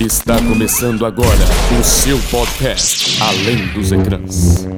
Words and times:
Está 0.00 0.36
começando 0.38 1.06
agora 1.06 1.28
o 1.80 1.84
seu 1.84 2.18
podcast 2.28 3.22
Além 3.22 3.68
dos 3.68 3.92
Ecrãs. 3.92 4.73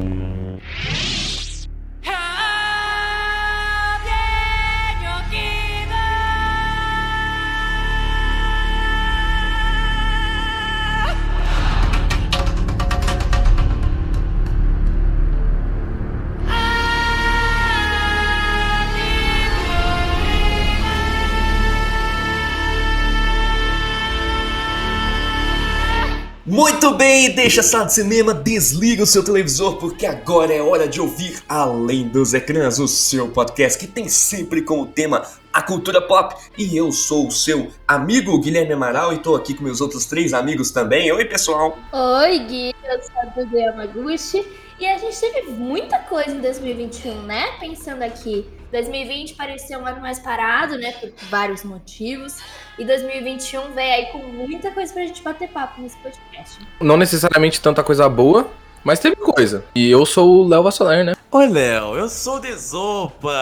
Muito 26.69 26.95
bem, 26.95 27.31
deixa 27.31 27.61
a 27.61 27.63
sala 27.63 27.85
de 27.85 27.95
cinema, 27.95 28.35
desliga 28.35 29.05
o 29.05 29.07
seu 29.07 29.25
televisor, 29.25 29.77
porque 29.77 30.05
agora 30.05 30.53
é 30.53 30.61
hora 30.61 30.89
de 30.89 31.01
ouvir 31.01 31.41
Além 31.49 32.09
dos 32.09 32.35
Ecrãs, 32.35 32.81
o 32.81 32.89
seu 32.89 33.29
podcast 33.29 33.79
que 33.79 33.87
tem 33.87 34.09
sempre 34.09 34.63
como 34.63 34.85
tema 34.85 35.25
a 35.53 35.63
cultura 35.63 36.03
pop. 36.03 36.35
E 36.59 36.77
eu 36.77 36.91
sou 36.91 37.29
o 37.29 37.31
seu 37.31 37.69
amigo 37.87 38.37
Guilherme 38.41 38.73
Amaral 38.73 39.13
e 39.13 39.19
tô 39.19 39.37
aqui 39.37 39.55
com 39.55 39.63
meus 39.63 39.81
outros 39.81 40.07
três 40.07 40.35
amigos 40.35 40.73
também. 40.73 41.13
Oi, 41.13 41.25
pessoal! 41.27 41.79
Oi, 41.93 42.39
Gui, 42.41 42.75
eu 42.83 43.01
sou 43.01 43.21
a 43.23 43.25
Dudu 43.27 43.57
Yamaguchi. 43.57 44.45
E 44.81 44.87
a 44.87 44.99
gente 44.99 45.21
teve 45.21 45.53
muita 45.53 46.01
coisa 46.01 46.33
em 46.33 46.41
2021, 46.41 47.23
né? 47.23 47.45
Pensando 47.61 48.03
aqui. 48.03 48.45
2020 48.77 49.35
parecia 49.35 49.79
um 49.79 49.87
ano 49.87 50.01
mais 50.01 50.19
parado, 50.19 50.77
né? 50.77 50.93
Por 50.93 51.11
vários 51.31 51.65
motivos. 51.65 52.39
E 52.79 52.85
2021 52.85 53.73
veio 53.73 53.95
aí 53.95 54.07
com 54.07 54.19
muita 54.19 54.71
coisa 54.71 54.93
pra 54.93 55.07
gente 55.07 55.23
bater 55.23 55.49
papo 55.49 55.81
nesse 55.81 55.97
podcast. 55.99 56.59
Não 56.81 56.97
necessariamente 56.97 57.61
tanta 57.61 57.83
coisa 57.83 58.07
boa, 58.09 58.51
mas 58.85 59.01
teve 59.01 59.17
coisa. 59.17 59.65
E 59.75 59.91
eu 59.91 60.05
sou 60.05 60.45
o 60.45 60.49
Léo 60.49 60.63
Vassoler, 60.63 61.05
né? 61.05 61.15
Oi, 61.31 61.49
Léo, 61.49 61.97
eu 61.97 62.09
sou 62.11 62.37
o 62.37 62.41
Desopa. 62.41 63.33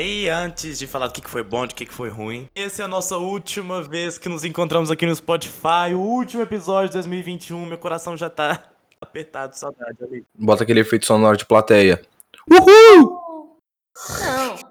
E 0.00 0.28
antes 0.28 0.78
de 0.78 0.86
falar 0.86 1.08
do 1.08 1.12
que 1.12 1.28
foi 1.28 1.42
bom, 1.42 1.66
do 1.66 1.74
que 1.74 1.86
foi 1.86 2.08
ruim, 2.08 2.48
essa 2.54 2.82
é 2.82 2.84
a 2.84 2.88
nossa 2.88 3.16
última 3.16 3.82
vez 3.82 4.16
que 4.16 4.28
nos 4.28 4.44
encontramos 4.44 4.92
aqui 4.92 5.04
no 5.06 5.14
Spotify, 5.14 5.92
o 5.92 5.98
último 5.98 6.42
episódio 6.42 6.90
de 6.90 6.94
2021. 6.94 7.66
Meu 7.66 7.78
coração 7.78 8.16
já 8.16 8.30
tá 8.30 8.62
apertado, 9.00 9.58
saudade 9.58 9.98
ali. 10.02 10.24
Bota 10.38 10.62
aquele 10.62 10.80
efeito 10.80 11.04
sonoro 11.04 11.36
de 11.36 11.44
plateia. 11.44 12.00
Uhul! 12.48 13.24
Não. 14.20 14.63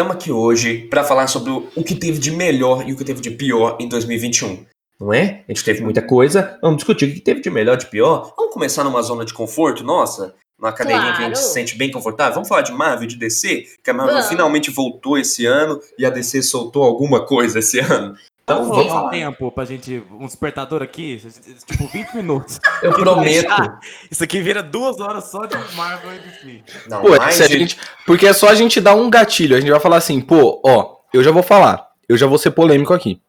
Estamos 0.00 0.16
aqui 0.16 0.32
hoje 0.32 0.78
para 0.88 1.04
falar 1.04 1.26
sobre 1.26 1.52
o 1.52 1.84
que 1.84 1.94
teve 1.94 2.18
de 2.18 2.30
melhor 2.30 2.88
e 2.88 2.92
o 2.94 2.96
que 2.96 3.04
teve 3.04 3.20
de 3.20 3.32
pior 3.32 3.76
em 3.78 3.86
2021. 3.86 4.64
Não 4.98 5.12
é? 5.12 5.44
A 5.46 5.52
gente 5.52 5.62
teve 5.62 5.82
muita 5.82 6.00
coisa. 6.00 6.58
Vamos 6.62 6.78
discutir 6.78 7.04
o 7.10 7.12
que 7.12 7.20
teve 7.20 7.42
de 7.42 7.50
melhor 7.50 7.74
e 7.74 7.80
de 7.80 7.86
pior. 7.86 8.32
Vamos 8.34 8.54
começar 8.54 8.82
numa 8.82 9.02
zona 9.02 9.26
de 9.26 9.34
conforto, 9.34 9.84
nossa? 9.84 10.34
Numa 10.58 10.72
cadeirinha 10.72 11.02
Claro. 11.12 11.16
que 11.18 11.22
a 11.22 11.26
gente 11.26 11.38
se 11.38 11.52
sente 11.52 11.76
bem 11.76 11.90
confortável. 11.90 12.32
Vamos 12.32 12.48
falar 12.48 12.62
de 12.62 12.72
Marvel, 12.72 13.06
de 13.06 13.16
DC? 13.16 13.66
Que 13.84 13.90
a 13.90 13.92
Marvel 13.92 14.14
Vamos. 14.14 14.30
finalmente 14.30 14.70
voltou 14.70 15.18
esse 15.18 15.44
ano 15.44 15.78
e 15.98 16.06
a 16.06 16.08
DC 16.10 16.40
soltou 16.44 16.82
alguma 16.82 17.26
coisa 17.26 17.58
esse 17.58 17.78
ano. 17.84 18.14
Então 18.52 18.64
Vamos 18.64 18.76
vamos 18.76 18.86
um 18.92 18.94
falar. 18.96 19.10
tempo 19.10 19.52
pra 19.52 19.64
gente. 19.64 20.02
Um 20.10 20.26
despertador 20.26 20.82
aqui, 20.82 21.16
tipo 21.66 21.86
20 21.86 22.14
minutos. 22.14 22.60
Eu 22.82 22.92
prometo. 22.98 23.78
Isso 24.10 24.22
aqui 24.24 24.40
vira 24.40 24.62
duas 24.62 25.00
horas 25.00 25.30
só 25.30 25.46
de 25.46 25.56
Marvel 25.74 26.12
e 26.14 26.18
DC. 26.18 26.62
Não, 26.88 27.02
Pô, 27.02 27.16
mais 27.16 27.34
se 27.34 27.42
a 27.42 27.46
de- 27.46 27.58
gente, 27.58 27.78
porque 28.06 28.26
é 28.26 28.32
só 28.32 28.48
a 28.48 28.54
gente 28.54 28.80
dar 28.80 28.94
um 28.94 29.08
gatilho. 29.10 29.56
A 29.56 29.60
gente 29.60 29.70
vai 29.70 29.80
falar 29.80 29.96
assim, 29.98 30.20
pô, 30.20 30.60
ó, 30.64 30.96
eu 31.12 31.22
já 31.22 31.30
vou 31.30 31.42
falar. 31.42 31.88
Eu 32.08 32.16
já 32.16 32.26
vou 32.26 32.38
ser 32.38 32.50
polêmico 32.50 32.92
aqui. 32.92 33.20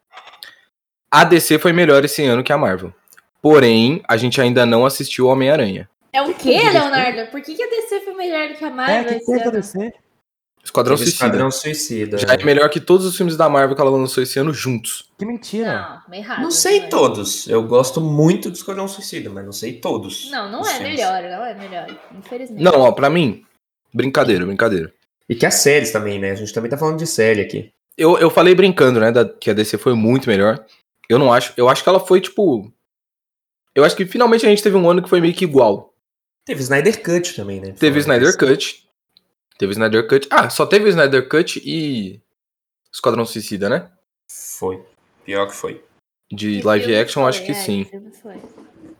A 1.11 1.23
DC 1.23 1.59
foi 1.59 1.73
melhor 1.73 2.03
esse 2.05 2.23
ano 2.25 2.43
que 2.43 2.53
a 2.53 2.57
Marvel. 2.57 2.93
Porém, 3.41 4.01
a 4.07 4.17
gente 4.17 4.39
ainda 4.39 4.65
não 4.65 4.85
assistiu 4.85 5.27
Homem-Aranha. 5.27 5.89
É 6.13 6.21
o 6.21 6.33
quê, 6.33 6.59
Leonardo? 6.69 7.29
Por 7.31 7.41
que, 7.41 7.53
que 7.55 7.63
a 7.63 7.67
DC 7.67 8.01
foi 8.01 8.13
melhor 8.13 8.49
do 8.49 8.55
que 8.55 8.63
a 8.63 8.67
É, 8.67 8.71
Marvel 8.71 9.17
esse 9.17 9.33
ano? 9.41 9.51
DC? 9.51 9.93
Esquadrão 10.63 10.95
Suicida. 10.95 11.25
Esquadrão 11.25 11.51
Suicida. 11.51 12.17
Já 12.17 12.33
é 12.33 12.43
melhor 12.43 12.69
que 12.69 12.79
todos 12.79 13.05
os 13.05 13.17
filmes 13.17 13.35
da 13.35 13.49
Marvel 13.49 13.75
que 13.75 13.81
ela 13.81 13.89
lançou 13.91 14.21
esse 14.21 14.37
ano 14.39 14.53
juntos. 14.53 15.09
Que 15.17 15.25
mentira. 15.25 15.73
Não, 15.73 16.09
meio 16.09 16.21
errado. 16.23 16.41
Não 16.41 16.51
sei 16.51 16.79
é. 16.79 16.87
todos. 16.87 17.47
Eu 17.47 17.63
gosto 17.63 17.99
muito 17.99 18.49
do 18.49 18.55
Esquadrão 18.55 18.87
Suicida, 18.87 19.29
mas 19.29 19.43
não 19.43 19.51
sei 19.51 19.73
todos. 19.73 20.29
Não, 20.29 20.51
não 20.51 20.61
é 20.61 20.73
filmes. 20.75 20.91
melhor, 20.95 21.21
não 21.23 21.45
é 21.45 21.53
melhor. 21.55 21.87
Infelizmente. 22.17 22.63
Não, 22.63 22.79
ó, 22.79 22.91
pra 22.91 23.09
mim, 23.09 23.43
brincadeira, 23.93 24.45
brincadeira. 24.45 24.93
E 25.27 25.35
que 25.35 25.45
as 25.45 25.55
séries 25.55 25.91
também, 25.91 26.19
né? 26.19 26.31
A 26.31 26.35
gente 26.35 26.53
também 26.53 26.69
tá 26.69 26.77
falando 26.77 26.97
de 26.99 27.07
série 27.07 27.41
aqui. 27.41 27.71
Eu, 27.97 28.17
eu 28.17 28.29
falei 28.29 28.53
brincando, 28.55 28.99
né, 28.99 29.11
da- 29.11 29.25
que 29.27 29.49
a 29.49 29.53
DC 29.53 29.77
foi 29.77 29.93
muito 29.95 30.29
melhor. 30.29 30.63
Eu 31.09 31.17
não 31.19 31.33
acho. 31.33 31.53
Eu 31.57 31.67
acho 31.69 31.83
que 31.83 31.89
ela 31.89 31.99
foi, 31.99 32.21
tipo. 32.21 32.71
Eu 33.73 33.83
acho 33.83 33.95
que 33.95 34.05
finalmente 34.05 34.45
a 34.45 34.49
gente 34.49 34.61
teve 34.63 34.75
um 34.75 34.89
ano 34.89 35.01
que 35.01 35.09
foi 35.09 35.19
meio 35.21 35.33
que 35.33 35.43
igual. 35.45 35.93
Teve 36.45 36.61
Snyder 36.61 37.01
Cut 37.03 37.35
também, 37.35 37.59
né? 37.61 37.73
Teve 37.77 37.99
Snyder 37.99 38.27
disso. 38.27 38.37
Cut. 38.37 38.80
Teve 39.61 39.73
Snyder 39.73 40.07
Cut. 40.07 40.27
Ah, 40.31 40.49
só 40.49 40.65
teve 40.65 40.89
Snyder 40.89 41.29
Cut 41.29 41.61
e. 41.63 42.19
Esquadrão 42.91 43.23
Suicida, 43.27 43.69
né? 43.69 43.91
Foi. 44.57 44.83
Pior 45.23 45.45
que 45.45 45.53
foi. 45.53 45.85
De 46.33 46.57
Que 46.61 46.65
live 46.65 46.95
action, 46.95 47.21
foi? 47.21 47.29
acho 47.29 47.45
que 47.45 47.51
É, 47.51 47.53
sim. 47.53 47.85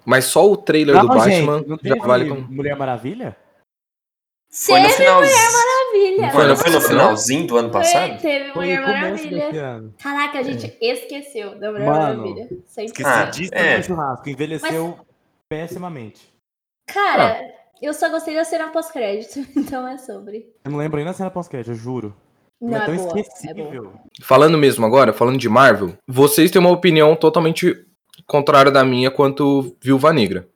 Mas 0.06 0.26
só 0.26 0.48
o 0.48 0.56
trailer 0.56 0.96
do 1.02 1.08
Não, 1.08 1.16
Batman 1.16 1.58
gente, 1.58 1.68
não 1.68 1.78
já 1.82 1.96
teve 1.96 2.00
vale 2.08 2.30
como. 2.30 2.42
Mulher 2.42 2.76
Maravilha? 2.76 3.36
Foi 4.52 4.80
no 4.82 4.86
Teve 4.88 4.98
finalzinho. 4.98 5.52
Maravilha. 5.52 6.32
Foi, 6.32 6.48
não 6.48 6.56
foi 6.58 6.70
no 6.72 6.82
finalzinho 6.82 7.48
do 7.48 7.58
ano 7.58 7.72
Foi, 7.72 7.82
passado? 7.82 8.22
teve 8.22 8.52
Foi 8.54 8.66
Mulher 8.66 8.80
no 8.82 8.86
começo 8.86 9.24
desse 9.24 9.36
Maravilha. 9.36 9.94
Caraca, 9.98 10.40
a 10.40 10.44
gente 10.44 10.78
esqueceu 10.80 11.58
da 11.60 11.72
Mulher 11.72 11.86
Mano, 11.88 12.18
Maravilha. 12.28 12.50
Esqueci 12.78 13.04
Ah, 13.10 13.24
disso 13.26 13.52
é. 13.56 13.78
no 13.80 13.84
churrasco. 13.84 14.30
Envelheceu 14.30 15.00
pessimamente. 15.50 16.32
Cara, 16.88 17.40
Ah. 17.42 17.61
Eu 17.82 17.94
só 17.94 18.10
gostei 18.10 18.36
da 18.36 18.44
cena 18.44 18.70
pós-crédito, 18.70 19.40
então 19.58 19.88
é 19.88 19.98
sobre. 19.98 20.48
Eu 20.64 20.72
não 20.72 20.78
lembro 20.78 20.98
nem 20.98 21.06
da 21.06 21.14
cena 21.14 21.32
pós-crédito, 21.32 21.72
eu 21.72 21.76
juro. 21.76 22.16
Não, 22.62 22.78
é 22.78 22.86
tão 22.86 22.96
boa, 22.96 23.18
é 23.18 23.22
esquecível. 23.22 23.94
Falando 24.22 24.58
mesmo 24.58 24.86
agora, 24.86 25.12
falando 25.12 25.40
de 25.40 25.50
Marvel, 25.50 25.98
vocês 26.08 26.52
têm 26.52 26.60
uma 26.62 26.70
opinião 26.70 27.16
totalmente 27.16 27.86
contrária 28.28 28.72
da 28.72 28.86
minha 28.86 29.10
quanto 29.10 29.76
Viúva 29.82 30.14
Negra. 30.14 30.48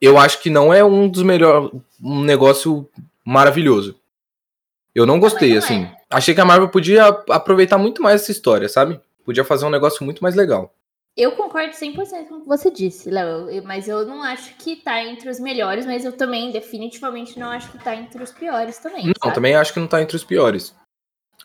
Eu 0.00 0.18
acho 0.18 0.42
que 0.42 0.50
não 0.50 0.74
é 0.74 0.82
um 0.82 1.08
dos 1.08 1.22
melhores. 1.22 1.70
Um 2.02 2.22
negócio 2.22 2.88
maravilhoso. 3.24 3.96
Eu 4.92 5.06
não 5.06 5.20
gostei, 5.20 5.54
mas 5.54 5.70
não 5.70 5.76
assim. 5.76 5.84
é. 5.84 5.96
Achei 6.10 6.34
que 6.34 6.40
a 6.40 6.44
Marvel 6.44 6.68
podia 6.68 7.06
aproveitar 7.30 7.78
muito 7.78 8.02
mais 8.02 8.20
essa 8.20 8.32
história, 8.32 8.68
sabe? 8.68 9.00
Podia 9.24 9.44
fazer 9.44 9.64
um 9.64 9.70
negócio 9.70 10.04
muito 10.04 10.20
mais 10.20 10.34
legal. 10.34 10.74
Eu 11.16 11.32
concordo 11.32 11.74
100% 11.74 12.28
com 12.28 12.36
o 12.36 12.40
que 12.42 12.48
você 12.48 12.70
disse, 12.70 13.10
Léo, 13.10 13.50
eu- 13.50 13.62
mas 13.64 13.86
eu 13.86 14.06
não 14.06 14.22
acho 14.22 14.54
que 14.56 14.76
tá 14.76 15.02
entre 15.04 15.28
os 15.28 15.38
melhores, 15.38 15.84
mas 15.84 16.04
eu 16.06 16.12
também 16.16 16.50
definitivamente 16.50 17.38
não 17.38 17.48
acho 17.50 17.70
que 17.70 17.78
tá 17.78 17.94
entre 17.94 18.22
os 18.22 18.32
piores 18.32 18.78
também. 18.78 19.06
Não, 19.06 19.12
sabe? 19.22 19.34
também 19.34 19.54
acho 19.54 19.74
que 19.74 19.80
não 19.80 19.86
tá 19.86 20.00
entre 20.00 20.16
os 20.16 20.24
piores. 20.24 20.74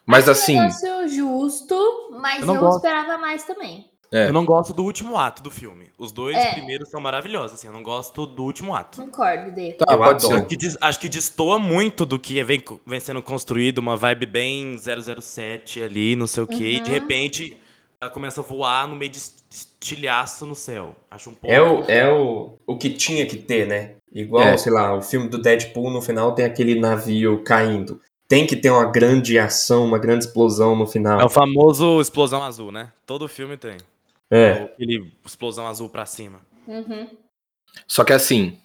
Mas 0.05 0.29
Acho 0.29 0.39
assim, 0.39 0.57
um 0.61 1.07
justo, 1.07 2.09
mas 2.21 2.41
Eu 2.41 2.47
eu, 2.47 2.53
não 2.53 2.61
gosto. 2.61 2.77
esperava 2.77 3.17
mais 3.17 3.43
também. 3.43 3.89
É. 4.09 4.29
Eu 4.29 4.31
não 4.33 4.45
gosto 4.45 4.73
do 4.73 4.85
último 4.85 5.17
ato 5.17 5.43
do 5.43 5.51
filme. 5.51 5.91
Os 5.97 6.13
dois 6.13 6.37
É. 6.37 6.53
primeiros 6.53 6.89
são 6.89 7.01
maravilhosos, 7.01 7.57
assim. 7.59 7.67
Eu 7.67 7.73
não 7.73 7.83
gosto 7.83 8.25
do 8.25 8.41
último 8.45 8.73
ato. 8.73 9.01
Concordo, 9.01 9.51
Dê. 9.51 9.73
tá, 9.73 9.85
Eu 9.91 9.97
pode 9.97 10.25
adoro. 10.25 10.45
que, 10.45 10.55
acho 10.79 10.97
que 11.01 11.09
destoa 11.09 11.59
muito 11.59 12.05
do 12.05 12.17
que 12.17 12.41
vem, 12.41 12.63
vem 12.85 12.99
sendo 13.01 13.21
construído, 13.21 13.79
uma 13.79 13.97
vibe 13.97 14.25
bem 14.27 14.77
007 14.77 15.83
ali, 15.83 16.15
não 16.15 16.25
sei 16.25 16.43
o 16.43 16.47
quê, 16.47 16.77
e 16.77 16.79
de 16.79 16.89
Uhum. 16.89 16.95
repente 16.99 17.57
ela 18.01 18.11
começa 18.11 18.41
a 18.41 18.43
voar 18.43 18.87
no 18.87 18.95
meio 18.95 19.11
de 19.11 19.17
est- 19.17 19.43
estilhaço 19.49 20.45
no 20.45 20.55
céu. 20.55 20.95
Acho 21.09 21.29
um 21.29 21.33
pouco. 21.33 21.53
É, 21.53 21.61
o, 21.61 21.83
é 21.85 22.11
o, 22.11 22.57
o 22.65 22.77
que 22.77 22.89
tinha 22.91 23.25
que 23.25 23.37
ter, 23.37 23.67
né? 23.67 23.95
Igual, 24.13 24.43
É. 24.43 24.57
sei 24.57 24.71
lá, 24.71 24.93
o 24.95 25.01
filme 25.01 25.27
do 25.27 25.37
Deadpool 25.41 25.89
no 25.91 26.01
final 26.01 26.33
tem 26.33 26.45
aquele 26.45 26.79
navio 26.79 27.43
caindo. 27.43 27.99
Tem 28.27 28.45
que 28.45 28.55
ter 28.55 28.69
uma 28.69 28.85
grande 28.85 29.39
ação, 29.39 29.85
uma 29.85 29.97
grande 29.97 30.25
explosão 30.25 30.75
no 30.75 30.83
É 30.83 30.87
final. 30.87 31.25
o 31.25 31.29
famoso 31.29 31.99
explosão 32.01 32.43
azul, 32.43 32.71
né? 32.71 32.91
Todo 33.05 33.27
filme 33.27 33.57
tem. 33.57 33.77
É. 34.29 34.51
Aquele 34.63 35.11
explosão 35.25 35.65
azul 35.67 35.89
pra 35.89 36.05
cima. 36.05 36.39
Uhum. 36.67 37.07
Só 37.87 38.03
que 38.03 38.11
assim, 38.13 38.57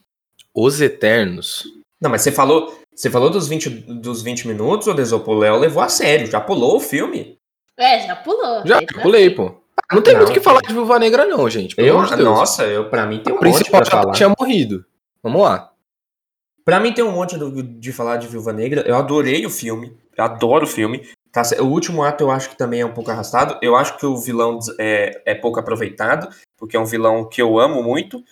os 0.55 0.81
Eternos. 0.81 1.65
Não, 2.01 2.11
mas 2.11 2.23
você 2.23 2.33
falou, 2.33 2.77
você 2.95 3.09
falou 3.09 3.31
dos 3.31 3.47
20, 3.47 3.71
dos 3.71 4.23
20 4.23 4.49
minutos, 4.49 4.89
o 4.89 4.95
Desopo 4.95 5.33
Léo 5.35 5.57
levou 5.59 5.83
a 5.83 5.89
sério, 5.89 6.27
já 6.27 6.41
pulou 6.41 6.77
o 6.77 6.81
filme. 6.81 7.39
É, 7.79 8.07
já 8.07 8.17
pulou. 8.17 8.67
Já, 8.67 8.79
Esse 8.79 8.87
pulei, 9.03 9.31
pô. 9.31 9.55
Não 9.93 10.03
tem 10.03 10.13
Não, 10.15 10.21
muito 10.21 10.31
o 10.31 10.35
que 10.35 10.41
falar 10.41 10.61
de 10.61 10.73
Viúva 10.73 10.99
Negra, 10.99 11.25
não, 11.27 11.49
gente. 11.49 11.75
Pelo 11.75 11.89
Eu, 11.89 11.95
amor 11.97 12.09
de 12.09 12.17
Deus. 12.17 12.29
nossa, 12.29 12.65
eu, 12.67 12.89
pra 12.89 13.07
mim 13.07 13.23
tem 13.23 13.33
um 13.33 13.37
O 13.37 13.41
monte 13.45 13.55
principal 13.57 13.81
pra 13.81 13.91
já 13.91 13.97
falar. 14.03 14.13
tinha 14.13 14.33
morrido. 14.39 14.85
Vamos 15.23 15.43
lá. 15.43 15.73
Pra 16.65 16.79
mim 16.81 16.93
tem 16.93 17.05
um 17.05 17.13
monte 17.13 17.37
do- 17.37 17.63
de 17.63 17.93
falar 17.93 18.17
de 18.19 18.27
Viúva 18.29 18.53
Negra. 18.53 18.83
Eu 18.83 18.97
adorei 18.97 19.45
o 19.47 19.51
filme. 19.51 19.97
Eu 20.17 20.25
adoro 20.25 20.65
o 20.65 20.69
filme. 20.69 21.09
Tá, 21.33 21.43
o 21.61 21.65
último 21.65 22.03
ato 22.03 22.23
eu 22.25 22.31
acho 22.31 22.51
que 22.51 22.57
também 22.59 22.81
é 22.83 22.87
um 22.87 22.93
pouco 22.93 23.11
arrastado. 23.11 23.59
Eu 23.63 23.75
acho 23.75 23.97
que 23.97 24.05
o 24.07 24.17
vilão 24.19 24.59
é, 24.79 25.23
é 25.25 25.35
pouco 25.35 25.59
aproveitado, 25.59 26.29
porque 26.59 26.77
é 26.77 26.81
um 26.81 26.85
vilão 26.85 27.27
que 27.29 27.41
eu 27.41 27.59
amo 27.59 27.83
muito, 27.83 28.23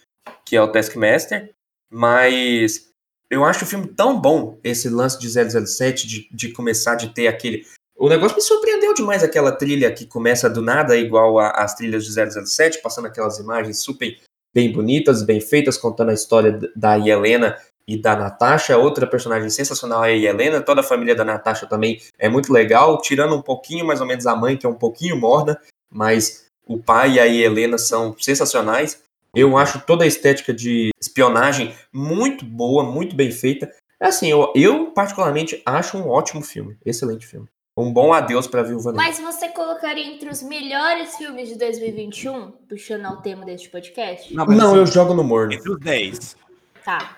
que 0.44 0.54
é 0.54 0.62
o 0.62 0.70
Taskmaster. 0.70 1.50
Mas 1.90 2.88
eu 3.30 3.44
acho 3.44 3.64
o 3.64 3.66
filme 3.66 3.86
tão 3.88 4.20
bom, 4.20 4.58
esse 4.62 4.88
lance 4.88 5.18
de 5.18 5.28
007, 5.28 6.06
de, 6.06 6.28
de 6.30 6.52
começar 6.52 6.94
de 6.94 7.08
ter 7.08 7.26
aquele. 7.26 7.64
O 8.00 8.08
negócio 8.08 8.34
me 8.34 8.42
surpreendeu 8.42 8.94
demais 8.94 9.22
aquela 9.22 9.52
trilha 9.52 9.92
que 9.92 10.06
começa 10.06 10.48
do 10.48 10.62
nada, 10.62 10.96
igual 10.96 11.38
as 11.38 11.74
trilhas 11.74 12.02
de 12.06 12.46
007, 12.46 12.80
passando 12.80 13.04
aquelas 13.04 13.38
imagens 13.38 13.82
super 13.82 14.16
bem 14.54 14.72
bonitas, 14.72 15.22
bem 15.22 15.38
feitas, 15.38 15.76
contando 15.76 16.08
a 16.08 16.14
história 16.14 16.58
da 16.74 16.98
Helena 16.98 17.58
e 17.86 18.00
da 18.00 18.16
Natasha. 18.16 18.78
Outra 18.78 19.06
personagem 19.06 19.50
sensacional 19.50 20.02
é 20.02 20.12
a 20.12 20.16
Helena, 20.16 20.62
toda 20.62 20.80
a 20.80 20.82
família 20.82 21.14
da 21.14 21.26
Natasha 21.26 21.66
também 21.66 22.00
é 22.18 22.26
muito 22.26 22.50
legal, 22.50 23.02
tirando 23.02 23.36
um 23.36 23.42
pouquinho 23.42 23.84
mais 23.84 24.00
ou 24.00 24.06
menos 24.06 24.26
a 24.26 24.34
mãe, 24.34 24.56
que 24.56 24.64
é 24.64 24.68
um 24.70 24.74
pouquinho 24.74 25.20
morna, 25.20 25.60
mas 25.92 26.46
o 26.66 26.78
pai 26.78 27.16
e 27.16 27.20
a 27.20 27.28
Helena 27.28 27.76
são 27.76 28.16
sensacionais. 28.18 29.02
Eu 29.34 29.58
acho 29.58 29.78
toda 29.78 30.04
a 30.04 30.06
estética 30.06 30.54
de 30.54 30.88
espionagem 30.98 31.76
muito 31.92 32.46
boa, 32.46 32.82
muito 32.82 33.14
bem 33.14 33.30
feita. 33.30 33.70
Assim, 34.00 34.30
eu, 34.30 34.50
eu 34.56 34.86
particularmente 34.86 35.60
acho 35.66 35.98
um 35.98 36.08
ótimo 36.08 36.40
filme, 36.40 36.78
excelente 36.82 37.26
filme. 37.26 37.46
Um 37.76 37.92
bom 37.92 38.12
adeus 38.12 38.46
pra 38.46 38.62
Viúva 38.62 38.92
Negra. 38.92 39.06
Mas 39.06 39.18
você 39.20 39.48
colocaria 39.48 40.04
entre 40.04 40.28
os 40.28 40.42
melhores 40.42 41.16
filmes 41.16 41.48
de 41.48 41.56
2021, 41.56 42.50
puxando 42.68 43.06
ao 43.06 43.22
tema 43.22 43.44
deste 43.44 43.68
podcast? 43.70 44.34
Não, 44.34 44.44
Não, 44.44 44.70
assim, 44.70 44.76
eu 44.78 44.86
jogo 44.86 45.14
no 45.14 45.22
morno. 45.24 45.52
Entre 45.52 45.70
os 45.70 45.78
10. 45.80 46.36
Tá, 46.84 47.16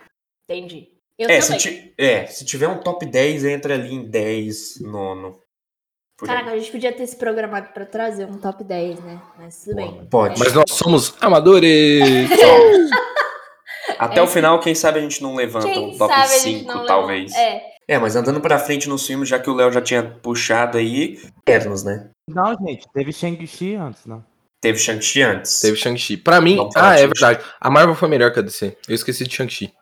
entendi. 0.48 0.88
Eu 1.18 1.28
É 1.30 1.40
se, 1.40 1.56
também. 1.56 1.94
é, 1.98 2.26
se 2.26 2.44
tiver 2.44 2.68
um 2.68 2.78
top 2.80 3.04
10, 3.06 3.44
entra 3.44 3.74
ali 3.74 3.94
em 3.94 4.04
10, 4.08 4.80
nono. 4.82 5.38
Caraca, 6.18 6.52
a 6.52 6.56
gente 6.58 6.70
podia 6.70 6.92
ter 6.92 7.06
se 7.06 7.16
programado 7.16 7.72
pra 7.72 7.84
trazer 7.84 8.26
um 8.26 8.38
top 8.38 8.62
10, 8.62 9.00
né? 9.00 9.20
Mas 9.38 9.64
tudo 9.64 9.74
bem. 9.76 10.06
Pode. 10.08 10.38
Mas 10.38 10.52
nós 10.52 10.64
somos 10.70 11.14
amadores! 11.20 12.30
Até 13.98 14.20
É, 14.20 14.22
o 14.22 14.26
final, 14.28 14.60
quem 14.60 14.74
sabe 14.74 14.98
a 15.00 15.02
gente 15.02 15.20
não 15.22 15.34
levanta 15.34 15.66
Quem 15.66 15.94
um 15.94 15.98
top 15.98 16.12
sabe 16.14 16.34
a 16.34 16.38
gente 16.38 16.58
5, 16.60 16.68
não 16.72 16.86
talvez. 16.86 17.32
levanta. 17.32 17.40
É. 17.48 17.71
É, 17.88 17.98
mas 17.98 18.16
andando 18.16 18.40
pra 18.40 18.58
frente 18.58 18.88
nos 18.88 19.06
filmes, 19.06 19.28
já 19.28 19.38
que 19.38 19.50
o 19.50 19.54
Léo 19.54 19.72
já 19.72 19.80
tinha 19.80 20.02
puxado 20.02 20.78
aí, 20.78 21.20
Eternos, 21.40 21.82
né? 21.84 22.10
Não, 22.28 22.56
gente, 22.56 22.86
teve 22.92 23.12
Shang-Chi 23.12 23.74
antes, 23.74 24.06
não. 24.06 24.24
Teve 24.60 24.78
Shang-Chi 24.78 25.22
antes. 25.22 25.60
Teve 25.60 25.76
Shang-Chi. 25.76 26.16
Pra 26.16 26.40
mim, 26.40 26.56
Vamos 26.56 26.76
ah, 26.76 26.94
é 26.94 27.06
verdade. 27.06 27.44
A 27.60 27.68
Marvel 27.68 27.96
foi 27.96 28.08
melhor 28.08 28.32
que 28.32 28.38
a 28.38 28.42
DC. 28.42 28.78
Eu 28.88 28.94
esqueci 28.94 29.24
de 29.26 29.34
Shang-Chi. 29.34 29.72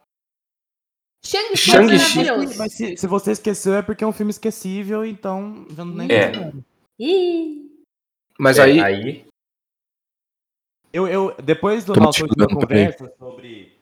Shang-Chi 1.22 1.56
Shang-Chi. 1.56 2.20
é 2.20 2.24
maravilhoso. 2.24 2.58
Mas 2.58 2.72
se, 2.72 2.96
se 2.96 3.06
você 3.06 3.32
esqueceu 3.32 3.74
é 3.74 3.82
porque 3.82 4.02
é 4.02 4.06
um 4.06 4.12
filme 4.12 4.30
esquecível, 4.30 5.04
então 5.04 5.66
já 5.76 5.84
nem 5.84 6.10
É. 6.10 6.52
Ih, 6.98 7.70
Mas 8.38 8.58
É, 8.58 8.62
aí, 8.62 8.80
aí. 8.80 9.24
Eu, 10.92 11.06
eu, 11.06 11.34
depois 11.42 11.84
do 11.84 11.92
Tô 11.92 12.00
nosso 12.00 12.24
última 12.24 12.48
conversa 12.48 13.12
sobre, 13.18 13.72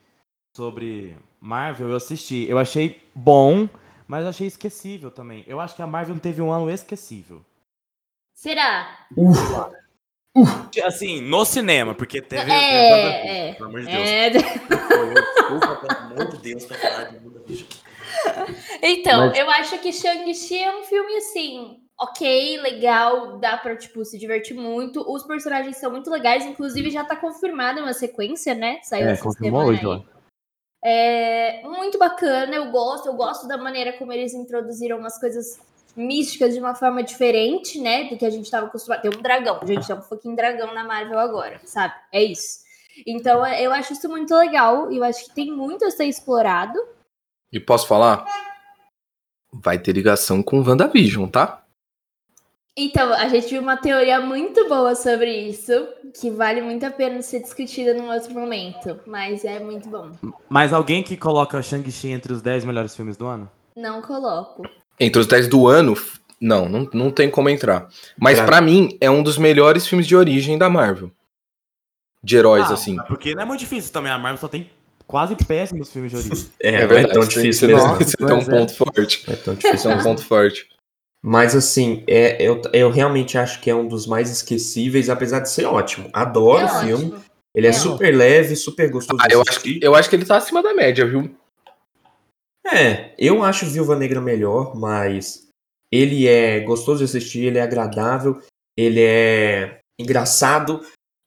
sobre 0.55 1.17
Marvel, 1.39 1.89
eu 1.89 1.95
assisti. 1.95 2.45
Eu 2.47 2.59
achei 2.59 3.01
bom, 3.15 3.67
mas 4.09 4.25
achei 4.25 4.47
esquecível 4.47 5.11
também. 5.11 5.43
Eu 5.45 5.59
acho 5.59 5.75
que 5.75 5.83
a 5.83 5.87
Marvel 5.87 6.19
teve 6.19 6.41
um 6.41 6.51
ano 6.51 6.67
esquecível. 6.67 7.45
será? 8.33 9.05
Assim, 10.83 11.21
no 11.21 11.45
cinema, 11.45 11.93
porque 11.93 12.19
teve. 12.19 12.51
É, 12.51 13.49
é. 13.49 13.53
Pelo 13.53 13.69
amor 13.69 13.81
de 13.81 13.85
Deus. 13.85 14.07
É. 14.09 14.29
Desculpa, 14.33 15.75
pelo 15.75 15.99
amor 15.99 16.27
de 16.31 16.37
Deus, 16.37 16.65
pra 16.65 16.77
falar 16.77 17.03
de 17.03 17.19
muda 17.19 17.39
bicho. 17.47 17.67
Então, 18.81 19.27
Mas- 19.27 19.37
eu 19.37 19.47
acho 19.51 19.77
que 19.77 19.93
Shang-Chi 19.93 20.57
é 20.57 20.75
um 20.75 20.83
filme 20.83 21.15
assim, 21.17 21.77
ok, 21.99 22.59
legal, 22.61 23.37
dá 23.37 23.57
pra, 23.57 23.75
tipo, 23.75 24.03
se 24.03 24.17
divertir 24.17 24.55
muito. 24.55 25.01
Os 25.07 25.23
personagens 25.23 25.77
são 25.77 25.91
muito 25.91 26.09
legais, 26.09 26.45
inclusive 26.47 26.89
já 26.89 27.03
tá 27.03 27.15
confirmada 27.15 27.79
uma 27.81 27.93
sequência, 27.93 28.55
né? 28.55 28.79
Saiu 28.81 29.07
É, 29.07 29.17
confirmou 29.17 29.65
hoje, 29.65 29.85
ó. 29.85 30.01
É 30.83 31.61
muito 31.63 31.97
bacana, 31.97 32.55
eu 32.55 32.71
gosto, 32.71 33.07
eu 33.07 33.13
gosto 33.13 33.47
da 33.47 33.57
maneira 33.57 33.93
como 33.93 34.13
eles 34.13 34.33
introduziram 34.33 34.97
umas 34.97 35.19
coisas 35.19 35.59
místicas 35.95 36.53
de 36.53 36.59
uma 36.59 36.73
forma 36.73 37.03
diferente, 37.03 37.79
né? 37.79 38.05
Do 38.05 38.17
que 38.17 38.25
a 38.25 38.29
gente 38.29 38.49
tava 38.49 38.67
acostumado. 38.67 39.01
Tem 39.01 39.11
um 39.13 39.21
dragão, 39.21 39.59
gente, 39.65 39.85
tem 39.85 39.95
um 39.95 40.01
fucking 40.01 40.35
dragão 40.35 40.73
na 40.73 40.83
Marvel 40.83 41.19
agora, 41.19 41.59
sabe? 41.65 41.93
É 42.11 42.23
isso. 42.23 42.59
Então, 43.05 43.45
eu 43.45 43.71
acho 43.71 43.93
isso 43.93 44.07
muito 44.09 44.33
legal, 44.35 44.91
eu 44.91 45.03
acho 45.03 45.25
que 45.25 45.35
tem 45.35 45.51
muito 45.51 45.85
a 45.85 45.91
ser 45.91 46.05
explorado. 46.05 46.79
e 47.51 47.59
posso 47.59 47.87
falar? 47.87 48.25
Vai 49.51 49.79
ter 49.79 49.93
ligação 49.93 50.43
com 50.43 50.61
WandaVision, 50.61 51.27
tá? 51.27 51.65
Então, 52.77 53.11
a 53.13 53.27
gente 53.27 53.49
viu 53.49 53.61
uma 53.61 53.75
teoria 53.75 54.21
muito 54.21 54.67
boa 54.69 54.95
sobre 54.95 55.31
isso, 55.49 55.71
que 56.19 56.29
vale 56.29 56.61
muito 56.61 56.85
a 56.85 56.91
pena 56.91 57.21
ser 57.21 57.41
discutida 57.41 57.93
num 57.93 58.09
outro 58.11 58.33
momento, 58.33 58.99
mas 59.05 59.43
é 59.43 59.59
muito 59.59 59.89
bom. 59.89 60.11
Mas 60.47 60.71
alguém 60.71 61.03
que 61.03 61.17
coloca 61.17 61.61
Shang-Chi 61.61 62.09
entre 62.09 62.31
os 62.31 62.41
10 62.41 62.63
melhores 62.63 62.95
filmes 62.95 63.17
do 63.17 63.25
ano? 63.27 63.49
Não 63.75 64.01
coloco. 64.01 64.63
Entre 64.99 65.19
os 65.19 65.27
10 65.27 65.47
do 65.49 65.67
ano, 65.67 65.93
não, 66.39 66.69
não, 66.69 66.89
não 66.93 67.11
tem 67.11 67.29
como 67.29 67.49
entrar. 67.49 67.89
Mas 68.17 68.37
Pra- 68.37 68.45
pra 68.47 68.61
mim, 68.61 68.97
é 69.01 69.09
um 69.09 69.23
dos 69.23 69.37
melhores 69.37 69.85
filmes 69.85 70.07
de 70.07 70.15
origem 70.15 70.57
da 70.57 70.69
Marvel. 70.69 71.11
De 72.23 72.37
heróis, 72.37 72.69
Ah, 72.69 72.73
assim. 72.73 72.97
Porque 73.07 73.33
não 73.35 73.43
é 73.43 73.45
muito 73.45 73.59
difícil 73.61 73.91
também. 73.91 74.11
A 74.11 74.17
Marvel 74.17 74.39
só 74.39 74.47
tem 74.47 74.69
quase 75.07 75.35
péssimos 75.35 75.91
filmes 75.91 76.11
de 76.11 76.17
origem. 76.17 76.49
É, 76.61 76.85
não 76.85 76.97
é 76.97 77.07
tão 77.07 77.21
Você- 77.23 77.29
difícil 77.41 77.67
mesmo. 77.69 77.87
não- 77.87 77.95
Você 77.95 78.17
tem 78.17 78.27
um 78.35 78.39
é. 78.39 78.45
ponto 78.45 78.73
forte. 78.75 79.23
É 79.31 79.35
tão 79.35 79.53
difícil 79.55 79.91
é 79.91 79.95
um 79.95 80.03
ponto 80.03 80.23
forte. 80.23 80.67
Mas 81.21 81.55
assim, 81.55 82.03
é, 82.07 82.41
eu, 82.41 82.61
eu 82.71 82.89
realmente 82.89 83.37
acho 83.37 83.59
que 83.61 83.69
é 83.69 83.75
um 83.75 83.87
dos 83.87 84.07
mais 84.07 84.29
esquecíveis, 84.31 85.09
apesar 85.09 85.39
de 85.41 85.49
ser 85.49 85.65
ótimo. 85.65 86.09
Adoro 86.13 86.61
é 86.61 86.65
o 86.65 86.79
filme. 86.79 87.05
ótimo. 87.05 87.23
Ele 87.53 87.67
é, 87.67 87.71
É 87.71 87.73
super 87.73 88.15
leve, 88.15 88.55
super 88.55 88.89
gostoso 88.89 89.21
Ah, 89.21 89.27
eu 89.29 89.41
acho, 89.41 89.59
que, 89.61 89.79
eu 89.81 89.95
acho 89.95 90.09
que 90.09 90.15
ele 90.15 90.25
tá 90.25 90.37
acima 90.37 90.61
da 90.63 90.73
média, 90.73 91.05
viu? 91.05 91.35
É, 92.65 93.13
eu 93.17 93.43
acho 93.43 93.65
Viúva 93.65 93.95
Negra 93.95 94.21
melhor, 94.21 94.75
mas 94.77 95.47
ele 95.91 96.27
é 96.27 96.59
gostoso 96.59 96.99
de 96.99 97.05
assistir, 97.05 97.45
ele 97.45 97.57
é 97.57 97.61
agradável, 97.61 98.39
ele 98.77 99.01
é 99.01 99.79
engraçado, 99.99 100.81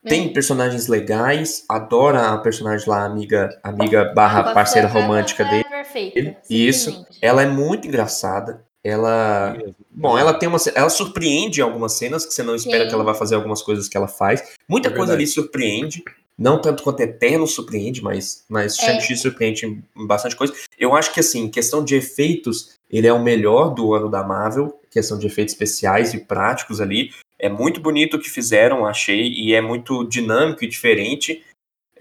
tem 0.04 0.28
É. 0.28 0.32
personagens 0.32 0.86
legais, 0.86 1.64
adora 1.68 2.28
a 2.30 2.38
personagem 2.38 2.88
lá, 2.88 3.04
amiga, 3.04 3.48
amiga 3.62 4.12
barra 4.14 4.54
parceira 4.54 4.88
fofa- 4.88 5.00
romântica 5.00 5.42
é 5.42 5.50
dele. 5.50 5.64
Perfeita. 5.64 6.18
Ele- 6.18 6.36
isso. 6.48 7.04
Ela 7.20 7.42
é 7.42 7.46
muito 7.46 7.88
engraçada. 7.88 8.64
Ela. 8.84 9.56
Bom, 9.90 10.18
ela 10.18 10.34
tem 10.34 10.48
uma. 10.48 10.58
Ela 10.74 10.90
surpreende 10.90 11.60
em 11.60 11.62
algumas 11.62 11.92
cenas 11.92 12.26
que 12.26 12.34
você 12.34 12.42
não 12.42 12.54
espera 12.54 12.84
Sim. 12.84 12.88
que 12.88 12.94
ela 12.94 13.04
vai 13.04 13.14
fazer 13.14 13.36
algumas 13.36 13.62
coisas 13.62 13.88
que 13.88 13.96
ela 13.96 14.08
faz. 14.08 14.42
Muita 14.68 14.88
É 14.88 14.92
coisa 14.92 15.12
ali 15.12 15.26
surpreende. 15.26 16.02
Não 16.36 16.60
tanto 16.60 16.82
quanto 16.82 17.00
Eterno 17.00 17.46
surpreende, 17.46 18.02
mas, 18.02 18.44
mas 18.48 18.76
É. 18.78 18.86
Shang-Chi 18.86 19.16
surpreende 19.16 19.66
em 19.66 19.84
em 19.96 20.06
bastante 20.06 20.34
coisa. 20.34 20.52
Eu 20.78 20.96
acho 20.96 21.12
que, 21.12 21.20
assim, 21.20 21.48
questão 21.48 21.84
de 21.84 21.94
efeitos, 21.94 22.74
ele 22.90 23.06
é 23.06 23.12
o 23.12 23.22
melhor 23.22 23.74
do 23.74 23.94
ano 23.94 24.10
da 24.10 24.24
Marvel. 24.24 24.80
Questão 24.90 25.18
de 25.18 25.26
efeitos 25.26 25.52
especiais 25.54 26.12
e 26.14 26.18
práticos 26.18 26.80
ali. 26.80 27.10
É 27.38 27.48
muito 27.48 27.80
bonito 27.80 28.16
o 28.16 28.20
que 28.20 28.30
fizeram, 28.30 28.84
achei, 28.86 29.28
e 29.28 29.52
é 29.54 29.60
muito 29.60 30.04
dinâmico 30.04 30.64
e 30.64 30.68
diferente. 30.68 31.44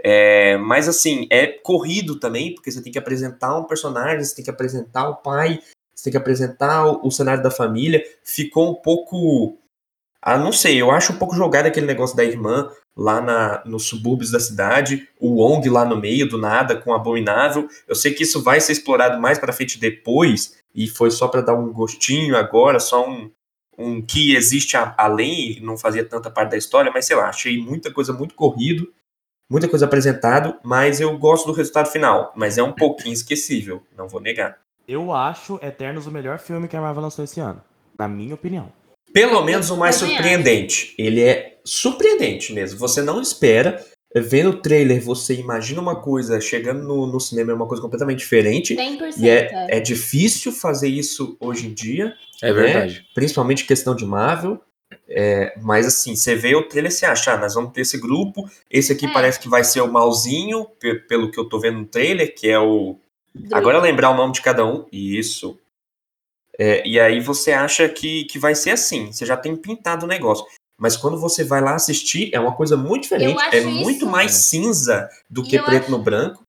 É, 0.03 0.57
mas 0.57 0.87
assim, 0.87 1.27
é 1.29 1.45
corrido 1.45 2.19
também, 2.19 2.55
porque 2.55 2.71
você 2.71 2.81
tem 2.81 2.91
que 2.91 2.97
apresentar 2.97 3.55
um 3.57 3.65
personagem, 3.65 4.23
você 4.23 4.35
tem 4.35 4.43
que 4.43 4.49
apresentar 4.49 5.09
o 5.09 5.17
pai, 5.17 5.59
você 6.01 6.05
tem 6.05 6.11
que 6.11 6.17
apresentar 6.17 6.85
o, 6.87 7.07
o 7.07 7.11
cenário 7.11 7.43
da 7.43 7.51
família. 7.51 8.03
Ficou 8.23 8.71
um 8.71 8.75
pouco. 8.75 9.57
Ah, 10.21 10.37
não 10.37 10.51
sei, 10.51 10.79
eu 10.81 10.91
acho 10.91 11.13
um 11.13 11.17
pouco 11.17 11.35
jogado 11.35 11.65
aquele 11.67 11.85
negócio 11.85 12.15
da 12.15 12.23
irmã 12.23 12.71
lá 12.95 13.21
na, 13.21 13.63
nos 13.65 13.87
subúrbios 13.87 14.31
da 14.31 14.39
cidade, 14.39 15.07
o 15.19 15.41
Wong 15.41 15.67
lá 15.69 15.85
no 15.85 15.95
meio 15.99 16.27
do 16.27 16.37
nada 16.37 16.75
com 16.75 16.91
o 16.91 16.93
Abominável. 16.93 17.67
Eu 17.87 17.95
sei 17.95 18.13
que 18.13 18.23
isso 18.23 18.41
vai 18.43 18.59
ser 18.59 18.73
explorado 18.73 19.19
mais 19.19 19.39
pra 19.39 19.53
frente 19.53 19.79
depois, 19.79 20.57
e 20.75 20.87
foi 20.87 21.09
só 21.09 21.27
pra 21.27 21.41
dar 21.41 21.55
um 21.55 21.71
gostinho 21.71 22.35
agora, 22.35 22.79
só 22.79 23.07
um, 23.09 23.31
um 23.77 24.01
que 24.01 24.35
existe 24.35 24.77
a- 24.77 24.93
além, 24.97 25.59
não 25.61 25.77
fazia 25.77 26.05
tanta 26.05 26.29
parte 26.29 26.51
da 26.51 26.57
história, 26.57 26.91
mas 26.93 27.05
sei 27.05 27.15
lá, 27.15 27.29
achei 27.29 27.57
muita 27.59 27.91
coisa 27.91 28.13
muito 28.13 28.35
corrido, 28.35 28.91
muita 29.49 29.67
coisa 29.67 29.85
apresentado, 29.85 30.59
mas 30.63 30.99
eu 31.01 31.17
gosto 31.17 31.47
do 31.47 31.53
resultado 31.53 31.89
final, 31.89 32.31
mas 32.35 32.57
é 32.59 32.63
um 32.63 32.73
pouquinho 32.73 33.13
esquecível, 33.13 33.81
não 33.97 34.07
vou 34.07 34.21
negar. 34.21 34.59
Eu 34.91 35.13
acho 35.13 35.57
Eternos 35.61 36.05
o 36.05 36.11
melhor 36.11 36.37
filme 36.37 36.67
que 36.67 36.75
a 36.75 36.81
Marvel 36.81 37.03
lançou 37.03 37.23
esse 37.23 37.39
ano. 37.39 37.61
Na 37.97 38.07
minha 38.07 38.35
opinião. 38.35 38.71
Pelo 39.13 39.41
menos 39.43 39.69
o 39.69 39.77
mais 39.77 39.95
surpreendente. 39.95 40.93
Ele 40.97 41.21
é 41.21 41.59
surpreendente 41.63 42.53
mesmo. 42.53 42.77
Você 42.79 43.01
não 43.01 43.21
espera. 43.21 43.83
Vendo 44.13 44.49
o 44.49 44.57
trailer, 44.61 45.01
você 45.01 45.33
imagina 45.35 45.79
uma 45.81 45.95
coisa, 46.01 46.41
chegando 46.41 46.83
no, 46.83 47.07
no 47.07 47.17
cinema 47.21 47.53
é 47.53 47.55
uma 47.55 47.65
coisa 47.67 47.81
completamente 47.81 48.19
diferente. 48.19 48.75
100%. 48.75 49.13
E 49.19 49.29
é, 49.29 49.77
é 49.77 49.79
difícil 49.79 50.51
fazer 50.51 50.89
isso 50.89 51.37
hoje 51.39 51.67
em 51.67 51.73
dia, 51.73 52.13
É 52.41 52.51
verdade. 52.51 53.05
principalmente 53.15 53.63
questão 53.65 53.95
de 53.95 54.05
Marvel. 54.05 54.59
É, 55.07 55.53
mas 55.61 55.85
assim, 55.87 56.13
você 56.17 56.35
vê 56.35 56.53
o 56.55 56.67
trailer 56.67 56.91
e 56.91 56.93
você 56.93 57.05
acha, 57.05 57.33
ah, 57.33 57.37
nós 57.37 57.53
vamos 57.53 57.71
ter 57.71 57.81
esse 57.81 57.97
grupo. 57.97 58.49
Esse 58.69 58.91
aqui 58.91 59.05
É. 59.05 59.13
parece 59.13 59.39
que 59.39 59.47
vai 59.47 59.63
ser 59.63 59.79
o 59.79 59.89
malzinho, 59.89 60.65
pe- 60.77 60.95
pelo 61.07 61.31
que 61.31 61.39
eu 61.39 61.47
tô 61.47 61.57
vendo 61.57 61.77
no 61.79 61.85
trailer, 61.85 62.35
que 62.35 62.49
é 62.49 62.59
o. 62.59 62.97
Druida. 63.33 63.57
Agora 63.57 63.79
lembrar 63.79 64.09
o 64.11 64.15
nome 64.15 64.33
de 64.33 64.41
cada 64.41 64.65
um. 64.65 64.85
Isso. 64.91 65.57
É, 66.59 66.85
e 66.87 66.99
aí 66.99 67.19
você 67.19 67.51
acha 67.51 67.87
que, 67.89 68.25
que 68.25 68.37
vai 68.37 68.53
ser 68.55 68.71
assim. 68.71 69.11
Você 69.11 69.25
já 69.25 69.37
tem 69.37 69.55
pintado 69.55 70.05
o 70.05 70.09
negócio. 70.09 70.45
Mas 70.77 70.97
quando 70.97 71.17
você 71.19 71.43
vai 71.43 71.61
lá 71.61 71.75
assistir, 71.75 72.29
é 72.33 72.39
uma 72.39 72.55
coisa 72.55 72.75
muito 72.75 73.03
diferente. 73.03 73.39
É 73.53 73.61
muito 73.61 73.97
isso- 73.97 74.05
mais 74.07 74.31
cinza 74.33 75.09
do 75.29 75.41
E 75.43 75.47
que 75.47 75.59
preto 75.59 75.83
acho- 75.83 75.91
no 75.91 75.99
branco. 75.99 76.43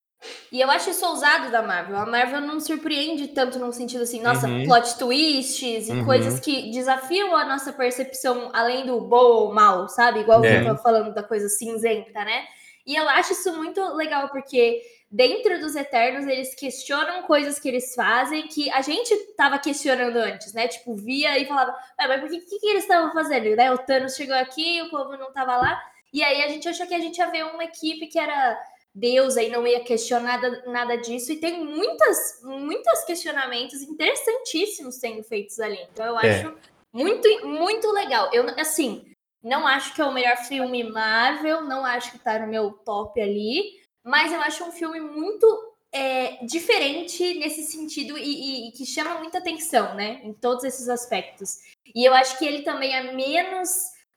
E 0.52 0.60
eu 0.60 0.70
acho 0.70 0.90
isso 0.90 1.04
ousado 1.04 1.50
da 1.50 1.62
Marvel. 1.62 1.96
A 1.96 2.06
Marvel 2.06 2.40
não 2.40 2.60
surpreende 2.60 3.28
tanto 3.28 3.58
no 3.58 3.72
sentido 3.72 4.02
assim, 4.04 4.22
nossa, 4.22 4.46
Uhum. 4.46 4.64
plot 4.64 4.96
twists 4.96 5.88
e 5.88 5.92
Uhum. 5.92 6.04
coisas 6.04 6.38
que 6.38 6.70
desafiam 6.70 7.34
a 7.36 7.44
nossa 7.44 7.72
percepção 7.72 8.48
além 8.52 8.86
do 8.86 9.00
bom 9.00 9.16
ou 9.16 9.52
mal, 9.52 9.88
sabe? 9.88 10.20
Igual 10.20 10.44
É. 10.44 10.60
eu 10.60 10.64
tava 10.64 10.78
falando 10.78 11.12
da 11.12 11.22
coisa 11.24 11.48
cinzenta, 11.48 12.24
né? 12.24 12.44
E 12.86 12.94
eu 12.94 13.08
acho 13.08 13.32
isso 13.32 13.52
muito 13.56 13.80
legal, 13.96 14.28
porque 14.28 14.80
dentro 15.12 15.60
dos 15.60 15.76
Eternos 15.76 16.26
eles 16.26 16.54
questionam 16.54 17.22
coisas 17.24 17.58
que 17.60 17.68
eles 17.68 17.94
fazem 17.94 18.48
que 18.48 18.70
a 18.70 18.80
gente 18.80 19.14
tava 19.36 19.58
questionando 19.58 20.16
antes, 20.16 20.54
né? 20.54 20.66
Tipo, 20.66 20.94
via 20.96 21.38
e 21.38 21.44
falava, 21.46 21.72
"Ué, 22.00 22.08
mas 22.08 22.20
por 22.20 22.30
que, 22.30 22.40
que, 22.40 22.58
que 22.58 22.66
eles 22.66 22.84
estavam 22.84 23.12
fazendo? 23.12 23.54
Né? 23.54 23.70
O 23.70 23.76
Thanos 23.78 24.16
chegou 24.16 24.34
aqui, 24.34 24.80
o 24.80 24.88
povo 24.90 25.16
não 25.18 25.30
tava 25.32 25.56
lá. 25.58 25.80
E 26.12 26.22
aí 26.22 26.42
a 26.42 26.48
gente 26.48 26.66
achou 26.68 26.86
que 26.86 26.94
a 26.94 26.98
gente 26.98 27.18
ia 27.18 27.30
ver 27.30 27.44
uma 27.44 27.64
equipe 27.64 28.06
que 28.06 28.18
era 28.18 28.58
Deus 28.94 29.36
aí 29.38 29.48
não 29.48 29.66
ia 29.66 29.80
questionar 29.80 30.40
nada, 30.40 30.62
nada 30.66 30.96
disso. 30.98 31.32
E 31.32 31.36
tem 31.36 31.64
muitas, 31.64 32.40
muitos 32.42 33.04
questionamentos 33.04 33.80
interessantíssimos 33.82 34.96
sendo 34.96 35.22
feitos 35.22 35.58
ali. 35.60 35.78
Então 35.92 36.06
eu 36.06 36.18
É. 36.20 36.40
acho 36.40 36.54
muito, 36.92 37.46
muito 37.46 37.90
legal. 37.92 38.28
Eu, 38.32 38.46
assim, 38.58 39.04
não 39.42 39.66
acho 39.66 39.94
que 39.94 40.00
é 40.02 40.04
o 40.04 40.12
melhor 40.12 40.36
filme 40.38 40.84
Marvel, 40.84 41.62
não 41.62 41.84
acho 41.84 42.12
que 42.12 42.18
tá 42.18 42.38
no 42.38 42.46
meu 42.46 42.70
top 42.72 43.20
ali, 43.20 43.80
mas 44.04 44.32
eu 44.32 44.40
acho 44.40 44.64
um 44.64 44.72
filme 44.72 45.00
muito 45.00 45.46
é, 45.92 46.44
diferente 46.46 47.34
nesse 47.38 47.62
sentido 47.64 48.16
e, 48.16 48.22
e- 48.22 48.68
e 48.68 48.72
que 48.72 48.86
chama 48.86 49.16
muita 49.18 49.38
atenção, 49.38 49.94
né? 49.94 50.20
Em 50.24 50.32
todos 50.32 50.64
esses 50.64 50.88
aspectos. 50.88 51.58
E 51.94 52.04
eu 52.08 52.14
acho 52.14 52.38
que 52.38 52.46
ele 52.46 52.62
também 52.62 52.94
é 52.94 53.12
menos 53.12 53.68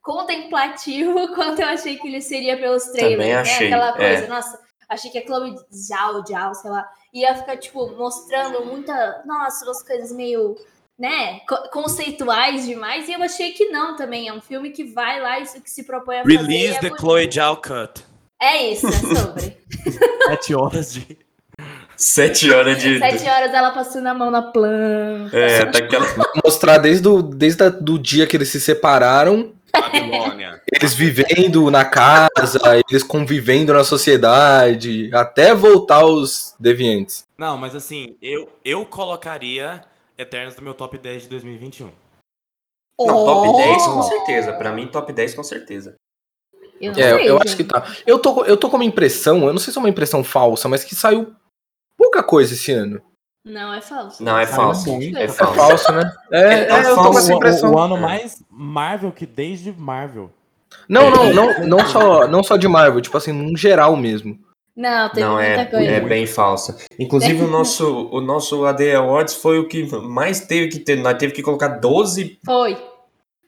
contemplativo 0.01 1.27
quanto 1.35 1.61
eu 1.61 1.67
achei 1.67 1.97
que 1.97 2.07
ele 2.07 2.21
seria 2.21 2.57
pelos 2.57 2.85
trailers, 2.85 3.17
Também 3.17 3.33
né? 3.33 3.41
achei, 3.41 3.67
Aquela 3.67 3.91
coisa, 3.93 4.23
é. 4.23 4.27
nossa, 4.27 4.59
achei 4.89 5.11
que 5.11 5.17
a 5.17 5.25
Chloe 5.25 5.55
Zhao, 5.73 6.25
Zhao, 6.25 6.53
sei 6.55 6.71
lá, 6.71 6.87
ia 7.13 7.35
ficar, 7.35 7.57
tipo, 7.57 7.87
mostrando 7.97 8.65
muita, 8.65 9.23
nossa, 9.25 9.65
umas 9.65 9.83
coisas 9.83 10.11
meio, 10.11 10.55
né, 10.97 11.39
co- 11.41 11.69
conceituais 11.71 12.65
demais, 12.65 13.09
e 13.09 13.13
eu 13.13 13.21
achei 13.23 13.51
que 13.51 13.69
não 13.69 13.95
também, 13.95 14.27
é 14.27 14.33
um 14.33 14.41
filme 14.41 14.69
que 14.71 14.83
vai 14.83 15.19
lá 15.21 15.39
e 15.39 15.45
que 15.61 15.69
se 15.69 15.83
propõe 15.83 16.19
a 16.19 16.23
fazer. 16.23 16.37
Release 16.37 16.67
é 16.77 16.79
the 16.79 16.89
bonito. 16.89 17.01
Chloe 17.01 17.31
Zhao 17.31 17.57
Cut. 17.57 18.05
É 18.41 18.71
isso, 18.71 18.87
é 18.87 18.91
sobre. 18.91 19.57
Sete 20.27 20.55
horas 20.55 20.93
de. 20.93 21.17
Sete 21.97 22.51
horas 22.51 22.81
de. 22.81 22.99
Sete 22.99 23.29
horas 23.29 23.53
ela 23.53 23.71
passando 23.71 24.07
a 24.07 24.13
mão 24.13 24.29
na 24.29 24.41
planta. 24.41 25.35
É, 25.37 25.65
daquela. 25.65 26.05
Mostrar 26.43 26.77
desde 26.77 27.07
o 27.07 27.21
desde 27.21 27.63
a- 27.63 27.69
do 27.69 27.97
dia 27.97 28.27
que 28.27 28.35
eles 28.35 28.49
se 28.49 28.59
separaram, 28.59 29.53
Babilônia. 29.71 30.61
eles 30.73 30.93
vivendo 30.93 31.71
na 31.71 31.85
casa, 31.85 32.59
eles 32.89 33.03
convivendo 33.03 33.73
na 33.73 33.83
sociedade, 33.85 35.09
até 35.13 35.55
voltar 35.55 36.01
aos 36.01 36.53
deviantes. 36.59 37.23
Não, 37.37 37.57
mas 37.57 37.73
assim, 37.75 38.17
eu, 38.21 38.49
eu 38.65 38.85
colocaria 38.85 39.81
Eternos 40.17 40.55
no 40.57 40.63
meu 40.63 40.73
top 40.73 40.97
10 40.97 41.23
de 41.23 41.29
2021. 41.29 41.91
Não, 42.99 43.05
top 43.25 43.47
Oh! 43.49 43.57
10 43.57 43.83
com 43.87 44.01
certeza. 44.03 44.53
Pra 44.53 44.71
mim, 44.73 44.87
top 44.87 45.11
10 45.13 45.33
com 45.35 45.43
certeza. 45.43 45.95
Eu 46.85 46.93
não 46.93 46.99
É, 46.99 47.17
sei, 47.17 47.29
eu 47.29 47.33
gente. 47.37 47.47
acho 47.47 47.57
que 47.57 47.63
tá. 47.63 47.83
Eu 48.05 48.19
tô, 48.19 48.43
eu 48.45 48.57
tô 48.57 48.69
com 48.69 48.77
uma 48.77 48.85
impressão, 48.85 49.45
eu 49.47 49.53
não 49.53 49.59
sei 49.59 49.71
se 49.71 49.77
é 49.77 49.81
uma 49.81 49.89
impressão 49.89 50.23
falsa, 50.23 50.67
mas 50.69 50.83
que 50.83 50.95
saiu 50.95 51.33
pouca 51.97 52.21
coisa 52.23 52.53
esse 52.53 52.71
ano. 52.71 53.01
Não, 53.45 53.73
é 53.73 53.79
falso. 53.81 54.23
Não, 54.23 54.37
é 54.39 54.45
falso. 54.47 54.89
É 54.89 55.23
É 55.23 55.27
falso. 55.27 55.53
falso, 55.55 55.91
né? 55.91 56.11
É, 56.31 56.39
É 56.39 56.69
é, 56.71 56.79
eu 56.79 56.83
tô 56.89 56.95
com 56.95 57.03
falso. 57.03 57.19
essa 57.19 57.33
o, 57.33 57.35
impressão. 57.35 57.71
o 57.73 57.79
ano 57.79 57.97
É. 57.97 57.99
mais 57.99 58.43
Marvel 58.49 59.11
que 59.11 59.25
desde 59.25 59.71
Marvel. 59.71 60.31
Não, 60.89 61.09
não, 61.11 61.31
não, 61.33 61.67
não 61.67 61.87
só, 61.87 62.27
não 62.27 62.43
só 62.43 62.57
de 62.57 62.67
Marvel, 62.67 63.01
tipo 63.01 63.15
assim, 63.17 63.31
num 63.31 63.55
geral 63.55 63.95
mesmo. 63.95 64.37
Não, 64.75 65.09
teve 65.09 65.25
Não, 65.25 65.35
muita 65.35 65.47
é, 65.61 65.65
coisa. 65.65 65.85
é 65.91 65.99
bem 66.01 66.25
falsa. 66.27 66.77
Inclusive, 66.99 67.43
o 67.43 67.47
nosso, 67.47 68.09
o 68.11 68.19
nosso 68.19 68.65
AD 68.65 68.93
Awards 68.95 69.35
foi 69.35 69.57
o 69.59 69.67
que 69.67 69.85
mais 70.01 70.41
teve 70.41 70.67
que 70.69 70.79
ter. 70.79 70.97
Nós 70.97 71.17
teve 71.17 71.31
que 71.31 71.41
colocar 71.43 71.67
12, 71.67 72.39
Foi. 72.45 72.75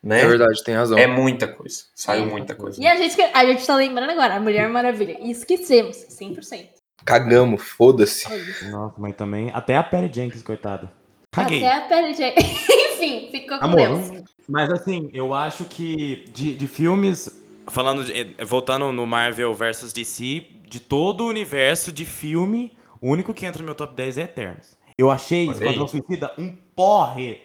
Né? 0.04 0.22
É 0.22 0.28
verdade, 0.28 0.64
tem 0.64 0.76
razão. 0.76 0.98
É 0.98 1.08
muita 1.08 1.48
coisa. 1.48 1.84
Saiu 1.96 2.24
É. 2.24 2.26
muita 2.28 2.56
coisa. 2.56 2.82
E 2.82 2.88
a 2.88 2.96
gente, 2.96 3.20
a 3.22 3.46
gente 3.46 3.66
tá 3.66 3.76
lembrando 3.76 4.10
agora, 4.12 4.36
a 4.36 4.40
Mulher 4.40 4.70
Maravilha. 4.70 5.18
E 5.22 5.32
esquecemos, 5.32 5.98
100%. 6.10 6.68
Cagamos, 7.06 7.62
foda-se. 7.64 8.28
É. 8.32 8.70
Nossa, 8.70 8.96
mas 8.98 9.16
também. 9.16 9.50
Até 9.54 9.78
a 9.78 9.84
Perry 9.84 10.12
Jenkins, 10.14 10.42
coitada. 10.44 10.92
Caguei. 11.32 11.64
Até 11.66 11.78
a 11.78 11.82
pele 12.02 12.14
de... 12.16 12.24
Enfim, 12.24 13.30
ficou 13.32 13.58
com 13.60 13.66
Amor, 13.66 13.78
Deus. 13.78 14.24
Mas 14.48 14.70
assim, 14.72 15.10
eu 15.14 15.34
acho 15.34 15.66
que 15.66 16.26
de, 16.34 16.56
de 16.56 16.68
filmes. 16.68 17.30
Falando 17.70 18.04
de- 18.06 18.14
eh, 18.38 18.46
voltando 18.46 18.92
no 18.94 19.06
Marvel 19.06 19.54
versus 19.54 19.92
DC, 19.92 20.46
de 20.70 20.80
todo 20.80 21.26
o 21.26 21.28
universo 21.28 21.92
de 21.92 22.06
filme, 22.06 22.72
o 23.02 23.10
único 23.10 23.34
que 23.34 23.46
entra 23.46 23.60
no 23.62 23.66
meu 23.66 23.76
top 23.76 23.94
10 23.94 24.18
é 24.18 24.22
Eternos. 24.22 24.78
Eu 24.98 25.12
achei 25.12 25.50
Esquadrão. 25.50 25.86
Suicida 25.88 26.32
um 26.38 26.56
porre. 26.76 27.42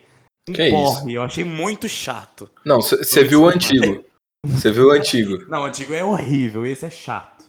Um 0.48 0.52
Que 0.52 0.70
porre. 0.70 1.14
Eu 1.14 1.22
achei 1.22 1.44
muito 1.44 1.88
chato. 1.88 2.50
Não, 2.64 2.80
você 2.80 3.24
viu 3.24 3.42
o 3.42 3.48
antigo. 3.48 4.04
Você 4.44 4.72
viu 4.72 4.88
o 4.88 4.90
antigo. 4.90 5.44
Não, 5.48 5.62
o 5.62 5.64
antigo 5.64 5.94
é 5.94 6.04
horrível, 6.04 6.66
esse 6.66 6.84
é 6.84 6.90
chato. 6.90 7.44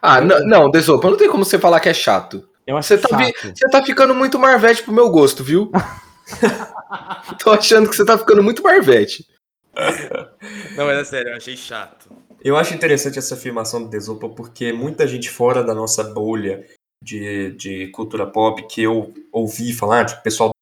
Ah, 0.00 0.20
não, 0.20 0.40
não 0.46 0.70
Desopa, 0.70 1.10
não 1.10 1.16
tem 1.16 1.28
como 1.28 1.44
você 1.44 1.58
falar 1.58 1.80
que 1.80 1.88
é 1.88 1.94
chato. 1.94 2.48
Eu 2.66 2.76
acho 2.78 2.88
Você 2.88 2.98
tá, 2.98 3.18
você 3.18 3.68
tá 3.70 3.84
ficando 3.84 4.14
muito 4.14 4.38
Marvete 4.38 4.82
pro 4.82 4.92
meu 4.92 5.10
gosto, 5.10 5.44
viu? 5.44 5.70
Tô 7.42 7.50
achando 7.50 7.90
que 7.90 7.96
você 7.96 8.04
tá 8.04 8.16
ficando 8.16 8.42
muito 8.42 8.62
Marvete. 8.62 9.26
Não, 10.76 10.86
mas 10.86 10.98
é 10.98 11.04
sério, 11.04 11.30
eu 11.30 11.36
achei 11.36 11.56
chato. 11.56 12.08
Eu 12.42 12.56
acho 12.56 12.74
interessante 12.74 13.18
essa 13.18 13.34
afirmação 13.34 13.82
do 13.82 13.90
Desopa 13.90 14.28
porque 14.28 14.72
muita 14.72 15.06
gente 15.06 15.28
fora 15.28 15.62
da 15.62 15.74
nossa 15.74 16.04
bolha 16.04 16.64
de, 17.02 17.52
de 17.52 17.88
cultura 17.88 18.26
pop 18.26 18.66
que 18.66 18.82
eu 18.82 19.12
ouvi 19.30 19.72
falar, 19.74 20.06
tipo, 20.06 20.22
pessoal 20.22 20.53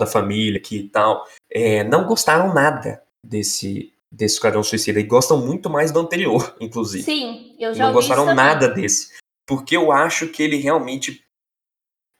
da 0.00 0.06
família 0.06 0.58
aqui 0.58 0.78
e 0.78 0.88
tal, 0.88 1.26
é, 1.50 1.84
não 1.84 2.06
gostaram 2.06 2.52
nada 2.52 3.02
desse, 3.24 3.92
desse 4.12 4.36
Esquadrão 4.36 4.62
Suicida 4.62 4.98
e 5.00 5.04
gostam 5.04 5.44
muito 5.44 5.70
mais 5.70 5.92
do 5.92 6.00
anterior, 6.00 6.54
inclusive. 6.60 7.04
Sim, 7.04 7.56
eu 7.58 7.74
já 7.74 7.86
não 7.86 7.92
gostaram 7.92 8.34
nada 8.34 8.68
desse. 8.68 9.12
Porque 9.46 9.76
eu 9.76 9.92
acho 9.92 10.28
que 10.28 10.42
ele 10.42 10.56
realmente 10.56 11.22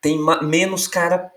tem 0.01 0.19
menos 0.43 0.87
cara 0.87 1.31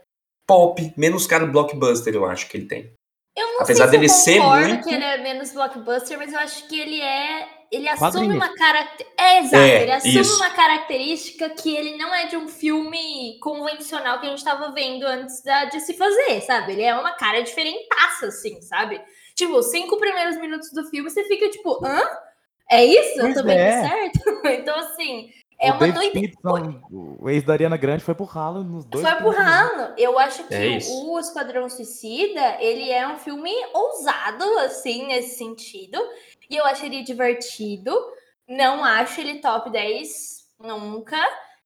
pop, 0.47 0.93
menos 0.97 1.27
cara 1.27 1.47
blockbuster, 1.47 2.15
eu 2.15 2.27
acho 2.27 2.49
que 2.49 2.57
ele 2.57 2.67
tem. 2.67 2.93
Eu 3.37 3.47
não 3.55 3.61
Apesar 3.63 3.89
sei 3.89 3.99
dele 3.99 4.09
se 4.09 4.15
eu 4.31 4.35
ser 4.35 4.41
muito- 4.41 4.89
que 4.89 4.95
ele 4.95 5.05
é 5.05 5.23
menos 5.23 5.53
blockbuster, 5.53 6.19
mas 6.19 6.33
eu 6.33 6.39
acho 6.39 6.69
que 6.69 6.79
ele 6.79 7.01
é. 7.01 7.58
Ele 7.71 7.89
assume 7.89 8.35
uma 8.35 8.55
característica. 8.55 9.13
É, 9.19 9.39
exato. 9.41 9.57
É, 9.63 9.83
ele 9.83 9.93
assume 9.93 10.21
isso. 10.21 10.37
uma 10.37 10.51
característica 10.51 11.51
que 11.51 11.77
ele 11.77 11.97
não 11.97 12.15
é 12.15 12.27
de 12.27 12.37
um 12.37 12.49
filme 12.49 13.39
convencional 13.41 14.19
que 14.21 14.27
a 14.27 14.31
gente 14.31 14.43
tava 14.45 14.73
vendo 14.73 15.05
antes 15.05 15.43
da- 15.43 15.67
de 15.67 15.81
se 15.81 15.95
fazer, 15.95 16.41
sabe? 16.43 16.73
Ele 16.73 16.83
é 16.83 16.95
uma 16.95 17.13
cara 17.13 17.43
diferentaça, 17.43 18.27
assim, 18.27 18.61
sabe? 18.63 19.01
Tipo, 19.35 19.59
os 19.59 19.71
cinco 19.71 19.99
primeiros 19.99 20.37
minutos 20.39 20.73
do 20.73 20.85
filme 20.87 21.11
você 21.11 21.25
fica 21.25 21.49
tipo, 21.51 21.85
hã? 21.85 22.01
É 22.71 22.85
isso? 22.85 23.21
Pois 23.21 23.37
eu 23.37 23.43
tô 23.43 23.49
vendo 23.49 23.59
é. 23.59 23.89
certo? 23.89 24.21
então, 24.49 24.79
assim, 24.79 25.31
é 25.61 25.73
o 25.73 25.75
uma 25.75 25.89
doideira. 25.89 26.33
O 26.91 27.29
ex 27.29 27.43
da 27.43 27.53
Ariana 27.53 27.77
Grande, 27.77 28.05
foi 28.05 28.15
pro 28.15 28.25
ralo 28.25 28.63
nos 28.63 28.85
dois. 28.85 29.07
Foi 29.07 29.17
pro 29.17 29.31
ralo. 29.31 29.93
Eu 29.97 30.19
acho 30.19 30.45
que 30.45 30.55
É 30.55 30.79
o 30.91 31.19
Esquadrão 31.19 31.69
Suicida, 31.69 32.57
ele 32.61 32.91
é 32.91 33.07
um 33.09 33.19
filme 33.19 33.51
ousado, 33.75 34.45
assim, 34.61 35.07
nesse 35.09 35.37
sentido. 35.37 35.99
E 36.49 36.57
eu 36.57 36.65
acho 36.65 36.85
ele 36.85 37.03
divertido. 37.03 37.95
Não 38.49 38.85
acho 38.85 39.21
ele 39.21 39.41
top 39.41 39.71
10 39.71 40.47
nunca. 40.59 41.19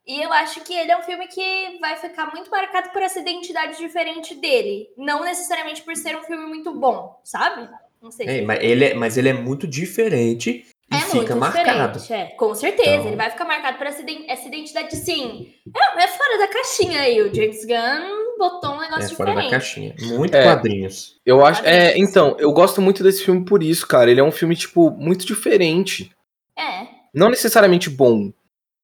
E 0.06 0.20
eu 0.20 0.32
acho 0.32 0.60
que 0.62 0.74
ele 0.74 0.90
é 0.90 0.98
um 0.98 1.02
filme 1.02 1.28
que 1.28 1.78
vai 1.80 1.96
ficar 1.96 2.32
muito 2.32 2.50
marcado 2.50 2.90
por 2.90 3.02
essa 3.02 3.20
identidade 3.20 3.78
diferente 3.78 4.34
dele. 4.34 4.88
Não 4.96 5.24
necessariamente 5.24 5.82
por 5.82 5.94
ser 5.96 6.16
um 6.16 6.24
filme 6.24 6.46
muito 6.46 6.74
bom, 6.74 7.20
sabe? 7.22 7.68
Não 8.00 8.10
sei 8.10 8.40
É, 8.40 8.42
mas, 8.42 8.58
ele 8.60 8.84
é, 8.84 8.94
mas 8.94 9.16
ele 9.16 9.28
é 9.28 9.32
muito 9.32 9.66
diferente 9.66 10.66
é 10.96 11.00
fica 11.00 11.16
muito 11.34 11.37
marcado. 11.37 11.99
diferente, 11.99 12.32
é. 12.32 12.37
Com 12.37 12.54
certeza, 12.54 12.90
Então- 12.90 13.06
ele 13.08 13.16
vai 13.16 13.30
ficar 13.30 13.44
marcado 13.44 13.78
por 13.78 13.87
essa, 13.87 14.02
iden- 14.02 14.25
essa 14.28 14.46
identidade, 14.49 14.96
sim. 14.96 15.52
É, 15.75 16.02
é 16.04 16.08
fora 16.08 16.38
da 16.38 16.49
caixinha 16.49 17.00
aí. 17.00 17.20
O 17.22 17.34
James 17.34 17.64
Gunn 17.64 18.37
botou 18.38 18.70
um 18.75 18.80
negócio 18.80 19.12
É 19.12 19.16
fora 19.16 19.34
da 19.34 19.40
diferente. 19.42 19.50
caixinha. 19.50 19.94
Muito 20.16 20.34
É. 20.34 20.42
quadrinhos. 20.42 21.20
Eu 21.25 21.44
acho. 21.44 21.64
É, 21.64 21.96
então, 21.99 22.37
eu 22.38 22.52
gosto 22.52 22.80
muito 22.80 23.02
desse 23.02 23.25
filme 23.25 23.44
por 23.44 23.62
isso, 23.62 23.87
cara. 23.87 24.11
Ele 24.11 24.20
é 24.20 24.25
um 24.25 24.32
filme, 24.32 24.54
tipo, 24.56 24.90
muito 24.90 25.25
diferente. 25.26 26.11
É. 26.58 26.87
Não 27.14 27.28
necessariamente 27.30 27.88
bom, 27.90 28.32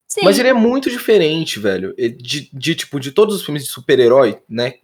Sim. 0.07 0.21
mas 0.23 0.37
ele 0.39 0.49
é 0.49 0.53
muito 0.53 0.89
diferente, 0.89 1.59
velho. 1.59 1.93
De, 1.97 2.49
de, 2.53 2.75
tipo, 2.75 2.99
de 2.99 3.11
todos 3.11 3.35
os 3.35 3.43
filmes 3.45 3.63
de 3.63 3.69
super-herói, 3.69 4.39
né? 4.47 4.75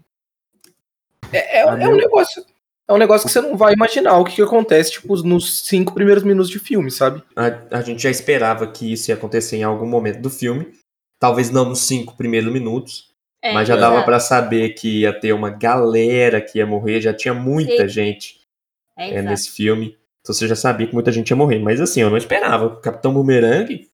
É, 1.31 1.59
é- 1.59 1.61
é 1.61 1.65
um 1.89 1.95
negócio. 1.95 2.43
É 2.87 2.93
um 2.93 2.97
negócio 2.97 3.25
que 3.25 3.33
você 3.33 3.41
não 3.41 3.57
vai 3.57 3.73
imaginar 3.73 4.17
o 4.19 4.23
que, 4.23 4.35
que 4.35 4.41
acontece, 4.41 4.91
tipo, 4.91 5.15
nos 5.23 5.65
cinco 5.65 5.93
primeiros 5.93 6.23
minutos 6.23 6.51
de 6.51 6.59
filme, 6.59 6.91
sabe? 6.91 7.23
A, 7.35 7.77
a 7.77 7.81
gente 7.81 8.03
já 8.03 8.11
esperava 8.11 8.67
que 8.67 8.93
isso 8.93 9.09
ia 9.09 9.15
acontecer 9.15 9.57
em 9.57 9.63
algum 9.63 9.87
momento 9.87 10.21
do 10.21 10.29
filme. 10.29 10.71
Talvez 11.19 11.49
não 11.49 11.65
nos 11.65 11.79
cinco 11.79 12.15
primeiros 12.15 12.51
minutos. 12.51 13.09
É, 13.41 13.53
mas 13.53 13.67
já 13.67 13.75
dava 13.75 14.03
pra 14.03 14.19
saber 14.19 14.69
que 14.69 15.01
ia 15.01 15.13
ter 15.13 15.33
uma 15.33 15.49
galera 15.49 16.41
que 16.41 16.59
ia 16.59 16.65
morrer. 16.65 17.01
Já 17.01 17.13
tinha 17.13 17.33
muita 17.33 17.83
Sim. 17.83 17.89
gente 17.89 18.41
É, 18.97 19.15
é, 19.15 19.21
nesse 19.21 19.51
filme. 19.51 19.97
Então 20.21 20.33
você 20.33 20.47
já 20.47 20.55
sabia 20.55 20.87
que 20.87 20.93
muita 20.93 21.11
gente 21.11 21.29
ia 21.29 21.35
morrer. 21.35 21.59
Mas 21.59 21.81
assim, 21.81 22.01
eu 22.01 22.09
não 22.09 22.17
esperava. 22.17 22.79
Capitão 22.81 23.13
Boomerang, 23.13 23.87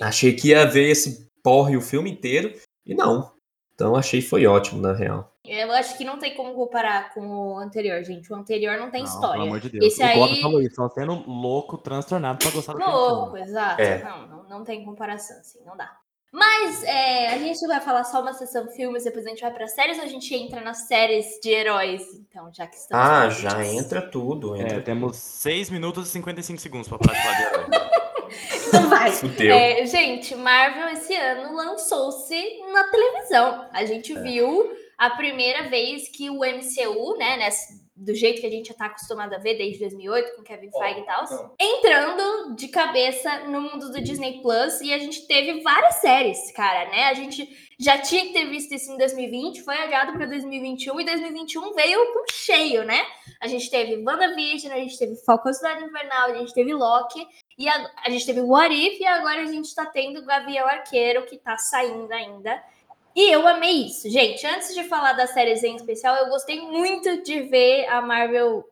achei 0.00 0.34
que 0.34 0.48
ia 0.48 0.66
ver 0.66 0.90
esse 0.90 1.30
porre 1.42 1.76
o 1.76 1.82
filme 1.82 2.10
inteiro. 2.10 2.54
E 2.86 2.94
não. 2.94 3.32
Então 3.74 3.96
achei 3.96 4.20
foi 4.20 4.46
ótimo, 4.46 4.82
na 4.82 4.92
real. 4.92 5.31
Eu 5.44 5.72
acho 5.72 5.98
que 5.98 6.04
não 6.04 6.18
tem 6.18 6.34
como 6.34 6.54
comparar 6.54 7.12
com 7.12 7.20
o 7.26 7.58
anterior, 7.58 8.02
gente. 8.04 8.32
O 8.32 8.36
anterior 8.36 8.78
não 8.78 8.90
tem 8.90 9.02
Não, 9.02 9.08
história. 9.08 9.34
Pelo 9.34 9.46
amor 9.46 9.60
de 9.60 9.70
Deus. 9.70 9.84
Esse 9.86 10.00
o 10.00 10.06
aí. 10.06 10.40
falou 10.40 10.62
isso, 10.62 10.76
só 10.76 10.88
sendo 10.88 11.14
louco, 11.28 11.76
transtornado 11.78 12.38
pra 12.38 12.50
gostar 12.52 12.74
do. 12.74 12.78
Louco, 12.78 13.36
exato. 13.36 13.82
É. 13.82 14.04
Não, 14.04 14.26
não, 14.28 14.48
não 14.48 14.64
tem 14.64 14.84
comparação, 14.84 15.36
assim, 15.38 15.58
não 15.66 15.76
dá. 15.76 15.90
Mas 16.32 16.82
é, 16.84 17.28
a 17.34 17.38
gente 17.38 17.66
vai 17.66 17.78
falar 17.80 18.04
só 18.04 18.22
uma 18.22 18.32
sessão 18.32 18.66
filmes, 18.68 19.04
depois 19.04 19.26
a 19.26 19.28
gente 19.28 19.42
vai 19.42 19.52
para 19.52 19.66
séries 19.66 19.98
ou 19.98 20.04
a 20.04 20.06
gente 20.06 20.34
entra 20.34 20.62
nas 20.62 20.86
séries 20.86 21.38
de 21.42 21.50
heróis? 21.50 22.02
Então, 22.14 22.48
já 22.54 22.66
que 22.66 22.76
estamos. 22.76 23.04
Ah, 23.06 23.28
já 23.28 23.50
disso. 23.50 23.78
entra 23.78 24.00
tudo. 24.00 24.56
É, 24.56 24.62
Entra 24.62 24.80
temos 24.80 25.16
6 25.16 25.68
minutos 25.70 26.08
e 26.08 26.12
55 26.12 26.58
segundos 26.60 26.88
pra 26.88 26.96
de 26.98 27.06
falar 27.22 27.34
de 27.34 27.42
herói. 27.42 27.66
Então 28.66 28.88
vai. 28.88 29.10
É, 29.40 29.84
gente, 29.84 30.34
Marvel 30.34 30.88
esse 30.88 31.14
ano 31.14 31.54
lançou-se 31.54 32.62
na 32.72 32.84
televisão. 32.84 33.68
A 33.70 33.84
gente 33.84 34.14
viu 34.20 34.70
a 35.06 35.10
primeira 35.10 35.68
vez 35.68 36.08
que 36.08 36.30
o 36.30 36.44
MCU, 36.44 37.16
né, 37.18 37.36
nesse- 37.36 37.82
do 37.94 38.14
jeito 38.14 38.40
que 38.40 38.46
a 38.46 38.50
gente 38.50 38.68
já 38.68 38.74
tá 38.74 38.86
acostumado 38.86 39.32
a 39.34 39.38
ver 39.38 39.56
desde 39.56 39.78
2008 39.80 40.34
com 40.34 40.42
Kevin 40.42 40.70
Feige 40.72 41.00
e 41.00 41.04
tal, 41.04 41.24
entrando 41.60 42.56
de 42.56 42.68
cabeça 42.68 43.40
no 43.44 43.60
mundo 43.60 43.90
do 43.90 44.00
Disney 44.00 44.40
Plus 44.40 44.80
e 44.80 44.92
a 44.92 44.98
gente 44.98 45.26
teve 45.26 45.60
várias 45.62 45.96
séries, 45.96 46.50
cara, 46.52 46.88
né? 46.90 47.04
A 47.04 47.14
gente 47.14 47.48
já 47.78 47.98
tinha 47.98 48.22
que 48.26 48.32
ter 48.32 48.46
visto 48.46 48.72
isso 48.74 48.90
em 48.92 48.96
2020, 48.96 49.62
foi 49.62 49.76
adiado 49.76 50.12
para 50.14 50.26
2021 50.26 51.00
e 51.00 51.04
2021 51.04 51.72
veio 51.74 52.12
com 52.12 52.24
cheio, 52.32 52.84
né? 52.84 53.00
A 53.40 53.46
gente 53.46 53.70
teve 53.70 53.96
WandaVision, 54.02 54.72
a 54.72 54.78
gente 54.78 54.98
teve 54.98 55.14
Falcão 55.24 55.52
Cidade 55.52 55.84
Invernal, 55.84 56.30
a 56.30 56.34
gente 56.38 56.54
teve 56.54 56.72
Loki 56.74 57.24
e 57.58 57.68
a, 57.68 57.90
a 58.04 58.10
gente 58.10 58.26
teve 58.26 58.40
What 58.40 58.74
If 58.74 59.00
e 59.00 59.06
agora 59.06 59.42
a 59.42 59.46
gente 59.46 59.72
tá 59.74 59.86
tendo 59.86 60.24
Gavião 60.24 60.66
Arqueiro 60.66 61.26
que 61.26 61.36
tá 61.38 61.56
saindo 61.58 62.10
ainda. 62.12 62.60
E 63.14 63.30
eu 63.30 63.46
amei 63.46 63.86
isso. 63.86 64.08
Gente, 64.08 64.46
antes 64.46 64.74
de 64.74 64.84
falar 64.84 65.12
das 65.12 65.30
séries 65.30 65.62
em 65.62 65.76
especial, 65.76 66.16
eu 66.16 66.28
gostei 66.28 66.60
muito 66.60 67.22
de 67.22 67.42
ver 67.42 67.86
a 67.86 68.00
Marvel 68.00 68.64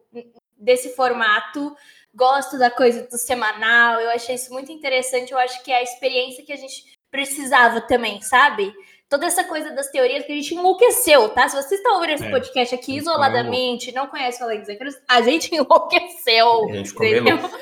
desse 0.57 0.95
formato. 0.95 1.77
Gosto 2.15 2.59
da 2.59 2.71
coisa 2.71 3.07
do 3.07 3.17
semanal, 3.17 4.01
eu 4.01 4.11
achei 4.11 4.35
isso 4.35 4.53
muito 4.53 4.73
interessante. 4.73 5.33
Eu 5.33 5.39
acho 5.39 5.63
que 5.63 5.71
é 5.71 5.77
a 5.77 5.83
experiência 5.83 6.45
que 6.45 6.53
a 6.53 6.57
gente 6.57 6.99
precisava 7.11 7.81
também, 7.81 8.21
sabe? 8.23 8.73
Toda 9.11 9.27
essa 9.27 9.43
coisa 9.43 9.73
das 9.73 9.91
teorias 9.91 10.25
que 10.25 10.31
a 10.31 10.37
gente 10.37 10.55
enlouqueceu, 10.55 11.29
tá? 11.31 11.49
Se 11.49 11.57
você 11.61 11.75
está 11.75 11.95
ouvindo 11.95 12.11
esse 12.13 12.25
É, 12.27 12.31
podcast 12.31 12.73
aqui 12.77 12.97
isoladamente, 12.97 13.91
não 13.91 14.07
conhece 14.07 14.41
o 14.41 14.45
Alex 14.45 14.67
Zecros, 14.69 14.95
a 15.09 15.21
gente 15.21 15.51
enlouqueceu. 15.55 16.69
A 16.71 16.73
gente. 16.73 16.95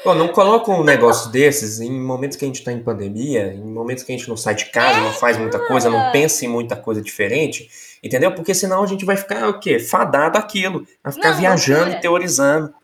Pô, 0.05 0.15
não 0.15 0.29
coloca 0.29 0.71
um 0.71 0.85
negócio 0.85 1.31
desses 1.33 1.81
em 1.81 1.91
momentos 1.91 2.37
que 2.37 2.45
a 2.45 2.49
gente 2.49 2.63
tá 2.63 2.71
em 2.71 2.83
pandemia, 2.85 3.47
em 3.55 3.65
momentos 3.65 4.05
que 4.05 4.13
a 4.13 4.17
gente 4.17 4.29
não 4.29 4.37
sai 4.37 4.55
de 4.57 4.67
casa, 4.67 5.01
não 5.01 5.11
faz 5.13 5.39
muita 5.39 5.59
coisa, 5.67 5.89
não 5.89 6.13
pensa 6.13 6.45
em 6.45 6.49
muita 6.49 6.77
coisa 6.77 7.01
diferente, 7.01 7.71
entendeu? 8.03 8.35
Porque 8.35 8.53
senão 8.55 8.83
a 8.83 8.87
gente 8.87 9.07
vai 9.07 9.17
ficar 9.17 9.49
o 9.49 9.59
quê? 9.59 9.79
Fadado 9.79 10.37
àquilo. 10.37 10.87
Vai 11.03 11.15
ficar 11.15 11.31
Não, 11.31 11.39
viajando 11.39 11.79
loucura. 11.81 11.99
e 11.99 12.03
teorizando. 12.03 12.75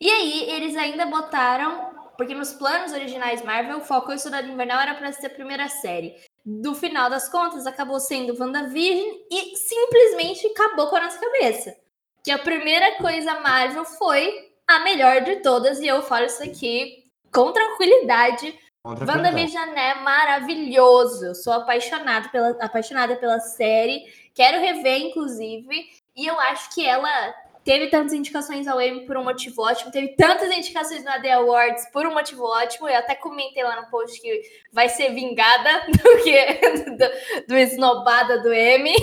E 0.00 0.10
aí, 0.10 0.50
eles 0.50 0.76
ainda 0.76 1.06
botaram. 1.06 1.92
Porque 2.16 2.34
nos 2.34 2.52
planos 2.52 2.92
originais 2.92 3.42
Marvel, 3.42 3.80
Falcão 3.80 4.14
e 4.14 4.18
Soldado 4.18 4.46
Invernal 4.48 4.80
era 4.80 4.94
pra 4.94 5.12
ser 5.12 5.26
a 5.26 5.30
primeira 5.30 5.68
série. 5.68 6.14
Do 6.44 6.74
final 6.74 7.08
das 7.08 7.28
contas, 7.28 7.66
acabou 7.66 8.00
sendo 8.00 8.36
WandaVision 8.38 9.16
e 9.30 9.56
simplesmente 9.56 10.46
acabou 10.48 10.88
com 10.88 10.96
a 10.96 11.04
nossa 11.04 11.18
cabeça. 11.18 11.76
Que 12.24 12.30
a 12.30 12.38
primeira 12.38 12.96
coisa 12.96 13.40
Marvel 13.40 13.84
foi 13.84 14.52
a 14.66 14.80
melhor 14.80 15.22
de 15.22 15.36
todas, 15.36 15.78
e 15.80 15.86
eu 15.86 16.02
falo 16.02 16.26
isso 16.26 16.42
aqui 16.42 17.04
com 17.32 17.52
tranquilidade. 17.52 18.58
Contra 18.84 19.06
WandaVision 19.06 19.70
é 19.76 19.94
maravilhoso. 19.94 21.26
Eu 21.26 21.34
sou 21.34 21.52
apaixonada 21.52 22.28
pela, 22.30 22.50
apaixonada 22.60 23.14
pela 23.16 23.38
série. 23.38 24.04
Quero 24.34 24.60
rever, 24.60 25.02
inclusive. 25.02 25.88
E 26.16 26.26
eu 26.26 26.38
acho 26.40 26.74
que 26.74 26.84
ela 26.84 27.34
teve 27.64 27.88
tantas 27.88 28.12
indicações 28.12 28.66
ao 28.66 28.80
Emmy 28.80 29.06
por 29.06 29.16
um 29.16 29.24
motivo 29.24 29.62
ótimo. 29.62 29.90
Teve 29.90 30.08
tantas 30.08 30.50
indicações 30.50 31.04
no 31.04 31.10
AD 31.10 31.30
Awards 31.30 31.88
por 31.92 32.06
um 32.06 32.12
motivo 32.12 32.44
ótimo. 32.44 32.88
Eu 32.88 32.98
até 32.98 33.14
comentei 33.14 33.62
lá 33.62 33.80
no 33.80 33.90
post 33.90 34.20
que 34.20 34.42
vai 34.72 34.88
ser 34.88 35.12
vingada 35.12 35.86
do 35.90 36.22
que 36.22 36.90
do, 36.90 37.46
do 37.48 37.56
esnobada 37.56 38.40
do 38.40 38.52
Emmy. 38.52 38.94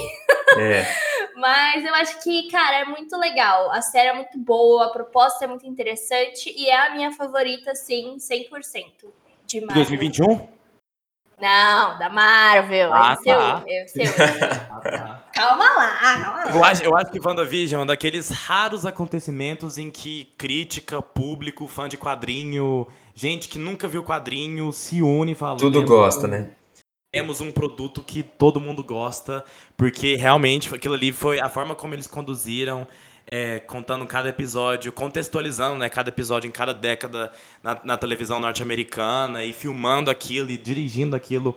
É. 0.58 0.86
Mas 1.36 1.86
eu 1.86 1.95
acho 1.95 2.22
que, 2.22 2.50
cara, 2.52 2.82
é 2.82 2.86
muito 2.86 3.15
legal. 3.17 3.72
A 3.72 3.82
série 3.82 4.10
é 4.10 4.13
muito 4.13 4.38
boa, 4.38 4.88
a 4.88 4.89
proposta 4.89 5.45
é 5.45 5.48
muito 5.48 5.65
interessante 5.65 6.54
e 6.56 6.69
é 6.69 6.88
a 6.88 6.89
minha 6.91 7.12
favorita, 7.12 7.74
sim, 7.76 8.17
100% 8.17 8.86
de 9.45 9.62
Marvel. 9.62 9.76
2021? 9.76 10.59
Não, 11.41 11.97
da 11.97 12.10
Marvel. 12.10 12.93
Ah, 12.93 13.13
MCU, 13.13 13.25
tá. 13.25 13.63
MCU. 13.67 15.19
Calma 15.34 15.63
lá, 15.63 15.97
calma 15.99 16.43
lá. 16.45 16.52
Eu 16.54 16.63
acho, 16.63 16.84
eu 16.84 16.97
acho 16.97 17.12
que 17.12 17.19
WandaVision 17.19 17.82
é 17.82 17.84
um 17.84 17.88
daqueles 17.88 18.30
raros 18.30 18.86
acontecimentos 18.86 19.78
em 19.78 19.89
que 19.89 20.34
crítica, 20.38 21.02
público, 21.02 21.67
fã 21.67 21.88
de 21.88 21.97
quadrinho, 21.97 22.88
gente 23.15 23.47
que 23.47 23.58
nunca 23.58 23.88
viu 23.88 24.04
quadrinho, 24.04 24.71
se 24.73 25.02
une 25.02 25.32
e 25.32 25.36
fala. 25.36 25.58
Tudo 25.58 25.80
"Temos 25.80 25.89
gosta, 25.89 26.28
um- 26.28 26.32
né? 26.32 26.49
Temos 27.12 27.41
um 27.41 27.52
produto 27.52 28.04
que 28.04 28.21
todo 28.21 28.60
mundo 28.62 28.84
gosta, 28.84 29.43
porque 29.75 30.15
realmente 30.15 30.73
aquilo 30.75 30.93
ali 30.93 31.12
foi 31.12 31.39
a 31.39 31.49
forma 31.49 31.73
como 31.73 31.95
eles 31.95 32.06
conduziram, 32.06 32.88
é, 33.32 33.60
contando 33.60 34.06
cada 34.08 34.30
episódio, 34.30 34.92
contextualizando 34.92 35.78
né, 35.78 35.89
cada 35.89 36.10
episódio 36.10 36.48
em 36.48 36.52
cada 36.52 36.74
década 36.74 37.32
na, 37.62 37.80
na 37.84 37.98
televisão 37.98 38.39
norte-americana 38.39 39.44
e 39.44 39.54
filmando 39.54 40.10
aquilo 40.10 40.50
e 40.50 40.58
dirigindo 40.58 41.15
aquilo. 41.15 41.56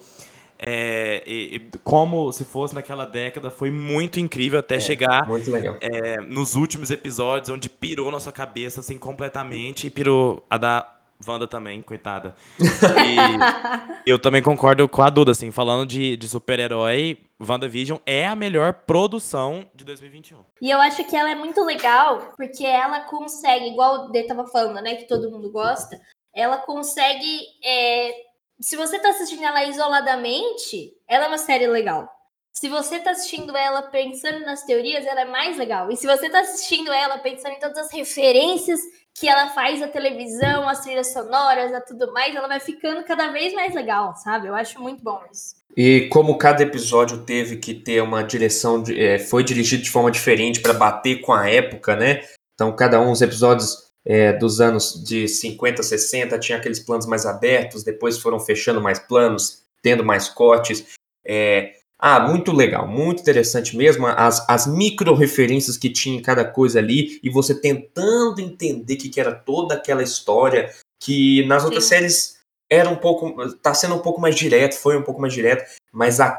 é, 0.64 1.24
e- 1.26 1.56
e 1.56 1.61
como 1.82 2.30
se 2.32 2.44
fosse 2.44 2.72
naquela 2.74 3.04
década, 3.04 3.50
foi 3.50 3.68
muito 3.70 4.20
incrível 4.20 4.61
até 4.61 4.78
chegar 4.78 5.26
Muito 5.26 5.50
legal. 5.50 5.76
é, 5.80 6.20
nos 6.20 6.54
últimos 6.54 6.88
episódios, 6.90 7.48
onde 7.48 7.68
pirou 7.68 8.12
nossa 8.12 8.30
cabeça 8.30 8.78
assim 8.78 8.96
completamente 8.96 9.88
e 9.88 9.90
pirou 9.90 10.44
a 10.48 10.56
da 10.58 10.88
Wanda 11.26 11.46
também, 11.46 11.82
coitada. 11.82 12.35
E 12.61 14.06
eu 14.11 14.18
também 14.18 14.42
concordo 14.42 14.88
com 14.88 15.02
a 15.02 15.11
Duda, 15.11 15.32
assim, 15.32 15.50
falando 15.50 15.87
de, 15.87 16.16
de 16.16 16.28
super-herói, 16.28 17.18
WandaVision 17.40 17.98
é 18.06 18.26
a 18.26 18.37
melhor 18.37 18.72
produção 18.72 19.66
de 19.74 19.85
2021. 19.85 20.38
E 20.61 20.70
eu 20.70 20.80
acho 20.80 21.04
que 21.04 21.16
ela 21.16 21.30
é 21.30 21.35
muito 21.35 21.62
legal, 21.64 22.32
porque 22.37 22.64
ela 22.64 23.00
consegue, 23.00 23.68
igual 23.68 24.06
o 24.06 24.08
D 24.12 24.24
tava 24.24 24.46
falando, 24.46 24.82
né, 24.82 24.94
que 24.94 25.08
todo 25.08 25.30
mundo 25.30 25.50
gosta, 25.50 26.00
ela 26.35 26.58
consegue. 26.58 27.40
é, 27.64 28.12
se 28.61 28.76
você 28.76 28.98
tá 28.98 29.11
assistindo 29.11 29.42
ela 29.42 29.64
isoladamente, 29.64 30.92
ela 31.08 31.24
é 31.24 31.28
uma 31.28 31.38
série 31.38 31.66
legal. 31.66 32.08
Se 32.52 32.68
você 32.68 33.00
tá 33.00 33.12
assistindo 33.12 33.56
ela 33.56 33.82
pensando 33.82 34.40
nas 34.44 34.62
teorias, 34.64 35.06
ela 35.06 35.22
é 35.22 35.24
mais 35.24 35.56
legal. 35.56 35.90
E 35.90 35.96
se 35.96 36.06
você 36.06 36.28
tá 36.28 36.40
assistindo 36.40 36.92
ela 36.92 37.18
pensando 37.18 37.52
em 37.54 37.58
todas 37.58 37.78
as 37.78 37.92
referências 37.92 38.78
que 39.14 39.26
ela 39.28 39.48
faz 39.50 39.82
à 39.82 39.88
televisão, 39.88 40.68
às 40.68 40.80
trilhas 40.80 41.12
sonoras, 41.12 41.72
a 41.72 41.80
tudo 41.80 42.12
mais, 42.12 42.34
ela 42.34 42.48
vai 42.48 42.60
ficando 42.60 43.02
cada 43.04 43.30
vez 43.32 43.52
mais 43.54 43.74
legal, 43.74 44.14
sabe? 44.16 44.48
Eu 44.48 44.54
acho 44.54 44.80
muito 44.80 45.02
bom 45.02 45.20
isso. 45.32 45.54
E 45.76 46.08
como 46.10 46.36
cada 46.36 46.62
episódio 46.62 47.24
teve 47.24 47.56
que 47.56 47.72
ter 47.74 48.02
uma 48.02 48.22
direção, 48.22 48.82
de- 48.82 48.98
é, 49.02 49.18
foi 49.18 49.42
dirigido 49.42 49.82
de 49.82 49.90
forma 49.90 50.10
diferente 50.10 50.60
para 50.60 50.74
bater 50.74 51.20
com 51.22 51.32
a 51.32 51.48
época, 51.48 51.96
né? 51.96 52.20
Então, 52.54 52.74
cada 52.76 53.00
um 53.00 53.10
dos 53.10 53.22
episódios 53.22 53.90
é, 54.04 54.32
dos 54.32 54.60
anos 54.60 55.02
de 55.04 55.26
50, 55.28 55.82
60 55.82 56.38
tinha 56.38 56.58
aqueles 56.58 56.80
planos 56.80 57.06
mais 57.06 57.24
abertos, 57.24 57.84
depois 57.84 58.18
foram 58.18 58.38
fechando 58.40 58.80
mais 58.80 58.98
planos, 58.98 59.62
tendo 59.80 60.04
mais 60.04 60.28
cortes. 60.28 60.84
É, 61.24 61.72
ah, 62.04 62.18
muito 62.18 62.50
legal, 62.50 62.86
muito 62.88 63.20
interessante 63.22 63.76
mesmo. 63.76 64.06
As, 64.08 64.44
as 64.50 64.66
micro-referências 64.66 65.76
que 65.76 65.88
tinha 65.88 66.18
em 66.18 66.22
cada 66.22 66.44
coisa 66.44 66.80
ali, 66.80 67.20
e 67.22 67.30
você 67.30 67.54
tentando 67.54 68.40
entender 68.40 68.94
o 68.94 68.98
que, 68.98 69.08
que 69.08 69.20
era 69.20 69.32
toda 69.32 69.74
aquela 69.74 70.02
história, 70.02 70.68
que 71.00 71.46
nas 71.46 71.64
outras 71.64 71.84
Sim. 71.84 71.88
séries 71.90 72.38
era 72.70 72.90
um 72.90 72.96
pouco. 72.96 73.54
tá 73.56 73.72
sendo 73.72 73.94
um 73.94 73.98
pouco 74.00 74.20
mais 74.20 74.34
direto, 74.34 74.74
foi 74.76 74.96
um 74.96 75.02
pouco 75.02 75.20
mais 75.20 75.32
direto, 75.32 75.64
mas 75.92 76.18
a 76.20 76.36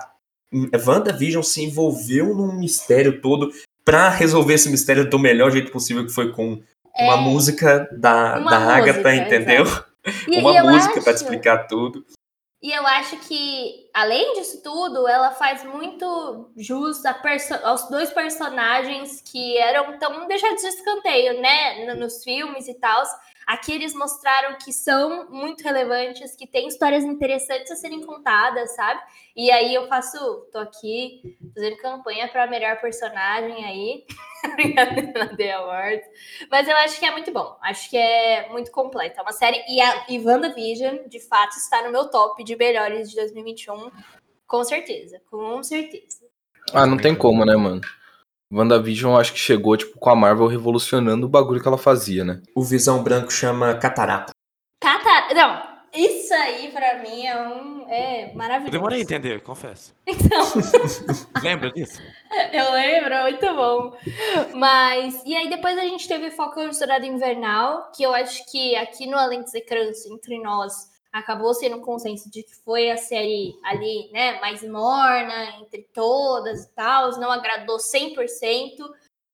WandaVision 0.86 1.42
se 1.44 1.64
envolveu 1.64 2.36
num 2.36 2.54
mistério 2.60 3.22
todo 3.22 3.52
pra 3.86 4.10
resolver 4.10 4.54
esse 4.56 4.70
mistério 4.70 5.10
do 5.10 5.18
melhor 5.20 5.52
jeito 5.52 5.72
possível, 5.72 6.06
que 6.06 6.12
foi 6.12 6.32
com 6.32 6.62
uma 6.98 7.14
É, 7.16 7.22
música 7.22 7.88
da, 7.92 8.38
uma 8.40 8.50
da 8.52 8.60
música, 8.60 8.92
Agatha, 8.92 9.16
entendeu? 9.16 9.66
e- 10.28 10.38
uma 10.40 10.54
e 10.58 10.62
música 10.62 11.00
acho- 11.00 11.10
explicar 11.10 11.68
tudo. 11.68 12.06
E 12.64 12.72
eu 12.72 12.88
acho 12.88 13.18
que, 13.28 13.90
além 13.94 14.36
disso 14.36 14.64
tudo, 14.64 15.06
ela 15.06 15.32
faz 15.32 15.66
muito 15.66 16.50
jus 16.56 17.04
aos 17.62 17.90
dois 17.90 18.10
personagens 18.12 19.22
que 19.22 19.58
eram 19.58 20.00
tão 20.00 20.26
deixados 20.28 20.62
de 20.62 20.70
escanteio, 20.70 21.42
né? 21.42 21.86
no- 21.86 22.00
Nos 22.00 22.24
filmes 22.24 22.70
e 22.70 22.74
tal. 22.76 23.04
Aqui 23.46 23.74
eles 23.74 23.94
mostraram 23.94 24.58
que 24.58 24.72
são 24.72 25.30
muito 25.30 25.64
relevantes, 25.64 26.36
que 26.36 26.48
tem 26.48 26.68
histórias 26.68 27.04
interessantes 27.04 27.72
a 27.72 27.76
serem 27.76 28.06
contadas, 28.06 28.76
sabe? 28.76 29.02
E 29.36 29.52
aí 29.52 29.74
eu 29.74 29.88
faço, 29.88 30.18
tô 30.52 30.60
aqui 30.60 31.38
fazendo 31.54 31.78
campanha 31.78 32.28
para 32.28 32.48
melhor 32.48 32.80
personagem 32.80 33.66
aí, 33.66 34.06
na 35.14 35.36
The 35.36 35.52
Awards. 35.54 36.08
Mas 36.50 36.68
eu 36.68 36.76
acho 36.78 37.00
que 37.00 37.06
é 37.06 37.12
muito 37.12 37.32
bom, 37.32 37.58
acho 37.62 37.90
que 37.90 37.98
é 37.98 38.50
muito 38.50 38.72
completa. 38.72 39.20
É 39.20 39.24
uma 39.24 39.34
série, 39.34 39.64
e 39.68 39.82
a 39.82 40.06
e 40.08 40.20
WandaVision, 40.20 41.08
de 41.08 41.20
fato, 41.20 41.58
está 41.58 41.84
no 41.84 41.92
meu 41.92 42.10
top 42.10 42.44
de 42.44 42.56
melhores 42.56 43.10
de 43.10 43.16
2021, 43.16 43.92
com 44.48 44.64
certeza, 44.64 45.22
com 45.30 45.62
certeza. 45.64 46.24
Ah, 46.74 46.86
não 46.86 46.98
tem 46.98 47.16
como, 47.16 47.44
né, 47.46 47.56
mano? 47.56 47.82
WandaVision 48.54 49.18
acho 49.18 49.34
que 49.34 49.40
chegou, 49.40 49.76
tipo, 49.76 49.98
com 49.98 50.10
a 50.10 50.16
Marvel 50.16 50.48
revolucionando 50.48 51.26
o 51.26 51.30
bagulho 51.30 51.62
que 51.62 51.68
ela 51.68 51.78
fazia, 51.78 52.24
né? 52.24 52.42
O 52.56 52.64
Visão 52.64 53.04
Branco 53.04 53.32
chama 53.32 53.74
Catarata. 53.76 54.32
Catar... 54.82 55.34
Não, 55.34 55.74
isso 55.94 56.34
aí 56.34 56.72
pra 56.72 57.00
mim 57.00 57.26
é 57.26 57.48
um... 57.48 57.86
É 57.90 58.34
maravilhoso. 58.34 58.68
Eu 58.68 58.72
demorei 58.72 59.00
a 59.00 59.02
entender, 59.04 59.42
confesso. 59.42 59.94
Então, 60.08 60.46
Lembra 61.44 61.72
disso? 61.72 62.02
eu 62.52 62.72
lembro, 62.72 63.22
muito 63.24 63.54
bom. 63.56 63.98
Mas, 64.56 65.22
e 65.26 65.36
aí 65.36 65.50
depois 65.50 65.78
a 65.78 65.84
gente 65.84 66.08
teve 66.08 66.32
Falcão 66.32 66.64
e 66.64 66.70
o 66.70 66.74
Soldado 66.74 67.06
Invernal, 67.06 67.92
que 67.96 68.04
eu 68.04 68.14
acho 68.14 68.50
que 68.52 68.76
aqui 68.76 69.06
no 69.06 69.18
Além 69.18 69.42
dos 69.42 69.54
Ecrãs, 69.54 70.06
entre 70.06 70.40
nós, 70.42 70.93
acabou 71.14 71.54
sendo 71.54 71.78
um 71.78 71.82
consenso 71.82 72.30
de 72.30 72.42
que 72.42 72.56
foi 72.56 72.90
a 72.90 72.98
série 72.98 73.56
ali, 73.64 74.10
né, 74.12 74.40
mais 74.42 74.64
morna 74.64 75.60
entre 75.62 75.84
todas 75.94 76.66
e 76.66 76.70
tal, 76.74 77.12
não 77.20 77.32
agradou 77.32 77.78
100%, 77.78 78.18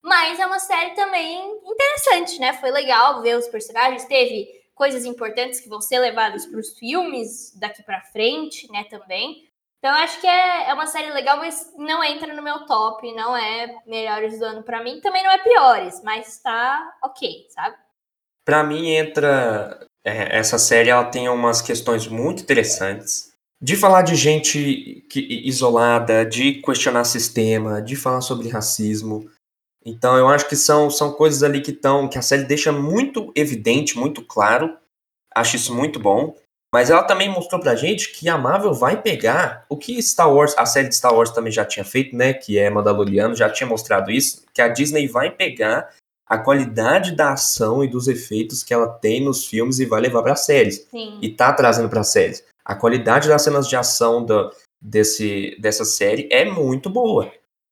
mas 0.04 0.40
é 0.40 0.46
uma 0.46 0.60
série 0.60 0.94
também 0.94 1.40
interessante, 1.66 2.38
né? 2.40 2.54
Foi 2.54 2.70
legal 2.70 3.22
ver 3.22 3.38
os 3.38 3.48
personagens, 3.48 4.04
teve 4.06 4.60
coisas 4.76 5.06
importantes 5.06 5.62
que 5.62 5.70
vão 5.70 5.80
ser 5.80 6.00
levadas 6.00 6.46
para 6.46 6.60
os 6.60 6.78
filmes 6.78 7.58
daqui 7.58 7.82
para 7.84 8.02
frente, 8.02 8.70
né, 8.72 8.84
também. 8.86 9.48
Então 9.78 9.96
acho 9.96 10.20
que 10.20 10.28
é, 10.28 10.70
é 10.70 10.74
uma 10.74 10.88
série 10.88 11.12
legal, 11.12 11.38
mas 11.38 11.74
não 11.78 12.04
entra 12.04 12.34
no 12.34 12.42
meu 12.42 12.66
top, 12.66 13.10
não 13.14 13.36
é 13.36 13.82
melhores 13.86 14.38
do 14.38 14.44
ano 14.44 14.64
para 14.64 14.84
mim, 14.84 15.00
também 15.00 15.24
não 15.24 15.32
é 15.32 15.38
piores, 15.38 16.02
mas 16.04 16.42
tá 16.42 16.98
ok, 17.02 17.48
sabe? 17.50 17.78
Pra 18.44 18.64
mim 18.64 18.90
entra 18.90 19.88
é, 20.10 20.38
essa 20.38 20.58
série, 20.58 20.90
ela 20.90 21.06
tem 21.06 21.30
umas 21.30 21.62
questões 21.62 22.08
muito 22.08 22.44
interessantes. 22.44 23.30
De 23.62 23.76
falar 23.76 24.04
de 24.04 24.16
gente 24.16 25.06
que, 25.10 25.20
isolada, 25.46 26.26
de 26.26 26.62
questionar 26.62 27.04
sistema, 27.04 27.82
de 27.82 27.96
falar 27.96 28.22
sobre 28.22 28.48
racismo. 28.48 29.30
Então 29.86 30.18
eu 30.18 30.28
acho 30.28 30.48
que 30.48 30.56
são, 30.56 30.90
são 30.90 31.12
coisas 31.12 31.44
ali 31.44 31.62
que 31.62 31.72
estão 31.72 32.08
que 32.08 32.18
a 32.18 32.22
série 32.22 32.44
deixa 32.44 32.72
muito 32.72 33.32
evidente, 33.36 33.98
muito 33.98 34.26
claro. 34.26 34.78
Acho 35.36 35.58
isso 35.58 35.76
muito 35.76 36.00
bom. 36.00 36.36
Mas 36.74 36.90
ela 36.90 37.04
também 37.04 37.30
mostrou 37.30 37.60
pra 37.60 37.76
gente 37.76 38.12
que 38.12 38.30
a 38.30 38.38
Marvel 38.38 38.74
vai 38.74 39.02
pegar 39.02 39.66
o 39.68 39.76
que 39.76 40.02
Star 40.02 40.32
Wars, 40.32 40.56
a 40.58 40.66
série 40.66 40.88
de 40.88 40.96
Star 40.96 41.14
Wars 41.14 41.32
também 41.32 41.52
já 41.52 41.66
tinha 41.66 41.84
feito, 41.84 42.16
né? 42.16 42.32
Que 42.32 42.60
é 42.60 42.70
Mandaloriano, 42.70 43.36
já 43.36 43.50
tinha 43.50 43.68
mostrado 43.68 44.12
isso. 44.12 44.44
Que 44.54 44.62
a 44.62 44.68
Disney 44.68 45.08
vai 45.08 45.32
pegar 45.32 45.90
a 46.30 46.38
qualidade 46.38 47.16
da 47.16 47.34
ação 47.34 47.84
e 47.84 47.88
dos 47.88 48.08
efeitos 48.08 48.62
que 48.62 48.74
ela 48.74 48.88
tem 48.88 49.20
nos 49.20 49.48
filmes 49.48 49.80
e 49.80 49.86
vai 49.86 50.00
levar 50.00 50.22
para 50.22 50.36
séries. 50.36 50.88
Sim. 50.92 51.18
E 51.22 51.30
tá 51.30 51.52
trazendo 51.52 51.90
para 51.90 52.04
séries. 52.04 52.44
A 52.64 52.76
qualidade 52.76 53.28
das 53.28 53.42
cenas 53.42 53.68
de 53.68 53.76
ação 53.76 54.24
do, 54.24 54.52
desse, 54.80 55.58
dessa 55.60 55.84
série 55.84 56.30
é 56.32 56.46
muito 56.46 56.88
boa, 56.88 57.32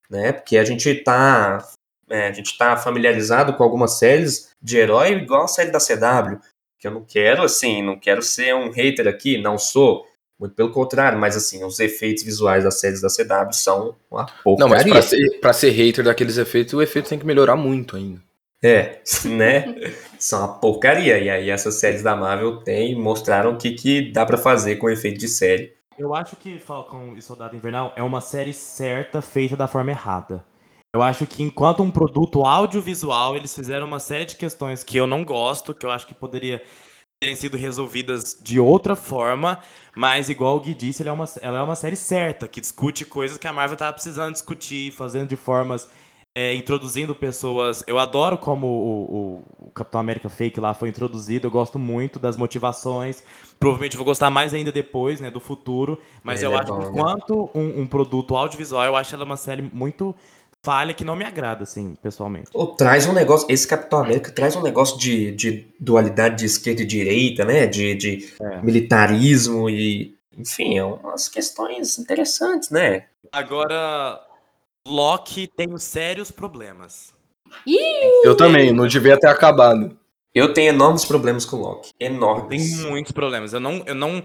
né? 0.09 0.31
Porque 0.31 0.57
a 0.57 0.65
gente 0.65 0.95
tá 1.03 1.63
é, 2.09 2.27
a 2.27 2.31
gente 2.31 2.57
tá 2.57 2.75
familiarizado 2.77 3.53
com 3.53 3.63
algumas 3.63 3.99
séries 3.99 4.49
de 4.61 4.77
herói 4.77 5.11
igual 5.11 5.43
a 5.43 5.47
série 5.47 5.71
da 5.71 5.79
CW, 5.79 6.39
que 6.79 6.87
eu 6.87 6.91
não 6.91 7.03
quero 7.03 7.43
assim, 7.43 7.83
não 7.83 7.99
quero 7.99 8.21
ser 8.23 8.55
um 8.55 8.71
hater 8.71 9.07
aqui, 9.07 9.37
não 9.37 9.57
sou. 9.57 10.07
Muito 10.39 10.53
pelo 10.53 10.71
contrário, 10.71 11.17
mas 11.17 11.35
assim, 11.35 11.63
os 11.63 11.79
efeitos 11.79 12.23
visuais 12.23 12.63
das 12.63 12.79
séries 12.79 13.01
da 13.01 13.07
CW 13.07 13.51
são 13.53 13.95
uma 14.09 14.25
porcaria. 14.43 14.59
Não, 14.59 14.69
mas 14.69 14.83
pra 14.83 15.01
ser, 15.01 15.39
pra 15.39 15.53
ser 15.53 15.71
hater 15.71 16.05
daqueles 16.05 16.37
efeitos, 16.37 16.75
o 16.75 16.81
efeito 16.81 17.09
tem 17.09 17.17
que 17.17 17.25
melhorar 17.25 17.55
muito 17.55 17.95
ainda. 17.95 18.21
É, 18.63 19.01
né? 19.25 19.75
São 20.19 20.39
uma 20.39 20.59
porcaria. 20.59 21.19
E 21.19 21.29
aí 21.29 21.49
essas 21.49 21.79
séries 21.79 22.03
da 22.03 22.15
Marvel 22.15 22.57
tem, 22.63 22.95
mostraram 22.95 23.53
o 23.53 23.57
que, 23.57 23.71
que 23.71 24.11
dá 24.11 24.25
pra 24.25 24.37
fazer 24.37 24.77
com 24.77 24.89
efeito 24.89 25.19
de 25.19 25.27
série. 25.27 25.75
Eu 25.97 26.13
acho 26.13 26.35
que 26.35 26.59
Falcão 26.59 27.15
e 27.17 27.21
Soldado 27.21 27.55
Invernal 27.55 27.91
é 27.95 28.03
uma 28.03 28.21
série 28.21 28.53
certa, 28.53 29.21
feita 29.21 29.55
da 29.55 29.67
forma 29.67 29.91
errada. 29.91 30.45
Eu 30.93 31.01
acho 31.01 31.25
que 31.25 31.43
enquanto 31.43 31.83
um 31.83 31.91
produto 31.91 32.43
audiovisual, 32.43 33.35
eles 33.35 33.53
fizeram 33.53 33.87
uma 33.87 33.99
série 33.99 34.25
de 34.25 34.35
questões 34.35 34.83
que 34.83 34.97
eu 34.97 35.07
não 35.07 35.25
gosto, 35.25 35.73
que 35.73 35.85
eu 35.85 35.91
acho 35.91 36.07
que 36.07 36.13
poderia 36.13 36.61
terem 37.19 37.35
sido 37.35 37.57
resolvidas 37.57 38.37
de 38.39 38.59
outra 38.59 38.95
forma, 38.95 39.59
mas 39.95 40.29
igual 40.29 40.55
o 40.55 40.59
Gui 40.59 40.75
disse, 40.75 41.01
ela 41.01 41.09
é 41.09 41.13
uma, 41.13 41.25
ela 41.41 41.59
é 41.59 41.63
uma 41.63 41.75
série 41.75 41.95
certa, 41.95 42.47
que 42.47 42.61
discute 42.61 43.05
coisas 43.05 43.37
que 43.37 43.47
a 43.47 43.53
Marvel 43.53 43.75
tava 43.75 43.93
precisando 43.93 44.33
discutir, 44.33 44.91
fazendo 44.91 45.29
de 45.29 45.35
formas 45.35 45.89
é, 46.37 46.53
introduzindo 46.53 47.15
pessoas. 47.15 47.83
Eu 47.87 47.97
adoro 47.97 48.37
como 48.37 48.67
o, 48.67 49.15
o, 49.59 49.65
o, 49.65 49.71
Capitão 49.71 49.99
América 49.99 50.29
Fake 50.29 50.59
lá 50.59 50.71
foi 50.71 50.87
introduzido. 50.87 51.47
Eu 51.47 51.51
gosto 51.51 51.79
muito 51.79 52.19
das 52.19 52.37
motivações. 52.37 53.23
Provavelmente 53.59 53.97
vou 53.97 54.05
gostar 54.05 54.29
mais 54.29 54.53
ainda 54.53 54.71
depois, 54.71 55.19
né, 55.19 55.31
do 55.31 55.39
futuro. 55.39 55.99
Mas 56.23 56.43
Ele 56.43 56.53
eu 56.53 56.55
é 56.55 56.61
acho 56.61 56.71
bom, 56.71 56.77
que 56.77 56.85
né? 56.85 56.91
enquanto 56.91 57.49
um, 57.55 57.81
um 57.81 57.87
produto 57.87 58.35
audiovisual, 58.37 58.85
eu 58.85 58.95
acho 58.95 59.15
ela 59.15 59.25
uma 59.25 59.35
série 59.35 59.63
muito 59.73 60.13
falha 60.61 60.93
que 60.93 61.03
não 61.03 61.15
me 61.15 61.25
agrada, 61.25 61.63
assim, 61.63 61.95
pessoalmente. 62.03 62.51
Ou 62.53 62.67
traz 62.67 63.07
um 63.07 63.13
negócio, 63.13 63.47
esse 63.49 63.67
Capitão 63.67 64.01
América 64.03 64.31
traz 64.31 64.55
um 64.55 64.61
negócio 64.61 64.95
de, 64.99 65.31
de 65.31 65.65
dualidade 65.79 66.35
de 66.35 66.45
esquerda 66.45 66.83
e 66.83 66.85
direita, 66.85 67.45
né? 67.45 67.65
De, 67.65 67.95
de 67.95 68.33
É. 68.39 68.61
militarismo 68.61 69.67
e. 69.71 70.15
Enfim, 70.37 70.77
é 70.77 70.83
umas 70.83 71.27
questões 71.27 71.97
interessantes, 71.97 72.69
né? 72.69 73.05
Agora, 73.31 74.21
Loki 74.87 75.47
tem 75.47 75.77
sérios 75.77 76.31
problemas. 76.31 77.13
Eu 78.23 78.35
também, 78.35 78.71
não 78.73 78.87
devia 78.87 79.19
ter 79.19 79.27
acabado. 79.27 79.97
Eu 80.33 80.53
tenho 80.53 80.69
enormes 80.69 81.05
problemas 81.05 81.45
com 81.45 81.57
o 81.57 81.61
Loki. 81.61 81.93
Tem 81.97 82.09
Enormes. 82.09 82.83
muitos 82.83 83.11
problemas. 83.11 83.53
Eu 83.53 83.59
não, 83.59 83.83
eu 83.85 83.95
não 83.95 84.23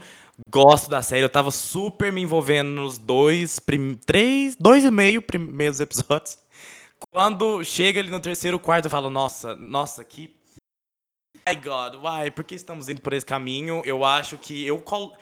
gosto 0.51 0.90
da 0.90 1.01
série. 1.03 1.22
Eu 1.25 1.29
tava 1.31 1.51
super 1.51 2.12
me 2.12 2.20
envolvendo 2.20 2.68
nos 2.68 2.98
dois, 2.98 3.59
prim, 3.59 3.94
três, 3.94 4.55
dois 4.57 4.85
e 4.85 4.90
meio 4.90 5.22
primeiros 5.22 5.81
episódios. 5.81 6.38
Quando 7.11 7.64
chega 7.64 8.01
ali 8.01 8.11
no 8.11 8.20
terceiro, 8.20 8.59
quarto, 8.59 8.87
eu 8.87 8.90
falo, 8.90 9.09
nossa, 9.11 9.57
nossa, 9.57 10.05
que. 10.05 10.35
My 11.48 11.55
God, 11.57 11.94
why? 11.96 12.31
Por 12.31 12.44
que 12.44 12.55
estamos 12.55 12.88
indo 12.88 13.01
por 13.01 13.12
esse 13.12 13.27
caminho? 13.27 13.83
Eu 13.85 14.05
acho 14.05 14.37
que 14.38 14.64
eu 14.66 14.79
col- 14.81 15.16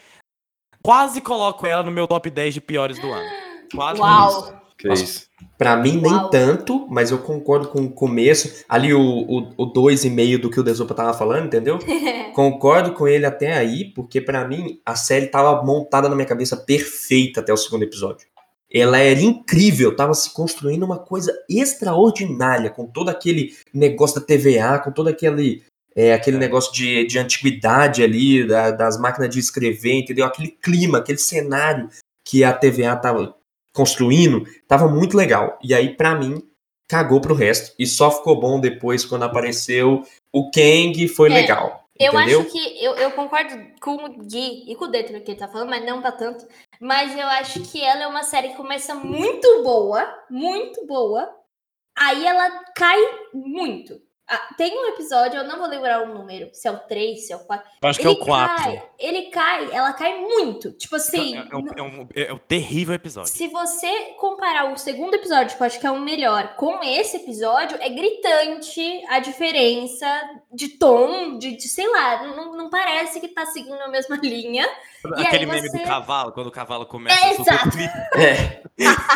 quase 0.82 1.20
coloco 1.20 1.66
ela 1.66 1.82
no 1.82 1.90
meu 1.90 2.06
top 2.06 2.28
10 2.28 2.54
de 2.54 2.60
piores 2.60 2.98
do 2.98 3.10
ano. 3.10 3.30
Quase. 3.74 4.00
Uau! 4.00 4.59
Que 4.80 4.88
Nossa. 4.88 5.04
isso. 5.04 5.26
Pra 5.58 5.76
mim, 5.76 6.00
nem 6.00 6.10
Uau. 6.12 6.30
tanto, 6.30 6.86
mas 6.88 7.10
eu 7.10 7.18
concordo 7.18 7.68
com 7.68 7.82
o 7.82 7.90
começo. 7.92 8.64
Ali, 8.66 8.94
o, 8.94 9.00
o, 9.00 9.52
o 9.58 9.66
dois 9.66 10.04
e 10.04 10.10
meio 10.10 10.38
do 10.38 10.48
que 10.50 10.58
o 10.58 10.62
Desopa 10.62 10.94
tava 10.94 11.12
falando, 11.12 11.46
entendeu? 11.46 11.78
Concordo 12.34 12.92
com 12.94 13.06
ele 13.06 13.26
até 13.26 13.52
aí, 13.52 13.92
porque 13.92 14.20
pra 14.22 14.46
mim 14.48 14.80
a 14.86 14.94
série 14.96 15.26
tava 15.26 15.62
montada 15.62 16.08
na 16.08 16.14
minha 16.14 16.26
cabeça 16.26 16.56
perfeita 16.56 17.40
até 17.40 17.52
o 17.52 17.56
segundo 17.58 17.82
episódio. 17.82 18.26
Ela 18.72 18.98
era 18.98 19.20
incrível, 19.20 19.94
tava 19.94 20.14
se 20.14 20.32
construindo 20.32 20.84
uma 20.84 20.98
coisa 20.98 21.32
extraordinária, 21.84 22.70
com 22.70 22.86
todo 22.86 23.08
aquele 23.08 23.54
negócio 23.74 24.20
da 24.20 24.26
TVA, 24.26 24.78
com 24.78 24.92
todo 24.92 25.08
aquele, 25.08 25.62
é, 25.94 26.12
aquele 26.14 26.38
negócio 26.38 26.72
de, 26.72 27.04
de 27.06 27.18
antiguidade 27.18 28.02
ali, 28.02 28.46
da- 28.46 28.70
das 28.70 28.98
máquinas 28.98 29.28
de 29.30 29.40
escrever, 29.40 29.94
entendeu? 29.94 30.24
Aquele 30.24 30.48
clima, 30.48 30.98
aquele 30.98 31.18
cenário 31.18 31.88
que 32.24 32.44
a 32.44 32.52
TVA 32.52 32.94
tava 32.96 33.34
construindo, 33.74 34.44
tava 34.66 34.88
muito 34.88 35.16
legal. 35.16 35.58
E 35.62 35.74
aí, 35.74 35.94
pra 35.96 36.14
mim, 36.14 36.42
cagou 36.88 37.20
pro 37.20 37.34
resto. 37.34 37.74
E 37.78 37.86
só 37.86 38.10
ficou 38.10 38.38
bom 38.38 38.60
depois 38.60 39.04
quando 39.04 39.22
apareceu 39.24 40.02
o 40.32 40.50
Kang, 40.50 41.06
foi 41.08 41.30
É. 41.30 41.34
legal. 41.34 41.80
Eu 41.98 42.14
Entendeu? 42.14 42.40
acho 42.40 42.50
que 42.50 42.82
eu, 42.84 42.94
eu 42.94 43.10
concordo 43.10 43.54
com 43.78 43.96
o 43.96 44.08
Gui 44.24 44.64
e 44.66 44.74
com 44.74 44.86
o 44.86 44.88
Detro 44.88 45.20
que 45.20 45.32
ele 45.32 45.38
tá 45.38 45.46
falando, 45.46 45.68
mas 45.68 45.84
não 45.84 46.00
pra 46.00 46.10
tanto. 46.10 46.46
Mas 46.80 47.14
eu 47.14 47.26
acho 47.26 47.60
que 47.60 47.78
ela 47.82 48.04
é 48.04 48.06
uma 48.06 48.22
série 48.22 48.48
que 48.48 48.56
começa 48.56 48.94
muito 48.94 49.62
boa, 49.62 50.08
muito 50.30 50.86
boa. 50.86 51.30
Aí 51.98 52.26
ela 52.26 52.64
cai 52.74 52.98
muito. 53.34 54.00
Ah, 54.32 54.54
tem 54.56 54.72
um 54.78 54.86
episódio, 54.90 55.38
eu 55.38 55.44
não 55.44 55.58
vou 55.58 55.66
lembrar 55.66 56.02
o 56.02 56.14
número, 56.14 56.50
se 56.52 56.68
é 56.68 56.70
o 56.70 56.78
3, 56.78 57.26
se 57.26 57.32
é 57.32 57.36
o 57.36 57.40
4. 57.40 57.68
Eu 57.82 57.88
acho 57.88 57.98
que 57.98 58.06
é 58.06 58.10
o 58.10 58.16
4. 58.16 58.64
Cai, 58.64 58.82
ele 58.96 59.22
cai, 59.22 59.68
ela 59.72 59.92
cai 59.92 60.20
muito. 60.20 60.70
Tipo 60.72 60.94
assim, 60.94 61.36
É, 61.36 61.40
é 61.50 61.56
um, 61.56 61.66
é 61.76 61.82
um- 61.82 62.08
é 62.14 62.32
um 62.32 62.38
terrível 62.38 62.94
episódio. 62.94 63.32
se 63.32 63.48
você 63.48 63.90
comparar 64.18 64.72
o 64.72 64.76
segundo 64.76 65.14
episódio, 65.14 65.56
que 65.56 65.60
eu 65.62 65.66
acho 65.66 65.80
que 65.80 65.86
é 65.86 65.90
o 65.90 65.98
melhor, 66.00 66.54
com 66.54 66.78
esse 66.84 67.16
episódio, 67.16 67.76
é 67.80 67.88
gritante 67.88 69.04
a 69.08 69.18
diferença 69.18 70.06
de 70.52 70.68
tom, 70.68 71.36
de, 71.38 71.56
de 71.56 71.68
sei 71.68 71.88
lá, 71.88 72.22
não, 72.22 72.56
não 72.56 72.70
parece 72.70 73.20
que 73.20 73.28
tá 73.28 73.44
seguindo 73.46 73.80
a 73.80 73.88
mesma 73.88 74.16
linha. 74.22 74.66
E 75.16 75.22
Aquele 75.26 75.46
meme 75.46 75.68
você- 75.68 75.78
do 75.78 75.84
cavalo, 75.84 76.32
quando 76.32 76.48
o 76.48 76.50
cavalo 76.50 76.84
começa 76.86 77.18
É, 77.18 77.30
a 77.30 77.34
subir. 77.34 77.50
exato. 77.50 77.78
É. 78.18 78.60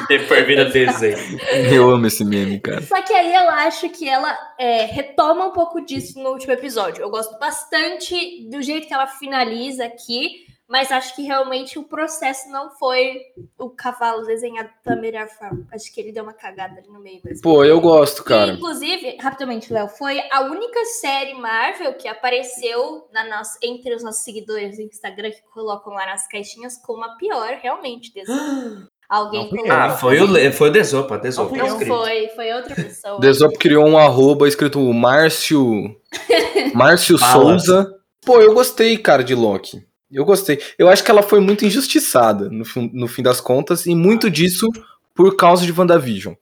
Depois 0.08 0.46
vira 0.46 0.64
desenho. 0.66 1.38
Eu 1.72 1.90
amo 1.90 2.06
esse 2.06 2.24
meme, 2.24 2.58
cara. 2.60 2.82
Só 2.82 3.00
que 3.02 3.12
aí 3.12 3.34
eu 3.34 3.48
acho 3.50 3.88
que 3.90 4.08
ela 4.08 4.36
é, 4.58 4.84
retoma 4.86 5.46
um 5.46 5.52
pouco 5.52 5.80
disso 5.84 6.18
no 6.22 6.30
último 6.30 6.52
episódio. 6.52 7.02
Eu 7.02 7.10
gosto 7.10 7.38
bastante 7.38 8.48
do 8.50 8.62
jeito 8.62 8.86
que 8.86 8.94
ela 8.94 9.06
finaliza 9.06 9.84
aqui, 9.84 10.46
mas 10.68 10.90
acho 10.90 11.14
que 11.14 11.22
realmente 11.22 11.78
o 11.78 11.84
processo 11.84 12.48
não 12.50 12.70
foi 12.70 13.20
o 13.58 13.68
cavalo 13.70 14.24
desenhado 14.24 14.70
da 14.84 14.96
melhor 14.96 15.28
forma. 15.28 15.66
Acho 15.72 15.92
que 15.92 16.00
ele 16.00 16.12
deu 16.12 16.22
uma 16.24 16.32
cagada 16.32 16.78
ali 16.78 16.88
no 16.88 17.00
meio 17.00 17.20
mesmo. 17.24 17.42
Pô, 17.42 17.64
eu 17.64 17.80
gosto, 17.80 18.22
E, 18.22 18.24
cara. 18.24 18.52
inclusive, 18.52 19.16
rapidamente, 19.20 19.72
Léo, 19.72 19.88
foi 19.88 20.22
a 20.30 20.40
única 20.42 20.84
série 21.00 21.34
Marvel 21.34 21.94
que 21.94 22.08
apareceu 22.08 23.06
na 23.12 23.24
nossa, 23.28 23.58
entre 23.62 23.94
os 23.94 24.02
nossos 24.02 24.24
seguidores 24.24 24.76
do 24.76 24.82
Instagram 24.82 25.30
que 25.30 25.42
colocam 25.52 25.92
lá 25.92 26.06
nas 26.06 26.26
caixinhas 26.26 26.76
como 26.78 27.04
a 27.04 27.16
pior, 27.16 27.58
realmente. 27.62 28.12
Desse. 28.12 28.32
Alguém 29.06 29.50
colocou. 29.50 29.70
Ah, 29.70 29.90
foi 29.90 30.18
o, 30.18 30.52
foi 30.52 30.70
o 30.70 30.72
Desopa, 30.72 31.18
Desopa. 31.18 31.54
Não. 31.54 31.66
Não 31.66 31.72
escrito. 31.74 31.94
foi, 31.94 32.28
foi 32.28 32.52
outra 32.54 32.74
pessoa. 32.74 33.20
Desop 33.20 33.58
criou 33.58 33.86
um 33.86 33.98
arroba 33.98 34.48
escrito 34.48 34.80
Márcio. 34.94 35.94
Márcio. 36.74 37.18
Souza. 37.18 37.94
Pô, 38.24 38.40
eu 38.40 38.54
gostei, 38.54 38.96
cara, 38.96 39.22
de 39.22 39.34
Loki. 39.34 39.86
Eu 40.14 40.24
gostei. 40.24 40.60
Eu 40.78 40.88
acho 40.88 41.02
que 41.04 41.10
ela 41.10 41.22
foi 41.22 41.40
muito 41.40 41.64
injustiçada, 41.66 42.48
no, 42.48 42.64
fim- 42.64 42.90
no 42.94 43.08
fim 43.08 43.22
das 43.22 43.40
contas, 43.40 43.84
e 43.86 43.94
muito 43.94 44.30
disso 44.30 44.68
por 45.14 45.34
causa 45.36 45.64
de 45.66 45.72
WandaVision. 45.72 46.34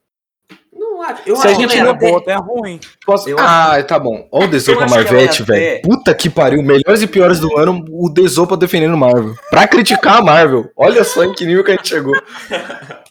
Não 0.72 1.02
acho. 1.02 1.22
Eu 1.26 1.36
Se 1.36 1.46
a 1.46 1.50
acho 1.50 1.60
gente 1.60 1.70
que 1.74 1.82
não 1.82 1.90
até- 1.92 2.06
boa, 2.08 2.18
até 2.20 2.34
ruim. 2.36 2.78
Posso... 3.04 3.28
Eu 3.28 3.36
Ah, 3.40 3.82
tá 3.82 3.98
bom. 3.98 4.28
Ó 4.30 4.44
o 4.44 4.48
Desopa 4.48 4.84
é 4.84 4.88
Marvete, 4.88 5.42
até- 5.42 5.52
velho. 5.52 5.82
Puta 5.82 6.14
que 6.14 6.28
pariu. 6.30 6.62
Melhores 6.62 7.02
e 7.02 7.06
piores 7.06 7.40
do 7.40 7.56
ano, 7.58 7.84
o 7.90 8.08
Desopa 8.08 8.56
defendendo 8.56 8.96
Marvel. 8.96 9.34
Pra 9.50 9.66
criticar 9.66 10.18
a 10.18 10.22
Marvel. 10.22 10.70
Olha 10.76 11.02
só 11.04 11.24
em 11.24 11.32
que 11.32 11.44
nível 11.46 11.64
que 11.64 11.72
a 11.72 11.76
gente 11.76 11.88
chegou. 11.88 12.14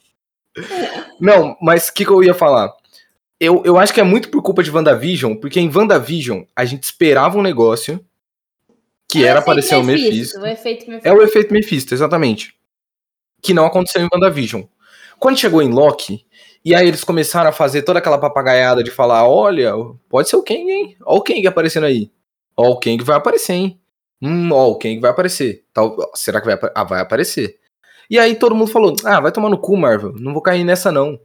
Não, 1.20 1.56
mas 1.62 1.88
o 1.90 1.94
que, 1.94 2.04
que 2.06 2.12
eu 2.12 2.24
ia 2.24 2.34
falar? 2.34 2.72
Eu, 3.40 3.62
eu 3.66 3.78
acho 3.78 3.94
que 3.94 4.00
é 4.00 4.04
muito 4.04 4.30
por 4.30 4.42
culpa 4.42 4.62
de 4.62 4.70
WandaVision, 4.72 5.36
porque 5.36 5.60
em 5.60 5.72
WandaVision 5.74 6.44
a 6.56 6.66
gente 6.66 6.84
esperava 6.84 7.38
um 7.38 7.42
negócio 7.42 8.00
que 9.12 9.24
É 9.24 9.28
era 9.28 9.40
aparecer 9.40 9.76
o 9.76 9.84
Mephisto. 9.84 10.40
O 10.40 10.48
efeito 10.48 10.90
Mephisto. 10.90 11.08
É 11.08 11.14
o 11.14 11.22
efeito 11.22 11.54
Mephisto, 11.54 11.94
exatamente. 11.94 12.54
Que 13.42 13.54
não 13.54 13.66
aconteceu 13.66 14.02
em 14.02 14.08
WandaVision. 14.12 14.64
Quando 15.20 15.38
chegou 15.38 15.62
em 15.62 15.70
Loki, 15.70 16.26
e 16.64 16.74
aí 16.74 16.88
eles 16.88 17.04
começaram 17.04 17.50
a 17.50 17.54
fazer 17.54 17.82
toda 17.82 18.00
aquela 18.00 18.18
papagaiada 18.18 18.84
de 18.84 18.92
falar: 18.92 19.28
olha, 19.28 19.74
pode 20.08 20.30
ser 20.30 20.36
o 20.36 20.44
Kang, 20.44 20.70
hein? 20.70 20.96
Ó 21.06 21.18
o 21.18 21.22
Kang 21.22 21.46
aparecendo 21.46 21.86
aí. 21.86 22.10
Ó, 22.56 22.70
o 22.70 22.80
Kang 22.80 23.04
vai 23.04 23.18
aparecer, 23.18 23.54
hein? 23.54 23.80
Hum, 24.22 24.52
ó, 24.52 24.70
o 24.70 24.78
Kang 24.78 25.00
vai 25.00 25.12
aparecer. 25.12 25.66
Tal, 25.74 25.98
será 26.16 26.40
que 26.40 26.48
vai, 26.48 26.58
ah, 26.76 26.84
vai 26.84 27.02
aparecer? 27.02 27.60
E 28.10 28.20
aí 28.20 28.36
todo 28.36 28.56
mundo 28.56 28.72
falou: 28.72 28.96
ah, 29.04 29.20
vai 29.20 29.32
tomar 29.32 29.50
no 29.50 29.58
cu, 29.58 29.76
Marvel. 29.76 30.14
Não 30.14 30.34
vou 30.34 30.42
cair 30.42 30.64
nessa, 30.64 30.92
não. 30.92 31.20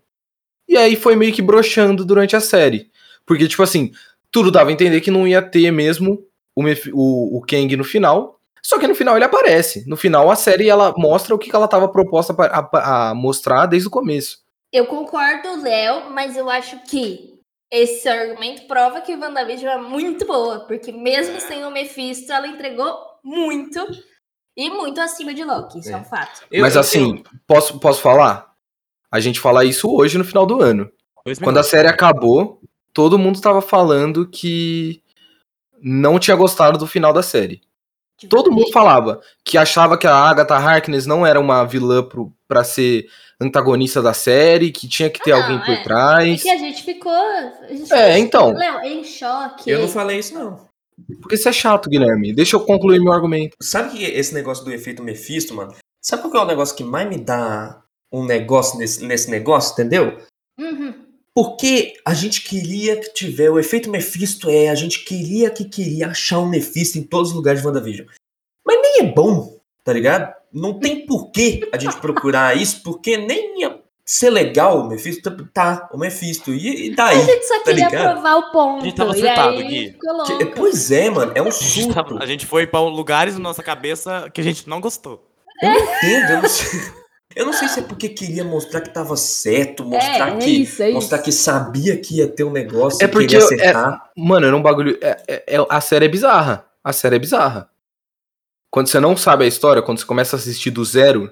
E 0.69 0.77
aí 0.77 0.97
foi 0.97 1.15
meio 1.15 1.33
que 1.33 1.43
broxando 1.43 2.05
durante 2.05 2.35
a 2.35 2.41
série. 2.41 2.91
Porque, 3.25 3.47
tipo 3.47 3.63
assim, 3.63 3.93
tudo 4.31 4.51
dava 4.51 4.71
a 4.71 4.73
entender 4.73 5.01
que 5.01 5.11
não 5.11 5.27
ia 5.27 5.43
ter 5.43 5.71
mesmo 5.71 6.25
o, 6.57 6.63
o, 6.95 7.39
o 7.39 7.41
Kang 7.43 7.77
no 7.77 7.85
final. 7.85 8.41
Só 8.63 8.79
que 8.79 8.89
no 8.89 8.95
final 8.97 9.15
ele 9.15 9.25
aparece. 9.25 9.89
No 9.89 9.97
final 9.97 10.31
a 10.31 10.35
série 10.37 10.69
ela 10.69 10.93
mostra 10.97 11.35
o 11.35 11.39
que 11.39 11.55
ela 11.55 11.67
estava 11.67 11.87
proposta 11.89 12.35
pra- 12.35 12.69
a, 12.73 13.11
a 13.11 13.15
mostrar 13.15 13.67
desde 13.67 13.87
o 13.87 13.91
começo. 13.91 14.39
Eu 14.73 14.87
concordo, 14.87 15.63
Léo, 15.63 16.11
mas 16.11 16.37
eu 16.37 16.51
acho 16.51 16.83
que 16.85 17.35
esse 17.71 18.09
argumento 18.09 18.67
prova 18.67 19.01
que 19.01 19.15
WandaVision 19.15 19.73
é 19.73 19.81
muito 19.81 20.27
boa, 20.27 20.61
porque 20.67 20.91
mesmo 20.91 21.41
sem 21.41 21.65
o 21.65 21.71
Mephisto, 21.71 22.33
ela 22.33 22.49
entregou 22.49 22.93
muito 23.23 23.79
e 24.57 24.69
muito 24.71 25.01
acima 25.01 25.33
de 25.35 25.45
Loki, 25.45 25.79
isso 25.79 25.91
é, 25.91 25.93
É. 25.93 25.97
um 25.97 26.05
fato. 26.05 26.43
Eu- 26.51 26.63
Mas 26.63 26.75
eu- 26.75 26.81
assim, 26.81 27.23
posso, 27.47 27.79
posso 27.79 28.01
falar? 28.01 28.53
A 29.13 29.21
gente 29.21 29.39
fala 29.39 29.65
isso 29.65 29.89
hoje 29.95 30.19
no 30.19 30.25
final 30.25 30.45
do 30.47 30.61
ano. 30.61 30.91
Quando 31.43 31.59
a 31.59 31.63
série 31.63 31.89
acabou, 31.89 32.61
todo 32.93 33.19
mundo 33.19 33.41
tava 33.41 33.61
falando 33.63 34.29
que 34.29 35.03
não 35.83 36.19
tinha 36.19 36.37
gostado 36.37 36.79
do 36.79 36.87
final 36.87 37.13
da 37.13 37.23
série. 37.23 37.61
Todo 38.31 38.51
mundo 38.51 38.73
falava 38.73 39.21
que 39.45 39.59
achava 39.59 39.99
que 39.99 40.07
a 40.07 40.15
Agatha 40.15 40.55
Harkness 40.57 41.05
não 41.07 41.27
era 41.27 41.39
uma 41.39 41.65
vilã 41.65 42.03
pro, 42.03 42.33
pra 42.49 42.65
ser 42.65 43.07
antagonista 43.39 44.01
da 44.01 44.15
série, 44.15 44.73
que 44.73 44.89
tinha 44.89 45.11
que 45.11 45.21
ter 45.23 45.33
Ah, 45.33 45.37
alguém 45.37 45.59
não, 45.59 45.65
por 45.67 45.73
é. 45.75 45.81
É 45.81 45.83
trás. 45.83 46.43
que 46.43 46.49
a 46.51 46.57
gente 46.57 46.83
ficou. 46.83 47.13
A 47.13 47.67
gente 47.69 47.93
É, 47.93 48.07
ficou- 48.15 48.17
então. 48.25 48.53
Léo, 48.55 48.81
em 48.81 49.05
choque. 49.05 49.69
Eu 49.71 49.81
não 49.81 49.89
falei 49.89 50.19
isso, 50.19 50.33
não. 50.35 50.67
Porque 51.21 51.35
isso 51.35 51.47
é 51.47 51.53
chato, 51.53 51.91
Guilherme. 51.91 52.33
Deixa 52.33 52.57
eu 52.57 52.61
concluir 52.61 52.99
meu 53.01 53.13
argumento. 53.13 53.55
Sabe 53.61 53.91
que 53.99 54.03
esse 54.03 54.33
negócio 54.33 54.65
do 54.65 54.73
efeito 54.73 55.03
Mephisto, 55.03 55.53
mano? 55.55 55.75
Sabe 56.01 56.23
qual 56.23 56.33
que 56.33 56.39
é 56.39 56.41
o 56.41 56.47
negócio 56.47 56.75
que 56.75 56.85
mais 56.85 57.07
me 57.07 57.19
dá 57.19 57.83
um 58.11 58.25
negócio 58.25 58.79
nesse, 58.79 59.05
nesse 59.05 59.31
negócio, 59.31 59.75
entendeu? 59.75 60.17
Uhum. 60.59 61.06
Porque 61.37 61.93
a 62.03 62.15
gente 62.15 62.41
queria 62.41 62.97
que 62.97 63.13
tiver 63.13 63.51
o 63.51 63.59
efeito 63.59 63.91
Mephisto, 63.91 64.49
é, 64.49 64.71
a 64.71 64.75
gente 64.75 65.05
queria 65.05 65.51
que 65.51 65.67
queria 65.67 66.09
achar 66.09 66.39
um 66.39 66.49
Mephisto 66.49 66.97
em 66.99 67.03
todos 67.03 67.29
os 67.29 67.37
lugares 67.37 67.61
de 67.61 67.67
WandaVision. 67.67 68.07
Mas 68.67 68.79
nem 68.81 69.01
é 69.01 69.13
bom, 69.13 69.61
tá 69.85 69.93
ligado? 69.93 70.33
Não 70.51 70.81
tem 70.81 71.05
porquê 71.05 71.69
a 71.71 71.77
gente 71.79 71.95
procurar 71.99 72.57
isso, 72.61 72.83
porque 72.83 73.19
nem 73.19 73.61
ia 73.61 73.79
ser 74.03 74.31
legal 74.31 74.81
o 74.81 74.89
Mephisto. 74.89 75.31
Tá, 75.53 75.91
o 75.93 75.99
Mephisto. 75.99 76.55
E, 76.55 76.89
e 76.89 76.93
A 76.93 76.97
daí? 76.97 77.21
gente 77.23 77.43
só 77.47 77.59
tá 77.59 77.65
queria 77.65 77.91
provar 77.91 78.37
o 78.37 78.51
ponto. 78.51 78.81
A 78.81 78.85
gente 78.85 78.97
tava 78.97 79.13
e 79.15 79.21
surtado, 79.21 79.57
louco. 79.57 80.39
Que- 80.39 80.47
pois 80.47 80.91
é, 80.91 81.11
mano, 81.11 81.33
é 81.35 81.43
um 81.43 81.49
A 81.49 81.53
surto. 81.53 82.17
a 82.19 82.25
gente 82.25 82.47
foi 82.47 82.67
pra 82.67 82.81
lugares 82.81 83.35
na 83.35 83.41
nossa 83.41 83.63
cabeça 83.63 84.31
que 84.33 84.41
a 84.41 84.45
gente 84.45 84.67
não 84.67 84.81
gostou. 84.81 85.23
Eu 85.63 85.69
não 85.69 85.81
entendo, 85.83 86.31
eu 86.31 86.43
não 86.43 86.49
sei. 86.49 86.81
Eu 87.37 87.45
não 87.45 87.53
sei 87.53 87.69
se 87.69 87.81
é 87.81 87.83
porque 87.83 88.09
queria 88.09 88.43
mostrar 88.43 88.81
que 88.81 88.89
tava 88.89 89.15
certo, 89.17 89.85
mostrar 89.85 90.31
é 90.35 90.39
que. 90.39 90.63
isso, 90.63 90.83
é 90.83 90.91
mostrar 90.91 91.19
isso. 91.19 91.25
que 91.27 91.33
sabia 91.33 91.97
que 92.01 92.17
ia 92.17 92.27
ter 92.27 92.45
um 92.45 92.51
negócio 92.51 92.99
É 93.03 93.05
e 93.05 93.09
porque 93.09 93.27
queria 93.27 93.43
eu- 93.43 93.45
acertar. 93.47 94.11
Mano, 94.17 94.47
era 94.47 94.57
um 94.57 94.63
bagulho. 94.63 94.99
é- 95.03 95.23
é- 95.29 95.45
é- 95.57 95.67
a 95.69 95.81
série 95.83 96.07
é 96.07 96.09
bizarra. 96.09 96.65
A 96.83 96.93
série 96.95 97.17
é 97.17 97.19
bizarra. 97.19 97.69
Quando 98.71 98.87
você 98.89 98.99
não 98.99 99.15
sabe 99.17 99.45
a 99.45 99.47
história, 99.47 99.83
quando 99.83 99.99
você 100.01 100.07
começa 100.07 100.35
a 100.35 100.39
assistir 100.39 100.71
do 100.71 100.83
zero, 100.85 101.31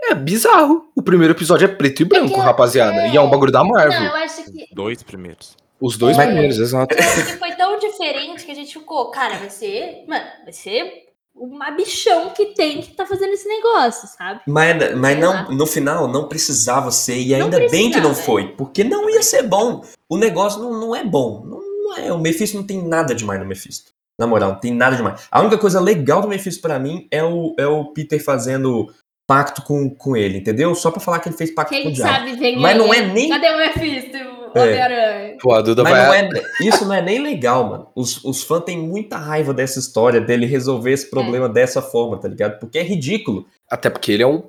é 0.00 0.14
bizarro. 0.14 0.90
O 0.94 1.02
primeiro 1.02 1.32
episódio 1.32 1.64
é 1.64 1.68
preto 1.68 2.02
e 2.02 2.04
branco, 2.04 2.38
rapaziada. 2.38 3.02
é. 3.06 3.10
E 3.10 3.16
é 3.16 3.20
um 3.20 3.30
bagulho 3.30 3.50
da 3.52 3.64
Marvel. 3.64 3.98
Não, 3.98 4.08
eu 4.08 4.16
acho 4.16 4.44
que 4.44 4.66
Dois 4.74 5.02
primeiros. 5.02 5.56
Os 5.80 5.96
dois 5.96 6.18
É. 6.18 6.26
primeiros, 6.26 6.58
exato. 6.58 6.94
Eu 6.94 7.00
acho 7.02 7.26
que 7.26 7.32
foi 7.38 7.52
tão 7.52 7.78
diferente 7.78 8.44
que 8.44 8.50
a 8.52 8.54
gente 8.54 8.72
ficou, 8.78 9.10
cara, 9.10 9.36
vai 9.38 9.48
ser. 9.50 10.04
Mano, 10.06 10.24
vai 10.44 10.52
ser 10.52 11.06
uma 11.34 11.70
bichão 11.70 12.30
que 12.30 12.46
tem 12.54 12.80
que 12.82 12.92
tá 12.92 13.06
fazendo 13.06 13.32
esse 13.32 13.48
negócio, 13.48 14.08
sabe? 14.08 14.40
Mas, 14.46 14.94
mas 14.96 15.18
não, 15.18 15.50
no 15.50 15.66
final 15.66 16.06
não 16.06 16.28
precisava 16.28 16.90
ser, 16.90 17.18
e 17.18 17.34
ainda 17.34 17.58
bem 17.58 17.90
que 17.90 18.00
não 18.00 18.10
precisava, 18.10 18.20
é. 18.20 18.24
foi, 18.24 18.48
porque 18.48 18.84
não 18.84 19.08
ia 19.10 19.22
ser 19.22 19.42
bom. 19.42 19.82
O 20.08 20.16
negócio 20.16 20.60
não, 20.62 20.78
não 20.78 20.94
é 20.94 21.02
bom. 21.04 21.42
Não, 21.44 21.60
não 21.60 21.96
é. 21.96 22.12
O 22.12 22.18
Mephisto 22.18 22.56
não 22.56 22.64
tem 22.64 22.86
nada 22.86 23.14
demais 23.14 23.40
no 23.40 23.46
Mephisto. 23.46 23.90
Na 24.18 24.26
moral, 24.26 24.50
não 24.52 24.60
tem 24.60 24.72
nada 24.72 24.94
demais. 24.94 25.26
A 25.30 25.40
única 25.40 25.56
coisa 25.58 25.80
legal 25.80 26.20
do 26.20 26.28
Mephisto 26.28 26.60
pra 26.60 26.78
mim 26.78 27.08
é 27.10 27.24
o, 27.24 27.54
é 27.58 27.66
o 27.66 27.86
Peter 27.92 28.22
fazendo 28.22 28.92
pacto 29.26 29.62
com, 29.62 29.88
com 29.88 30.14
ele, 30.16 30.38
entendeu? 30.38 30.74
Só 30.74 30.90
pra 30.90 31.00
falar 31.00 31.18
que 31.20 31.28
ele 31.28 31.36
fez 31.36 31.50
pacto 31.54 31.72
com 31.74 31.80
o 31.80 31.82
Quem 31.84 31.92
diabo. 31.92 32.12
sabe 32.12 32.36
vem 32.36 32.58
Mas 32.60 32.72
aí. 32.72 32.78
não 32.78 32.92
é 32.92 33.00
nem- 33.00 33.30
Cadê 33.30 33.48
o 33.48 33.56
Mephisto, 33.56 34.18
É. 34.58 34.62
Homem-Aranha? 34.62 35.36
Pô, 35.40 35.52
a 35.54 35.60
Duda 35.62 35.82
Mas 35.82 35.92
vai. 35.92 36.22
não 36.22 36.36
é, 36.36 36.42
isso 36.60 36.84
não 36.84 36.94
é 36.94 37.02
nem 37.02 37.18
legal, 37.20 37.64
mano. 37.64 37.88
Os, 37.94 38.24
os 38.24 38.42
fãs 38.42 38.64
têm 38.64 38.78
muita 38.78 39.16
raiva 39.16 39.52
dessa 39.54 39.78
história, 39.78 40.20
dele 40.20 40.46
resolver 40.46 40.92
esse 40.92 41.08
problema 41.10 41.48
dessa 41.48 41.80
forma, 41.82 42.18
tá 42.18 42.28
ligado? 42.28 42.58
Porque 42.58 42.78
é 42.78 42.82
ridículo. 42.82 43.46
Até 43.70 43.88
porque 43.90 44.12
ele 44.12 44.22
é 44.22 44.26
um 44.26 44.44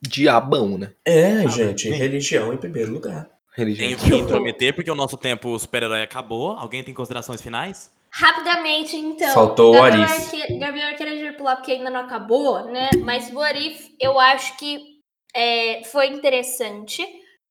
diabão, 0.00 0.78
né? 0.78 0.92
É, 1.04 1.46
gente, 1.48 1.88
sim. 1.88 1.94
religião 1.94 2.52
em 2.52 2.56
primeiro 2.56 2.92
lugar. 2.92 3.28
Tem 3.54 3.64
Religião. 3.66 3.98
que 3.98 4.14
intrometer 4.16 4.74
porque 4.74 4.90
o 4.90 4.94
nosso 4.94 5.16
tempo 5.16 5.58
super-herói 5.58 6.02
acabou. 6.02 6.52
Alguém 6.52 6.82
tem 6.82 6.94
considerações 6.94 7.42
finais? 7.42 7.90
Rapidamente, 8.10 8.96
então. 8.96 9.32
Faltou 9.34 9.70
o 9.70 9.82
Gabriel 9.82 10.00
What 10.08 10.22
If. 10.22 10.34
Arque- 10.42 10.58
Gabriel 10.58 10.88
Arqueira 10.88 11.32
pular 11.34 11.56
porque 11.56 11.72
ainda 11.72 11.90
não 11.90 12.00
acabou, 12.00 12.64
né? 12.66 12.88
Mas 13.02 13.30
o 13.30 13.36
What 13.36 13.58
If, 13.58 13.88
eu 14.00 14.18
acho 14.18 14.56
que 14.56 14.80
é, 15.34 15.82
foi 15.84 16.08
interessante, 16.08 17.06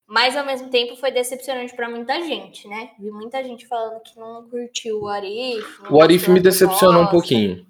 mas 0.10 0.36
ao 0.36 0.44
mesmo 0.44 0.72
tempo 0.72 0.96
foi 0.96 1.12
decepcionante 1.12 1.76
pra 1.76 1.88
muita 1.88 2.20
gente, 2.24 2.68
né? 2.68 2.90
Vi 3.00 3.12
muita 3.12 3.44
gente 3.44 3.68
falando 3.68 4.02
que 4.02 4.20
não 4.20 4.50
curtiu 4.50 4.98
o 4.98 5.04
What 5.06 5.28
If. 5.28 5.80
não 5.84 5.94
O 5.94 6.02
Arif 6.02 6.28
me 6.32 6.40
decepcionou 6.40 7.04
um 7.04 7.08
proposta. 7.08 7.12
pouquinho. 7.12 7.68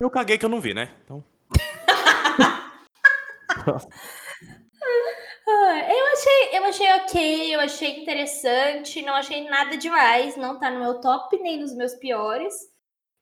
Eu 0.00 0.10
caguei 0.10 0.36
que 0.36 0.44
eu 0.44 0.48
não 0.48 0.60
vi, 0.60 0.74
né? 0.74 0.90
Então. 1.04 1.22
Ah, 5.50 5.80
eu 5.90 6.06
achei, 6.12 6.58
eu 6.58 6.64
achei 6.64 6.92
ok, 6.92 7.54
eu 7.54 7.60
achei 7.60 8.02
interessante, 8.02 9.00
não 9.00 9.14
achei 9.14 9.48
nada 9.48 9.78
demais, 9.78 10.36
não 10.36 10.58
tá 10.58 10.70
no 10.70 10.78
meu 10.78 11.00
top 11.00 11.38
nem 11.38 11.58
nos 11.58 11.74
meus 11.74 11.94
piores. 11.94 12.54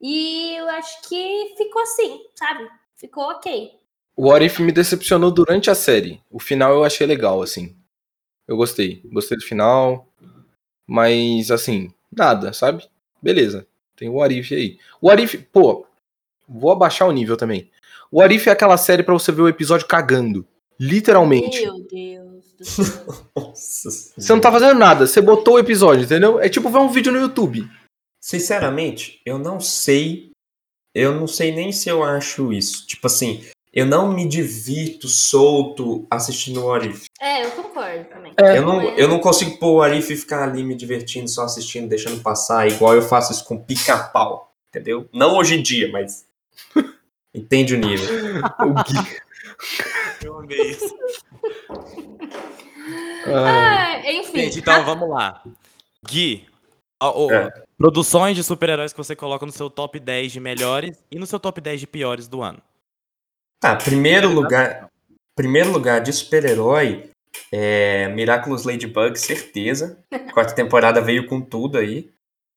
E 0.01 0.57
eu 0.57 0.69
acho 0.71 1.09
que 1.09 1.55
ficou 1.57 1.81
assim, 1.83 2.21
sabe? 2.35 2.69
Ficou 2.97 3.23
ok. 3.31 3.71
O 4.17 4.33
Arif 4.33 4.61
me 4.61 4.73
decepcionou 4.73 5.31
durante 5.31 5.71
a 5.71 5.75
série. 5.75 6.21
O 6.29 6.41
final 6.41 6.73
eu 6.73 6.83
achei 6.83 7.07
legal, 7.07 7.41
assim. 7.43 7.76
Eu 8.47 8.57
gostei. 8.57 9.03
Gostei 9.13 9.37
do 9.37 9.45
final. 9.45 10.09
Mas, 10.87 11.51
assim, 11.51 11.93
nada, 12.11 12.53
sabe? 12.53 12.87
Beleza. 13.21 13.67
Tem 13.97 14.09
o 14.09 14.23
Arif 14.23 14.55
aí. 14.55 14.79
O 15.01 15.11
Arif, 15.11 15.39
pô, 15.53 15.87
vou 16.49 16.71
abaixar 16.71 17.09
o 17.09 17.13
nível 17.13 17.37
também. 17.37 17.71
O 18.11 18.21
Arif 18.21 18.49
é 18.49 18.53
aquela 18.53 18.77
série 18.77 19.03
pra 19.03 19.15
você 19.15 19.33
ver 19.33 19.43
o 19.43 19.49
episódio 19.49 19.87
cagando. 19.87 20.47
Literalmente. 20.79 21.63
Meu 21.63 21.81
Deus. 21.81 22.55
do 22.59 22.65
cinema. 22.65 23.31
Nossa 23.35 23.91
Você 23.91 24.33
não 24.33 24.41
tá 24.41 24.53
fazendo 24.53 24.79
nada, 24.79 25.07
você 25.07 25.21
botou 25.21 25.55
o 25.55 25.59
episódio, 25.59 26.05
entendeu? 26.05 26.39
É 26.39 26.49
tipo 26.49 26.69
ver 26.69 26.79
um 26.79 26.89
vídeo 26.89 27.11
no 27.11 27.19
YouTube. 27.19 27.69
Sinceramente, 28.23 29.21
eu 29.25 29.39
não 29.39 29.61
sei. 29.61 30.31
Eu 30.95 31.15
não 31.15 31.27
sei 31.27 31.53
nem 31.53 31.73
se 31.73 31.89
eu 31.89 32.03
acho 32.03 32.53
isso. 32.53 32.87
Tipo 32.87 33.07
assim, 33.07 33.45
eu 33.77 33.85
não 33.87 34.11
me 34.11 34.27
divirto 34.27 35.07
solto 35.07 36.07
assistindo 36.11 36.65
o 36.65 36.73
Arif. 36.73 37.05
É, 37.21 37.45
eu 37.45 37.51
concordo 37.51 38.05
também. 38.07 38.33
É. 38.43 38.57
Eu 38.59 38.63
não, 38.63 38.81
é- 38.81 38.95
eu 38.97 39.07
não 39.07 39.19
consigo 39.21 39.59
pôr 39.59 39.75
o 39.75 39.83
Arif 39.83 40.11
e 40.11 40.17
ficar 40.17 40.43
ali 40.45 40.65
me 40.65 40.75
divertindo, 40.75 41.29
só 41.29 41.45
assistindo, 41.45 41.87
deixando 41.89 42.23
passar, 42.23 42.67
igual 42.67 42.95
eu 42.95 43.03
faço 43.03 43.33
isso 43.33 43.45
com 43.45 43.59
pica-pau. 43.63 44.55
Entendeu? 44.71 45.07
Não 45.13 45.37
hoje 45.37 45.55
em 45.57 45.63
dia, 45.63 45.91
mas. 45.93 46.25
Entende 47.35 47.75
o 47.75 47.79
nível. 47.79 48.09
O 48.61 48.75
Gui. 48.83 49.17
Eu 50.25 50.39
amei 50.39 50.71
isso. 50.71 50.95
Ah, 53.27 54.01
enfim. 54.11 54.39
Gente, 54.41 54.59
então 54.61 54.85
vamos 54.85 55.09
lá. 55.09 55.43
Gui, 56.07 56.47
ó, 57.01 57.27
ó, 57.27 57.33
É. 57.33 57.53
produções 57.77 58.37
de 58.37 58.45
super-heróis 58.45 58.93
que 58.93 58.99
você 58.99 59.15
coloca 59.17 59.45
no 59.45 59.53
seu 59.53 59.69
top 59.69 59.99
10 59.99 60.33
de 60.33 60.41
melhores 60.41 61.03
e 61.11 61.19
no 61.19 61.27
seu 61.27 61.39
top 61.41 61.61
10 61.61 61.81
de 61.81 61.87
piores 61.87 62.29
do 62.29 62.43
ano. 62.43 62.61
Tá, 63.61 63.75
primeiro 63.77 64.29
lugar. 64.29 64.89
Primeiro 65.35 65.71
lugar 65.71 66.01
de 66.01 66.13
super-herói 66.13 67.11
é 67.53 68.09
Miraculous 68.09 68.65
Ladybug, 68.65 69.19
certeza. 69.19 69.99
Quarta 70.33 70.55
temporada 70.55 71.01
veio 71.01 71.27
com 71.27 71.41
tudo 71.41 71.77
aí. 71.79 72.11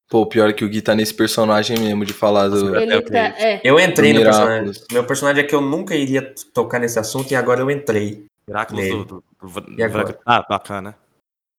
Pô, 0.09 0.25
pior 0.25 0.49
é 0.49 0.53
que 0.53 0.63
o 0.65 0.69
Gui 0.69 0.81
tá 0.81 0.95
nesse 0.95 1.13
personagem 1.13 1.77
mesmo 1.77 2.03
de 2.05 2.13
falar 2.13 2.47
do. 2.47 2.75
Ele 2.75 2.95
eu 2.95 3.05
tá, 3.05 3.17
é. 3.37 3.61
Eu 3.63 3.79
entrei 3.79 4.13
no 4.13 4.21
personagem. 4.21 4.83
Meu 4.91 5.03
personagem 5.03 5.43
é 5.43 5.47
que 5.47 5.53
eu 5.53 5.61
nunca 5.61 5.95
iria 5.95 6.33
tocar 6.53 6.79
nesse 6.79 6.97
assunto 6.97 7.31
e 7.31 7.35
agora 7.35 7.61
eu 7.61 7.69
entrei. 7.69 8.25
Miraculous 8.47 8.87
do, 8.89 9.03
do, 9.05 9.23
do- 9.61 9.71
E 9.79 9.83
agora? 9.83 10.17
Ah, 10.25 10.43
bacana. 10.49 10.97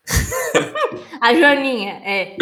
A 1.21 1.35
Joaninha, 1.35 2.01
é. 2.05 2.37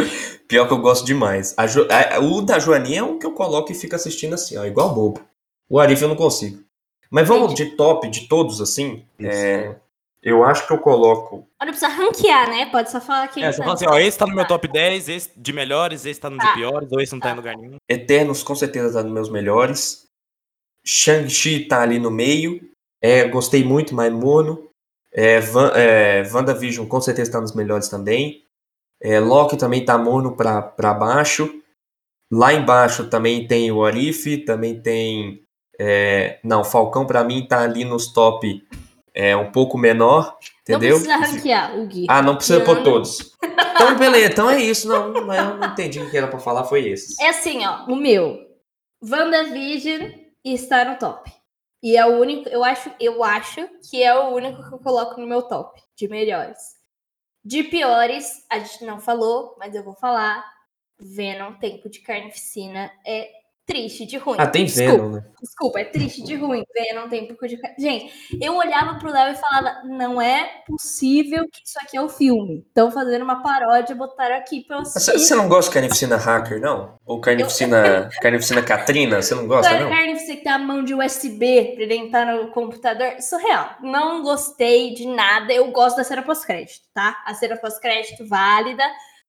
Pior 0.47 0.67
que 0.67 0.73
eu 0.73 0.79
gosto 0.79 1.05
demais. 1.05 1.53
A 1.59 1.67
Jo- 1.67 1.89
a- 1.91 2.21
o 2.21 2.41
da 2.43 2.59
Joaninha 2.59 3.01
é 3.01 3.03
um 3.03 3.19
que 3.19 3.27
eu 3.27 3.33
coloco 3.33 3.71
e 3.73 3.75
fico 3.75 3.95
assistindo 3.97 4.35
assim, 4.35 4.57
ó, 4.57 4.65
igual 4.65 4.95
bobo. 4.95 5.21
O 5.69 5.79
Arif 5.79 6.01
eu 6.01 6.09
não 6.09 6.17
consigo. 6.17 6.63
Mas 7.11 7.27
vamos 7.27 7.55
de 7.55 7.67
top 7.77 8.09
de 8.09 8.29
todos, 8.29 8.61
assim. 8.61 9.05
é, 9.21 9.75
eu 10.23 10.45
acho 10.45 10.67
que 10.67 10.73
eu 10.73 10.79
coloco. 10.79 11.47
Olha, 11.61 11.71
precisa 11.71 11.89
ranquear, 11.89 12.49
né? 12.51 12.67
Pode 12.67 12.91
só 12.91 13.01
falar 13.01 13.29
quem 13.29 13.45
É, 13.45 13.51
você 13.53 13.59
tá. 13.59 13.65
fala 13.65 13.75
assim, 13.75 13.87
ó, 13.89 13.99
esse 13.99 14.19
tá 14.19 14.27
no 14.27 14.35
meu 14.35 14.47
top 14.47 14.69
10, 14.69 15.09
esse 15.09 15.31
de 15.37 15.53
melhores, 15.53 16.05
esse 16.05 16.21
tá 16.21 16.29
no 16.29 16.37
de 16.39 16.45
Tá. 16.45 16.55
piores, 16.55 16.91
ou 16.93 17.01
esse 17.01 17.13
não 17.13 17.21
tá 17.21 17.31
em 17.31 17.37
lugar 17.37 17.57
nenhum. 17.57 17.77
Eternos 17.89 18.43
com 18.43 18.55
certeza 18.55 18.95
tá 18.99 19.03
nos 19.03 19.13
meus 19.13 19.31
melhores. 19.31 20.05
Shang-Chi 20.85 21.67
tá 21.67 21.83
ali 21.83 21.99
no 21.99 22.11
meio. 22.11 22.61
É, 23.03 23.25
gostei 23.29 23.65
muito, 23.65 23.95
mas 23.95 24.13
mono. 24.13 24.69
É, 25.13 25.41
Van, 25.41 25.73
é, 25.75 26.23
WandaVision 26.33 26.87
com 26.87 27.01
certeza 27.01 27.33
tá 27.33 27.41
nos 27.41 27.55
melhores 27.55 27.89
também. 27.89 28.45
É, 29.01 29.21
Loki 29.21 29.57
também 29.57 29.85
tá 29.85 29.97
mono 29.97 30.37
pra, 30.37 30.61
pra 30.61 30.93
baixo. 30.93 31.63
Lá 32.31 32.53
embaixo 32.53 33.09
também 33.09 33.47
tem 33.47 33.71
o 33.73 33.85
Arif, 33.85 34.39
também 34.45 34.81
tem. 34.81 35.43
É, 35.79 36.41
não, 36.43 36.65
Falcão 36.65 37.07
pra 37.07 37.23
mim 37.23 37.47
tá 37.47 37.63
ali 37.63 37.85
nos 37.85 38.13
top 38.13 38.67
é, 39.15 39.37
um 39.37 39.51
pouco 39.53 39.79
menor, 39.79 40.37
Não 40.69 40.77
entendeu? 40.77 40.97
precisa 41.01 41.17
ranquear 41.17 41.79
o 41.79 41.87
Gui. 41.87 42.07
Ah, 42.09 42.23
não 42.23 42.37
precisa 42.37 42.61
pôr 42.61 42.83
todos. 42.83 43.37
Então, 43.43 43.97
beleza, 43.97 44.33
então 44.33 44.51
é 44.51 44.61
isso. 44.61 44.89
Não, 44.89 45.17
eu 45.17 45.57
não 45.57 45.69
entendi 45.69 46.01
o 46.01 46.11
que 46.11 46.17
era 46.17 46.27
pra 46.27 46.39
falar, 46.39 46.65
foi 46.65 46.89
esses. 46.89 47.19
É 47.19 47.29
assim, 47.29 47.65
ó, 47.65 47.85
o 47.87 47.95
meu. 47.97 48.47
WandaVision 49.03 50.11
está 50.45 50.85
no 50.85 50.99
top. 50.99 51.31
E 51.81 51.97
é 51.97 52.05
o 52.05 52.19
único, 52.21 52.49
eu 52.49 52.65
acho, 52.65 52.91
eu 52.99 53.23
acho 53.23 53.69
que 53.89 54.03
é 54.03 54.13
o 54.13 54.35
único 54.35 54.69
que 54.69 54.75
eu 54.75 54.79
coloco 54.81 55.21
no 55.21 55.27
meu 55.27 55.43
top 55.43 55.81
de 55.95 56.09
melhores. 56.09 56.59
De 57.45 57.63
piores, 57.63 58.45
a 58.51 58.59
gente 58.59 58.85
não 58.85 59.01
falou, 59.01 59.55
mas 59.59 59.75
eu 59.75 59.85
vou 59.85 59.95
falar. 59.95 60.45
Venom, 61.01 61.55
Tempo 61.55 61.89
de 61.89 62.01
Carnificina 62.01 62.91
é 63.07 63.31
triste 63.69 64.07
de 64.07 64.17
ruim. 64.17 64.37
Ah, 64.41 64.47
tem 64.47 64.65
Desculpa. 64.65 64.93
Venom, 64.93 65.11
né? 65.11 65.25
Desculpa, 65.41 65.81
é 65.81 65.85
triste 65.85 66.23
de 66.25 66.35
ruim. 66.35 66.65
Venom 66.75 67.09
tem 67.09 67.29
pouco 67.29 67.47
de. 67.47 67.59
Gente, 67.79 68.11
eu 68.41 68.57
olhava 68.57 68.99
pro 68.99 69.13
Léo 69.13 69.33
e 69.33 69.37
falava: 69.37 69.83
não 69.85 70.21
é 70.21 70.63
possível 70.67 71.45
que 71.53 71.61
isso 71.65 71.79
aqui 71.83 71.97
é 71.99 72.03
um 72.03 72.09
filme. 72.09 72.65
Estão 72.67 72.91
fazendo 72.91 73.23
uma 73.23 73.43
paródia, 73.43 73.95
botaram 73.95 74.37
aqui 74.37 74.65
pra 74.65 74.79
eu 74.79 74.85
Você 74.85 74.99
assistir. 74.99 75.19
você 75.29 75.35
não 75.35 75.49
gosta 75.49 75.71
de 75.71 75.75
carnificina 75.75 76.17
hacker, 76.17 76.59
não? 76.61 76.97
Ou 77.05 77.21
carnificina, 77.21 78.09
carnificina 78.23 78.63
Katrina? 78.63 79.21
Você 79.21 79.35
não 79.35 79.47
gosta, 79.47 79.71
Cara, 79.71 79.85
não? 79.85 79.91
carne 79.91 80.19
você 80.19 80.37
tem 80.37 80.51
a 80.51 80.59
mão 80.59 80.83
de 80.83 80.95
USB 80.95 81.73
pra 81.75 81.83
ele 81.85 81.95
entrar 81.95 82.25
no 82.35 82.51
computador. 82.51 83.21
Surreal. 83.21 83.77
Não 83.83 84.23
gostei 84.23 84.95
de 84.95 85.07
nada. 85.07 85.53
Eu 85.53 85.71
gosto 85.71 85.99
da 85.99 86.05
cena 86.05 86.23
pós-crédito, 86.23 86.81
tá? 86.95 87.23
A 87.27 87.35
cena 87.35 87.57
pós-crédito 87.57 88.27
válida, 88.27 88.83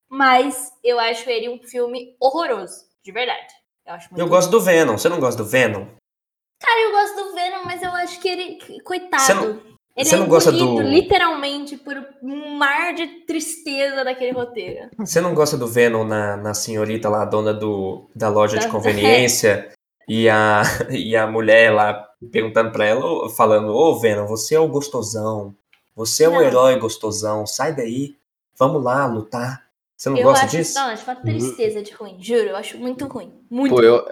mas 0.10 0.72
eu 0.84 0.98
acho 0.98 1.30
ele 1.30 1.50
um 1.50 1.60
filme 1.62 2.16
horroroso, 2.22 2.86
de 3.04 3.12
verdade. 3.12 3.59
Eu 3.90 3.96
acho 3.96 4.10
muito 4.12 4.22
Eu 4.22 4.28
gosto 4.30 4.50
do 4.52 4.62
Venom. 4.62 4.98
Você 4.98 5.10
não 5.10 5.20
gosta 5.20 5.44
do 5.44 5.50
Venom? 5.50 5.86
Cara, 6.62 6.82
eu 6.82 6.92
gosto 6.92 7.16
do 7.16 7.34
Venom, 7.36 7.64
mas 7.66 7.82
eu 7.82 7.92
acho 7.92 8.20
que 8.22 8.28
ele. 8.30 8.60
Coitado. 8.84 9.24
Você 9.24 9.34
não- 9.34 9.70
ele 9.98 10.08
você 10.08 10.16
é 10.16 10.20
não 10.20 10.28
gosta 10.28 10.52
do- 10.52 10.82
literalmente, 10.82 11.76
por 11.76 11.96
um 12.24 12.56
mar 12.56 12.94
de 12.94 13.08
tristeza 13.26 14.04
daquele 14.04 14.32
roteiro. 14.32 14.90
Você 14.98 15.20
não 15.20 15.34
gosta 15.34 15.58
do 15.58 15.68
Venom 15.68 16.04
na, 16.06 16.38
na 16.38 16.54
senhorita 16.54 17.10
lá, 17.10 17.26
dona 17.26 17.54
do, 17.54 18.10
da 18.16 18.30
loja 18.30 18.58
de 18.60 18.66
Da- 18.66 18.72
conveniência? 18.72 19.72
E 20.08 20.30
a, 20.30 20.62
e 20.90 21.16
a 21.16 21.28
mulher 21.28 21.72
lá 21.74 22.08
perguntando 22.32 22.72
pra 22.72 22.86
ela, 22.86 23.30
falando: 23.32 23.74
Ô 23.76 24.00
Venom, 24.00 24.26
você 24.28 24.56
é 24.56 24.60
o 24.60 24.68
gostosão. 24.70 25.56
Você 25.96 26.24
é 26.24 26.30
o 26.30 26.34
Não. 26.34 26.42
herói 26.44 26.78
gostosão. 26.80 27.46
Sai 27.46 27.76
daí. 27.76 28.16
Vamos 28.58 28.84
lá 28.84 29.06
lutar. 29.06 29.64
Você 30.00 30.10
não 30.10 30.18
eu 30.18 30.24
gosta 30.24 30.46
acho, 30.46 30.56
disso? 30.56 30.76
não, 30.76 30.86
eu 30.88 30.94
acho 30.94 31.04
uma 31.04 31.16
tristeza 31.18 31.84
de 31.84 31.92
ruim, 31.92 32.16
juro, 32.24 32.48
eu 32.48 32.56
acho 32.56 32.78
muito 32.78 33.06
ruim. 33.06 33.34
Muito, 33.50 33.76
Pô, 33.76 33.82
eu, 33.82 34.08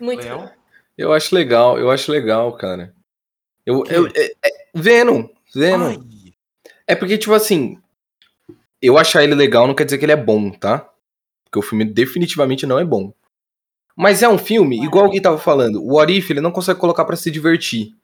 muito 0.00 0.26
ruim. 0.26 0.48
eu 0.96 1.12
acho 1.12 1.34
legal, 1.34 1.78
eu 1.78 1.90
acho 1.90 2.10
legal, 2.10 2.56
cara. 2.56 2.94
Eu, 3.66 3.84
eu, 3.88 4.06
é, 4.06 4.24
é- 4.42 4.68
Venom, 4.74 5.28
Venom. 5.54 5.88
Ai, 5.90 5.98
É 6.86 6.94
porque, 6.94 7.18
tipo 7.18 7.34
assim, 7.34 7.78
eu 8.80 8.96
achar 8.96 9.22
ele 9.22 9.34
legal 9.34 9.66
não 9.66 9.74
quer 9.74 9.84
dizer 9.84 9.98
que 9.98 10.06
ele 10.06 10.12
é 10.12 10.16
bom, 10.16 10.50
tá? 10.50 10.88
Porque 11.44 11.58
o 11.58 11.62
filme 11.62 11.84
definitivamente 11.84 12.64
não 12.64 12.78
é 12.78 12.84
bom. 12.84 13.12
Mas 13.94 14.22
é 14.22 14.28
um 14.28 14.38
filme, 14.38 14.82
igual 14.82 15.06
o 15.06 15.10
Gui 15.10 15.20
tava 15.20 15.36
falando, 15.38 15.84
o 15.84 16.00
Arif 16.00 16.30
ele 16.30 16.40
não 16.40 16.50
consegue 16.52 16.80
colocar 16.80 17.04
pra 17.04 17.16
se 17.16 17.30
divertir. 17.30 17.94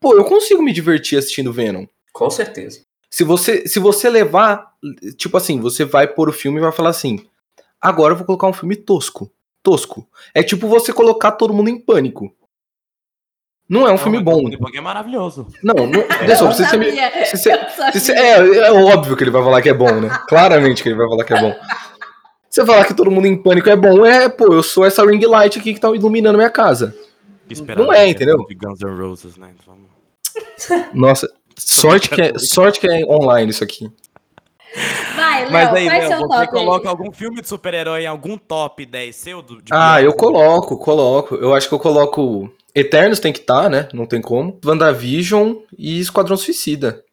Pô, 0.00 0.14
eu 0.14 0.24
consigo 0.24 0.62
me 0.62 0.72
divertir 0.72 1.18
assistindo 1.18 1.52
Venom. 1.52 1.84
Com 2.10 2.30
certeza. 2.30 2.87
Se 3.10 3.24
você, 3.24 3.66
se 3.66 3.78
você 3.78 4.08
levar, 4.10 4.72
tipo 5.16 5.36
assim, 5.36 5.60
você 5.60 5.84
vai 5.84 6.06
pôr 6.06 6.28
o 6.28 6.32
filme 6.32 6.58
e 6.58 6.62
vai 6.62 6.72
falar 6.72 6.90
assim: 6.90 7.26
agora 7.80 8.12
eu 8.12 8.16
vou 8.16 8.26
colocar 8.26 8.46
um 8.46 8.52
filme 8.52 8.76
tosco. 8.76 9.30
Tosco. 9.62 10.06
É 10.34 10.42
tipo 10.42 10.68
você 10.68 10.92
colocar 10.92 11.32
todo 11.32 11.52
mundo 11.54 11.68
em 11.70 11.80
pânico. 11.80 12.32
Não 13.68 13.86
é 13.86 13.92
um 13.92 13.98
filme 13.98 14.18
bom. 14.18 14.46
O 14.46 14.58
Punk 14.58 14.76
é 14.78 14.80
maravilhoso. 14.80 15.46
Não, 15.62 15.74
não. 15.74 16.00
Eu 16.22 16.26
Pessoal, 16.26 16.52
se 16.52 16.64
você 16.64 16.70
sabia, 16.70 17.10
você- 17.26 17.36
se 17.92 18.00
você- 18.00 18.12
é, 18.12 18.38
é 18.38 18.72
óbvio 18.72 19.14
que 19.14 19.22
ele 19.24 19.30
vai 19.30 19.42
falar 19.42 19.60
que 19.60 19.68
é 19.68 19.74
bom, 19.74 20.00
né? 20.00 20.08
Claramente 20.26 20.82
que 20.82 20.88
ele 20.88 20.96
vai 20.96 21.06
falar 21.06 21.24
que 21.24 21.34
é 21.34 21.40
bom. 21.40 21.54
Você 22.48 22.64
falar 22.64 22.86
que 22.86 22.94
todo 22.94 23.10
mundo 23.10 23.26
em 23.26 23.36
pânico 23.36 23.68
é 23.68 23.76
bom, 23.76 24.06
é, 24.06 24.26
pô, 24.28 24.54
eu 24.54 24.62
sou 24.62 24.86
essa 24.86 25.04
ring 25.04 25.20
light 25.26 25.58
aqui 25.58 25.74
que 25.74 25.80
tá 25.80 25.94
iluminando 25.94 26.38
minha 26.38 26.48
casa. 26.48 26.96
Não 27.76 27.92
é, 27.92 28.08
entendeu? 28.08 28.38
De 28.46 28.54
Guns 28.54 28.80
N' 28.80 28.98
Roses, 28.98 29.36
né? 29.36 29.50
Então, 29.58 29.76
Nossa, 30.94 31.30
sorte 31.58 32.10
que 32.10 32.20
é, 32.20 32.38
sorte 32.38 32.80
que 32.80 32.86
é 32.86 33.04
online 33.06 33.50
isso 33.50 33.62
aqui. 33.64 33.90
Vai, 35.16 35.42
Léo, 35.44 35.52
Mas 35.52 35.74
aí, 35.74 35.86
faz 35.86 36.08
Léo, 36.08 36.08
seu 36.08 36.18
você 36.20 36.28
top 36.28 36.40
aí. 36.40 36.48
coloca 36.48 36.88
algum 36.88 37.10
filme 37.12 37.40
de 37.40 37.48
super-herói 37.48 38.02
em 38.02 38.06
algum 38.06 38.36
top 38.36 38.84
10 38.84 39.16
seu? 39.16 39.42
Do, 39.42 39.62
Ah, 39.70 40.00
eu 40.02 40.12
coloco, 40.14 40.78
coloco. 40.78 41.34
Eu 41.36 41.54
acho 41.54 41.68
que 41.68 41.74
eu 41.74 41.78
coloco. 41.78 42.52
Eternos 42.74 43.18
tem 43.18 43.32
que 43.32 43.40
estar, 43.40 43.68
né? 43.68 43.88
Não 43.92 44.06
tem 44.06 44.20
como. 44.20 44.60
WandaVision 44.64 45.56
e 45.76 45.98
Esquadrão 46.00 46.36
Suicida. 46.36 47.04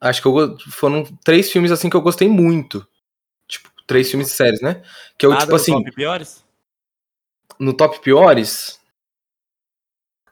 Acho 0.00 0.22
que 0.22 0.28
eu, 0.28 0.56
foram 0.70 1.04
três 1.24 1.50
filmes 1.50 1.72
assim 1.72 1.90
que 1.90 1.96
eu 1.96 2.00
gostei 2.00 2.28
muito. 2.28 2.86
Tipo, 3.48 3.68
três 3.86 4.08
filmes 4.08 4.30
sérios, 4.30 4.60
né? 4.60 4.82
Que 5.18 5.26
eu, 5.26 5.30
Nada 5.30 5.40
tipo 5.42 5.50
no 5.52 5.56
assim, 5.56 5.72
top 5.72 5.92
piores? 5.92 6.44
no 7.58 7.72
top 7.74 8.00
piores. 8.00 8.78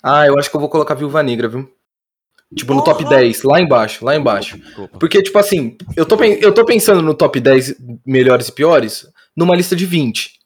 Ah, 0.02 0.24
eu 0.26 0.38
acho 0.38 0.48
que 0.48 0.54
eu 0.56 0.60
vou 0.60 0.68
colocar 0.70 0.94
Viúva 0.94 1.20
Negra, 1.22 1.48
viu? 1.48 1.75
Tipo, 2.54 2.74
no 2.74 2.84
top 2.84 3.02
Porra! 3.02 3.16
10, 3.16 3.42
lá 3.42 3.60
embaixo, 3.60 4.04
lá 4.04 4.14
embaixo. 4.16 4.56
Porque, 5.00 5.22
tipo 5.22 5.36
assim, 5.38 5.76
eu 5.96 6.06
tô, 6.06 6.22
eu 6.22 6.54
tô 6.54 6.64
pensando 6.64 7.02
no 7.02 7.14
top 7.14 7.40
10 7.40 7.74
melhores 8.06 8.48
e 8.48 8.52
piores 8.52 9.06
numa 9.36 9.56
lista 9.56 9.74
de 9.74 9.84
20. 9.84 10.38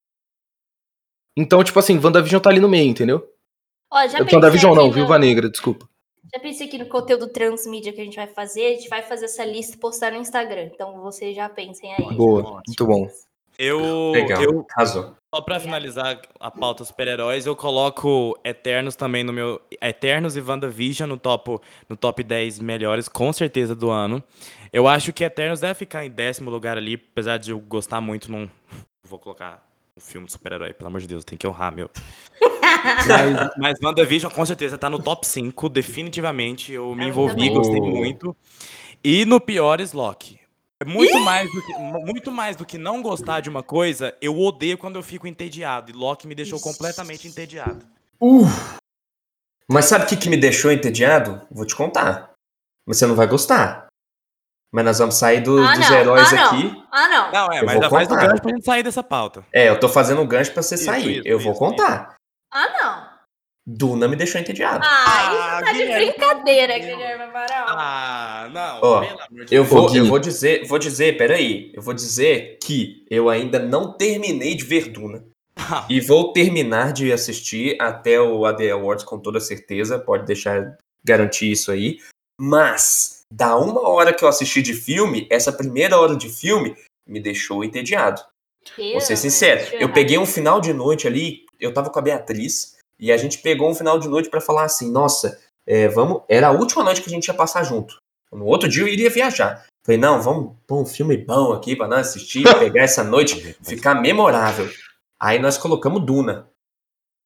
Então, 1.36 1.62
tipo 1.62 1.78
assim, 1.78 1.98
WandaVision 1.98 2.40
tá 2.40 2.50
ali 2.50 2.58
no 2.60 2.68
meio, 2.68 2.88
entendeu? 2.88 3.22
Ó, 3.92 4.06
já 4.06 4.18
pensei 4.18 4.34
WandaVision 4.34 4.74
não, 4.74 4.86
no- 4.86 4.92
Viúva 4.92 5.18
Negra, 5.18 5.48
desculpa. 5.50 5.88
Já 6.32 6.40
pensei 6.40 6.68
aqui 6.68 6.78
no 6.78 6.86
conteúdo 6.86 7.26
transmídia 7.28 7.92
que 7.92 8.00
a 8.00 8.04
gente 8.04 8.16
vai 8.16 8.28
fazer. 8.28 8.64
A 8.66 8.70
gente 8.74 8.88
vai 8.88 9.02
fazer 9.02 9.24
essa 9.24 9.44
lista 9.44 9.76
e 9.76 9.80
postar 9.80 10.12
no 10.12 10.18
Instagram. 10.18 10.70
Então 10.72 11.00
vocês 11.00 11.34
já 11.34 11.48
pensem 11.48 11.92
aí. 11.92 12.14
Boa, 12.14 12.62
muito 12.66 12.86
bom. 12.86 13.08
Eu, 13.62 14.12
Legal. 14.12 14.42
eu 14.42 14.66
Arrasou. 14.74 15.14
só 15.34 15.42
pra 15.42 15.60
finalizar 15.60 16.18
a 16.40 16.50
pauta 16.50 16.82
super-heróis, 16.82 17.44
eu 17.44 17.54
coloco 17.54 18.34
Eternos 18.42 18.96
também 18.96 19.22
no 19.22 19.34
meu. 19.34 19.60
Eternos 19.82 20.34
e 20.34 20.40
WandaVision 20.40 21.06
no 21.06 21.18
top, 21.18 21.58
no 21.86 21.94
top 21.94 22.22
10 22.22 22.58
melhores, 22.60 23.06
com 23.06 23.30
certeza, 23.34 23.74
do 23.74 23.90
ano. 23.90 24.24
Eu 24.72 24.88
acho 24.88 25.12
que 25.12 25.22
Eternos 25.22 25.60
deve 25.60 25.74
ficar 25.74 26.06
em 26.06 26.10
décimo 26.10 26.50
lugar 26.50 26.78
ali, 26.78 26.94
apesar 26.94 27.36
de 27.36 27.50
eu 27.50 27.60
gostar 27.60 28.00
muito, 28.00 28.32
não 28.32 28.50
vou 29.04 29.18
colocar 29.18 29.62
um 29.94 30.00
filme 30.00 30.26
de 30.26 30.32
super-herói, 30.32 30.72
pelo 30.72 30.88
amor 30.88 31.02
de 31.02 31.08
Deus, 31.08 31.22
tem 31.22 31.36
que 31.36 31.46
honrar, 31.46 31.70
meu. 31.70 31.90
Mas, 33.06 33.50
mas 33.58 33.78
WandaVision 33.82 34.32
com 34.32 34.46
certeza 34.46 34.78
tá 34.78 34.88
no 34.88 35.02
top 35.02 35.26
5, 35.26 35.68
definitivamente. 35.68 36.72
Eu 36.72 36.94
me 36.94 37.08
envolvi, 37.08 37.50
gostei 37.50 37.78
muito. 37.78 38.34
E 39.04 39.26
no 39.26 39.38
piores, 39.38 39.92
Loki. 39.92 40.39
É 40.82 40.84
muito 40.86 41.20
mais, 41.20 41.52
do 41.52 41.62
que, 41.62 41.72
muito 41.78 42.30
mais 42.32 42.56
do 42.56 42.64
que 42.64 42.78
não 42.78 43.02
gostar 43.02 43.40
de 43.40 43.50
uma 43.50 43.62
coisa, 43.62 44.16
eu 44.20 44.38
odeio 44.38 44.78
quando 44.78 44.96
eu 44.96 45.02
fico 45.02 45.26
entediado. 45.26 45.90
E 45.90 45.94
Loki 45.94 46.26
me 46.26 46.34
deixou 46.34 46.58
completamente 46.58 47.28
entediado. 47.28 47.84
Uh. 48.18 48.46
Mas 49.70 49.84
sabe 49.84 50.04
o 50.04 50.08
que, 50.08 50.16
que 50.16 50.30
me 50.30 50.38
deixou 50.38 50.72
entediado? 50.72 51.46
Vou 51.50 51.66
te 51.66 51.76
contar. 51.76 52.30
Mas 52.86 52.96
você 52.96 53.06
não 53.06 53.14
vai 53.14 53.26
gostar. 53.26 53.88
Mas 54.72 54.84
nós 54.84 54.98
vamos 54.98 55.16
sair 55.16 55.42
do- 55.42 55.58
Ah, 55.62 55.74
dos 55.74 55.90
não. 55.90 55.96
heróis 55.98 56.32
ah, 56.32 56.36
não. 56.36 56.44
aqui. 56.46 56.84
Ah, 56.90 57.08
não. 57.08 57.32
Não, 57.32 57.52
é, 57.52 57.60
Eu 57.60 57.66
mas 57.66 57.74
vou 57.74 57.82
já 57.82 57.90
faz 57.90 58.06
o 58.08 58.10
contar. 58.10 58.26
gancho 58.28 58.42
pra 58.42 58.50
gente 58.52 58.64
sair 58.64 58.82
dessa 58.82 59.02
pauta. 59.02 59.44
É, 59.52 59.68
eu 59.68 59.78
tô 59.78 59.88
fazendo 59.88 60.22
um 60.22 60.26
gancho 60.26 60.52
pra 60.52 60.62
você 60.62 60.76
Isso, 60.76 60.84
sair. 60.84 61.18
isso, 61.18 61.28
eu 61.28 61.38
vou 61.38 61.52
isso, 61.52 61.58
contar. 61.58 62.14
Ah, 62.50 62.68
não. 62.68 63.09
Duna 63.72 64.08
me 64.08 64.16
deixou 64.16 64.40
entediado. 64.40 64.84
Ah, 64.84 65.04
Ah, 65.06 65.32
isso 65.56 65.64
tá 65.64 65.72
de 65.72 65.78
Guilherme, 65.78 66.06
brincadeira. 66.06 66.78
Guilherme 66.78 67.22
Amaral. 67.24 67.66
Ah, 67.68 68.50
não. 68.52 68.80
Ó, 68.82 69.04
Eu 69.50 69.64
vou, 69.64 69.94
eu 69.94 70.06
vou 70.06 70.18
dizer, 70.18 70.66
vou 70.66 70.78
dizer, 70.78 71.16
peraí. 71.16 71.70
Eu 71.72 71.80
vou 71.80 71.94
dizer 71.94 72.58
que 72.62 73.04
eu 73.08 73.28
ainda 73.28 73.58
não 73.60 73.92
terminei 73.92 74.54
de 74.56 74.64
ver 74.64 74.88
Duna. 74.88 75.24
E 75.88 76.00
vou 76.00 76.32
terminar 76.32 76.92
de 76.92 77.12
assistir 77.12 77.76
até 77.80 78.20
o 78.20 78.44
AD 78.44 78.70
Awards 78.70 79.04
com 79.04 79.18
toda 79.18 79.38
certeza. 79.38 79.98
Pode 79.98 80.26
deixar 80.26 80.76
garantir 81.04 81.52
isso 81.52 81.70
aí. 81.70 81.98
Mas, 82.40 83.22
da 83.30 83.56
uma 83.56 83.86
hora 83.88 84.12
que 84.12 84.24
eu 84.24 84.28
assisti 84.28 84.62
de 84.62 84.74
filme, 84.74 85.26
essa 85.30 85.52
primeira 85.52 85.98
hora 85.98 86.16
de 86.16 86.28
filme 86.28 86.74
me 87.06 87.20
deixou 87.20 87.62
entediado. 87.62 88.20
Vou 88.76 89.00
ser 89.00 89.16
sincero. 89.16 89.60
Eu 89.78 89.92
peguei 89.92 90.18
um 90.18 90.26
final 90.26 90.60
de 90.60 90.72
noite 90.72 91.06
ali, 91.06 91.44
eu 91.60 91.72
tava 91.72 91.90
com 91.90 91.98
a 91.98 92.02
Beatriz, 92.02 92.76
e 93.00 93.10
a 93.10 93.16
gente 93.16 93.38
pegou 93.38 93.70
um 93.70 93.74
final 93.74 93.98
de 93.98 94.08
noite 94.08 94.28
pra 94.28 94.40
falar 94.40 94.64
assim, 94.64 94.90
nossa, 94.92 95.40
é, 95.66 95.88
vamos. 95.88 96.22
Era 96.28 96.48
a 96.48 96.52
última 96.52 96.84
noite 96.84 97.00
que 97.02 97.08
a 97.08 97.12
gente 97.12 97.26
ia 97.26 97.34
passar 97.34 97.64
junto. 97.64 97.96
No 98.32 98.44
outro 98.46 98.68
dia 98.68 98.82
eu 98.82 98.88
iria 98.88 99.10
viajar. 99.10 99.66
Falei, 99.84 99.98
não, 99.98 100.20
vamos 100.22 100.54
pôr 100.66 100.82
um 100.82 100.86
filme 100.86 101.16
bom 101.16 101.52
aqui 101.52 101.74
pra 101.74 101.88
nós 101.88 102.08
assistir, 102.08 102.42
pegar 102.58 102.82
essa 102.82 103.02
noite, 103.02 103.56
ficar 103.62 103.94
memorável. 103.94 104.68
Aí 105.18 105.38
nós 105.38 105.56
colocamos 105.58 106.04
Duna. 106.04 106.48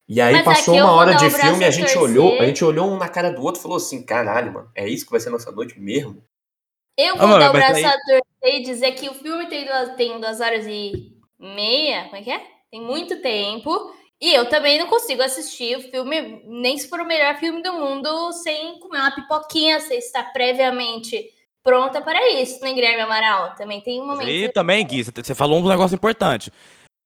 E 0.08 0.20
aí 0.20 0.34
Mas 0.34 0.44
passou 0.44 0.74
uma 0.76 0.92
hora 0.92 1.14
de 1.14 1.30
filme, 1.30 1.64
a 1.64 1.68
a 1.68 1.70
gente 1.70 1.92
torcer. 1.92 2.02
olhou, 2.02 2.38
a 2.40 2.44
gente 2.44 2.62
olhou 2.64 2.86
um 2.90 2.96
na 2.98 3.08
cara 3.08 3.30
do 3.32 3.42
outro 3.42 3.58
e 3.58 3.62
falou 3.62 3.78
assim, 3.78 4.02
caralho, 4.04 4.52
mano, 4.52 4.70
é 4.74 4.86
isso 4.86 5.04
que 5.06 5.10
vai 5.10 5.18
ser 5.20 5.30
nossa 5.30 5.50
noite 5.50 5.78
mesmo? 5.80 6.22
Eu 6.96 7.14
Ah, 7.14 7.18
vou 7.18 7.28
mano, 7.28 7.40
dar 7.40 7.50
o 7.50 7.52
braço 7.52 7.74
aí- 7.76 7.84
a 7.84 7.90
torcer 7.92 8.22
e 8.60 8.62
dizer 8.62 8.92
que 8.92 9.08
o 9.08 9.14
filme 9.14 9.48
tem 9.48 9.64
duas, 9.64 9.96
tem 9.96 10.20
duas 10.20 10.40
horas 10.40 10.66
e 10.66 11.16
meia. 11.40 12.04
Como 12.04 12.16
é 12.16 12.22
que 12.22 12.30
é? 12.30 12.40
Tem 12.70 12.80
muito 12.82 13.20
tempo. 13.22 13.70
E 14.20 14.32
eu 14.32 14.48
também 14.48 14.78
não 14.78 14.86
consigo 14.86 15.22
assistir 15.22 15.76
o 15.76 15.80
filme, 15.82 16.42
nem 16.46 16.78
se 16.78 16.88
for 16.88 17.00
o 17.00 17.04
melhor 17.06 17.36
filme 17.36 17.62
do 17.62 17.72
mundo, 17.74 18.32
sem 18.32 18.78
comer 18.78 18.98
uma 18.98 19.10
pipoquinha, 19.14 19.80
sem 19.80 19.98
estar 19.98 20.32
previamente 20.32 21.30
pronta 21.62 22.00
para 22.00 22.30
isso, 22.30 22.62
né, 22.62 22.72
Guilherme 22.72 23.02
Amaral? 23.02 23.54
Também 23.54 23.80
tem 23.80 24.00
um 24.00 24.06
momento. 24.06 24.28
E 24.28 24.48
também, 24.50 24.86
Gui, 24.86 25.02
você- 25.02 25.34
falou 25.34 25.60
um 25.60 25.68
negócio 25.68 25.94
importante. 25.94 26.50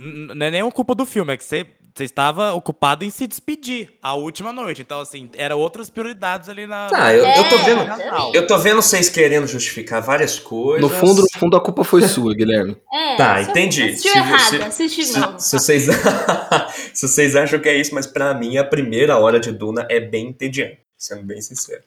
Não 0.01 0.47
é 0.47 0.51
nem 0.51 0.71
culpa 0.71 0.95
do 0.95 1.05
filme, 1.05 1.33
é 1.33 1.37
que 1.37 1.45
você, 1.45 1.67
você 1.99 2.05
estava 2.05 2.53
ocupado 2.55 3.05
em 3.05 3.11
se 3.11 3.27
despedir 3.27 3.91
a 4.03 4.15
última 4.15 4.53
noite. 4.53 4.81
Então, 4.83 5.01
assim, 5.01 5.29
eram 5.37 5.59
outras 5.59 5.91
prioridades 5.91 6.49
ali 6.49 6.67
na. 6.67 6.87
Tá, 6.89 7.13
eu, 7.15 7.25
eu 7.27 7.49
tô 7.49 7.57
É, 7.57 7.65
vendo. 7.65 7.87
também. 7.87 8.31
Eu 8.35 8.47
tô 8.47 8.59
vendo 8.59 8.81
vocês 8.81 9.11
querendo 9.11 9.47
justificar 9.47 10.01
várias 10.01 10.39
coisas. 10.39 10.81
No 10.81 10.89
fundo, 10.89 11.23
no 11.23 11.39
fundo, 11.39 11.57
a 11.57 11.61
culpa 11.61 11.85
foi 11.85 12.03
sua, 12.09 12.35
Guilherme. 12.35 12.77
É, 12.93 13.17
Tá, 13.17 13.43
entendi. 13.43 13.83
Assistiu 13.83 14.13
Se 14.13 14.19
errado, 14.19 14.63
assiste 14.63 14.97
de 14.97 15.07
Se, 15.07 15.21
se 15.39 15.59
vocês, 15.59 15.87
se 16.95 17.09
vocês 17.09 17.37
acham 17.37 17.59
que 17.59 17.69
é 17.69 17.77
isso, 17.77 17.95
mas 17.95 18.07
pra 18.07 18.33
mim 18.35 18.57
a 18.57 18.65
primeira 18.65 19.19
hora 19.19 19.39
de 19.41 19.53
Duna 19.53 19.87
é 19.91 20.01
bem 20.01 20.29
entediante, 20.29 20.79
sendo 20.97 21.23
bem 21.25 21.41
sincero. 21.43 21.83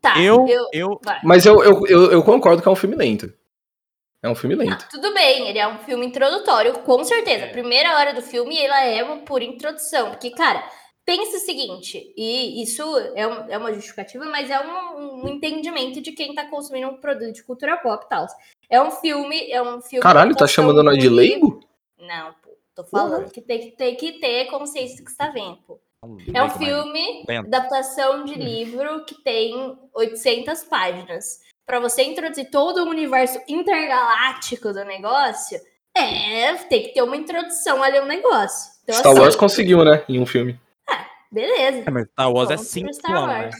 Tá, 0.00 0.20
Eu, 0.22 0.46
eu, 0.48 0.66
eu. 0.72 1.00
Mas 1.24 1.46
eu, 1.46 1.64
eu, 1.64 1.86
eu, 1.86 2.12
eu 2.12 2.22
concordo 2.22 2.62
que 2.62 2.68
é 2.68 2.70
um 2.70 2.76
filme 2.76 2.94
lento. 2.94 3.32
É 4.26 4.30
um 4.30 4.34
filme 4.34 4.54
lento. 4.56 4.88
Tudo 4.90 5.14
bem, 5.14 5.48
ele 5.48 5.58
é 5.58 5.66
um 5.68 5.78
filme 5.78 6.04
introdutório, 6.06 6.72
com 6.80 7.04
certeza. 7.04 7.46
A 7.46 7.50
primeira 7.50 7.96
hora 7.98 8.12
do 8.12 8.20
filme, 8.22 8.58
ela 8.58 8.84
é 8.84 9.02
uma 9.04 9.18
pura 9.18 9.44
introdução. 9.44 10.10
Porque, 10.10 10.30
cara, 10.30 10.68
pensa 11.04 11.36
o 11.36 11.40
seguinte, 11.40 12.12
e 12.16 12.60
isso 12.62 12.82
é, 13.14 13.26
um- 13.26 13.48
é 13.50 13.56
uma 13.56 13.72
justificativa, 13.72 14.24
mas 14.26 14.50
é 14.50 14.58
um, 14.60 15.24
um 15.24 15.28
entendimento 15.28 16.00
de 16.00 16.10
quem 16.12 16.34
tá 16.34 16.44
consumindo 16.46 16.88
um 16.88 16.96
produto 17.00 17.32
de 17.32 17.44
cultura 17.44 17.76
pop 17.76 18.04
e 18.04 18.08
tal. 18.08 18.26
É 18.68 18.82
um 18.82 18.90
filme, 18.90 19.50
é 19.50 19.62
um 19.62 19.80
filme... 19.80 20.02
Caralho, 20.02 20.34
tá 20.34 20.46
chamando 20.46 20.82
nós 20.82 20.98
de 20.98 21.08
leigo? 21.08 21.60
Não, 21.98 22.34
pô, 22.42 22.50
tô 22.74 22.82
falando 22.84 23.30
que 23.30 23.40
tem, 23.40 23.60
que 23.60 23.70
tem 23.76 23.94
que 23.94 24.12
ter 24.18 24.46
consciência 24.46 24.96
do 24.96 25.04
que 25.04 25.10
você 25.12 25.16
tá 25.16 25.28
vendo, 25.28 25.56
pô. 25.66 25.78
É 26.34 26.42
um 26.42 26.50
filme, 26.50 27.24
Lento. 27.26 27.46
adaptação 27.48 28.24
de 28.24 28.34
livro 28.34 29.04
que 29.04 29.14
tem 29.22 29.76
800 29.94 30.62
páginas. 30.64 31.40
Pra 31.66 31.80
você 31.80 32.04
introduzir 32.04 32.48
todo 32.48 32.84
o 32.84 32.88
universo 32.88 33.40
intergaláctico 33.48 34.72
do 34.72 34.84
negócio, 34.84 35.58
é, 35.96 36.54
tem 36.54 36.84
que 36.84 36.94
ter 36.94 37.02
uma 37.02 37.16
introdução 37.16 37.82
ali 37.82 37.98
ao 37.98 38.06
negócio. 38.06 38.70
Então, 38.84 38.94
Star 38.94 39.12
assim, 39.12 39.20
Wars 39.20 39.36
conseguiu, 39.36 39.84
né? 39.84 40.04
Em 40.08 40.20
um 40.20 40.26
filme. 40.26 40.60
beleza. 41.30 41.82
É, 41.84 41.90
mas 41.90 42.06
Star 42.06 42.32
Wars 42.32 42.50
é 42.50 42.56
Ponto 42.56 42.64
pro 42.64 42.72
5 42.72 42.94
Star 42.94 43.26
né? 43.26 43.42
Wars. 43.42 43.56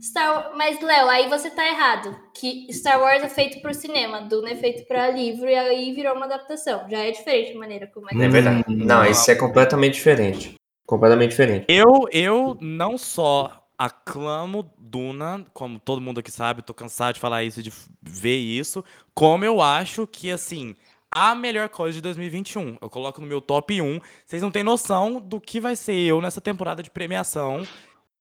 Star... 0.00 0.52
Mas, 0.54 0.80
Léo, 0.80 1.08
aí 1.08 1.28
você 1.28 1.50
tá 1.50 1.66
errado. 1.66 2.16
Que 2.32 2.72
Star 2.72 3.00
Wars 3.00 3.22
é 3.22 3.28
feito 3.28 3.60
pro 3.60 3.74
cinema, 3.74 4.20
Duna 4.20 4.50
é 4.50 4.56
feito 4.56 4.86
pra 4.86 5.10
livro 5.10 5.48
e 5.48 5.54
aí 5.56 5.92
virou 5.92 6.14
uma 6.14 6.26
adaptação. 6.26 6.88
Já 6.88 6.98
é 6.98 7.10
diferente 7.10 7.52
a 7.52 7.58
maneira 7.58 7.86
como 7.88 8.06
é 8.06 8.10
que 8.10 8.22
É 8.22 8.28
verdade. 8.28 8.64
Hum, 8.68 8.84
Não, 8.84 9.04
isso 9.04 9.28
é 9.28 9.34
completamente 9.34 9.94
diferente. 9.94 10.54
Completamente 10.86 11.30
diferente. 11.30 11.66
Eu, 11.68 12.08
eu 12.12 12.56
não 12.60 12.96
só 12.96 13.57
aclamo 13.78 14.68
Duna, 14.76 15.46
como 15.54 15.78
todo 15.78 16.00
mundo 16.00 16.18
aqui 16.18 16.32
sabe, 16.32 16.62
tô 16.62 16.74
cansado 16.74 17.14
de 17.14 17.20
falar 17.20 17.44
isso, 17.44 17.62
de 17.62 17.72
ver 18.02 18.36
isso, 18.36 18.84
como 19.14 19.44
eu 19.44 19.62
acho 19.62 20.06
que, 20.06 20.30
assim, 20.30 20.74
a 21.10 21.34
melhor 21.34 21.68
coisa 21.68 21.94
de 21.94 22.02
2021. 22.02 22.78
Eu 22.80 22.90
coloco 22.90 23.20
no 23.20 23.26
meu 23.26 23.40
top 23.40 23.80
1. 23.80 24.00
Vocês 24.26 24.42
não 24.42 24.50
têm 24.50 24.62
noção 24.62 25.20
do 25.20 25.40
que 25.40 25.60
vai 25.60 25.76
ser 25.76 25.94
eu 25.94 26.20
nessa 26.20 26.40
temporada 26.40 26.82
de 26.82 26.90
premiação, 26.90 27.66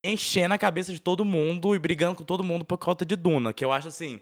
enchendo 0.03 0.53
a 0.53 0.57
cabeça 0.57 0.93
de 0.93 0.99
todo 0.99 1.25
mundo 1.25 1.75
e 1.75 1.79
brigando 1.79 2.15
com 2.15 2.23
todo 2.23 2.43
mundo 2.43 2.63
por 2.63 2.77
conta 2.77 3.05
de 3.05 3.15
Duna, 3.15 3.51
que 3.51 3.65
eu 3.65 3.71
acho, 3.71 3.87
assim, 3.87 4.21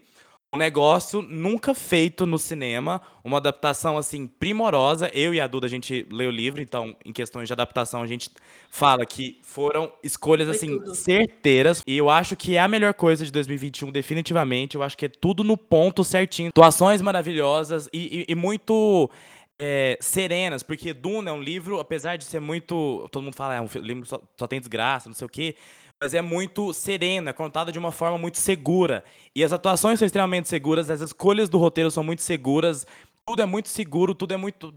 um 0.54 0.58
negócio 0.58 1.20
nunca 1.22 1.74
feito 1.74 2.24
no 2.24 2.38
cinema, 2.38 3.02
uma 3.22 3.36
adaptação 3.38 3.98
assim 3.98 4.26
primorosa. 4.26 5.10
Eu 5.12 5.34
e 5.34 5.40
a 5.40 5.46
Duda 5.46 5.66
a 5.66 5.70
gente 5.70 6.06
lê 6.10 6.26
o 6.26 6.30
livro, 6.30 6.62
então 6.62 6.96
em 7.04 7.12
questões 7.12 7.48
de 7.48 7.52
adaptação 7.52 8.00
a 8.02 8.06
gente 8.06 8.30
fala 8.70 9.04
que 9.04 9.38
foram 9.42 9.92
escolhas 10.02 10.46
Foi 10.48 10.56
assim 10.56 10.78
tudo. 10.78 10.94
certeiras 10.94 11.82
e 11.86 11.96
eu 11.96 12.08
acho 12.08 12.36
que 12.36 12.56
é 12.56 12.60
a 12.60 12.68
melhor 12.68 12.94
coisa 12.94 13.24
de 13.24 13.32
2021 13.32 13.90
definitivamente. 13.90 14.76
Eu 14.76 14.82
acho 14.82 14.96
que 14.96 15.06
é 15.06 15.08
tudo 15.08 15.42
no 15.44 15.56
ponto 15.56 16.02
certinho, 16.04 16.48
atuações 16.48 17.02
maravilhosas 17.02 17.88
e, 17.92 18.24
e- 18.28 18.32
e 18.32 18.34
muito 18.34 19.10
é, 19.58 19.98
serenas, 20.00 20.62
porque 20.62 20.92
Duna 20.94 21.30
é 21.30 21.32
um 21.32 21.42
livro, 21.42 21.80
apesar 21.80 22.16
de 22.16 22.24
ser 22.24 22.40
muito, 22.40 23.08
todo 23.10 23.22
mundo 23.24 23.34
fala, 23.34 23.54
é 23.56 23.60
um 23.60 23.68
livro 23.80 24.06
só, 24.06 24.20
só 24.38 24.46
tem 24.46 24.58
desgraça, 24.60 25.08
não 25.08 25.14
sei 25.14 25.24
o 25.26 25.30
quê. 25.30 25.56
Mas 26.00 26.12
é 26.12 26.20
muito 26.20 26.72
sereno, 26.74 27.30
é 27.30 27.32
contada 27.32 27.72
de 27.72 27.78
uma 27.78 27.90
forma 27.90 28.18
muito 28.18 28.38
segura. 28.38 29.02
E 29.34 29.42
as 29.42 29.52
atuações 29.52 29.98
são 29.98 30.06
extremamente 30.06 30.48
seguras, 30.48 30.90
as 30.90 31.00
escolhas 31.00 31.48
do 31.48 31.58
roteiro 31.58 31.90
são 31.90 32.04
muito 32.04 32.22
seguras, 32.22 32.86
tudo 33.26 33.42
é 33.42 33.46
muito 33.46 33.68
seguro, 33.68 34.14
tudo 34.14 34.34
é 34.34 34.36
muito. 34.36 34.74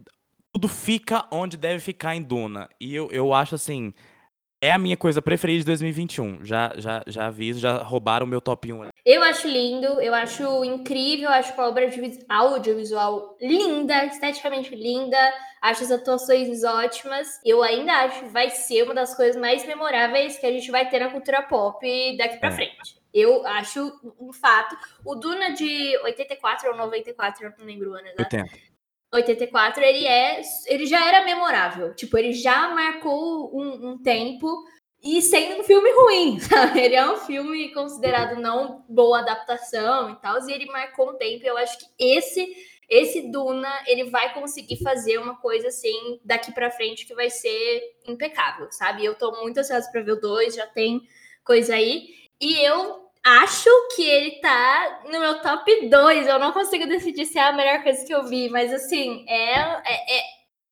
Tudo 0.51 0.67
fica 0.67 1.27
onde 1.31 1.55
deve 1.57 1.79
ficar 1.79 2.15
em 2.15 2.23
Duna. 2.23 2.67
E 2.79 2.95
eu, 2.95 3.09
eu 3.11 3.33
acho 3.33 3.53
assim. 3.55 3.93
É 4.61 4.71
a 4.73 4.77
minha 4.77 4.97
coisa 4.97 5.21
preferida 5.21 5.59
de 5.59 5.65
2021. 5.67 6.43
Já, 6.43 6.73
já, 6.75 7.01
já 7.07 7.27
aviso, 7.27 7.61
já 7.61 7.77
roubaram 7.77 8.25
o 8.25 8.29
meu 8.29 8.41
top 8.41 8.73
1. 8.73 8.81
ali. 8.83 8.91
Eu 9.05 9.23
acho 9.23 9.47
lindo, 9.47 10.01
eu 10.01 10.13
acho 10.13 10.65
incrível, 10.65 11.29
acho 11.29 11.53
uma 11.53 11.67
obra 11.69 11.89
de 11.89 12.19
audiovisual 12.27 13.37
linda, 13.41 14.05
esteticamente 14.05 14.75
linda, 14.75 15.17
acho 15.61 15.83
as 15.83 15.91
atuações 15.91 16.63
ótimas. 16.65 17.39
Eu 17.45 17.63
ainda 17.63 17.93
acho 18.03 18.19
que 18.19 18.29
vai 18.29 18.49
ser 18.49 18.83
uma 18.83 18.93
das 18.93 19.15
coisas 19.15 19.39
mais 19.39 19.65
memoráveis 19.65 20.37
que 20.37 20.45
a 20.45 20.51
gente 20.51 20.69
vai 20.69 20.89
ter 20.89 20.99
na 20.99 21.09
cultura 21.09 21.41
pop 21.43 22.17
daqui 22.17 22.37
pra 22.37 22.49
É. 22.49 22.51
frente. 22.51 22.99
Eu 23.13 23.45
acho 23.47 23.91
um 24.19 24.31
fato. 24.33 24.75
O 25.05 25.15
Duna 25.15 25.53
de 25.53 25.97
84 26.03 26.69
ou 26.69 26.75
94, 26.77 27.45
eu 27.45 27.53
não 27.57 27.65
lembro 27.65 27.91
o 27.91 27.93
ano 27.93 28.07
exato. 28.07 28.35
80. 28.35 28.68
84, 29.11 29.83
ele 29.83 30.05
é. 30.05 30.41
Ele 30.67 30.85
já 30.85 31.05
era 31.07 31.25
memorável. 31.25 31.93
Tipo, 31.95 32.17
ele 32.17 32.33
já 32.33 32.69
marcou 32.69 33.51
um, 33.53 33.91
um 33.91 33.97
tempo 34.01 34.47
e 35.03 35.21
sendo 35.21 35.61
um 35.61 35.63
filme 35.63 35.89
ruim, 35.91 36.39
sabe? 36.41 36.79
Ele 36.79 36.95
é 36.95 37.09
um 37.09 37.17
filme 37.17 37.73
considerado 37.73 38.39
não 38.39 38.83
boa 38.87 39.19
adaptação 39.19 40.11
e 40.11 40.15
tal, 40.17 40.37
e 40.47 40.51
ele 40.51 40.65
marcou 40.65 41.11
um 41.11 41.17
tempo. 41.17 41.45
Eu 41.45 41.57
acho 41.57 41.77
que 41.79 41.85
esse 41.97 42.53
esse 42.89 43.31
Duna, 43.31 43.71
ele 43.85 44.05
vai 44.05 44.33
conseguir 44.33 44.81
fazer 44.81 45.19
uma 45.19 45.35
coisa 45.35 45.67
assim 45.67 46.19
daqui 46.25 46.51
pra 46.51 46.71
frente 46.71 47.05
que 47.05 47.13
vai 47.13 47.29
ser 47.29 47.83
impecável, 48.07 48.67
sabe? 48.71 49.05
Eu 49.05 49.13
tô 49.13 49.31
muito 49.43 49.59
ansiosa 49.59 49.87
pra 49.91 50.01
ver 50.01 50.13
o 50.13 50.19
2, 50.19 50.55
já 50.55 50.65
tem 50.65 50.99
coisa 51.43 51.75
aí. 51.75 52.07
E 52.41 52.57
eu 52.65 53.08
acho 53.25 53.69
que 53.95 54.03
ele 54.03 54.31
tá 54.39 55.01
no 55.05 55.19
meu 55.19 55.41
top 55.41 55.89
2. 55.89 56.27
Eu 56.27 56.39
não 56.39 56.51
consigo 56.51 56.87
decidir 56.87 57.25
se 57.25 57.37
é 57.37 57.47
a 57.47 57.53
melhor 57.53 57.83
coisa 57.83 58.05
que 58.05 58.13
eu 58.13 58.27
vi, 58.27 58.49
mas 58.49 58.73
assim, 58.73 59.25
é, 59.27 59.59
é, 59.59 60.17
é 60.17 60.21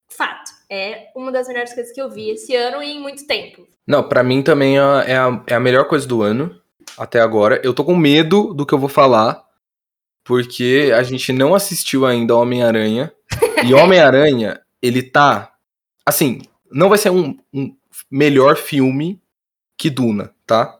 fato. 0.09 0.51
É 0.69 1.07
uma 1.15 1.31
das 1.31 1.47
melhores 1.47 1.73
coisas 1.73 1.93
que 1.93 2.01
eu 2.01 2.09
vi 2.09 2.31
esse 2.31 2.55
ano 2.55 2.81
e 2.81 2.91
em 2.91 2.99
muito 2.99 3.25
tempo. 3.25 3.67
Não, 3.85 4.03
pra 4.03 4.23
mim 4.23 4.41
também 4.41 4.77
é 4.77 4.81
é 5.07 5.17
a, 5.17 5.43
é 5.47 5.55
a 5.55 5.59
melhor 5.59 5.87
coisa 5.87 6.07
do 6.07 6.21
ano, 6.21 6.59
até 6.97 7.21
agora. 7.21 7.61
Eu 7.63 7.73
tô 7.73 7.85
com 7.85 7.95
medo 7.95 8.53
do 8.53 8.65
que 8.65 8.73
eu 8.73 8.79
vou 8.79 8.89
falar, 8.89 9.45
porque 10.23 10.91
a 10.93 11.03
gente 11.03 11.31
não 11.31 11.55
assistiu 11.55 12.05
ainda 12.05 12.35
Homem-Aranha. 12.35 13.13
E 13.65 13.73
Homem-Aranha, 13.73 14.61
ele 14.83 15.01
tá. 15.01 15.51
Assim, 16.05 16.43
não 16.71 16.89
vai 16.89 16.97
ser 16.99 17.09
um, 17.09 17.35
um 17.51 17.75
melhor 18.09 18.55
filme 18.55 19.19
que 19.75 19.89
Duna, 19.89 20.31
tá? 20.45 20.76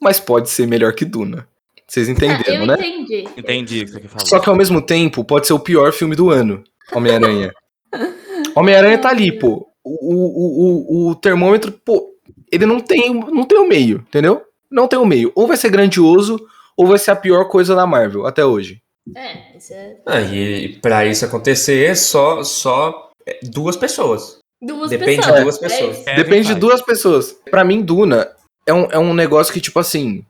Mas 0.00 0.20
pode 0.20 0.50
ser 0.50 0.66
melhor 0.66 0.92
que 0.94 1.04
Duna. 1.04 1.48
Vocês 1.86 2.08
entenderam, 2.08 2.62
eu 2.62 2.66
né? 2.66 2.74
entendi. 2.74 3.28
Entendi 3.36 3.80
o 3.82 3.84
que 3.84 3.92
você 3.92 4.00
quer 4.00 4.08
falar. 4.08 4.24
Só 4.26 4.38
que 4.40 4.48
ao 4.48 4.56
mesmo 4.56 4.82
tempo, 4.82 5.24
pode 5.24 5.46
ser 5.46 5.52
o 5.52 5.60
pior 5.60 5.92
filme 5.92 6.16
do 6.16 6.30
ano, 6.30 6.64
Homem-Aranha. 6.92 7.52
Homem-Aranha 8.56 8.98
tá 8.98 9.10
ali, 9.10 9.30
pô. 9.32 9.68
O, 9.84 9.90
o, 10.14 11.06
o, 11.06 11.10
o 11.10 11.14
termômetro, 11.14 11.70
pô, 11.70 12.12
ele 12.50 12.66
não 12.66 12.80
tem, 12.80 13.14
não 13.14 13.44
tem 13.44 13.58
o 13.58 13.68
meio, 13.68 13.98
entendeu? 14.08 14.42
Não 14.68 14.88
tem 14.88 14.98
o 14.98 15.06
meio. 15.06 15.30
Ou 15.34 15.46
vai 15.46 15.56
ser 15.56 15.70
grandioso, 15.70 16.44
ou 16.76 16.86
vai 16.88 16.98
ser 16.98 17.12
a 17.12 17.16
pior 17.16 17.44
coisa 17.48 17.74
da 17.74 17.86
Marvel 17.86 18.26
até 18.26 18.44
hoje. 18.44 18.82
É, 19.16 19.56
isso 19.56 19.72
é 19.72 19.96
Ah, 20.04 20.20
e 20.20 20.76
pra 20.82 21.06
isso 21.06 21.24
acontecer, 21.24 21.96
só, 21.96 22.42
só 22.42 23.12
é, 23.24 23.38
duas 23.44 23.76
pessoas. 23.76 24.38
duas 24.60 24.90
Depende 24.90 25.18
pessoas. 25.18 25.36
de 25.36 25.42
duas 25.44 25.56
É 25.56 25.60
pessoas. 25.60 25.96
Kevin 25.98 26.16
Depende 26.16 26.48
de 26.48 26.54
duas 26.56 26.82
pessoas. 26.82 27.32
Pra 27.48 27.64
mim, 27.64 27.80
Duna 27.82 28.28
é 28.66 28.74
um, 28.74 28.84
é 28.90 28.98
um 28.98 29.14
negócio 29.14 29.52
que, 29.52 29.60
tipo 29.60 29.78
assim. 29.78 30.24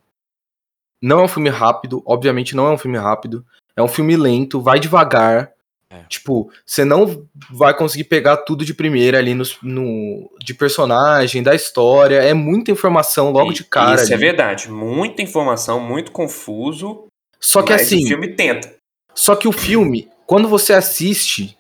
Não 1.02 1.20
é 1.20 1.22
um 1.24 1.28
filme 1.28 1.50
rápido, 1.50 2.02
obviamente 2.06 2.56
não 2.56 2.66
é 2.66 2.70
um 2.70 2.78
filme 2.78 2.96
rápido. 2.98 3.44
É 3.76 3.82
um 3.82 3.88
filme 3.88 4.16
lento, 4.16 4.60
vai 4.60 4.78
devagar. 4.80 5.52
É. 5.90 6.02
Tipo, 6.08 6.50
você 6.64 6.84
não 6.84 7.26
vai 7.50 7.76
conseguir 7.76 8.04
pegar 8.04 8.38
tudo 8.38 8.64
de 8.64 8.74
primeira 8.74 9.18
ali 9.18 9.34
no, 9.34 9.44
no- 9.62 10.30
de 10.40 10.52
personagem, 10.54 11.42
da 11.42 11.54
história. 11.54 12.16
É 12.16 12.32
muita 12.34 12.70
informação 12.70 13.30
logo 13.30 13.52
de 13.52 13.62
cara. 13.62 14.02
Isso 14.02 14.10
é 14.12 14.16
ali. 14.16 14.24
verdade. 14.24 14.70
Muita 14.70 15.22
informação, 15.22 15.78
muito 15.78 16.10
confuso. 16.10 17.06
Só 17.38 17.62
que 17.62 17.72
mas 17.72 17.82
assim. 17.82 18.04
o 18.04 18.08
filme 18.08 18.34
tenta. 18.34 18.74
Só 19.14 19.36
que 19.36 19.46
o 19.46 19.52
filme, 19.52 20.10
quando 20.26 20.48
você 20.48 20.72
assiste, 20.72 21.56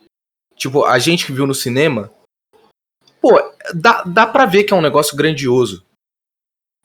tipo, 0.56 0.84
a 0.84 0.98
gente 0.98 1.24
que 1.26 1.32
viu 1.32 1.46
no 1.46 1.54
cinema, 1.54 2.10
pô, 3.20 3.38
dá, 3.74 4.02
dá 4.02 4.26
pra 4.26 4.46
ver 4.46 4.64
que 4.64 4.74
é 4.74 4.76
um 4.76 4.82
negócio 4.82 5.16
grandioso. 5.16 5.85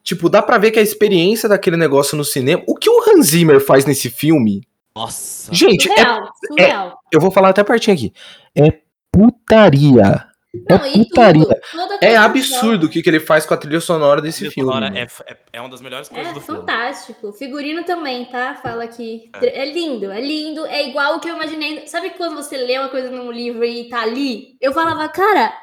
Tipo, 0.03 0.29
dá 0.29 0.41
pra 0.41 0.57
ver 0.57 0.71
que 0.71 0.79
a 0.79 0.81
experiência 0.81 1.47
daquele 1.47 1.77
negócio 1.77 2.17
no 2.17 2.23
cinema. 2.25 2.63
O 2.67 2.75
que 2.75 2.89
o 2.89 2.99
Hans 3.09 3.27
Zimmer 3.27 3.59
faz 3.59 3.85
nesse 3.85 4.09
filme? 4.09 4.61
Nossa. 4.95 5.53
Gente, 5.53 5.89
é, 5.91 5.95
Surreal, 5.95 6.29
surreal. 6.47 6.99
eu 7.11 7.21
vou 7.21 7.31
falar 7.31 7.49
até 7.49 7.63
pertinho 7.63 7.95
aqui. 7.95 8.13
É 8.55 8.79
putaria. 9.11 10.25
Não, 10.69 10.77
é 10.83 10.89
e 10.91 11.05
putaria. 11.05 11.45
tudo, 11.71 11.93
a 11.93 12.05
É 12.05 12.17
absurdo 12.17 12.87
o 12.87 12.89
que, 12.89 13.01
que 13.01 13.09
ele 13.09 13.21
faz 13.21 13.45
com 13.45 13.53
a 13.53 13.57
trilha 13.57 13.79
sonora 13.79 14.21
desse 14.21 14.39
Trilha 14.39 14.51
filme. 14.51 14.69
sonora 14.73 14.91
é, 14.99 15.07
é, 15.31 15.37
é 15.53 15.61
uma 15.61 15.69
das 15.69 15.79
melhores 15.81 16.09
coisas 16.09 16.29
É 16.31 16.33
do 16.33 16.41
filme. 16.41 16.59
fantástico. 16.59 17.31
Figurino 17.31 17.85
também, 17.85 18.25
tá? 18.25 18.55
Fala 18.55 18.83
aqui. 18.83 19.29
É. 19.41 19.63
lindo, 19.65 20.11
é 20.11 20.19
lindo. 20.19 20.65
É 20.65 20.85
igual 20.89 21.15
o 21.15 21.19
que 21.21 21.29
eu 21.29 21.35
imaginei. 21.35 21.87
Sabe 21.87 22.09
quando 22.11 22.35
você 22.35 22.57
lê 22.57 22.77
uma 22.77 22.89
coisa 22.89 23.09
num 23.09 23.31
livro 23.31 23.63
e 23.63 23.87
tá 23.87 24.01
ali? 24.01 24.57
Eu 24.59 24.73
falava, 24.73 25.07
cara, 25.07 25.53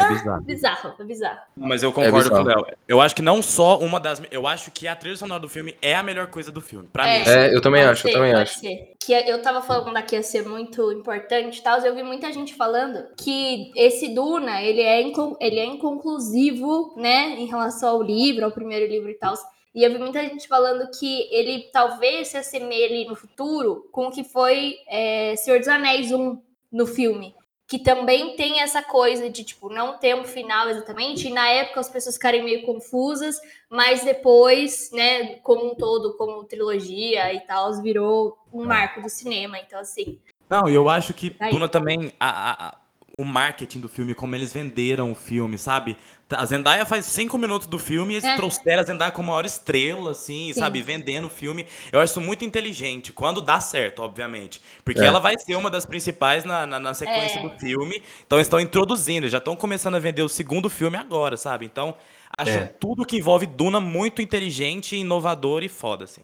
É 0.00 0.08
bizarro. 0.08 0.42
bizarro, 0.42 0.94
é 0.98 1.04
bizarro. 1.04 1.38
Mas 1.56 1.82
eu 1.82 1.92
concordo 1.92 2.30
com 2.30 2.36
o. 2.36 2.42
Léo. 2.42 2.66
Eu 2.86 3.00
acho 3.00 3.14
que 3.14 3.22
não 3.22 3.42
só 3.42 3.78
uma 3.78 3.98
das. 3.98 4.22
Eu 4.30 4.46
acho 4.46 4.70
que 4.70 4.86
a 4.88 4.94
trilha 4.96 5.16
sonora 5.16 5.40
do 5.40 5.48
filme 5.48 5.74
é 5.82 5.94
a 5.94 6.02
melhor 6.02 6.28
coisa 6.28 6.50
do 6.52 6.60
filme. 6.60 6.88
Pra 6.92 7.06
É. 7.08 7.18
mim. 7.18 7.24
É, 7.28 7.54
eu 7.54 7.60
também 7.60 7.82
Pode 7.82 7.92
acho, 7.92 8.06
eu 8.06 8.12
ser, 8.12 8.16
também 8.18 8.32
pode 8.32 8.42
acho. 8.42 8.58
ser. 8.60 8.92
Que 9.00 9.12
eu 9.12 9.40
tava 9.42 9.62
falando 9.62 10.02
que 10.02 10.14
ia 10.16 10.22
ser 10.22 10.46
muito 10.46 10.92
importante 10.92 11.58
e 11.58 11.62
tal. 11.62 11.78
Eu 11.80 11.94
vi 11.94 12.02
muita 12.02 12.32
gente 12.32 12.54
falando 12.54 13.04
que 13.16 13.72
esse 13.74 14.08
Duna, 14.14 14.62
ele 14.62 14.80
é, 14.82 15.00
ele 15.02 15.58
é 15.58 15.64
inconclusivo, 15.66 16.94
né? 16.96 17.34
Em 17.38 17.46
relação 17.46 17.90
ao 17.90 18.02
livro, 18.02 18.44
ao 18.44 18.50
primeiro 18.50 18.86
livro 18.90 19.10
e 19.10 19.14
tal. 19.14 19.34
E 19.74 19.84
eu 19.84 19.92
vi 19.92 19.98
muita 19.98 20.20
gente 20.22 20.48
falando 20.48 20.88
que 20.98 21.28
ele 21.30 21.68
talvez 21.72 22.28
se 22.28 22.36
assemelhe 22.36 23.04
no 23.06 23.14
futuro 23.14 23.88
com 23.92 24.06
o 24.06 24.10
que 24.10 24.24
foi 24.24 24.74
é, 24.88 25.36
Senhor 25.36 25.58
dos 25.58 25.68
Anéis 25.68 26.10
1 26.10 26.40
no 26.72 26.86
filme. 26.86 27.34
Que 27.68 27.78
também 27.78 28.34
tem 28.34 28.60
essa 28.60 28.82
coisa 28.82 29.28
de, 29.28 29.44
tipo, 29.44 29.68
não 29.68 29.98
ter 29.98 30.16
um 30.16 30.24
final 30.24 30.68
exatamente. 30.70 31.28
E 31.28 31.30
na 31.30 31.48
época 31.50 31.80
as 31.80 31.88
pessoas 31.88 32.14
ficarem 32.16 32.42
meio 32.42 32.64
confusas 32.64 33.38
mas 33.70 34.02
depois, 34.02 34.90
né, 34.92 35.34
como 35.42 35.70
um 35.70 35.74
todo, 35.74 36.16
como 36.16 36.42
trilogia 36.44 37.32
e 37.34 37.40
tal, 37.40 37.70
virou 37.82 38.38
um 38.50 38.64
marco 38.64 39.02
do 39.02 39.08
cinema. 39.10 39.58
Então, 39.58 39.78
assim, 39.78 40.18
Não, 40.48 40.66
e 40.66 40.74
eu 40.74 40.88
acho 40.88 41.12
que. 41.12 41.36
Duna 41.50 41.68
também. 41.68 42.10
a- 42.18 42.50
a- 42.50 42.68
a- 42.68 42.78
o 43.18 43.24
marketing 43.24 43.80
do 43.80 43.88
filme, 43.88 44.14
como 44.14 44.34
eles 44.34 44.52
venderam 44.52 45.12
o 45.12 45.14
filme, 45.14 45.58
sabe? 45.58 45.98
A 46.30 46.44
Zendaya 46.44 46.84
faz 46.84 47.06
cinco 47.06 47.38
minutos 47.38 47.66
do 47.66 47.78
filme 47.78 48.12
e 48.12 48.16
eles 48.16 48.24
É. 48.24 48.36
trouxeram 48.36 48.80
a 48.82 48.84
Zendaya 48.84 49.10
como 49.10 49.28
a 49.30 49.32
maior 49.32 49.46
estrela, 49.46 50.10
assim, 50.10 50.52
Sim. 50.52 50.60
sabe? 50.60 50.82
Vendendo 50.82 51.26
o 51.26 51.30
filme. 51.30 51.66
Eu 51.90 52.00
acho 52.00 52.12
isso 52.12 52.20
muito 52.20 52.44
inteligente, 52.44 53.12
quando 53.12 53.40
dá 53.40 53.60
certo, 53.60 54.02
obviamente. 54.02 54.60
Porque 54.84 55.00
É. 55.00 55.04
ela 55.06 55.20
vai 55.20 55.38
ser 55.38 55.54
uma 55.56 55.70
das 55.70 55.86
principais 55.86 56.44
na, 56.44 56.66
na, 56.66 56.78
na 56.78 56.92
sequência 56.94 57.38
É. 57.38 57.42
do 57.42 57.50
filme. 57.58 58.02
Então 58.26 58.36
eles 58.38 58.46
estão 58.46 58.60
introduzindo, 58.60 59.28
já 59.28 59.38
estão 59.38 59.56
começando 59.56 59.94
a 59.94 59.98
vender 59.98 60.22
o 60.22 60.28
segundo 60.28 60.68
filme 60.68 60.96
agora, 60.98 61.36
sabe? 61.36 61.64
Então, 61.64 61.94
acho 62.36 62.50
É. 62.50 62.66
tudo 62.66 63.06
que 63.06 63.16
envolve 63.16 63.46
Duna 63.46 63.80
muito 63.80 64.20
inteligente, 64.20 64.96
inovador 64.96 65.62
e 65.62 65.68
foda, 65.68 66.04
assim. 66.04 66.22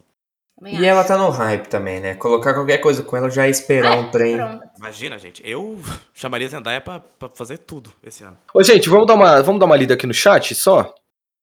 Também 0.57 0.73
E 0.73 0.77
acho. 0.77 0.85
ela 0.85 1.03
tá 1.03 1.17
no 1.17 1.29
hype 1.29 1.67
também, 1.67 1.99
né? 1.99 2.15
Colocar 2.15 2.53
qualquer 2.53 2.77
coisa 2.79 3.03
com 3.03 3.15
ela 3.17 3.29
já 3.29 3.45
é 3.45 3.49
esperar 3.49 3.97
um 3.97 4.09
trem. 4.11 4.37
Pronto. 4.37 4.63
Imagina, 4.77 5.17
gente, 5.17 5.41
eu 5.45 5.79
chamaria 6.13 6.47
a 6.47 6.49
Zendaya 6.49 6.81
pra, 6.81 6.99
pra 6.99 7.29
fazer 7.29 7.59
tudo 7.59 7.91
esse 8.03 8.23
ano. 8.23 8.37
Ô, 8.53 8.63
gente, 8.63 8.89
vamos 8.89 9.07
dar, 9.07 9.15
uma, 9.15 9.41
vamos 9.41 9.59
dar 9.59 9.65
uma 9.65 9.75
lida 9.75 9.93
aqui 9.93 10.07
no 10.07 10.13
chat 10.13 10.53
só? 10.55 10.93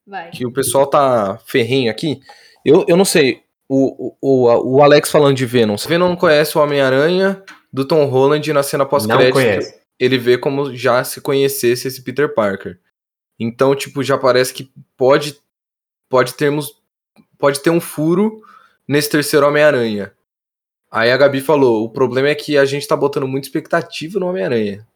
Vai. 0.06 0.30
que 0.30 0.44
o 0.44 0.52
pessoal 0.52 0.86
tá 0.86 1.38
ferrenho 1.46 1.90
aqui. 1.90 2.20
Eu, 2.64 2.84
eu 2.88 2.96
não 2.96 3.04
sei, 3.04 3.42
o, 3.68 4.14
o, 4.20 4.76
o 4.76 4.82
Alex 4.82 5.10
falando 5.10 5.36
de 5.36 5.46
Venom. 5.46 5.78
Se 5.78 5.86
Venom 5.88 6.08
não 6.08 6.16
conhece 6.16 6.58
o 6.58 6.60
Homem-Aranha 6.60 7.42
do 7.72 7.86
Tom 7.86 8.04
Holland 8.06 8.52
na 8.52 8.62
cena 8.62 8.82
Não 8.84 8.90
pós-crédito, 8.90 9.32
conhece. 9.32 9.80
ele 9.98 10.18
vê 10.18 10.36
como 10.36 10.74
já 10.74 11.04
se 11.04 11.20
conhecesse 11.20 11.86
esse 11.86 12.02
Peter 12.02 12.34
Parker. 12.34 12.78
Então, 13.38 13.74
tipo, 13.76 14.02
já 14.02 14.18
parece 14.18 14.52
que 14.52 14.70
pode 14.96 15.40
pode 16.10 16.34
termos 16.34 16.72
pode 17.38 17.60
ter 17.60 17.70
um 17.70 17.80
furo 17.80 18.42
nesse 18.88 19.10
terceiro 19.10 19.46
Homem-Aranha. 19.46 20.12
Aí 20.90 21.10
a 21.10 21.16
Gabi 21.16 21.40
falou: 21.40 21.84
"O 21.84 21.88
problema 21.90 22.28
é 22.28 22.34
que 22.34 22.56
a 22.58 22.64
gente 22.64 22.86
tá 22.86 22.96
botando 22.96 23.26
muita 23.26 23.46
expectativa 23.46 24.18
no 24.20 24.28
Homem-Aranha". 24.28 24.86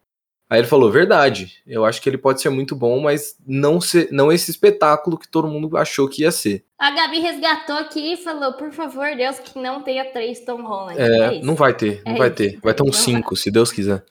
Aí 0.49 0.61
ele 0.61 0.67
falou: 0.69 0.91
"Verdade. 0.93 1.55
Eu 1.67 1.85
acho 1.85 2.01
que 2.01 2.09
ele 2.09 2.19
pode 2.19 2.41
ser 2.41 2.51
muito 2.51 2.77
bom, 2.77 3.01
mas 3.01 3.37
não 3.47 3.81
ser, 3.81 4.09
não 4.13 4.31
esse 4.31 4.51
espetáculo 4.51 5.19
que 5.19 5.29
todo 5.29 5.49
mundo 5.49 5.77
achou 5.77 6.09
que 6.09 6.23
ia 6.23 6.31
ser". 6.31 6.65
A 6.79 6.91
Gabi 6.91 7.19
resgatou 7.21 7.77
aqui 7.77 8.13
e 8.13 8.17
falou, 8.19 8.53
por 8.53 8.71
favor, 8.71 9.17
Deus, 9.17 9.39
que 9.39 9.59
não 9.59 9.83
tenha 9.83 10.05
três 10.13 10.45
Tom 10.45 10.63
Holland. 10.63 11.01
É, 11.01 11.37
isso. 11.37 11.47
não 11.47 11.55
vai 11.55 11.73
ter, 11.75 12.03
não 12.05 12.13
É 12.15 12.19
vai 12.19 12.29
isso. 12.29 12.37
ter. 12.37 12.61
Vai 12.63 12.75
ter 12.75 12.83
uns 12.83 12.87
Não 12.89 12.93
cinco, 12.93 13.35
se 13.35 13.51
Deus 13.51 13.73
quiser. 13.73 14.05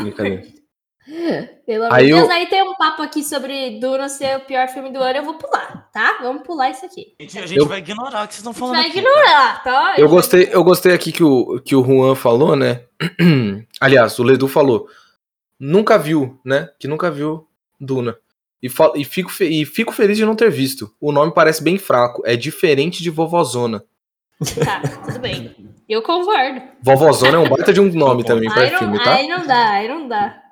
Brincadeira. 0.00 0.44
Pelo 1.66 1.84
amor 1.84 1.94
Aí 1.96 2.06
de 2.06 2.12
Deus, 2.12 2.28
eu- 2.28 2.34
aí 2.34 2.46
tem 2.46 2.62
um 2.62 2.74
papo 2.76 3.02
aqui 3.02 3.22
sobre 3.22 3.78
Duna 3.78 4.08
ser 4.08 4.38
o 4.38 4.40
pior 4.40 4.66
filme 4.68 4.90
do 4.90 5.00
ano, 5.02 5.18
eu 5.18 5.22
vou 5.24 5.34
pular, 5.34 5.88
tá? 5.92 6.18
Vamos 6.22 6.42
pular 6.42 6.70
isso 6.70 6.84
aqui. 6.86 7.14
Gente, 7.20 7.38
a 7.38 7.46
gente 7.46 7.58
Eu- 7.58 7.66
vai 7.66 7.78
ignorar 7.78 8.24
o 8.24 8.28
que 8.28 8.34
vocês 8.34 8.46
estão 8.46 8.50
A 8.50 8.54
gente 8.54 8.60
falando 8.60 8.76
vai 8.76 8.86
aqui. 8.88 8.98
ignorar, 8.98 9.62
tá? 9.62 9.94
Eu 9.98 10.08
gostei, 10.08 10.48
eu 10.50 10.64
gostei 10.64 10.94
aqui 10.94 11.12
que 11.12 11.22
o, 11.22 11.60
que 11.60 11.76
o 11.76 11.84
Juan 11.84 12.14
falou, 12.14 12.56
né? 12.56 12.82
Aliás, 13.80 14.18
o 14.18 14.22
Ledu 14.22 14.48
falou. 14.48 14.88
Nunca 15.60 15.98
viu, 15.98 16.40
né? 16.44 16.68
Que 16.80 16.88
nunca 16.88 17.10
viu 17.10 17.46
Duna. 17.80 18.16
E, 18.62 18.68
e 18.96 19.04
fico, 19.04 19.30
fe- 19.30 19.48
e 19.48 19.64
fico 19.66 19.92
feliz 19.92 20.16
de 20.16 20.24
não 20.24 20.34
ter 20.34 20.50
visto. 20.50 20.90
O 21.00 21.12
nome 21.12 21.32
parece 21.34 21.62
bem 21.62 21.76
fraco. 21.78 22.22
É 22.24 22.34
diferente 22.34 23.02
de 23.02 23.10
Vovozona. 23.10 23.84
Tá, 24.64 24.80
tudo 25.04 25.18
bem. 25.20 25.54
Eu 25.88 26.02
concordo. 26.02 26.62
Vovozona 26.82 27.36
é 27.36 27.40
um 27.40 27.48
baita 27.48 27.72
de 27.72 27.80
um 27.80 27.92
nome 27.92 28.24
também 28.24 28.48
Aí 28.48 28.54
pra 28.54 28.70
não, 28.70 28.78
filme, 28.78 28.98
tá? 29.04 29.14
aí 29.14 29.28
não 29.28 29.46
dá, 29.46 29.68
aí 29.70 29.88
não 29.88 30.08
dá. 30.08 30.42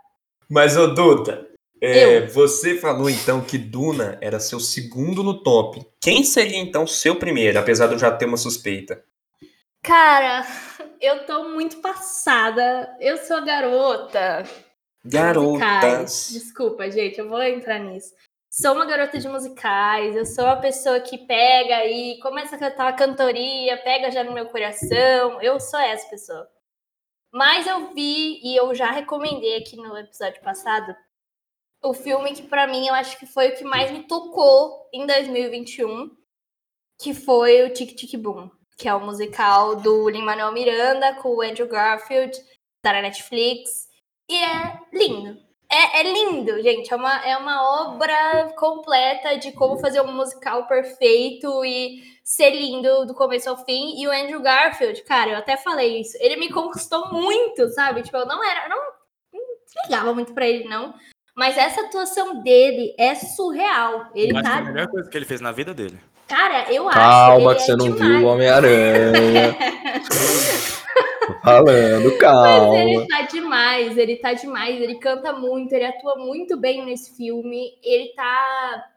Mas, 0.52 0.76
ô 0.76 0.86
Duda, 0.88 1.48
é, 1.80 2.26
você 2.26 2.76
falou 2.76 3.08
então 3.08 3.40
que 3.40 3.56
Duna 3.56 4.18
era 4.20 4.38
seu 4.38 4.60
segundo 4.60 5.24
no 5.24 5.42
top. 5.42 5.82
Quem 5.98 6.22
seria 6.22 6.58
então 6.58 6.86
seu 6.86 7.16
primeiro, 7.16 7.58
apesar 7.58 7.86
de 7.86 7.94
eu 7.94 7.98
já 7.98 8.10
ter 8.10 8.26
uma 8.26 8.36
suspeita? 8.36 9.02
Cara, 9.82 10.46
eu 11.00 11.24
tô 11.24 11.48
muito 11.48 11.78
passada. 11.78 12.94
Eu 13.00 13.16
sou 13.16 13.42
garota. 13.42 14.44
Garotas. 15.02 16.28
Desculpa, 16.30 16.90
gente, 16.90 17.18
eu 17.18 17.30
vou 17.30 17.42
entrar 17.42 17.78
nisso. 17.78 18.12
Sou 18.50 18.74
uma 18.74 18.84
garota 18.84 19.18
de 19.18 19.26
musicais, 19.30 20.14
eu 20.14 20.26
sou 20.26 20.44
uma 20.44 20.60
pessoa 20.60 21.00
que 21.00 21.16
pega 21.16 21.86
e 21.86 22.20
começa 22.20 22.56
a 22.56 22.58
cantar 22.58 22.84
uma 22.84 22.92
cantoria, 22.92 23.78
pega 23.78 24.10
já 24.10 24.22
no 24.22 24.34
meu 24.34 24.44
coração. 24.50 25.40
Eu 25.40 25.58
sou 25.58 25.80
essa 25.80 26.06
pessoa. 26.10 26.46
Mas 27.32 27.66
eu 27.66 27.94
vi 27.94 28.40
e 28.42 28.54
eu 28.54 28.74
já 28.74 28.90
recomendei 28.90 29.56
aqui 29.56 29.74
no 29.76 29.96
episódio 29.96 30.42
passado 30.42 30.94
o 31.82 31.94
filme 31.94 32.34
que 32.34 32.42
pra 32.42 32.66
mim 32.66 32.86
eu 32.86 32.94
acho 32.94 33.18
que 33.18 33.26
foi 33.26 33.48
o 33.48 33.56
que 33.56 33.64
mais 33.64 33.90
me 33.90 34.06
tocou 34.06 34.88
em 34.92 35.06
2021, 35.06 36.14
que 37.00 37.14
foi 37.14 37.62
o 37.62 37.72
Tic 37.72 37.96
Tic 37.96 38.20
Boom, 38.20 38.50
que 38.76 38.86
é 38.86 38.94
o 38.94 39.04
musical 39.04 39.76
do 39.76 40.08
Lin-Manuel 40.08 40.52
Miranda 40.52 41.14
com 41.14 41.30
o 41.30 41.42
Andrew 41.42 41.66
Garfield, 41.66 42.38
tá 42.82 42.92
na 42.92 43.02
Netflix, 43.02 43.88
e 44.28 44.36
é 44.36 44.80
lindo. 44.92 45.51
É, 45.72 46.00
é 46.00 46.02
lindo, 46.02 46.62
gente. 46.62 46.92
É 46.92 46.96
uma, 46.96 47.26
é 47.26 47.34
uma 47.34 47.86
obra 47.86 48.52
completa 48.58 49.38
de 49.38 49.52
como 49.52 49.78
fazer 49.78 50.02
um 50.02 50.12
musical 50.12 50.66
perfeito 50.66 51.64
e 51.64 52.02
ser 52.22 52.50
lindo 52.50 53.06
do 53.06 53.14
começo 53.14 53.48
ao 53.48 53.56
fim. 53.64 53.98
E 53.98 54.06
o 54.06 54.12
Andrew 54.12 54.42
Garfield, 54.42 55.02
cara, 55.04 55.30
eu 55.30 55.38
até 55.38 55.56
falei 55.56 56.02
isso. 56.02 56.18
Ele 56.20 56.36
me 56.36 56.50
conquistou 56.50 57.10
muito, 57.10 57.68
sabe? 57.70 58.02
Tipo, 58.02 58.18
eu 58.18 58.26
não 58.26 58.44
era. 58.44 58.66
Eu 58.66 58.68
não, 58.68 58.78
não 59.32 59.84
ligava 59.84 60.12
muito 60.12 60.34
pra 60.34 60.46
ele, 60.46 60.68
não. 60.68 60.92
Mas 61.34 61.56
essa 61.56 61.80
atuação 61.80 62.42
dele 62.42 62.94
é 62.98 63.14
surreal. 63.14 64.10
Ele 64.14 64.36
acho 64.36 64.42
tá. 64.42 64.56
é 64.56 64.58
a 64.58 64.62
melhor 64.62 64.88
coisa 64.88 65.08
que 65.08 65.16
ele 65.16 65.24
fez 65.24 65.40
na 65.40 65.52
vida 65.52 65.72
dele. 65.72 65.98
Cara, 66.28 66.70
eu 66.70 66.86
acho. 66.86 66.98
Calma 66.98 67.52
ele 67.52 67.60
que 67.60 67.64
você 67.64 67.72
é 67.72 67.76
não 67.76 67.90
demais. 67.92 68.18
viu 68.18 68.26
o 68.26 68.30
Homem-Aranha. 68.30 69.56
Tô 71.26 71.34
falando, 71.40 72.08
Mas 72.10 72.18
calma. 72.18 72.78
ele 72.78 73.06
tá 73.06 73.22
demais, 73.22 73.96
ele 73.96 74.16
tá 74.16 74.32
demais, 74.32 74.80
ele 74.80 74.96
canta 74.96 75.32
muito, 75.32 75.72
ele 75.72 75.84
atua 75.84 76.16
muito 76.16 76.56
bem 76.56 76.84
nesse 76.84 77.16
filme, 77.16 77.78
ele 77.82 78.12
tá. 78.14 78.88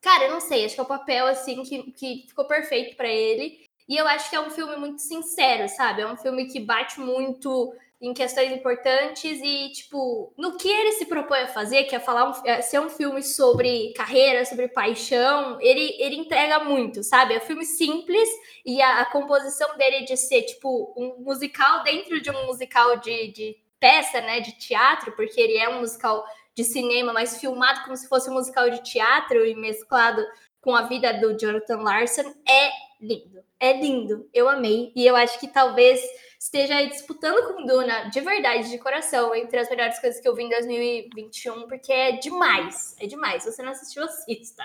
Cara, 0.00 0.24
eu 0.24 0.32
não 0.32 0.40
sei, 0.40 0.64
acho 0.64 0.74
que 0.74 0.80
é 0.80 0.84
o 0.84 0.86
papel 0.86 1.26
assim 1.26 1.62
que, 1.64 1.90
que 1.92 2.24
ficou 2.28 2.44
perfeito 2.46 2.96
pra 2.96 3.08
ele. 3.08 3.66
E 3.88 3.96
eu 3.96 4.06
acho 4.08 4.28
que 4.30 4.36
é 4.36 4.40
um 4.40 4.50
filme 4.50 4.76
muito 4.76 5.00
sincero, 5.00 5.68
sabe? 5.68 6.02
É 6.02 6.06
um 6.06 6.16
filme 6.16 6.46
que 6.46 6.60
bate 6.60 7.00
muito 7.00 7.72
em 8.00 8.12
questões 8.12 8.52
importantes 8.52 9.40
e, 9.42 9.70
tipo, 9.72 10.32
no 10.36 10.56
que 10.56 10.68
ele 10.68 10.92
se 10.92 11.06
propõe 11.06 11.40
a 11.40 11.48
fazer, 11.48 11.84
que 11.84 11.96
é 11.96 12.00
falar 12.00 12.28
um, 12.28 12.46
é 12.46 12.60
ser 12.60 12.78
um 12.78 12.90
filme 12.90 13.22
sobre 13.22 13.92
carreira, 13.94 14.44
sobre 14.44 14.68
paixão, 14.68 15.58
ele, 15.60 15.96
ele 15.98 16.16
entrega 16.16 16.62
muito, 16.62 17.02
sabe? 17.02 17.34
É 17.34 17.38
um 17.38 17.40
filme 17.40 17.64
simples 17.64 18.28
e 18.64 18.82
a, 18.82 19.00
a 19.00 19.06
composição 19.06 19.76
dele 19.78 20.04
de 20.04 20.16
ser, 20.16 20.42
tipo, 20.42 20.92
um 20.96 21.22
musical 21.22 21.82
dentro 21.82 22.20
de 22.20 22.30
um 22.30 22.46
musical 22.46 22.98
de, 22.98 23.32
de 23.32 23.56
peça, 23.80 24.20
né? 24.20 24.40
De 24.40 24.52
teatro, 24.58 25.12
porque 25.12 25.40
ele 25.40 25.56
é 25.56 25.68
um 25.68 25.80
musical 25.80 26.24
de 26.54 26.64
cinema, 26.64 27.12
mas 27.12 27.38
filmado 27.38 27.82
como 27.84 27.96
se 27.96 28.08
fosse 28.08 28.28
um 28.28 28.34
musical 28.34 28.68
de 28.68 28.82
teatro 28.82 29.44
e 29.46 29.54
mesclado 29.54 30.22
com 30.60 30.74
a 30.74 30.82
vida 30.82 31.12
do 31.14 31.36
Jonathan 31.38 31.78
Larson, 31.78 32.34
é 32.48 32.70
lindo. 33.00 33.44
É 33.60 33.72
lindo. 33.72 34.28
Eu 34.34 34.48
amei. 34.48 34.92
E 34.96 35.06
eu 35.06 35.14
acho 35.14 35.38
que 35.38 35.48
talvez 35.48 36.00
esteja 36.40 36.76
aí 36.76 36.88
disputando 36.88 37.46
com 37.54 37.64
Duna, 37.64 38.08
de 38.10 38.20
verdade, 38.20 38.70
de 38.70 38.78
coração, 38.78 39.34
entre 39.34 39.58
as 39.58 39.68
melhores 39.68 39.98
coisas 39.98 40.20
que 40.20 40.28
eu 40.28 40.34
vi 40.34 40.44
em 40.44 40.48
2021, 40.50 41.66
porque 41.68 41.92
é 41.92 42.12
demais. 42.12 42.94
É 43.00 43.06
demais. 43.06 43.42
Se 43.42 43.52
você 43.52 43.62
não 43.62 43.72
assistiu, 43.72 44.04
assista. 44.04 44.62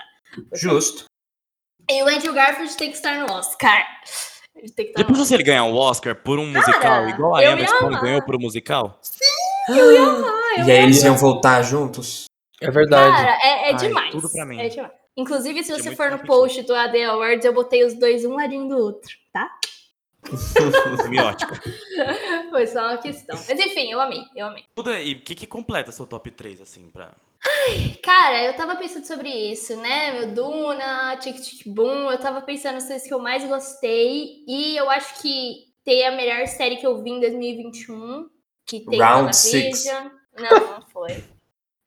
Justo. 0.52 1.04
E 1.90 2.02
o 2.02 2.08
Andrew 2.08 2.32
Garfield 2.32 2.76
tem 2.76 2.90
que 2.90 2.96
estar 2.96 3.18
no 3.18 3.32
Oscar. 3.34 3.84
Ele 4.54 4.70
tem 4.70 4.84
que 4.86 4.90
estar 4.92 5.02
no 5.02 5.08
Depois 5.08 5.28
se 5.28 5.34
ele 5.34 5.42
ganhar 5.42 5.64
um 5.64 5.76
Oscar 5.76 6.14
por 6.14 6.38
um 6.38 6.46
musical, 6.46 7.08
igual 7.08 7.34
a 7.34 7.42
eu 7.44 7.52
Emma 7.52 7.60
ia 7.62 7.68
Stone 7.68 7.86
amar. 7.86 8.02
ganhou 8.02 8.22
por 8.22 8.36
um 8.36 8.40
musical, 8.40 8.98
Oscar. 9.00 9.28
E 10.66 10.70
aí 10.70 10.82
eles 10.82 11.02
iam 11.02 11.16
voltar 11.16 11.62
juntos? 11.62 12.24
É 12.60 12.70
verdade. 12.70 13.16
Cara, 13.16 13.38
é, 13.42 13.48
é 13.48 13.72
Ai, 13.72 13.76
demais. 13.76 14.10
tudo 14.12 14.30
pra 14.30 14.44
mim. 14.46 14.60
É 14.60 14.68
demais. 14.68 14.92
Inclusive, 15.16 15.62
se 15.62 15.74
Tinha 15.74 15.82
você 15.82 15.96
for 15.96 16.10
no 16.10 16.20
post 16.20 16.62
do 16.62 16.74
AD 16.74 17.02
Awards, 17.02 17.44
eu 17.44 17.52
botei 17.52 17.84
os 17.84 17.94
dois 17.94 18.24
um 18.24 18.34
ladinho 18.34 18.68
do 18.68 18.78
outro, 18.78 19.10
tá? 19.32 19.50
semiótica. 21.02 21.60
Foi 22.50 22.66
só 22.66 22.80
uma 22.80 22.98
questão. 22.98 23.36
Mas 23.36 23.58
enfim, 23.58 23.90
eu 23.90 24.00
amei, 24.00 24.22
eu 24.34 24.46
amei. 24.46 24.64
Tudo 24.74 24.90
aí, 24.90 25.14
o 25.14 25.20
que, 25.20 25.34
que 25.34 25.46
completa 25.46 25.92
seu 25.92 26.06
top 26.06 26.30
3, 26.30 26.60
assim, 26.60 26.88
pra. 26.90 27.12
Cara, 28.02 28.44
eu 28.44 28.54
tava 28.54 28.76
pensando 28.76 29.04
sobre 29.04 29.28
isso, 29.28 29.76
né? 29.76 30.12
Meu 30.12 30.32
Duna, 30.32 31.16
Tic 31.16 31.40
Tic 31.40 31.66
Boom, 31.66 32.10
eu 32.10 32.18
tava 32.18 32.40
pensando 32.40 32.74
nas 32.74 32.86
coisas 32.86 33.06
que 33.06 33.12
eu 33.12 33.18
mais 33.18 33.44
gostei. 33.44 34.44
E 34.46 34.76
eu 34.76 34.88
acho 34.88 35.20
que 35.20 35.72
tem 35.84 36.06
a 36.06 36.12
melhor 36.12 36.46
série 36.46 36.76
que 36.76 36.86
eu 36.86 37.02
vi 37.02 37.10
em 37.10 37.20
2021, 37.20 38.28
que 38.64 38.80
tem 38.80 39.00
Round 39.00 39.34
six. 39.34 39.86
WandaVision. 39.86 40.22
Não, 40.38 40.70
não 40.74 40.82
foi. 40.82 41.24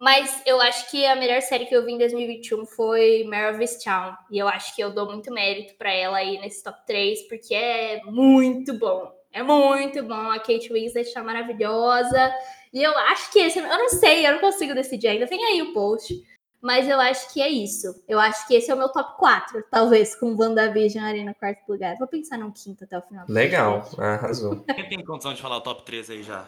Mas 0.06 0.40
eu 0.46 0.62
acho 0.62 0.92
que 0.92 1.04
a 1.04 1.16
melhor 1.16 1.42
série 1.42 1.66
que 1.66 1.76
eu 1.76 1.84
vi 1.84 1.94
em 1.94 1.98
2021 1.98 2.64
foi 2.68 3.24
Mare 3.24 3.56
of 3.56 3.60
Easttown. 3.60 4.14
E 4.30 4.38
eu 4.38 4.48
acho 4.48 4.76
que 4.76 4.80
eu 4.84 4.94
dou 4.94 5.08
muito 5.08 5.34
mérito 5.34 5.74
pra 5.80 5.92
ela 5.92 6.18
aí 6.18 6.40
nesse 6.40 6.64
top 6.64 6.78
3, 6.86 7.28
porque 7.28 7.56
é 7.56 8.04
muito 8.06 8.78
bom. 8.78 9.12
É 9.34 9.42
muito 9.42 10.04
bom. 10.04 10.30
A 10.30 10.38
Kate 10.38 10.72
Winslet 10.72 11.12
tá 11.12 11.24
maravilhosa. 11.24 12.32
E 12.72 12.84
eu 12.84 12.96
acho 12.96 13.32
que 13.32 13.40
esse. 13.40 13.58
Eu 13.58 13.66
não 13.66 13.90
sei, 13.90 14.28
eu 14.28 14.34
não 14.34 14.40
consigo 14.40 14.76
decidir 14.76 15.08
ainda. 15.08 15.26
Tem 15.26 15.44
aí 15.44 15.64
o 15.64 15.74
post. 15.74 16.14
Mas 16.62 16.88
eu 16.88 17.02
acho 17.02 17.34
que 17.34 17.42
é 17.42 17.50
isso. 17.50 17.88
Eu 18.08 18.20
acho 18.20 18.48
que 18.48 18.54
esse 18.54 18.70
é 18.70 18.76
o 18.76 18.78
meu 18.78 18.90
top 18.90 19.18
4, 19.18 19.64
talvez, 19.72 20.14
com 20.14 20.36
WandaVision 20.36 21.04
ali 21.04 21.24
no 21.24 21.34
quarto 21.34 21.68
lugar. 21.68 21.96
Vou 21.98 22.08
pensar 22.08 22.38
num 22.38 22.52
quinto 22.52 22.84
até 22.84 22.96
o 22.96 23.02
final. 23.02 23.26
do 23.26 23.34
Legal, 23.34 23.80
podcast. 23.82 24.02
arrasou. 24.02 24.64
Quem 24.66 24.88
tem 24.88 25.04
condição 25.04 25.34
de 25.34 25.42
falar 25.42 25.58
o 25.58 25.62
top 25.62 25.84
3 25.84 26.12
aí 26.12 26.22
já? 26.22 26.48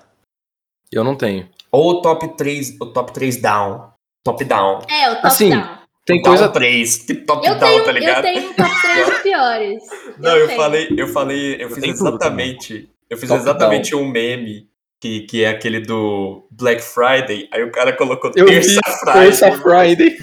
Eu 0.91 1.03
não 1.03 1.15
tenho. 1.15 1.49
Ou 1.71 1.91
o 1.91 2.01
top 2.01 2.35
3, 2.37 2.77
o 2.79 2.85
top 2.87 3.13
3 3.13 3.41
down. 3.41 3.91
Top 4.23 4.43
down. 4.43 4.81
É, 4.89 5.09
o 5.11 5.15
top 5.15 5.27
Assim, 5.27 5.49
down. 5.49 5.77
Tem 6.05 6.21
down 6.21 6.35
coisa. 6.37 6.49
3. 6.49 6.97
Que 6.97 7.15
top 7.15 7.47
Eu 7.47 7.55
down, 7.57 7.69
tenho, 7.69 7.83
tá 7.83 7.89
eu 7.89 7.93
ligado? 7.93 8.21
tenho 8.21 8.49
um 8.49 8.53
top 8.53 8.81
3 8.81 9.05
de 9.05 9.15
piores. 9.23 9.83
Não, 10.17 10.37
eu, 10.37 10.47
tenho. 10.47 10.59
falei, 10.59 10.87
eu 10.97 11.07
falei, 11.07 11.55
eu 11.63 11.69
fiz 11.69 11.79
tenho 11.83 11.97
tudo 11.97 12.09
exatamente. 12.09 12.89
Eu 13.09 13.17
fiz 13.17 13.29
Top 13.29 13.41
exatamente 13.41 13.95
um 13.95 14.05
meme 14.07 14.67
que, 15.01 15.21
que 15.21 15.43
é 15.43 15.49
aquele 15.49 15.79
do 15.79 16.47
Black 16.51 16.81
Friday. 16.81 17.47
Aí 17.51 17.63
o 17.63 17.71
cara 17.71 17.93
colocou 17.93 18.31
Eu 18.35 18.45
vi 18.45 18.53
Terça 18.53 18.81
Friday. 18.99 19.23
Terça 19.23 19.51
Friday. 19.61 20.17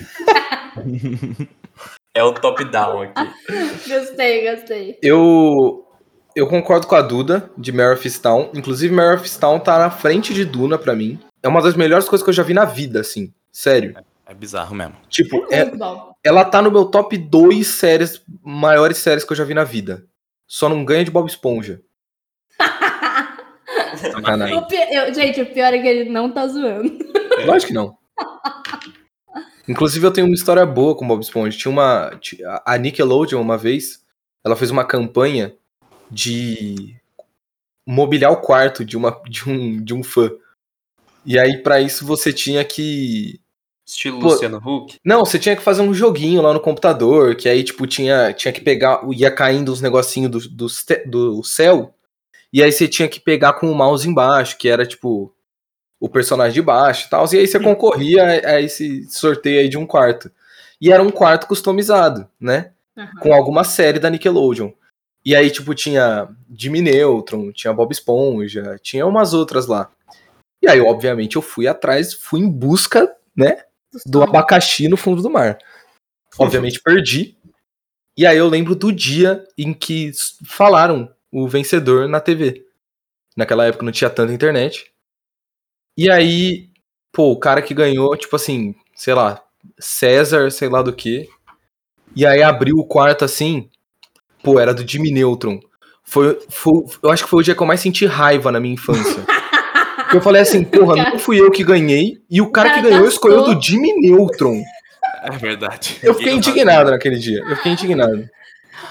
É 2.16 2.22
o 2.22 2.32
top 2.32 2.64
down 2.66 3.02
aqui. 3.02 3.28
Gostei, 3.88 4.48
gostei. 4.48 4.98
Eu, 5.02 5.83
eu 6.34 6.46
concordo 6.46 6.86
com 6.86 6.94
a 6.94 7.02
Duda 7.02 7.50
de 7.56 7.72
Mare 7.72 7.94
of 7.94 8.06
Easttown. 8.06 8.50
Inclusive, 8.54 8.94
Mare 8.94 9.16
of 9.16 9.24
Easttown 9.24 9.58
tá 9.60 9.78
na 9.78 9.90
frente 9.90 10.34
de 10.34 10.44
Duna 10.44 10.76
pra 10.78 10.94
mim. 10.94 11.18
É 11.42 11.48
uma 11.48 11.62
das 11.62 11.74
melhores 11.74 12.08
coisas 12.08 12.24
que 12.24 12.30
eu 12.30 12.34
já 12.34 12.42
vi 12.42 12.54
na 12.54 12.64
vida, 12.64 13.00
assim. 13.00 13.32
Sério. 13.52 13.94
É 14.26 14.34
bizarro 14.34 14.74
mesmo. 14.74 14.96
Tipo, 15.08 15.46
é, 15.52 15.70
ela 16.24 16.44
tá 16.44 16.62
no 16.62 16.70
meu 16.70 16.86
top 16.86 17.16
2 17.16 17.66
séries, 17.66 18.22
maiores 18.42 18.96
séries 18.98 19.22
que 19.24 19.32
eu 19.32 19.36
já 19.36 19.44
vi 19.44 19.52
na 19.54 19.64
vida. 19.64 20.06
Só 20.46 20.68
não 20.68 20.84
ganha 20.84 21.04
de 21.04 21.10
Bob 21.10 21.28
Esponja. 21.28 21.80
Sacanagem. 23.96 24.56
O 24.56 24.66
eu- 24.90 25.14
gente, 25.14 25.40
o 25.40 25.46
pior 25.46 25.72
é 25.72 25.78
que 25.78 25.86
ele 25.86 26.10
não 26.10 26.30
tá 26.30 26.46
zoando. 26.46 26.90
Lógico 27.46 27.68
que 27.68 27.74
não. 27.74 27.96
Inclusive, 29.68 30.06
eu 30.06 30.10
tenho 30.10 30.26
uma 30.26 30.34
história 30.34 30.64
boa 30.66 30.96
com 30.96 31.06
Bob 31.06 31.22
Esponja. 31.22 31.56
Tinha 31.56 31.72
uma. 31.72 32.10
A 32.66 32.76
Nickelodeon, 32.76 33.40
uma 33.40 33.56
vez, 33.56 34.02
ela 34.44 34.56
fez 34.56 34.70
uma 34.70 34.84
campanha 34.84 35.54
de 36.10 36.96
mobiliar 37.86 38.32
o 38.32 38.40
quarto 38.40 38.84
de, 38.84 38.96
uma, 38.96 39.20
de, 39.28 39.48
um, 39.48 39.82
de 39.82 39.94
um 39.94 40.02
fã. 40.02 40.30
E 41.24 41.38
aí, 41.38 41.62
pra 41.62 41.80
isso, 41.80 42.06
você 42.06 42.32
tinha 42.32 42.64
que. 42.64 43.40
Estilo 43.86 44.20
Pô. 44.20 44.28
Luciano 44.28 44.58
Huck. 44.58 44.98
Não, 45.04 45.24
você 45.24 45.38
tinha 45.38 45.56
que 45.56 45.62
fazer 45.62 45.82
um 45.82 45.92
joguinho 45.92 46.40
lá 46.40 46.52
no 46.54 46.60
computador, 46.60 47.34
que 47.36 47.48
aí, 47.48 47.62
tipo, 47.62 47.86
tinha, 47.86 48.32
tinha 48.32 48.52
que 48.52 48.60
pegar. 48.60 49.00
Ia 49.12 49.30
caindo 49.30 49.72
os 49.72 49.80
negocinhos 49.80 50.30
do, 50.30 50.48
do, 50.48 50.66
do 51.06 51.44
céu. 51.44 51.94
E 52.52 52.62
aí 52.62 52.70
você 52.70 52.86
tinha 52.86 53.08
que 53.08 53.20
pegar 53.20 53.54
com 53.54 53.70
o 53.70 53.74
mouse 53.74 54.08
embaixo, 54.08 54.56
que 54.56 54.68
era, 54.68 54.86
tipo, 54.86 55.34
o 55.98 56.08
personagem 56.08 56.54
de 56.54 56.62
baixo 56.62 57.06
e 57.06 57.10
tal. 57.10 57.26
E 57.32 57.38
aí 57.38 57.46
você 57.46 57.58
concorria 57.58 58.22
a, 58.22 58.50
a 58.50 58.60
esse 58.60 59.04
sorteio 59.10 59.60
aí 59.60 59.68
de 59.68 59.78
um 59.78 59.86
quarto. 59.86 60.30
E 60.80 60.92
era 60.92 61.02
um 61.02 61.10
quarto 61.10 61.46
customizado, 61.46 62.28
né? 62.38 62.72
Aham. 62.96 63.20
Com 63.20 63.34
alguma 63.34 63.64
série 63.64 63.98
da 63.98 64.10
Nickelodeon. 64.10 64.70
E 65.24 65.34
aí, 65.34 65.50
tipo, 65.50 65.74
tinha 65.74 66.28
Jimmy 66.50 66.82
Neutron, 66.82 67.50
tinha 67.52 67.72
Bob 67.72 67.92
Esponja, 67.92 68.78
tinha 68.82 69.06
umas 69.06 69.32
outras 69.32 69.66
lá. 69.66 69.90
E 70.62 70.68
aí, 70.68 70.80
obviamente, 70.80 71.36
eu 71.36 71.42
fui 71.42 71.66
atrás, 71.66 72.12
fui 72.12 72.40
em 72.40 72.48
busca, 72.48 73.14
né? 73.36 73.64
do 74.06 74.22
abacaxi 74.22 74.88
no 74.88 74.96
fundo 74.96 75.22
do 75.22 75.30
mar. 75.30 75.58
Obviamente 76.38 76.80
perdi. 76.80 77.36
E 78.16 78.26
aí 78.26 78.36
eu 78.36 78.48
lembro 78.48 78.74
do 78.74 78.92
dia 78.92 79.44
em 79.56 79.72
que 79.72 80.12
falaram 80.44 81.12
o 81.30 81.46
vencedor 81.48 82.08
na 82.08 82.20
TV. 82.20 82.64
Naquela 83.36 83.66
época 83.66 83.84
não 83.84 83.92
tinha 83.92 84.10
tanta 84.10 84.32
internet. 84.32 84.92
E 85.96 86.10
aí, 86.10 86.70
pô, 87.12 87.32
o 87.32 87.38
cara 87.38 87.62
que 87.62 87.74
ganhou, 87.74 88.16
tipo 88.16 88.34
assim, 88.34 88.74
sei 88.94 89.14
lá, 89.14 89.42
César, 89.78 90.50
sei 90.50 90.68
lá 90.68 90.82
do 90.82 90.92
que. 90.92 91.28
E 92.16 92.26
aí 92.26 92.42
abriu 92.42 92.76
o 92.76 92.86
quarto 92.86 93.24
assim, 93.24 93.68
pô, 94.44 94.60
era 94.60 94.74
do 94.74 94.86
Jimmy 94.86 95.10
Neutron. 95.10 95.58
Foi, 96.04 96.38
foi, 96.50 96.84
eu 97.02 97.10
acho 97.10 97.24
que 97.24 97.30
foi 97.30 97.40
o 97.40 97.42
dia 97.42 97.54
que 97.54 97.62
eu 97.62 97.66
mais 97.66 97.80
senti 97.80 98.04
raiva 98.04 98.52
na 98.52 98.60
minha 98.60 98.74
infância. 98.74 99.24
Eu 100.12 100.20
falei 100.20 100.42
assim, 100.42 100.62
porra, 100.62 100.94
não 101.10 101.18
fui 101.18 101.40
eu 101.40 101.50
que 101.50 101.64
ganhei, 101.64 102.20
e 102.30 102.40
o 102.40 102.48
cara 102.48 102.68
que 102.68 102.76
Cara, 102.76 102.88
ganhou 102.88 103.08
escolheu 103.08 103.42
do 103.42 103.60
Jimmy 103.60 103.94
Neutron. 103.94 104.62
É 105.24 105.30
verdade. 105.36 105.98
Eu 106.04 106.14
fiquei 106.14 106.34
indignado 106.34 106.88
naquele 106.92 107.18
dia. 107.18 107.42
Eu 107.48 107.56
fiquei 107.56 107.72
indignado. 107.72 108.30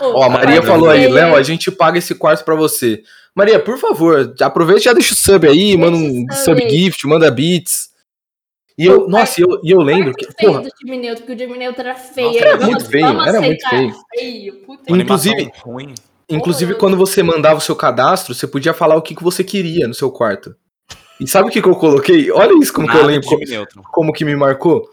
Ó, 0.01 0.23
a 0.23 0.29
Maria 0.29 0.55
Quarto 0.55 0.67
falou 0.67 0.89
aí. 0.89 1.07
Léo, 1.07 1.33
a 1.33 1.41
gente 1.41 1.71
paga 1.71 1.97
esse 1.97 2.13
quarto 2.13 2.43
pra 2.43 2.55
você. 2.55 3.03
Maria, 3.33 3.57
por 3.57 3.77
favor, 3.77 4.35
aproveita 4.41 4.81
e 4.81 4.83
já 4.83 4.91
deixa 4.91 5.13
o 5.13 5.15
sub 5.15 5.47
aí, 5.47 5.77
Deixa 5.77 5.77
manda 5.77 5.95
um 5.95 6.25
sub 6.29 6.59
sub 6.59 6.69
gift, 6.69 7.07
manda 7.07 7.31
beats. 7.31 7.89
E 8.77 8.85
eu, 8.85 9.07
nossa, 9.07 9.39
e 9.39 9.43
eu, 9.43 9.59
e 9.63 9.71
eu 9.71 9.79
lembro 9.81 10.13
que, 10.13 10.25
feio 10.25 10.51
porra, 10.51 10.63
do 10.63 10.69
Jimmy 10.81 10.97
Neutron, 10.97 11.25
porque 11.25 11.33
o 11.33 11.37
Jimmy 11.47 11.59
Neutron 11.59 11.83
era 11.83 11.95
feio. 11.95 12.27
Nossa, 12.31 12.39
era 12.45 12.57
muito 12.65 12.85
feio, 12.85 13.21
era 13.21 13.41
muito 13.41 13.69
feio. 13.69 13.93
Que 14.13 14.93
Inclusive- 14.93 15.51
ruim. 15.63 15.93
inclusive 16.29 16.73
quando 16.75 16.97
você 16.97 17.21
mandava 17.21 17.57
o 17.57 17.61
seu 17.61 17.75
cadastro, 17.75 18.33
você 18.33 18.47
podia 18.47 18.73
falar 18.73 18.95
o 18.95 19.01
que, 19.01 19.15
que 19.15 19.23
você 19.23 19.43
queria 19.43 19.87
no 19.87 19.93
seu 19.93 20.09
quarto. 20.11 20.55
E 21.19 21.27
sabe 21.27 21.49
o 21.49 21.51
que, 21.51 21.61
que 21.61 21.67
eu 21.67 21.75
coloquei? 21.75 22.31
Olha 22.31 22.53
isso 22.61 22.73
como 22.73 22.87
que 22.87 22.93
eu 22.95 23.01
Nada 23.01 23.11
lembro, 23.13 23.29
Neutron. 23.47 23.83
como 23.91 24.11
que 24.11 24.25
me 24.25 24.35
marcou. 24.35 24.89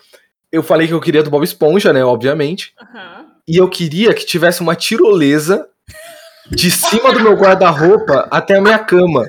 Eu 0.52 0.62
falei 0.62 0.86
que 0.86 0.92
eu 0.92 1.00
queria 1.00 1.22
do 1.22 1.30
Bob 1.30 1.42
Esponja, 1.44 1.92
né, 1.92 2.04
obviamente. 2.04 2.74
Aham. 2.80 3.26
E 3.48 3.56
eu 3.56 3.68
queria 3.68 4.12
que 4.12 4.26
tivesse 4.26 4.60
uma 4.60 4.76
tirolesa 4.76 5.66
de 6.50 6.70
cima 6.70 7.12
do 7.12 7.20
meu 7.20 7.32
guarda-roupa 7.34 8.28
até 8.30 8.56
a 8.58 8.60
minha 8.60 8.78
cama. 8.78 9.24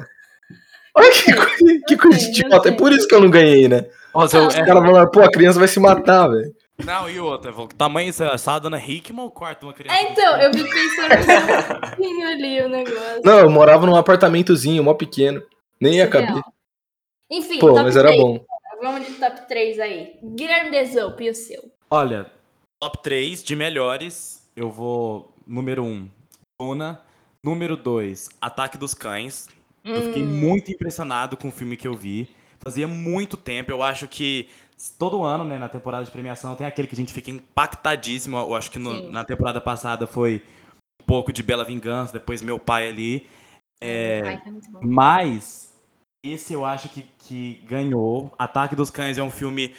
Olha 0.95 1.11
que, 1.11 1.33
coisa- 1.33 1.81
que 1.87 1.97
coisa 1.97 2.19
idiota. 2.29 2.69
É 2.69 2.71
por 2.73 2.91
isso 2.91 3.07
que 3.07 3.15
eu 3.15 3.21
não 3.21 3.29
ganhei, 3.29 3.67
né? 3.69 3.85
Nossa, 4.13 4.37
eu, 4.37 4.47
Os 4.47 4.55
caras 4.55 4.83
falaram, 4.83 5.09
pô, 5.11 5.21
a 5.21 5.31
criança 5.31 5.59
vai 5.59 5.67
se 5.67 5.79
matar, 5.79 6.27
velho. 6.27 6.53
Não, 6.83 7.09
e 7.09 7.19
outra, 7.19 7.51
o 7.51 7.67
tamanho, 7.67 8.11
você 8.11 8.37
sala 8.37 8.59
dona 8.59 8.77
Hickman 8.83 9.23
ou 9.23 9.31
quarto 9.31 9.59
de 9.59 9.65
uma 9.67 9.73
criança? 9.73 9.97
É, 9.99 10.11
então, 10.11 10.41
eu 10.41 10.51
vi 10.51 10.63
pensando 10.63 11.13
um 11.13 11.79
pouquinho 11.89 12.27
ali 12.27 12.61
o 12.61 12.69
negócio. 12.69 13.21
Não, 13.23 13.39
eu 13.39 13.49
morava 13.49 13.85
num 13.85 13.95
apartamentozinho, 13.95 14.83
mó 14.83 14.93
pequeno. 14.93 15.41
Nem 15.79 15.95
ia 15.97 16.07
caber. 16.07 16.41
Enfim, 17.29 17.59
Pô, 17.59 17.67
top 17.69 17.83
mas 17.83 17.95
era 17.95 18.07
3. 18.09 18.21
bom. 18.21 18.43
Vamos 18.81 19.05
de 19.07 19.13
top 19.13 19.47
3 19.47 19.79
aí. 19.79 20.15
Guilherme 20.23 20.71
Desope, 20.71 21.23
e 21.25 21.29
o 21.29 21.35
seu? 21.35 21.71
Olha, 21.89 22.25
top 22.79 23.01
3 23.03 23.43
de 23.43 23.55
melhores, 23.55 24.49
eu 24.55 24.69
vou. 24.71 25.33
Número 25.45 25.83
1, 25.83 26.09
Luna. 26.59 27.01
Número 27.43 27.75
2, 27.75 28.29
Ataque 28.39 28.77
dos 28.77 28.93
Cães. 28.93 29.47
Eu 29.83 30.03
fiquei 30.03 30.21
Hum. 30.21 30.27
muito 30.27 30.71
impressionado 30.71 31.35
com 31.35 31.47
o 31.47 31.51
filme 31.51 31.75
que 31.75 31.87
eu 31.87 31.95
vi. 31.95 32.29
Fazia 32.63 32.87
muito 32.87 33.35
tempo. 33.37 33.71
Eu 33.71 33.81
acho 33.81 34.07
que 34.07 34.49
todo 34.97 35.23
ano, 35.23 35.43
né, 35.43 35.57
na 35.57 35.69
temporada 35.69 36.05
de 36.05 36.11
premiação, 36.11 36.55
tem 36.55 36.65
aquele 36.65 36.87
que 36.87 36.95
a 36.95 36.97
gente 36.97 37.13
fica 37.13 37.31
impactadíssimo. 37.31 38.37
Eu 38.37 38.55
acho 38.55 38.69
que 38.71 38.79
no- 38.79 39.11
na 39.11 39.23
temporada 39.23 39.59
passada 39.61 40.05
foi 40.07 40.43
um 41.01 41.05
pouco 41.05 41.31
de 41.33 41.41
Bela 41.43 41.63
Vingança, 41.65 42.13
depois 42.13 42.41
Meu 42.41 42.59
Pai 42.59 42.87
ali. 42.87 43.27
É, 43.81 44.21
Ai, 44.25 44.37
tá. 44.41 44.51
Mas 44.81 45.73
esse 46.23 46.53
eu 46.53 46.63
acho 46.65 46.89
que, 46.89 47.03
que 47.19 47.55
ganhou. 47.67 48.31
Ataque 48.37 48.75
dos 48.75 48.91
Cães 48.91 49.17
é 49.17 49.23
um 49.23 49.31
filme 49.31 49.73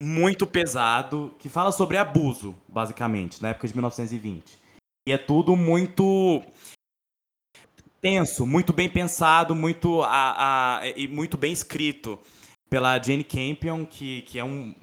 muito 0.00 0.46
pesado, 0.46 1.34
que 1.38 1.48
fala 1.48 1.70
sobre 1.72 1.96
abuso, 1.96 2.54
basicamente, 2.68 3.40
na 3.42 3.50
época 3.50 3.68
de 3.68 3.74
1920. 3.74 4.58
E 5.08 5.12
é 5.12 5.18
tudo 5.18 5.56
muito 5.56 6.42
tenso, 8.06 8.44
muito 8.44 8.72
bem 8.72 8.88
pensado, 8.88 9.54
muito 9.54 10.02
a, 10.02 10.78
a- 10.80 10.88
e 10.96 11.06
muito 11.06 11.38
bem 11.38 11.52
escrito 11.52 12.18
pela 12.68 12.98
Jane 13.00 13.22
Campion, 13.24 13.86
que, 13.86 14.22
que 14.22 14.38
é 14.38 14.44
um 14.44 14.74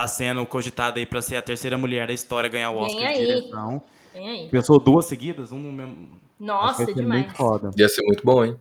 tá 0.00 0.08
sendo 0.08 0.44
cogitada 0.46 0.98
aí 0.98 1.06
para 1.06 1.20
ser 1.22 1.36
a 1.36 1.42
terceira 1.42 1.76
mulher 1.76 2.06
da 2.06 2.12
história 2.12 2.48
a 2.48 2.50
ganhar 2.50 2.70
o 2.70 2.74
Vem 2.76 2.84
Oscar 2.84 3.12
de 3.12 3.18
aí. 3.18 3.26
direção. 3.26 3.82
Vem 4.12 4.28
aí. 4.28 4.48
Pensou 4.48 4.78
duas 4.80 5.04
seguidas, 5.06 5.52
um 5.52 5.58
no 5.58 5.70
mesmo. 5.72 6.08
Nossa, 6.38 6.84
demais. 6.86 7.24
muito 7.26 7.36
foda. 7.36 7.70
Ia 7.76 7.88
ser 7.88 8.02
muito 8.02 8.24
bom, 8.24 8.44
hein? 8.44 8.56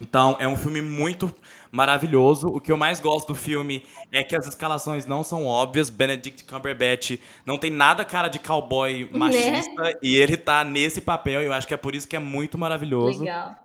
Então, 0.00 0.36
é 0.38 0.48
um 0.48 0.56
filme 0.56 0.82
muito 0.82 1.34
maravilhoso. 1.70 2.48
O 2.48 2.60
que 2.60 2.70
eu 2.70 2.76
mais 2.76 3.00
gosto 3.00 3.28
do 3.28 3.34
filme 3.34 3.84
é 4.12 4.22
que 4.22 4.36
as 4.36 4.46
escalações 4.46 5.06
não 5.06 5.24
são 5.24 5.44
óbvias. 5.46 5.90
Benedict 5.90 6.44
Cumberbatch 6.44 7.18
não 7.44 7.58
tem 7.58 7.70
nada 7.70 8.04
cara 8.04 8.28
de 8.28 8.38
cowboy 8.38 9.08
machista 9.12 9.98
e 10.02 10.16
ele 10.16 10.36
tá 10.36 10.62
nesse 10.64 11.00
papel. 11.00 11.42
Eu 11.42 11.52
acho 11.52 11.66
que 11.66 11.74
é 11.74 11.76
por 11.76 11.94
isso 11.94 12.06
que 12.08 12.16
é 12.16 12.20
muito 12.20 12.56
maravilhoso. 12.58 13.20
Legal. 13.20 13.56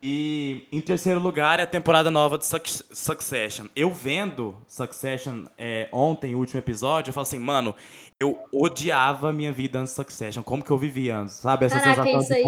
E 0.00 0.68
em 0.70 0.80
terceiro 0.80 1.18
lugar 1.18 1.58
é 1.58 1.64
a 1.64 1.66
temporada 1.66 2.10
nova 2.10 2.38
de 2.38 2.46
Suc- 2.46 2.84
Succession. 2.92 3.66
Eu 3.74 3.92
vendo 3.92 4.56
Succession 4.68 5.46
é, 5.56 5.88
ontem, 5.90 6.34
o 6.34 6.38
último 6.38 6.60
episódio, 6.60 7.10
eu 7.10 7.14
falo 7.14 7.22
assim, 7.22 7.38
mano, 7.38 7.74
eu 8.20 8.38
odiava 8.52 9.30
a 9.30 9.32
minha 9.32 9.52
vida 9.52 9.80
antes 9.80 9.92
de 9.92 9.96
Succession. 9.96 10.42
Como 10.42 10.62
que 10.62 10.70
eu 10.70 10.78
vivia 10.78 11.18
antes? 11.18 11.34
Sabe? 11.34 11.66
Essa 11.66 11.80
Caraca, 11.80 12.04
sensação, 12.04 12.20
isso 12.20 12.32
aí. 12.34 12.42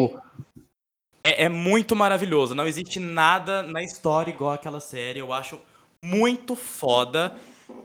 É, 1.23 1.45
é 1.45 1.49
muito 1.49 1.95
maravilhoso. 1.95 2.55
Não 2.55 2.67
existe 2.67 2.99
nada 2.99 3.63
na 3.63 3.83
história 3.83 4.31
igual 4.31 4.53
aquela 4.53 4.81
série. 4.81 5.21
Eu 5.21 5.33
acho 5.33 5.61
muito 6.03 6.57
foda. 6.57 7.35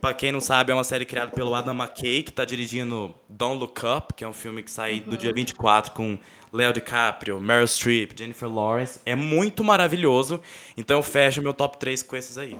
Pra 0.01 0.13
quem 0.13 0.31
não 0.31 0.41
sabe, 0.41 0.71
é 0.71 0.75
uma 0.75 0.83
série 0.83 1.05
criada 1.05 1.31
pelo 1.31 1.53
Adam 1.53 1.75
McKay, 1.75 2.23
que 2.23 2.31
tá 2.31 2.43
dirigindo 2.43 3.13
Don't 3.29 3.59
Look 3.59 3.81
Up, 3.85 4.13
que 4.15 4.23
é 4.23 4.27
um 4.27 4.33
filme 4.33 4.63
que 4.63 4.71
sai 4.71 4.99
do 4.99 5.15
dia 5.15 5.31
24 5.31 5.91
com 5.91 6.17
Leo 6.51 6.73
DiCaprio, 6.73 7.39
Meryl 7.39 7.67
Streep, 7.67 8.17
Jennifer 8.17 8.49
Lawrence. 8.49 8.99
É 9.05 9.15
muito 9.15 9.63
maravilhoso. 9.63 10.41
Então 10.75 10.97
eu 10.97 11.03
fecho 11.03 11.41
meu 11.41 11.53
top 11.53 11.77
3 11.77 12.01
com 12.01 12.15
esses 12.15 12.37
aí. 12.37 12.57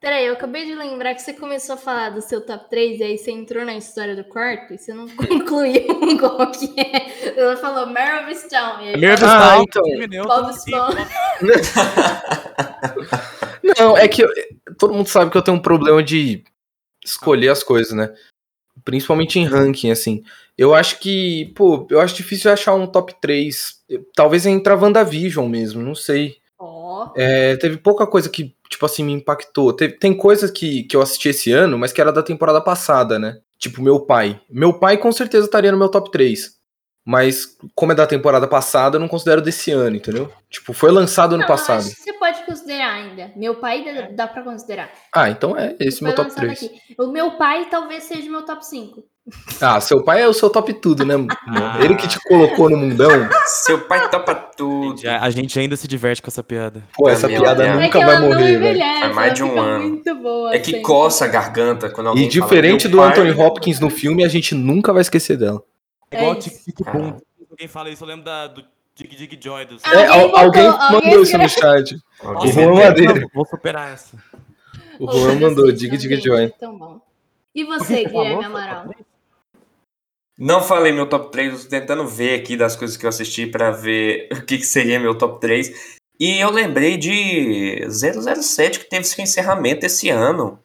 Peraí, 0.00 0.26
eu 0.26 0.34
acabei 0.34 0.66
de 0.66 0.74
lembrar 0.74 1.14
que 1.14 1.22
você 1.22 1.32
começou 1.32 1.74
a 1.74 1.78
falar 1.78 2.10
do 2.10 2.20
seu 2.20 2.40
top 2.44 2.68
3 2.68 3.00
e 3.00 3.02
aí 3.02 3.18
você 3.18 3.30
entrou 3.30 3.64
na 3.64 3.76
história 3.76 4.14
do 4.14 4.24
quarto 4.24 4.74
e 4.74 4.78
você 4.78 4.92
não 4.92 5.08
concluiu 5.16 5.86
qual 6.20 6.50
que 6.52 6.78
é. 6.78 7.32
Você 7.34 7.56
falou 7.60 7.86
Meryl 7.86 8.34
Stone. 8.36 8.84
E 8.84 8.86
aí 8.88 8.92
Primeiro 8.92 9.24
Ah, 9.26 9.50
Stone, 9.62 9.64
então. 10.04 10.26
Bob 10.26 10.50
e- 10.50 10.54
Esponja. 10.54 11.08
Não, 13.78 13.96
é 13.96 14.06
que 14.06 14.22
eu- 14.22 14.28
todo 14.78 14.92
mundo 14.94 15.08
sabe 15.08 15.30
que 15.30 15.36
eu 15.38 15.42
tenho 15.42 15.56
um 15.56 15.62
problema 15.62 16.02
de 16.02 16.44
escolher 17.04 17.48
as 17.48 17.62
coisas, 17.62 17.92
né? 17.92 18.12
Principalmente 18.84 19.38
em 19.38 19.46
ranking, 19.46 19.90
assim. 19.90 20.22
Eu 20.56 20.74
acho 20.74 20.98
que, 21.00 21.52
pô, 21.56 21.86
eu 21.90 22.00
acho 22.00 22.14
difícil 22.14 22.52
achar 22.52 22.74
um 22.74 22.86
top 22.86 23.14
3. 23.20 23.80
Talvez 24.14 24.46
entre 24.46 24.72
a 24.72 24.76
WandaVision 24.76 25.48
mesmo, 25.48 25.82
não 25.82 25.94
sei. 25.94 26.36
Ó, 26.88 27.12
É, 27.16 27.56
teve 27.56 27.76
pouca 27.78 28.06
coisa 28.06 28.28
que, 28.28 28.54
tipo 28.70 28.86
assim, 28.86 29.02
me 29.02 29.12
impactou. 29.12 29.72
Teve- 29.72 29.98
tem 29.98 30.16
coisas 30.16 30.50
que, 30.50 30.84
que 30.84 30.94
eu 30.96 31.02
assisti 31.02 31.30
esse 31.30 31.50
ano, 31.52 31.76
mas 31.76 31.92
que 31.92 32.00
era 32.00 32.12
da 32.12 32.22
temporada 32.22 32.60
passada, 32.60 33.18
né? 33.18 33.38
Tipo, 33.58 33.82
meu 33.82 33.98
pai. 34.00 34.40
Meu 34.48 34.78
pai 34.78 34.96
com 34.96 35.10
certeza 35.10 35.46
estaria 35.46 35.72
no 35.72 35.78
meu 35.78 35.88
top 35.88 36.10
3. 36.12 36.54
Mas, 37.08 37.56
como 37.74 37.92
é 37.92 37.94
da 37.94 38.06
temporada 38.06 38.46
passada, 38.48 38.96
eu 38.96 39.00
não 39.00 39.06
considero 39.08 39.40
desse 39.40 39.70
ano, 39.70 39.96
entendeu? 39.96 40.30
Tipo, 40.50 40.72
foi 40.72 40.90
lançado 40.90 41.34
ano 41.34 41.42
não, 41.42 41.46
passado. 41.46 41.78
acho 41.86 41.94
que 41.94 42.02
você 42.02 42.12
pode 42.14 42.44
considerar 42.44 42.92
ainda. 42.94 43.32
Meu 43.36 43.54
pai 43.56 43.84
dá, 43.84 44.08
dá 44.10 44.26
pra 44.26 44.42
considerar. 44.42 44.90
Ah, 45.14 45.30
então 45.30 45.56
é 45.56 45.76
esse 45.80 45.98
Foi 46.00 46.08
meu 46.08 46.16
top 46.16 46.28
lançado 46.30 46.44
3. 46.44 46.64
aqui. 46.64 46.80
O 46.98 47.06
meu 47.08 47.32
pai 47.36 47.68
talvez 47.70 48.04
seja 48.04 48.28
o 48.28 48.32
meu 48.32 48.44
top 48.44 48.64
5. 48.66 49.04
Ah, 49.60 49.80
seu 49.80 50.04
pai 50.04 50.22
é 50.22 50.28
o 50.28 50.32
seu 50.32 50.48
top 50.48 50.72
tudo, 50.74 51.04
né? 51.04 51.14
Ah. 51.48 51.78
Ele 51.82 51.96
que 51.96 52.06
te 52.06 52.18
colocou 52.28 52.70
no 52.70 52.76
mundão. 52.76 53.10
Seu 53.46 53.80
pai 53.80 54.08
topa 54.08 54.34
tudo. 54.34 55.00
A 55.20 55.28
gente 55.30 55.58
ainda 55.58 55.76
se 55.76 55.88
diverte 55.88 56.22
com 56.22 56.28
essa 56.28 56.44
piada. 56.44 56.84
Pô, 56.94 57.08
essa 57.08 57.26
Meu 57.26 57.40
piada 57.40 57.64
Deus. 57.64 57.76
é 57.76 57.82
nunca 57.84 58.06
vai 58.06 58.20
morrer, 58.20 58.58
velho. 58.58 58.78
Faz 59.00 59.14
mais 59.14 59.34
de 59.34 59.42
um 59.42 59.60
ano. 59.60 59.88
Muito 59.88 60.14
boa. 60.14 60.54
É 60.54 60.58
que 60.60 60.66
sempre. 60.66 60.82
coça 60.82 61.24
a 61.24 61.28
garganta 61.28 61.90
quando 61.90 62.08
alguém 62.08 62.24
E 62.24 62.28
diferente 62.28 62.82
fala, 62.82 62.90
do 62.92 62.96
"Meu 62.98 63.04
pai-" 63.10 63.18
Anthony 63.18 63.30
Hopkins 63.42 63.80
no 63.80 63.90
filme, 63.90 64.24
a 64.24 64.28
gente 64.28 64.54
nunca 64.54 64.92
vai 64.92 65.02
esquecer 65.02 65.36
dela. 65.36 65.60
É 66.10 66.18
igual 66.18 66.32
É 66.32 66.36
Tic. 66.36 66.52
Tic 66.64 66.92
Boom. 66.92 67.18
Alguém 67.50 67.66
fala 67.68 67.90
isso, 67.90 68.04
eu 68.04 68.08
lembro 68.08 68.24
da, 68.24 68.46
do 68.46 68.62
Dig 68.94 69.16
Dig 69.16 69.38
Joy. 69.42 69.64
Dos... 69.66 69.82
É, 69.84 70.06
Alguém 70.06 70.70
botou- 70.70 70.90
mandou 70.92 71.22
isso 71.22 71.36
no 71.36 71.48
chat. 71.48 71.96
Alguém 72.22 72.50
O 72.50 72.52
Juan. 72.54 72.74
Madeira. 72.74 73.26
Vou 73.34 73.44
superar 73.44 73.92
essa. 73.92 74.16
O 75.00 75.10
Juan 75.10 75.34
mandou, 75.40 75.66
são 75.66 75.74
diga, 75.74 75.96
gente, 75.98 76.22
Joy. 76.22 76.52
Tão 76.60 76.78
bom. 76.78 77.00
E 77.54 77.64
você, 77.64 78.04
Guilherme 78.04 78.44
Amaral? 78.44 78.86
Não 80.38 80.62
falei 80.62 80.92
meu 80.92 81.08
top 81.08 81.30
3, 81.32 81.52
eu 81.52 81.60
tô 81.60 81.68
tentando 81.68 82.06
ver 82.06 82.38
aqui 82.38 82.56
das 82.56 82.76
coisas 82.76 82.96
que 82.96 83.06
eu 83.06 83.08
assisti 83.08 83.46
pra 83.46 83.70
ver 83.70 84.28
o 84.36 84.44
que, 84.44 84.58
que 84.58 84.66
seria 84.66 85.00
meu 85.00 85.16
top 85.16 85.40
3. 85.40 85.96
E 86.18 86.38
eu 86.38 86.50
lembrei 86.50 86.96
de 86.96 87.86
007 87.90 88.80
que 88.80 88.88
teve 88.88 89.04
seu 89.04 89.22
encerramento 89.22 89.86
esse 89.86 90.08
ano. 90.08 90.58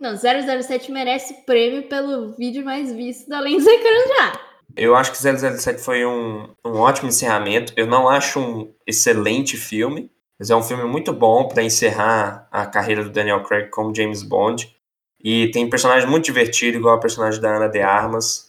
Não, 0.00 0.16
007 0.16 0.92
merece 0.92 1.34
prêmio 1.44 1.82
pelo 1.88 2.32
vídeo 2.36 2.64
mais 2.64 2.92
visto 2.92 3.28
da 3.28 3.38
Ecrãs 3.40 4.08
já. 4.16 4.40
Eu 4.76 4.94
acho 4.94 5.10
que 5.10 5.18
007 5.18 5.80
foi 5.80 6.06
um, 6.06 6.48
um 6.64 6.78
ótimo 6.78 7.08
encerramento. 7.08 7.72
Eu 7.76 7.86
não 7.86 8.08
acho 8.08 8.38
um 8.38 8.72
excelente 8.86 9.56
filme, 9.56 10.10
mas 10.38 10.50
é 10.50 10.56
um 10.56 10.62
filme 10.62 10.84
muito 10.84 11.12
bom 11.12 11.48
pra 11.48 11.64
encerrar 11.64 12.46
a 12.52 12.64
carreira 12.64 13.02
do 13.02 13.10
Daniel 13.10 13.42
Craig 13.42 13.70
como 13.70 13.94
James 13.94 14.22
Bond. 14.22 14.72
E 15.20 15.50
tem 15.50 15.68
personagem 15.68 16.08
muito 16.08 16.26
divertido, 16.26 16.78
igual 16.78 16.94
a 16.94 17.00
personagem 17.00 17.40
da 17.40 17.56
Ana 17.56 17.68
de 17.68 17.80
Armas. 17.80 18.47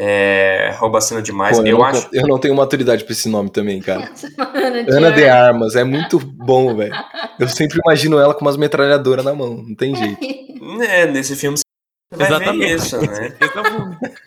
É, 0.00 0.76
rouba 0.78 0.98
a 0.98 1.00
cena 1.00 1.20
demais. 1.20 1.56
Pô, 1.56 1.64
eu, 1.64 1.72
eu 1.72 1.78
não, 1.78 1.84
acho. 1.84 2.08
eu 2.12 2.26
não 2.28 2.38
tenho 2.38 2.54
maturidade 2.54 3.02
pra 3.02 3.12
esse 3.12 3.28
nome 3.28 3.50
também, 3.50 3.80
cara. 3.80 4.08
Ana 4.38 4.86
Ana 4.88 5.10
de 5.10 5.24
Armas, 5.24 5.74
é 5.74 5.82
muito 5.82 6.20
bom, 6.20 6.76
velho. 6.76 6.94
Eu 7.36 7.48
sempre 7.48 7.80
imagino 7.84 8.16
ela 8.16 8.32
com 8.32 8.42
umas 8.42 8.56
metralhadoras 8.56 9.24
na 9.24 9.34
mão, 9.34 9.64
não 9.66 9.74
tem 9.74 9.94
jeito. 9.94 10.18
É, 10.80 11.06
nesse 11.06 11.34
filme 11.34 11.56
você 11.56 11.64
vai 12.16 12.26
Exatamente. 12.26 12.58
ver 12.58 12.74
isso, 12.76 13.00
né? 13.00 13.36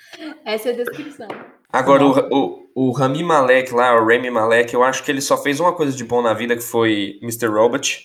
É. 0.43 0.55
Essa 0.55 0.69
é 0.69 0.74
a 0.74 0.76
descrição. 0.76 1.28
Agora, 1.72 2.03
o, 2.03 2.28
o, 2.32 2.88
o 2.88 2.91
Rami 2.91 3.24
Malek 3.24 3.74
lá, 3.74 3.93
o 3.95 4.05
Rami 4.05 4.30
Malek, 4.30 4.74
eu 4.74 4.84
acho 4.84 5.03
que 5.03 5.11
ele 5.11 5.22
só 5.22 5.38
fez 5.38 5.59
uma 5.59 5.74
coisa 5.74 5.95
de 5.95 6.03
bom 6.03 6.22
na 6.22 6.34
vida, 6.34 6.55
que 6.55 6.63
foi 6.63 7.19
Mr. 7.22 7.47
Robot. 7.47 8.03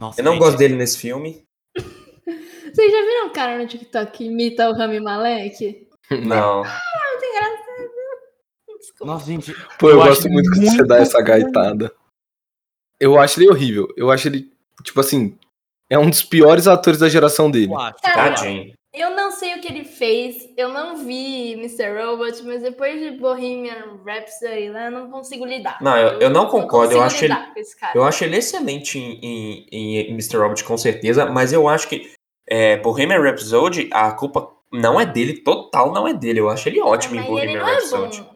Nossa, 0.00 0.20
Eu 0.20 0.24
não 0.24 0.32
gente, 0.32 0.40
gosto 0.42 0.58
dele 0.58 0.74
nesse 0.74 0.98
filme. 0.98 1.44
Vocês 1.76 2.92
já 2.92 3.04
viram 3.04 3.26
um 3.26 3.32
cara 3.32 3.56
no 3.56 3.66
TikTok 3.66 4.12
que 4.12 4.24
imita 4.24 4.68
o 4.68 4.74
Rami 4.74 5.00
Malek? 5.00 5.86
Não. 6.10 6.62
Nossa, 9.00 9.26
gente. 9.26 9.54
Pô, 9.78 9.90
eu, 9.90 10.00
acho 10.00 10.08
gosto 10.10 10.30
muito 10.30 10.50
quando 10.50 10.64
você 10.70 10.84
dá 10.84 10.98
essa 10.98 11.20
gaitada. 11.20 11.92
Eu 12.98 13.18
acho 13.18 13.38
ele 13.40 13.50
horrível. 13.50 13.88
Eu 13.96 14.10
acho 14.10 14.28
ele, 14.28 14.50
tipo 14.82 14.98
assim, 15.00 15.36
é 15.90 15.98
um 15.98 16.08
dos 16.08 16.22
piores 16.22 16.66
atores 16.66 16.98
da 17.00 17.08
geração 17.08 17.50
dele. 17.50 17.72
Eu 17.72 17.92
Tadinho. 18.00 18.74
Eu 18.94 19.14
não 19.14 19.30
sei 19.30 19.54
o 19.56 19.60
que 19.60 19.68
ele 19.68 19.84
fez, 19.84 20.48
eu 20.56 20.70
não 20.70 20.96
vi 21.04 21.52
Mr. 21.52 21.92
Robot, 22.02 22.42
mas 22.44 22.62
depois 22.62 22.98
de 22.98 23.10
Bohemian 23.18 24.00
Rhapsody 24.02 24.70
lá, 24.70 24.86
eu 24.86 24.90
não 24.90 25.10
consigo 25.10 25.44
lidar. 25.44 25.76
Não, 25.82 25.94
eu- 25.98 26.18
eu 26.18 26.30
não 26.30 26.46
concordo, 26.46 26.94
eu 26.94 27.02
consigo 27.02 27.32
acho 27.34 27.52
ele-. 27.52 27.66
Eu 27.94 28.04
acho 28.04 28.24
ele 28.24 28.36
excelente 28.38 28.98
em, 28.98 29.20
em, 29.70 29.98
em 29.98 30.10
Mr. 30.12 30.38
Robot, 30.38 30.64
com 30.64 30.78
certeza, 30.78 31.26
mas 31.26 31.52
eu 31.52 31.68
acho 31.68 31.90
que 31.90 32.10
é, 32.48 32.78
Bohemian 32.78 33.20
Rhapsody, 33.20 33.90
a 33.92 34.12
culpa 34.12 34.50
não 34.72 34.98
é 34.98 35.04
dele, 35.04 35.42
total 35.42 35.92
não 35.92 36.08
é 36.08 36.14
dele. 36.14 36.40
Eu 36.40 36.48
acho 36.48 36.66
ele 36.66 36.80
ótimo 36.80 37.16
em 37.16 37.18
Mas 37.18 37.26
ele 37.28 37.34
Bohemian 37.36 37.60
não 37.60 37.68
é 37.68 37.72
Rhapsody. 37.74 38.20
bom. 38.22 38.30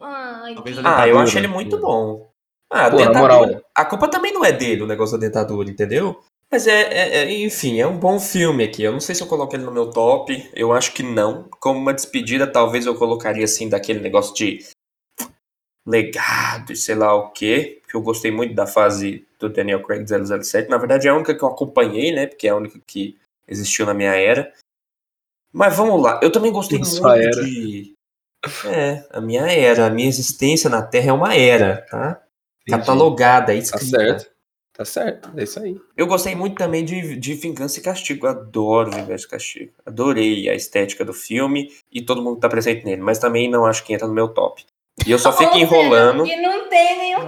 Talvez 0.55 0.77
Ah, 0.83 1.07
eu 1.07 1.19
acho 1.19 1.37
ele 1.37 1.47
muito 1.47 1.79
bom. 1.79 2.29
Ah, 2.69 2.85
a 2.85 2.89
Pô, 2.89 2.97
na 2.97 3.07
dentadura. 3.07 3.37
moral. 3.37 3.61
A 3.75 3.85
culpa 3.85 4.07
também 4.07 4.33
não 4.33 4.45
é 4.45 4.51
dele, 4.51 4.83
o 4.83 4.87
negócio 4.87 5.17
da 5.17 5.25
dentadura, 5.27 5.69
entendeu? 5.69 6.23
Mas 6.49 6.67
é, 6.67 6.81
é- 6.81 7.17
é- 7.23 7.31
enfim, 7.43 7.79
é 7.79 7.87
um 7.87 7.97
bom 7.97 8.19
filme 8.19 8.63
aqui. 8.63 8.83
Eu 8.83 8.91
não 8.91 8.99
sei 8.99 9.15
se 9.15 9.21
eu 9.23 9.27
coloco 9.27 9.55
ele 9.55 9.63
no 9.63 9.71
meu 9.71 9.89
top. 9.89 10.49
Eu 10.53 10.73
acho 10.73 10.93
que 10.93 11.01
não. 11.03 11.47
Como 11.59 11.79
uma 11.79 11.93
despedida, 11.93 12.45
talvez 12.45 12.85
eu 12.85 12.95
colocaria 12.95 13.45
assim 13.45 13.69
daquele 13.69 13.99
negócio 13.99 14.33
de 14.35 14.59
legado 15.85 16.71
e 16.71 16.75
sei 16.75 16.95
lá 16.95 17.13
o 17.15 17.31
quê. 17.31 17.81
Que 17.89 17.95
eu 17.95 18.01
gostei 18.01 18.31
muito 18.31 18.53
da 18.53 18.67
fase 18.67 19.25
do 19.39 19.49
Daniel 19.49 19.81
Craig 19.83 20.05
007. 20.07 20.69
Na 20.69 20.77
verdade, 20.77 21.07
é 21.07 21.11
a 21.11 21.15
única 21.15 21.35
que 21.35 21.43
eu 21.43 21.47
acompanhei, 21.49 22.13
né? 22.13 22.27
Porque 22.27 22.47
é 22.47 22.51
a 22.51 22.55
única 22.55 22.79
que 22.85 23.17
existiu 23.47 23.85
na 23.85 23.93
minha 23.93 24.13
era. 24.13 24.53
Mas 25.53 25.75
vamos 25.75 26.01
lá. 26.01 26.19
Eu 26.23 26.31
também 26.31 26.51
gostei 26.51 26.79
muito 26.79 27.07
era. 27.09 27.31
de. 27.43 27.93
É, 28.65 29.03
a 29.11 29.21
minha 29.21 29.41
era. 29.51 29.85
A 29.85 29.89
minha 29.89 30.07
existência 30.07 30.69
na 30.69 30.81
Terra 30.81 31.09
é 31.09 31.13
uma 31.13 31.35
era, 31.35 31.85
tá? 31.89 32.21
Entendi. 32.67 32.79
Catalogada, 32.79 33.47
Tá 33.47 33.53
escrita. 33.53 33.85
certo. 33.97 34.31
Tá 34.73 34.85
certo, 34.85 35.29
é 35.37 35.43
isso 35.43 35.59
aí. 35.59 35.77
Eu 35.97 36.07
gostei 36.07 36.33
muito 36.33 36.55
também 36.57 36.83
de, 36.83 37.15
de 37.17 37.33
Vingança 37.33 37.79
e 37.79 37.83
Castigo. 37.83 38.25
Adoro 38.25 38.89
Vingança 38.89 39.25
e 39.25 39.29
Castigo. 39.29 39.73
Adorei 39.85 40.49
a 40.49 40.55
estética 40.55 41.03
do 41.05 41.13
filme 41.13 41.69
e 41.91 42.01
todo 42.01 42.21
mundo 42.23 42.35
que 42.35 42.41
tá 42.41 42.49
presente 42.49 42.85
nele. 42.85 43.01
Mas 43.01 43.19
também 43.19 43.49
não 43.49 43.65
acho 43.65 43.83
que 43.83 43.93
entra 43.93 44.07
no 44.07 44.13
meu 44.13 44.29
top. 44.29 44.65
E 45.05 45.11
eu 45.11 45.19
só 45.19 45.31
fico 45.31 45.51
Ou 45.51 45.53
seja, 45.53 45.65
enrolando. 45.65 46.23
Que 46.23 46.35
não 46.37 46.69
tem 46.69 46.97
nenhum. 46.97 47.19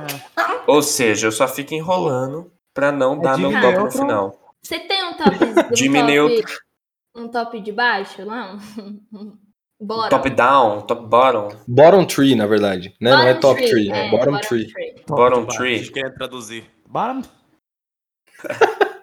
Ou 0.66 0.82
seja, 0.82 1.28
eu 1.28 1.32
só 1.32 1.48
fico 1.48 1.74
enrolando 1.74 2.52
pra 2.74 2.92
não 2.92 3.20
dar 3.20 3.38
meu 3.38 3.52
top 3.52 3.78
no 3.78 3.92
final. 3.92 4.54
Você 4.62 4.80
tem 4.80 5.04
um 5.04 5.14
top, 5.18 5.30
um 5.72 5.76
Jimmy 5.76 6.00
top, 6.00 6.12
Neutron. 6.12 6.54
um 7.16 7.28
top 7.28 7.60
de 7.60 7.72
baixo 7.74 8.24
lá? 8.26 8.58
Bora. 9.84 10.10
Top 10.10 10.30
down, 10.30 10.82
top 10.84 11.06
bottom. 11.08 11.50
Bottom 11.68 12.06
tree, 12.06 12.36
na 12.36 12.46
verdade. 12.48 12.96
Né? 13.02 13.12
Não 13.12 13.20
é 13.20 13.34
Bottom 13.34 13.40
top 13.42 13.70
tree, 13.70 13.92
é, 13.92 14.10
bottom, 14.10 14.40
tree. 14.40 14.74
Bottom 15.08 15.36
Top 15.42 15.52
de 15.52 15.58
tree. 15.58 15.78
baixo. 15.78 15.92
Quer 15.92 16.14
traduzir? 16.14 16.64
Bottom? 16.88 17.22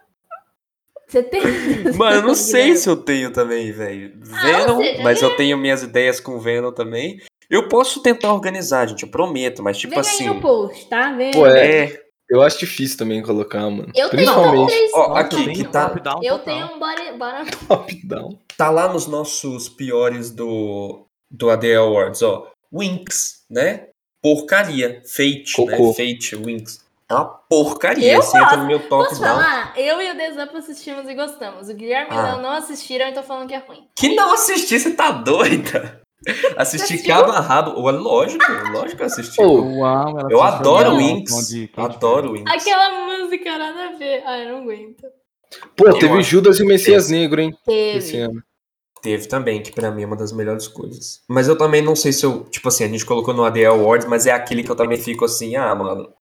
Você 1.06 1.22
tem. 1.24 1.42
Mano, 1.96 2.16
eu 2.16 2.22
não 2.22 2.34
sei 2.36 2.76
se 2.76 2.88
eu 2.88 2.96
tenho 2.96 3.32
também, 3.32 3.72
velho. 3.72 4.12
Venom, 4.16 4.76
ou 4.76 4.82
seja, 4.82 5.02
mas 5.02 5.20
eu 5.20 5.36
tenho 5.36 5.58
minhas 5.58 5.82
ideias 5.82 6.18
com 6.20 6.38
Venom 6.38 6.72
também. 6.72 7.20
Eu 7.50 7.68
posso 7.68 8.00
tentar 8.00 8.32
organizar, 8.32 8.86
gente, 8.86 9.02
eu 9.02 9.10
prometo, 9.10 9.62
mas 9.62 9.76
tipo 9.76 9.90
Vem 9.90 10.00
assim. 10.00 10.28
aí 10.28 10.34
no 10.34 10.40
post, 10.40 10.88
tá? 10.88 11.12
Vem 11.12 11.32
Pô, 11.32 11.46
é. 11.46 12.00
Eu 12.30 12.40
acho 12.42 12.58
difícil 12.60 12.96
também 12.96 13.20
colocar, 13.22 13.62
mano. 13.68 13.88
Eu 13.88 14.08
tenho 14.08 14.10
Principalmente 14.10 14.68
três. 14.68 14.90
Ó, 14.94 15.14
aqui, 15.14 15.52
que 15.52 15.64
tá- 15.64 15.88
top 15.88 16.00
down 16.00 16.20
Eu 16.22 16.38
total. 16.38 16.54
tenho 16.54 16.66
um 16.74 16.78
bora, 16.78 17.12
bora. 17.14 17.44
top 17.68 18.06
down. 18.06 18.38
tá 18.56 18.70
lá 18.70 18.92
nos 18.92 19.06
nossos 19.08 19.68
piores 19.68 20.30
do, 20.30 21.04
do 21.30 21.50
AD 21.50 21.74
Awards, 21.74 22.22
ó. 22.22 22.46
Winx, 22.72 23.42
né? 23.50 23.88
Porcaria. 24.22 25.02
Fate, 25.06 25.54
Cocô. 25.56 25.70
né? 25.88 25.92
Fate, 25.94 26.36
Winx. 26.36 26.84
É 27.10 27.14
uma 27.14 27.24
porcaria. 27.24 28.12
Eu 28.12 28.20
Esse 28.20 28.36
entra 28.38 28.56
no 28.58 28.66
meu 28.66 28.78
top 28.88 29.08
Posso 29.08 29.20
down. 29.20 29.34
falar? 29.34 29.72
Eu 29.76 30.00
e 30.00 30.12
o 30.12 30.16
Desup 30.16 30.56
assistimos 30.56 31.08
e 31.08 31.14
gostamos. 31.14 31.68
O 31.68 31.74
Guilherme 31.74 32.12
e 32.12 32.14
o 32.14 32.20
Ah. 32.20 32.36
Não 32.38 32.50
assistiram 32.52 33.08
e 33.08 33.12
tô 33.12 33.22
falando 33.24 33.48
que 33.48 33.54
é 33.54 33.58
ruim. 33.58 33.88
Que 33.98 34.14
não 34.14 34.32
assisti, 34.34 34.78
você 34.78 34.92
tá 34.94 35.10
doida? 35.10 35.99
Assisti 36.56 37.02
cabo 37.02 37.32
a 37.32 37.40
rabo. 37.40 37.80
Ué, 37.82 37.92
Lógico, 37.92 38.44
lógico 38.72 38.96
que 38.96 39.02
eu 39.02 39.06
assisti. 39.06 39.40
Eu 39.40 39.84
amo. 39.84 40.18
ela 40.20 40.30
eu 40.30 40.42
adoro 40.42 40.90
Katy 40.90 41.72
Adoro 41.76 42.32
Winx. 42.32 42.50
Aquela 42.52 43.06
música, 43.06 43.58
nada 43.58 43.88
a 43.88 43.92
ver. 43.92 44.22
Ai, 44.26 44.44
eu 44.46 44.52
não 44.52 44.62
aguento. 44.62 45.06
Pô, 45.76 45.88
Eu 45.88 45.98
teve 45.98 46.22
Judas 46.22 46.60
e 46.60 46.62
o 46.62 46.66
Messias 46.66 47.04
esse. 47.06 47.12
Negro, 47.14 47.40
hein? 47.40 47.52
Teve. 47.64 47.98
Esse 47.98 48.18
ano. 48.18 48.42
Teve 49.02 49.26
também, 49.26 49.62
que 49.62 49.72
pra 49.72 49.90
mim 49.90 50.02
é 50.02 50.06
uma 50.06 50.16
das 50.16 50.30
melhores 50.30 50.68
coisas. 50.68 51.22
Mas 51.26 51.48
eu 51.48 51.56
também 51.56 51.80
não 51.80 51.96
sei 51.96 52.12
se 52.12 52.24
eu. 52.24 52.44
Tipo 52.44 52.68
assim, 52.68 52.84
a 52.84 52.88
gente 52.88 53.06
colocou 53.06 53.32
no 53.32 53.44
AD 53.44 53.64
Awards, 53.64 54.06
mas 54.06 54.26
é 54.26 54.30
aquele 54.32 54.62
que 54.62 54.70
eu 54.70 54.76
também 54.76 54.98
fico 54.98 55.24
assim, 55.24 55.56
ah, 55.56 55.74
mano. 55.74 56.12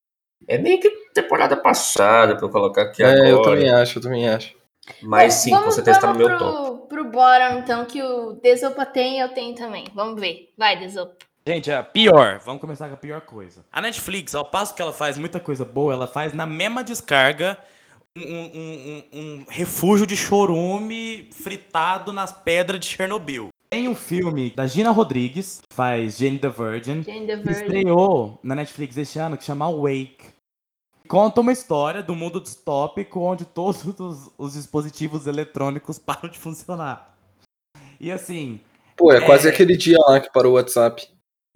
É 0.48 0.58
meio 0.58 0.80
que 0.80 0.90
temporada 1.14 1.58
passada 1.58 2.38
pra 2.38 2.46
eu 2.46 2.50
colocar 2.50 2.84
aqui 2.84 3.04
É, 3.04 3.30
eu 3.32 3.40
agora. 3.40 3.58
também 3.58 3.70
acho, 3.70 3.98
eu 4.00 4.02
também 4.02 4.30
acho. 4.30 4.56
Mas 5.02 5.34
sim, 5.36 5.52
vamos- 5.52 5.66
com 5.66 5.72
certeza 5.72 6.00
tá 6.02 6.08
no 6.14 6.20
meu 6.20 6.28
pro, 6.28 6.38
top. 6.40 6.88
Pro 6.90 7.06
bottom, 7.12 7.60
então, 7.60 7.86
que 7.86 8.02
o 8.02 8.34
Desopa 8.42 8.86
tem 8.86 9.18
e 9.18 9.20
eu 9.22 9.30
tenho 9.30 9.56
também. 9.56 9.86
Vamos 9.94 10.20
ver. 10.20 10.50
Vai, 10.58 10.78
Desopa. 10.78 11.16
Gente, 11.48 11.72
a 11.72 11.82
pior. 11.84 12.40
Vamos 12.46 12.62
começar 12.62 12.88
com 12.90 12.94
a 12.94 12.98
pior 12.98 13.22
coisa. 13.22 13.66
A 13.72 13.82
Netflix, 13.82 14.36
ao 14.36 14.46
passo 14.46 14.76
que 14.76 14.82
ela 14.82 14.94
faz 14.94 15.18
muita 15.18 15.40
coisa 15.40 15.66
boa, 15.66 15.94
ela 15.94 16.06
faz 16.08 16.34
na 16.34 16.46
mesma 16.46 16.84
descarga 16.84 17.58
um, 18.16 18.22
um- 18.22 19.04
um- 19.14 19.20
um 19.20 19.46
refúgio 19.50 20.06
de 20.06 20.18
chorume 20.18 21.30
fritado 21.32 22.12
nas 22.12 22.32
pedras 22.32 22.80
de 22.82 22.88
Chernobyl. 22.88 23.50
Tem 23.70 23.88
um 23.88 23.96
filme 23.96 24.50
da 24.56 24.66
Gina 24.68 24.90
Rodrigues, 24.92 25.62
que 25.70 25.76
faz 25.76 26.18
Jane 26.18 26.40
the 26.40 26.50
Virgin, 26.50 27.04
Jane 27.04 27.28
the 27.28 27.38
que 27.38 27.44
Virgin. 27.44 27.52
estreou 27.64 28.40
na 28.44 28.56
Netflix 28.56 28.98
este 28.98 29.20
ano, 29.20 29.38
que 29.38 29.44
chama 29.44 29.70
Wake. 29.70 30.18
Conta 31.10 31.42
uma 31.42 31.52
história 31.52 32.04
do 32.04 32.14
mundo 32.16 32.40
distópico 32.40 33.20
onde 33.22 33.44
todos 33.44 33.84
os, 34.00 34.30
os 34.38 34.54
dispositivos 34.54 35.26
eletrônicos 35.28 35.98
param 36.00 36.30
de 36.30 36.38
funcionar. 36.38 37.18
E 38.00 38.12
assim, 38.12 38.62
Pô, 38.96 39.12
é 39.12 39.26
quase 39.26 39.48
É. 39.48 39.52
aquele 39.52 39.76
dia 39.76 39.98
lá 40.08 40.20
que 40.20 40.32
parou 40.32 40.54
o 40.54 40.56
WhatsApp. 40.56 41.08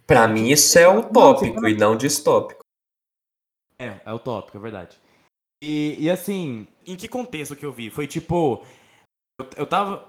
Pra 0.06 0.26
mim, 0.28 0.48
isso 0.50 0.78
é 0.78 0.86
utópico 0.88 1.66
e 1.66 1.74
não 1.74 1.96
distópico. 1.96 2.60
É, 3.78 4.00
é 4.04 4.12
o 4.12 4.18
tópico, 4.18 4.56
é 4.56 4.60
verdade. 4.60 4.98
E, 5.62 5.96
e 5.98 6.10
assim, 6.10 6.66
em 6.86 6.96
que 6.96 7.08
contexto 7.08 7.56
que 7.56 7.64
eu 7.64 7.72
vi? 7.72 7.88
Foi 7.90 8.06
tipo. 8.06 8.62
Eu, 9.40 9.48
eu 9.58 9.66
tava 9.66 10.06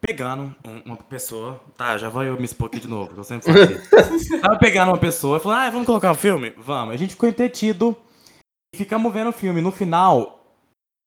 pegando 0.00 0.54
um- 0.66 0.80
uma 0.86 0.96
pessoa. 0.96 1.60
Tá, 1.76 1.98
já 1.98 2.08
vou 2.08 2.22
eu 2.24 2.36
me 2.38 2.44
expor 2.44 2.68
aqui 2.68 2.80
de 2.80 2.88
novo, 2.88 3.12
que 3.12 3.20
eu 3.20 3.24
sempre 3.24 3.52
faço 3.52 4.14
isso. 4.14 4.40
Tava 4.40 4.58
pegando 4.58 4.88
uma 4.90 4.98
pessoa 4.98 5.36
e 5.36 5.40
falou, 5.40 5.58
ah, 5.58 5.68
vamos 5.70 5.86
colocar 5.86 6.12
o 6.12 6.14
filme? 6.14 6.50
Vamos. 6.56 6.94
A 6.94 6.96
gente 6.96 7.10
ficou 7.10 7.28
entretido 7.28 7.94
ficamos 8.76 9.12
vendo 9.12 9.30
o 9.30 9.32
filme. 9.32 9.60
No 9.60 9.72
final, 9.72 10.44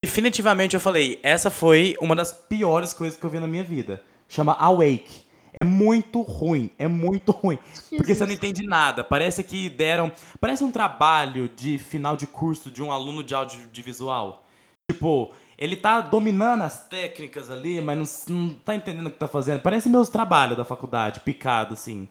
definitivamente 0.04 0.74
eu 0.74 0.80
falei, 0.80 1.18
essa 1.22 1.50
foi 1.50 1.96
uma 2.00 2.14
das 2.14 2.32
piores 2.32 2.92
coisas 2.92 3.18
que 3.18 3.24
eu 3.24 3.30
vi 3.30 3.40
na 3.40 3.46
minha 3.46 3.64
vida. 3.64 4.02
Chama 4.28 4.52
Awake. 4.52 5.30
É 5.60 5.64
muito 5.64 6.22
ruim, 6.22 6.70
é 6.78 6.86
muito 6.86 7.32
ruim. 7.32 7.58
Porque 7.96 8.14
você 8.14 8.24
não 8.24 8.32
entende 8.32 8.66
nada. 8.66 9.02
Parece 9.02 9.42
que 9.42 9.68
deram. 9.68 10.12
Parece 10.40 10.62
um 10.62 10.70
trabalho 10.70 11.48
de 11.48 11.78
final 11.78 12.16
de 12.16 12.26
curso 12.26 12.70
de 12.70 12.82
um 12.82 12.92
aluno 12.92 13.24
de 13.24 13.34
audiovisual. 13.34 14.44
Tipo, 14.90 15.32
ele 15.58 15.76
tá 15.76 16.00
dominando 16.00 16.62
as 16.62 16.86
técnicas 16.88 17.50
ali, 17.50 17.80
mas 17.80 18.26
não, 18.26 18.36
não 18.36 18.54
tá 18.54 18.74
entendendo 18.74 19.08
o 19.08 19.10
que 19.10 19.18
tá 19.18 19.28
fazendo. 19.28 19.60
Parece 19.60 19.88
meus 19.88 20.08
trabalhos 20.08 20.56
da 20.56 20.64
faculdade, 20.64 21.20
picado, 21.20 21.74
assim. 21.74 22.08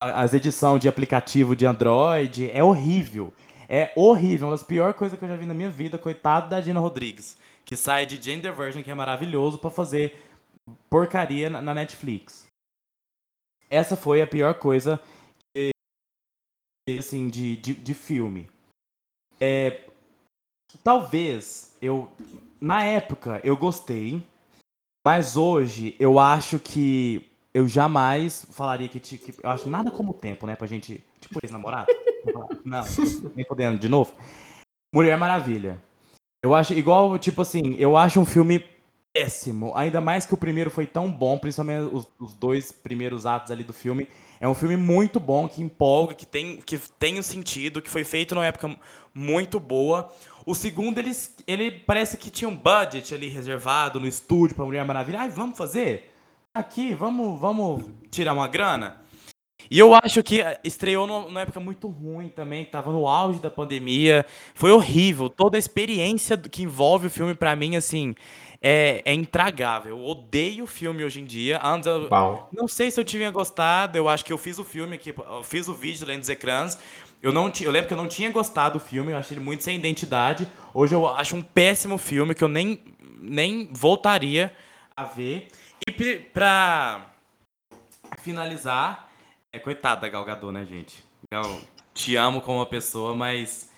As 0.00 0.34
edições 0.34 0.80
de 0.80 0.88
aplicativo 0.88 1.56
de 1.56 1.66
Android. 1.66 2.50
É 2.52 2.62
horrível. 2.62 3.32
É 3.68 3.92
horrível. 3.96 4.48
Uma 4.48 4.54
das 4.56 4.62
piores 4.62 4.96
coisas 4.96 5.18
que 5.18 5.24
eu 5.24 5.28
já 5.28 5.36
vi 5.36 5.46
na 5.46 5.54
minha 5.54 5.70
vida. 5.70 5.98
Coitado 5.98 6.48
da 6.48 6.60
Gina 6.60 6.80
Rodrigues. 6.80 7.36
Que 7.64 7.76
sai 7.76 8.06
de 8.06 8.20
Gender 8.22 8.54
Version, 8.54 8.82
que 8.82 8.90
é 8.90 8.94
maravilhoso, 8.94 9.58
pra 9.58 9.70
fazer 9.70 10.22
porcaria 10.88 11.50
na 11.50 11.74
Netflix. 11.74 12.46
Essa 13.68 13.96
foi 13.96 14.22
a 14.22 14.26
pior 14.26 14.54
coisa 14.54 15.00
que, 16.88 16.98
assim, 16.98 17.28
de, 17.28 17.56
de, 17.56 17.74
de 17.74 17.94
filme. 17.94 18.48
É, 19.40 19.84
talvez 20.84 21.76
eu. 21.82 22.10
Na 22.60 22.84
época 22.84 23.40
eu 23.44 23.56
gostei, 23.56 24.22
mas 25.04 25.36
hoje 25.36 25.96
eu 25.98 26.18
acho 26.18 26.58
que 26.60 27.28
eu 27.52 27.66
jamais 27.68 28.46
falaria 28.50 28.88
que, 28.88 29.00
ti- 29.00 29.18
que 29.18 29.34
eu 29.44 29.50
acho 29.50 29.68
nada 29.68 29.90
como 29.90 30.12
o 30.12 30.14
tempo, 30.14 30.46
né? 30.46 30.54
Pra 30.54 30.66
gente. 30.68 31.04
Tipo, 31.20 31.40
ex-namorado. 31.42 31.92
Não, 32.64 32.84
nem 33.34 33.44
podendo 33.44 33.78
de 33.78 33.88
novo. 33.88 34.12
Mulher 34.92 35.16
Maravilha. 35.18 35.82
Eu 36.42 36.54
acho 36.54 36.72
igual, 36.74 37.18
tipo 37.18 37.42
assim, 37.42 37.74
eu 37.78 37.96
acho 37.96 38.20
um 38.20 38.26
filme 38.26 38.64
péssimo. 39.12 39.72
Ainda 39.74 40.00
mais 40.00 40.26
que 40.26 40.34
o 40.34 40.36
primeiro 40.36 40.70
foi 40.70 40.86
tão 40.86 41.10
bom, 41.10 41.38
principalmente 41.38 41.94
os, 41.94 42.06
os 42.18 42.34
dois 42.34 42.70
primeiros 42.70 43.24
atos 43.24 43.50
ali 43.50 43.64
do 43.64 43.72
filme. 43.72 44.08
É 44.38 44.46
um 44.46 44.54
filme 44.54 44.76
muito 44.76 45.18
bom, 45.18 45.48
que 45.48 45.62
empolga, 45.62 46.14
que 46.14 46.26
tem, 46.26 46.58
que 46.58 46.78
tem 46.98 47.18
um 47.18 47.22
sentido, 47.22 47.80
que 47.80 47.88
foi 47.88 48.04
feito 48.04 48.34
numa 48.34 48.46
época 48.46 48.76
muito 49.14 49.58
boa. 49.58 50.12
O 50.44 50.54
segundo, 50.54 50.98
ele, 50.98 51.12
ele 51.46 51.70
parece 51.70 52.18
que 52.18 52.30
tinha 52.30 52.48
um 52.48 52.56
budget 52.56 53.14
ali 53.14 53.28
reservado 53.28 53.98
no 53.98 54.06
estúdio 54.06 54.54
pra 54.54 54.64
Mulher 54.64 54.84
Maravilha. 54.84 55.20
Ai, 55.20 55.30
vamos 55.30 55.56
fazer? 55.56 56.12
Aqui, 56.54 56.94
vamos, 56.94 57.40
vamos 57.40 57.84
tirar 58.10 58.34
uma 58.34 58.46
grana? 58.46 59.00
E 59.70 59.78
eu 59.78 59.94
acho 59.94 60.22
que 60.22 60.40
eh, 60.40 60.58
estreou 60.62 61.06
numa 61.06 61.40
época 61.40 61.60
muito 61.60 61.88
ruim 61.88 62.28
também, 62.28 62.64
tava 62.64 62.90
no 62.92 63.06
auge 63.06 63.40
da 63.40 63.50
pandemia. 63.50 64.24
Foi 64.54 64.70
horrível. 64.70 65.28
Toda 65.28 65.56
a 65.56 65.58
experiência 65.58 66.36
que 66.36 66.62
envolve 66.62 67.08
o 67.08 67.10
filme, 67.10 67.34
pra 67.34 67.56
mim, 67.56 67.76
assim, 67.76 68.14
é, 68.60 69.02
é 69.04 69.14
intragável. 69.14 69.98
Eu 69.98 70.04
odeio 70.04 70.64
o 70.64 70.66
filme 70.66 71.04
hoje 71.04 71.20
em 71.20 71.24
dia. 71.24 71.60
Antes 71.62 71.86
eu, 71.86 72.08
não 72.52 72.68
sei 72.68 72.90
se 72.90 73.00
eu 73.00 73.04
tinha 73.04 73.30
gostado, 73.30 73.96
eu 73.96 74.08
acho 74.08 74.24
que 74.24 74.32
eu 74.32 74.38
fiz 74.38 74.58
o 74.58 74.64
filme 74.64 74.96
aqui, 74.96 75.14
eu 75.16 75.42
fiz 75.42 75.68
o 75.68 75.74
vídeo 75.74 76.06
lendo 76.06 76.20
dos 76.20 76.28
ecrãs. 76.28 76.78
Eu, 77.22 77.32
não 77.32 77.50
eu 77.60 77.70
lembro 77.70 77.88
que 77.88 77.94
eu 77.94 77.98
não 77.98 78.08
tinha 78.08 78.30
gostado 78.30 78.78
do 78.78 78.84
filme, 78.84 79.12
eu 79.12 79.18
achei 79.18 79.36
ele 79.36 79.44
muito 79.44 79.64
sem 79.64 79.76
identidade. 79.76 80.46
Hoje 80.72 80.94
eu 80.94 81.06
acho 81.08 81.34
um 81.34 81.42
péssimo 81.42 81.98
filme 81.98 82.34
que 82.34 82.44
eu 82.44 82.48
nem, 82.48 82.80
nem 83.20 83.68
voltaria 83.72 84.52
a 84.96 85.04
ver. 85.04 85.48
E 85.86 85.92
pra 86.32 87.06
finalizar, 88.22 89.05
é 89.52 89.58
coitado 89.58 90.00
da 90.02 90.08
Gal 90.08 90.24
Gadot, 90.24 90.52
né, 90.52 90.64
gente? 90.64 91.02
Gal, 91.30 91.60
te 91.94 92.16
amo 92.16 92.40
como 92.40 92.58
uma 92.58 92.66
pessoa, 92.66 93.14
mas 93.14 93.70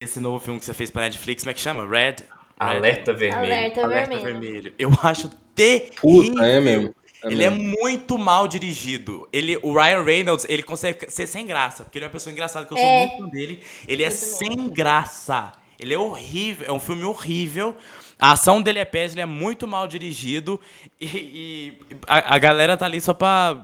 esse 0.00 0.20
novo 0.20 0.38
filme 0.40 0.58
que 0.58 0.66
você 0.66 0.74
fez 0.74 0.90
pra 0.90 1.02
Netflix, 1.02 1.42
como 1.42 1.50
é 1.50 1.54
que 1.54 1.60
chama? 1.60 1.86
Red? 1.88 2.16
Alerta 2.58 3.12
vermelho. 3.12 3.44
Alerta, 3.52 3.82
Alerta 3.84 4.18
vermelho. 4.18 4.40
Vermelho. 4.40 4.74
Eu 4.78 4.90
acho 5.02 5.28
terrível. 5.54 5.94
Puta, 6.00 6.46
é 6.46 6.60
mesmo. 6.60 6.94
É 7.22 7.28
Ele 7.28 7.44
é 7.44 7.50
mesmo. 7.50 7.76
muito 7.80 8.18
mal 8.18 8.46
dirigido. 8.48 9.28
Ele, 9.32 9.58
o 9.62 9.72
Ryan 9.74 10.02
Reynolds, 10.02 10.46
ele 10.48 10.62
consegue 10.62 11.10
ser 11.10 11.26
sem 11.26 11.46
graça, 11.46 11.84
porque 11.84 11.98
ele 11.98 12.04
é 12.04 12.08
uma 12.08 12.12
pessoa 12.12 12.32
engraçada, 12.32 12.64
que 12.66 12.72
eu 12.72 12.78
sou 12.78 12.86
É. 12.86 13.06
muito 13.06 13.22
fã 13.24 13.28
dele. 13.28 13.62
Ele 13.86 14.02
é 14.02 14.10
sem 14.10 14.68
graça. 14.70 15.52
Ele 15.78 15.92
é 15.92 15.98
horrível, 15.98 16.66
é 16.66 16.72
um 16.72 16.80
filme 16.80 17.04
horrível. 17.04 17.76
A 18.18 18.32
ação 18.32 18.62
dele 18.62 18.78
é 18.78 18.84
péssima, 18.86 19.20
ele 19.22 19.30
é 19.30 19.34
muito 19.34 19.66
mal 19.68 19.86
dirigido. 19.86 20.58
E, 20.98 21.06
e 21.06 21.78
a, 22.06 22.36
a 22.36 22.38
galera 22.38 22.74
tá 22.76 22.86
ali 22.86 22.98
só 23.00 23.12
pra, 23.12 23.62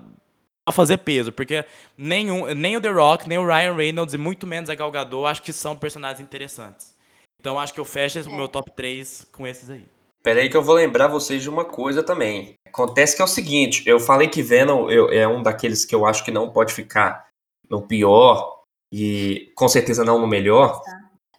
pra 0.65 0.73
fazer 0.75 0.99
peso, 0.99 1.33
porque 1.33 1.65
nenhum, 1.97 2.47
nem 2.55 2.77
o 2.77 2.81
The 2.81 2.91
Rock, 2.91 3.29
nem 3.29 3.39
o 3.39 3.47
Ryan 3.47 3.75
Reynolds, 3.75 4.15
e 4.15 4.19
muito 4.19 4.47
menos 4.47 4.71
a 4.71 4.75
Gal 4.75 4.91
Gadot, 4.91 5.27
acho 5.27 5.43
que 5.43 5.53
são 5.53 5.77
personagens 5.77 6.21
interessantes. 6.21 6.95
Então 7.41 7.59
acho 7.59 7.75
que 7.75 7.81
eu 7.81 7.85
fecho 7.85 8.19
esse- 8.21 8.29
o 8.29 8.33
meu 8.35 8.49
top 8.49 8.71
3 8.71 9.27
com 9.33 9.47
esses 9.47 9.69
aí. 9.69 9.85
Pera 10.23 10.41
aí 10.41 10.49
que 10.49 10.57
eu 10.57 10.63
vou 10.63 10.77
lembrar 10.77 11.09
vocês 11.09 11.43
de 11.43 11.51
uma 11.51 11.65
coisa 11.65 12.01
também. 12.03 12.55
Acontece 12.69 13.17
que 13.17 13.23
é 13.23 13.25
o 13.25 13.29
seguinte, 13.29 13.83
eu 13.89 13.99
falei 13.99 14.29
que 14.29 14.41
Venom 14.43 14.89
eu- 14.89 15.09
é 15.11 15.27
um 15.27 15.43
daqueles 15.43 15.85
que 15.85 15.95
eu 15.95 16.07
acho 16.07 16.25
que 16.25 16.31
não 16.31 16.53
pode 16.53 16.73
ficar 16.73 17.29
no 17.69 17.83
pior 17.87 18.63
e 18.93 19.51
com 19.57 19.67
certeza 19.67 20.05
não 20.05 20.21
no 20.21 20.29
melhor, 20.29 20.81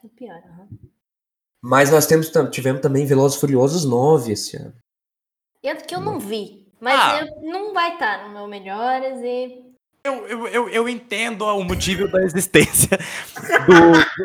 É 0.04 0.08
pior, 0.18 0.36
aham. 0.36 0.68
mas 1.64 1.90
nós 1.90 2.06
temos, 2.06 2.30
tivemos 2.52 2.82
também 2.82 3.06
Velozes 3.06 3.38
e 3.38 3.40
Furiosos 3.40 3.86
9 3.86 4.34
esse 4.34 4.58
ano. 4.58 4.76
Eu, 5.64 5.78
que 5.78 5.96
eu 5.96 6.02
não 6.02 6.20
vi. 6.20 6.63
Mas 6.84 7.00
Ah. 7.00 7.22
eu- 7.26 7.50
não 7.50 7.74
vai 7.74 7.94
estar 7.94 8.28
no 8.28 8.34
meu 8.34 8.48
melhores 8.48 9.20
e. 9.24 9.64
Eu, 10.06 10.28
eu, 10.28 10.48
eu, 10.50 10.70
eu 10.70 10.90
entendo 10.90 11.46
o 11.46 11.64
motivo 11.64 12.10
da 12.10 12.22
existência 12.24 12.98
do, 13.66 13.74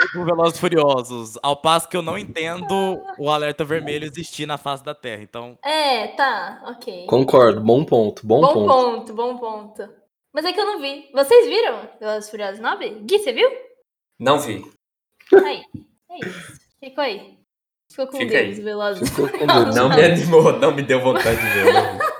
do, 0.12 0.18
do 0.18 0.24
Velozes 0.24 0.56
e 0.56 0.60
Furiosos, 0.60 1.38
ao 1.40 1.56
passo 1.56 1.88
que 1.88 1.96
eu 1.96 2.02
não 2.02 2.18
entendo 2.18 3.00
o 3.16 3.30
alerta 3.30 3.64
vermelho 3.64 4.04
existir 4.04 4.44
na 4.44 4.58
face 4.58 4.82
da 4.82 4.92
Terra. 4.92 5.22
Então, 5.22 5.56
É, 5.64 6.08
tá, 6.08 6.60
ok. 6.66 7.06
Concordo, 7.06 7.60
bom 7.60 7.84
ponto, 7.84 8.26
bom, 8.26 8.40
Bom 8.40 8.52
ponto. 8.52 8.66
ponto, 8.66 9.14
bom 9.14 9.36
ponto. 9.38 9.88
Mas 10.34 10.44
é 10.44 10.52
que 10.52 10.58
eu 10.58 10.66
não 10.66 10.80
vi. 10.80 11.08
Vocês 11.14 11.46
viram 11.46 11.88
Velozes 12.00 12.26
e 12.26 12.30
Furiosos 12.32 12.58
9? 12.60 12.88
Gui, 13.04 13.18
você 13.20 13.32
viu? 13.32 13.48
Não 14.18 14.40
vi. 14.40 14.64
Aí, 15.46 15.62
é 16.10 16.26
isso. 16.26 16.58
Ficou 16.82 17.04
aí. 17.04 17.38
Ficou 17.88 18.08
com 18.08 18.18
Fica 18.18 18.32
Deus, 18.32 18.58
aí. 18.58 18.64
Velozes. 18.64 19.10
Deus. 19.10 19.74
Não 19.76 19.88
me 19.90 20.02
animou, 20.04 20.52
não 20.58 20.74
me 20.74 20.82
deu 20.82 21.00
vontade 21.00 21.36
de 21.40 21.48
ver. 21.50 22.17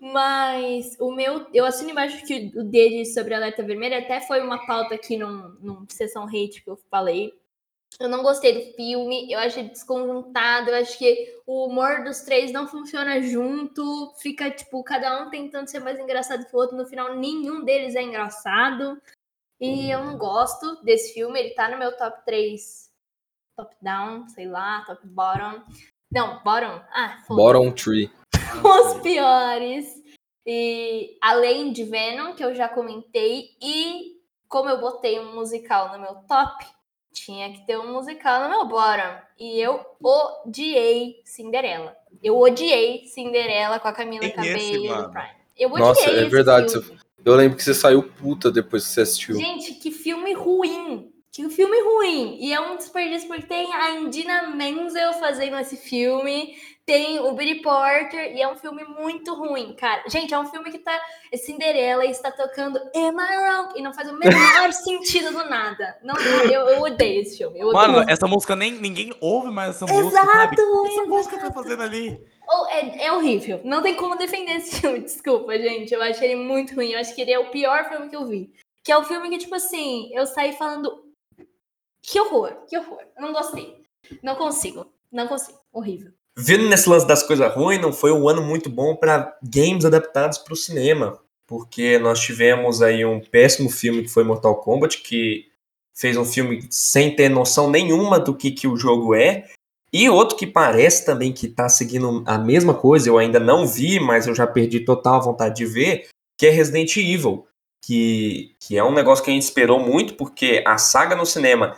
Mas 0.00 0.96
o 1.00 1.10
meu, 1.10 1.46
eu 1.52 1.64
assino 1.64 1.90
embaixo 1.90 2.24
que 2.24 2.52
o 2.56 2.62
dele 2.62 3.04
sobre 3.04 3.34
alerta 3.34 3.62
vermelho 3.62 3.98
até 3.98 4.20
foi 4.20 4.40
uma 4.40 4.64
pauta 4.66 4.94
aqui 4.94 5.16
num, 5.16 5.56
num 5.60 5.86
sessão 5.88 6.24
hate 6.24 6.62
que 6.62 6.70
eu 6.70 6.76
falei. 6.90 7.32
Eu 7.98 8.08
não 8.08 8.22
gostei 8.22 8.52
do 8.52 8.76
filme, 8.76 9.32
eu 9.32 9.38
achei 9.38 9.64
desconjuntado, 9.64 10.70
eu 10.70 10.76
acho 10.76 10.96
que 10.98 11.40
o 11.46 11.66
humor 11.66 12.04
dos 12.04 12.20
três 12.20 12.52
não 12.52 12.68
funciona 12.68 13.20
junto, 13.22 14.14
fica 14.18 14.50
tipo, 14.50 14.84
cada 14.84 15.22
um 15.22 15.30
tentando 15.30 15.68
ser 15.68 15.80
mais 15.80 15.98
engraçado 15.98 16.46
que 16.46 16.54
o 16.54 16.58
outro, 16.58 16.76
no 16.76 16.86
final 16.86 17.16
nenhum 17.16 17.64
deles 17.64 17.96
é 17.96 18.02
engraçado. 18.02 19.00
E 19.60 19.90
eu 19.90 20.04
não 20.04 20.16
gosto 20.16 20.80
desse 20.84 21.14
filme, 21.14 21.40
ele 21.40 21.54
tá 21.54 21.68
no 21.68 21.78
meu 21.78 21.96
top 21.96 22.24
3 22.24 22.88
top 23.58 23.74
down, 23.82 24.28
sei 24.28 24.46
lá, 24.46 24.84
top 24.86 25.04
bottom. 25.08 25.64
Não, 26.12 26.42
bottom. 26.44 26.80
Ah, 26.92 27.18
foda-se 27.26 27.36
Bottom 27.36 27.72
tree. 27.72 28.10
os 28.64 29.00
piores. 29.00 29.86
E 30.46 31.18
além 31.20 31.72
de 31.72 31.84
Venom, 31.84 32.34
que 32.34 32.42
eu 32.42 32.54
já 32.54 32.68
comentei, 32.68 33.50
e 33.60 34.16
como 34.48 34.70
eu 34.70 34.80
botei 34.80 35.20
um 35.20 35.34
musical 35.34 35.92
no 35.92 36.00
meu 36.00 36.14
top, 36.26 36.64
tinha 37.12 37.52
que 37.52 37.66
ter 37.66 37.78
um 37.78 37.92
musical 37.92 38.42
no 38.42 38.48
meu 38.48 38.64
bottom. 38.66 39.20
E 39.38 39.60
eu 39.60 39.84
odiei 40.02 41.20
Cinderela. 41.24 41.96
Eu 42.22 42.38
odiei 42.38 43.04
Cinderela 43.06 43.78
com 43.78 43.88
a 43.88 43.92
Camila 43.92 44.20
Tem 44.20 44.30
esse, 44.30 44.36
Cabello 44.36 44.88
mano. 44.88 45.02
do 45.02 45.12
Prime. 45.12 45.28
Eu 45.56 45.70
odiei 45.70 45.86
Nossa, 45.86 46.10
é 46.10 46.20
esse 46.20 46.28
verdade, 46.28 46.70
filme. 46.70 46.98
Eu 47.24 47.34
lembro 47.34 47.56
que 47.56 47.64
você 47.64 47.74
saiu 47.74 48.02
puta 48.02 48.50
depois 48.50 48.84
que 48.84 48.90
você 48.90 49.00
assistiu. 49.02 49.36
Gente, 49.36 49.74
que 49.74 49.90
filme 49.90 50.32
ruim. 50.32 51.12
Que 51.30 51.48
filme 51.50 51.80
ruim. 51.82 52.38
E 52.40 52.52
é 52.52 52.60
um 52.60 52.76
desperdício 52.76 53.28
porque 53.28 53.46
tem 53.46 53.72
a 53.74 53.90
Indina 53.92 54.48
Menzel 54.48 55.12
fazendo 55.14 55.58
esse 55.58 55.76
filme. 55.76 56.56
Tem 56.88 57.20
o 57.20 57.34
Billy 57.34 57.60
Porter. 57.60 58.34
E 58.34 58.40
é 58.40 58.50
um 58.50 58.56
filme 58.56 58.82
muito 58.82 59.34
ruim, 59.34 59.74
cara. 59.74 60.04
Gente, 60.08 60.32
é 60.32 60.38
um 60.38 60.46
filme 60.46 60.70
que 60.70 60.78
tá. 60.78 60.98
É 61.30 61.36
Cinderela 61.36 62.02
e 62.06 62.10
está 62.10 62.32
tocando 62.32 62.78
Am 62.78 63.20
I 63.20 63.36
Wrong? 63.36 63.78
E 63.78 63.82
não 63.82 63.92
faz 63.92 64.08
o 64.08 64.16
menor 64.16 64.72
sentido 64.72 65.30
do 65.30 65.44
nada. 65.50 65.98
Não, 66.02 66.16
eu, 66.16 66.66
eu 66.66 66.80
odeio 66.80 67.20
esse 67.20 67.36
filme. 67.36 67.60
Eu 67.60 67.74
mano, 67.74 67.98
odeio. 67.98 68.10
essa 68.10 68.26
música 68.26 68.56
nem 68.56 68.72
ninguém 68.72 69.14
ouve 69.20 69.50
mais 69.50 69.76
essa 69.76 69.84
música, 69.84 70.06
Exato, 70.08 70.32
sabe? 70.32 70.56
O 70.62 70.82
que 70.82 70.88
essa 70.88 70.92
exato. 70.94 71.08
música 71.10 71.38
tá 71.38 71.52
fazendo 71.52 71.82
ali? 71.82 72.26
Oh, 72.50 72.66
é, 72.68 73.04
é 73.04 73.12
horrível. 73.12 73.60
Não 73.64 73.82
tem 73.82 73.94
como 73.94 74.16
defender 74.16 74.52
esse 74.52 74.80
filme. 74.80 75.00
Desculpa, 75.04 75.58
gente. 75.58 75.92
Eu 75.92 76.00
achei 76.00 76.32
ele 76.32 76.42
muito 76.42 76.74
ruim. 76.74 76.92
Eu 76.92 77.00
acho 77.00 77.14
que 77.14 77.20
ele 77.20 77.32
é 77.32 77.38
o 77.38 77.50
pior 77.50 77.86
filme 77.90 78.08
que 78.08 78.16
eu 78.16 78.24
vi. 78.24 78.50
Que 78.82 78.90
é 78.90 78.96
o 78.96 79.04
filme 79.04 79.28
que, 79.28 79.36
tipo 79.36 79.54
assim, 79.54 80.08
eu 80.14 80.24
saí 80.24 80.54
falando. 80.54 81.04
Que 82.00 82.18
horror, 82.18 82.64
que 82.66 82.78
horror. 82.78 83.02
Eu 83.14 83.20
não 83.26 83.34
gostei. 83.34 83.82
Não 84.22 84.36
consigo. 84.36 84.90
Não 85.12 85.28
consigo. 85.28 85.58
Horrível. 85.70 86.17
Vindo 86.40 86.68
nesse 86.68 86.88
lance 86.88 87.04
das 87.04 87.24
coisas 87.24 87.52
ruins, 87.52 87.80
não 87.80 87.92
foi 87.92 88.12
um 88.12 88.28
ano 88.28 88.40
muito 88.40 88.70
bom 88.70 88.94
para 88.94 89.36
games 89.42 89.84
adaptados 89.84 90.38
para 90.38 90.52
o 90.52 90.56
cinema. 90.56 91.18
Porque 91.48 91.98
nós 91.98 92.20
tivemos 92.20 92.80
aí 92.80 93.04
um 93.04 93.18
péssimo 93.18 93.68
filme 93.68 94.02
que 94.02 94.08
foi 94.08 94.22
Mortal 94.22 94.54
Kombat, 94.60 95.02
que 95.02 95.48
fez 95.96 96.16
um 96.16 96.24
filme 96.24 96.64
sem 96.70 97.16
ter 97.16 97.28
noção 97.28 97.68
nenhuma 97.68 98.20
do 98.20 98.36
que, 98.36 98.52
que 98.52 98.68
o 98.68 98.76
jogo 98.76 99.16
é. 99.16 99.48
E 99.92 100.08
outro 100.08 100.36
que 100.36 100.46
parece 100.46 101.04
também 101.04 101.32
que 101.32 101.48
tá 101.48 101.68
seguindo 101.68 102.22
a 102.24 102.38
mesma 102.38 102.72
coisa, 102.72 103.08
eu 103.08 103.18
ainda 103.18 103.40
não 103.40 103.66
vi, 103.66 103.98
mas 103.98 104.28
eu 104.28 104.34
já 104.34 104.46
perdi 104.46 104.80
total 104.80 105.20
vontade 105.20 105.56
de 105.56 105.66
ver, 105.66 106.06
que 106.38 106.46
é 106.46 106.50
Resident 106.50 106.96
Evil. 106.96 107.46
Que, 107.84 108.54
que 108.60 108.76
é 108.76 108.84
um 108.84 108.92
negócio 108.92 109.24
que 109.24 109.30
a 109.30 109.34
gente 109.34 109.42
esperou 109.42 109.80
muito, 109.80 110.14
porque 110.14 110.62
a 110.64 110.78
saga 110.78 111.16
no 111.16 111.26
cinema 111.26 111.76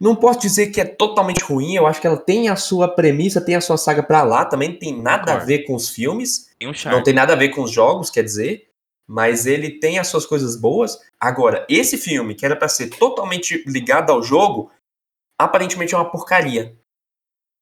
não 0.00 0.16
posso 0.16 0.40
dizer 0.40 0.68
que 0.68 0.80
é 0.80 0.84
totalmente 0.84 1.44
ruim, 1.44 1.74
eu 1.74 1.86
acho 1.86 2.00
que 2.00 2.06
ela 2.06 2.16
tem 2.16 2.48
a 2.48 2.56
sua 2.56 2.88
premissa, 2.88 3.40
tem 3.40 3.54
a 3.54 3.60
sua 3.60 3.76
saga 3.76 4.02
pra 4.02 4.22
lá, 4.22 4.44
também 4.46 4.70
não 4.70 4.78
tem 4.78 4.96
nada 4.96 5.22
a 5.22 5.26
Concordo. 5.26 5.46
ver 5.46 5.58
com 5.64 5.74
os 5.74 5.90
filmes, 5.90 6.48
Tem 6.58 6.68
um 6.68 6.72
charme. 6.74 6.96
não 6.96 7.04
tem 7.04 7.12
nada 7.14 7.34
a 7.34 7.36
ver 7.36 7.50
com 7.50 7.62
os 7.62 7.70
jogos, 7.70 8.08
quer 8.08 8.22
dizer, 8.24 8.66
mas 9.06 9.44
ele 9.44 9.78
tem 9.78 9.98
as 9.98 10.06
suas 10.08 10.24
coisas 10.24 10.56
boas. 10.56 10.98
Agora, 11.20 11.66
esse 11.68 11.98
filme, 11.98 12.34
que 12.34 12.46
era 12.46 12.56
pra 12.56 12.68
ser 12.68 12.88
totalmente 12.90 13.62
ligado 13.66 14.10
ao 14.10 14.22
jogo, 14.22 14.70
aparentemente 15.38 15.94
é 15.94 15.98
uma 15.98 16.10
porcaria. 16.10 16.74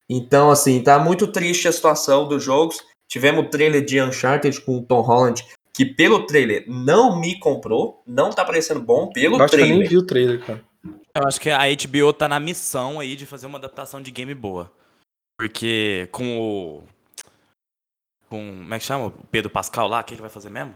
Então, 0.08 0.50
assim, 0.50 0.82
tá 0.82 0.98
muito 0.98 1.26
triste 1.26 1.68
a 1.68 1.72
situação 1.72 2.26
dos 2.28 2.42
jogos. 2.42 2.80
Tivemos 3.10 3.44
o 3.44 3.48
trailer 3.48 3.84
de 3.84 4.00
Uncharted 4.00 4.60
com 4.60 4.78
o 4.78 4.82
Tom 4.82 5.00
Holland, 5.00 5.44
que 5.72 5.84
pelo 5.84 6.26
trailer 6.26 6.64
não 6.68 7.18
me 7.18 7.38
comprou, 7.38 8.02
não 8.06 8.30
tá 8.30 8.44
parecendo 8.44 8.80
bom 8.80 9.10
pelo 9.10 9.36
Eu 9.36 9.42
acho 9.42 9.54
que 9.54 9.56
eu 9.56 9.64
trailer. 9.64 9.78
nem 9.80 9.88
vi 9.88 9.96
o 9.96 10.06
trailer, 10.06 10.44
cara. 10.44 10.67
Eu 11.14 11.26
acho 11.26 11.40
que 11.40 11.50
a 11.50 11.58
HBO 11.66 12.12
tá 12.12 12.28
na 12.28 12.38
missão 12.38 13.00
aí 13.00 13.16
de 13.16 13.26
fazer 13.26 13.46
uma 13.46 13.58
adaptação 13.58 14.00
de 14.00 14.10
game 14.10 14.34
boa. 14.34 14.70
Porque 15.38 16.08
com 16.12 16.38
o. 16.40 16.82
Com. 18.28 18.58
Como 18.62 18.74
é 18.74 18.78
que 18.78 18.84
chama? 18.84 19.06
O 19.06 19.10
Pedro 19.10 19.50
Pascal 19.50 19.88
lá, 19.88 20.00
o 20.00 20.04
que 20.04 20.14
ele 20.14 20.20
vai 20.20 20.30
fazer 20.30 20.50
mesmo? 20.50 20.74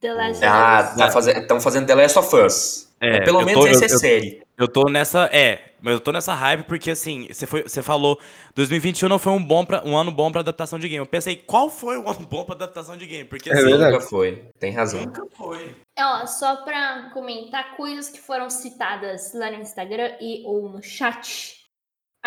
The 0.00 0.12
Last 0.14 0.44
Ah, 0.44 0.80
of 0.80 0.90
Us. 0.92 0.96
tá 0.98 1.10
fazendo, 1.10 1.40
estão 1.40 1.60
fazendo 1.60 1.86
The 1.86 1.94
Last 1.94 2.18
of 2.18 2.36
Us. 2.36 2.87
É, 3.00 3.20
Pelo 3.20 3.40
eu 3.40 3.46
menos 3.46 3.64
tô- 3.64 3.70
esse 3.70 3.82
eu- 3.82 3.86
é 3.86 3.98
série. 3.98 4.42
Eu 4.56 4.66
tô 4.66 4.84
nessa. 4.88 5.26
É, 5.32 5.72
mas 5.80 5.94
eu 5.94 6.00
tô 6.00 6.10
nessa 6.10 6.34
hype 6.34 6.64
porque 6.64 6.90
assim, 6.90 7.28
você, 7.30 7.46
foi, 7.46 7.62
você 7.62 7.80
falou 7.80 8.18
2021 8.56 9.08
não 9.08 9.18
foi 9.20 9.32
um, 9.32 9.42
bom 9.44 9.64
pra, 9.64 9.84
um 9.86 9.96
ano 9.96 10.10
bom 10.10 10.32
pra 10.32 10.40
adaptação 10.40 10.80
de 10.80 10.88
game. 10.88 10.98
Eu 10.98 11.06
pensei, 11.06 11.36
qual 11.36 11.70
foi 11.70 11.96
o 11.96 12.08
ano 12.08 12.26
bom 12.26 12.44
pra 12.44 12.56
adaptação 12.56 12.96
de 12.96 13.06
game? 13.06 13.24
Porque 13.24 13.50
É 13.50 13.52
assim, 13.52 13.64
verdade. 13.66 13.92
Nunca 13.92 14.04
foi. 14.06 14.42
Tem 14.58 14.72
razão. 14.72 15.00
nunca 15.00 15.22
foi. 15.36 15.76
Ó, 15.96 16.26
só 16.26 16.56
pra 16.64 17.10
comentar 17.14 17.76
coisas 17.76 18.08
que 18.08 18.20
foram 18.20 18.50
citadas 18.50 19.32
lá 19.32 19.48
no 19.52 19.60
Instagram 19.62 20.12
e 20.20 20.42
ou 20.44 20.68
no 20.68 20.82
chat. 20.82 21.57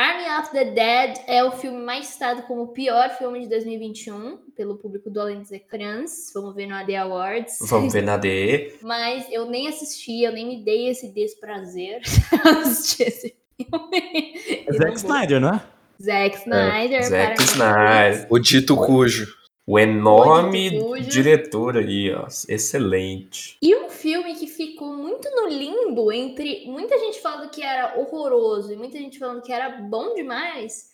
Army 0.01 0.23
of 0.39 0.49
the 0.49 0.65
Dead 0.65 1.21
é 1.27 1.43
o 1.43 1.51
filme 1.51 1.77
mais 1.77 2.07
citado 2.07 2.41
como 2.41 2.63
o 2.63 2.67
pior 2.69 3.11
filme 3.19 3.41
de 3.41 3.49
2021 3.49 4.37
pelo 4.57 4.75
público 4.75 5.11
do 5.11 5.21
Além 5.21 5.41
dos 5.41 5.51
Ecrãs. 5.51 6.31
Vamos 6.33 6.55
ver 6.55 6.65
no 6.65 6.73
AD 6.73 6.95
Awards. 6.95 7.59
Vamos 7.69 7.93
ver 7.93 8.01
na 8.01 8.17
DE. 8.17 8.73
Mas 8.81 9.27
eu 9.31 9.45
nem 9.45 9.67
assisti, 9.67 10.23
eu 10.23 10.31
nem 10.31 10.47
me 10.47 10.65
dei 10.65 10.89
esse 10.89 11.13
desprazer 11.13 11.99
de 12.01 12.49
assistir 12.49 13.03
esse 13.09 13.35
filme. 13.55 14.33
É 14.67 14.73
Zack 14.73 14.95
Snyder, 14.95 15.39
não 15.39 15.49
é? 15.49 15.61
Zack 16.01 16.37
Snyder. 16.37 17.03
Zack 17.03 17.35
para 17.35 17.43
Snyder. 17.43 18.27
O 18.31 18.39
dito 18.39 18.75
cujo. 18.75 19.31
O 19.71 19.79
enorme 19.79 20.69
diretor 21.07 21.77
aí, 21.77 22.13
ó. 22.13 22.27
Excelente. 22.49 23.57
E 23.61 23.73
um 23.73 23.89
filme 23.89 24.35
que 24.35 24.45
ficou 24.45 24.93
muito 24.97 25.29
no 25.31 25.47
limbo 25.47 26.11
entre 26.11 26.65
muita 26.67 26.99
gente 26.99 27.21
falando 27.21 27.49
que 27.49 27.63
era 27.63 27.97
horroroso 27.97 28.73
e 28.73 28.75
muita 28.75 28.97
gente 28.97 29.17
falando 29.17 29.41
que 29.41 29.53
era 29.53 29.69
bom 29.69 30.13
demais 30.13 30.89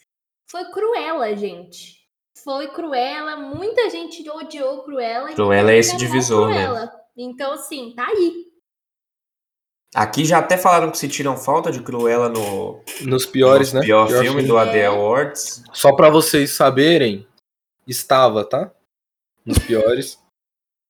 foi 0.47 0.65
Cruella, 0.65 1.35
gente. 1.35 1.97
Foi 2.43 2.67
Cruella, 2.67 3.35
muita 3.37 3.89
gente 3.89 4.29
odiou 4.29 4.83
Cruella. 4.83 5.31
e 5.31 5.33
Cruella 5.33 5.71
é 5.71 5.77
esse 5.79 5.97
divisor, 5.97 6.49
né? 6.49 6.65
Cruella. 6.67 6.91
Então, 7.17 7.53
assim, 7.53 7.93
tá 7.95 8.05
aí. 8.05 8.45
Aqui 9.95 10.23
já 10.23 10.37
até 10.37 10.55
falaram 10.55 10.91
que 10.91 10.99
se 10.99 11.07
tiram 11.07 11.35
falta 11.35 11.71
de 11.71 11.81
Cruella 11.81 12.29
no, 12.29 12.79
Nos 13.01 13.25
piores, 13.25 13.73
no 13.73 13.79
né? 13.79 13.85
pior, 13.87 14.07
Pior 14.07 14.21
filme 14.21 14.41
filme. 14.41 14.47
do 14.47 14.55
AD. 14.55 14.85
Awards. 14.85 15.63
Só 15.73 15.95
pra 15.95 16.11
vocês 16.11 16.51
saberem, 16.51 17.25
estava, 17.87 18.43
tá? 18.43 18.71
Nos 19.45 19.57
piores. 19.59 20.19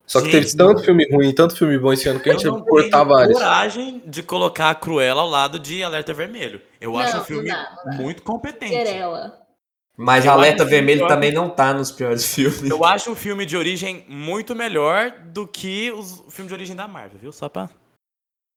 Só 0.06 0.20
que 0.22 0.30
Gente, 0.30 0.44
teve 0.46 0.56
tanto 0.56 0.82
filme 0.82 1.06
ruim, 1.12 1.34
tanto 1.34 1.54
filme 1.54 1.78
bom 1.78 1.92
esse 1.92 2.08
ano 2.08 2.18
que 2.18 2.30
a 2.30 2.32
gente 2.32 2.46
não 2.46 2.62
que 2.62 2.68
cortar 2.70 3.04
tenho 3.04 3.08
vários. 3.14 3.34
coragem 3.38 4.02
de 4.06 4.22
colocar 4.22 4.70
a 4.70 4.74
Cruella 4.74 5.20
ao 5.20 5.28
lado 5.28 5.58
de 5.58 5.82
Alerta 5.82 6.14
Vermelho. 6.14 6.62
Eu 6.80 6.92
Não, 6.92 6.98
acho 6.98 7.14
um 7.14 7.18
não 7.18 7.24
filme 7.24 7.48
dá, 7.50 7.76
não 7.84 7.92
dá. 7.92 8.02
muito 8.02 8.22
competente. 8.22 8.72
Querela. 8.72 9.46
Mas 9.94 10.24
Eu 10.24 10.32
Alerta 10.32 10.64
Vermelho 10.64 11.00
pior. 11.00 11.08
também 11.08 11.30
não 11.32 11.50
tá 11.50 11.74
nos 11.74 11.90
piores 11.90 12.24
filmes. 12.34 12.62
Eu 12.70 12.84
acho 12.84 13.10
um 13.10 13.14
filme 13.14 13.44
de 13.44 13.54
origem 13.56 14.06
muito 14.08 14.54
melhor 14.54 15.10
do 15.10 15.46
que 15.46 15.92
os 15.92 16.22
filmes 16.30 16.48
de 16.48 16.54
origem 16.54 16.74
da 16.76 16.88
Marvel, 16.88 17.18
viu? 17.18 17.32
Só 17.32 17.48
pra. 17.48 17.68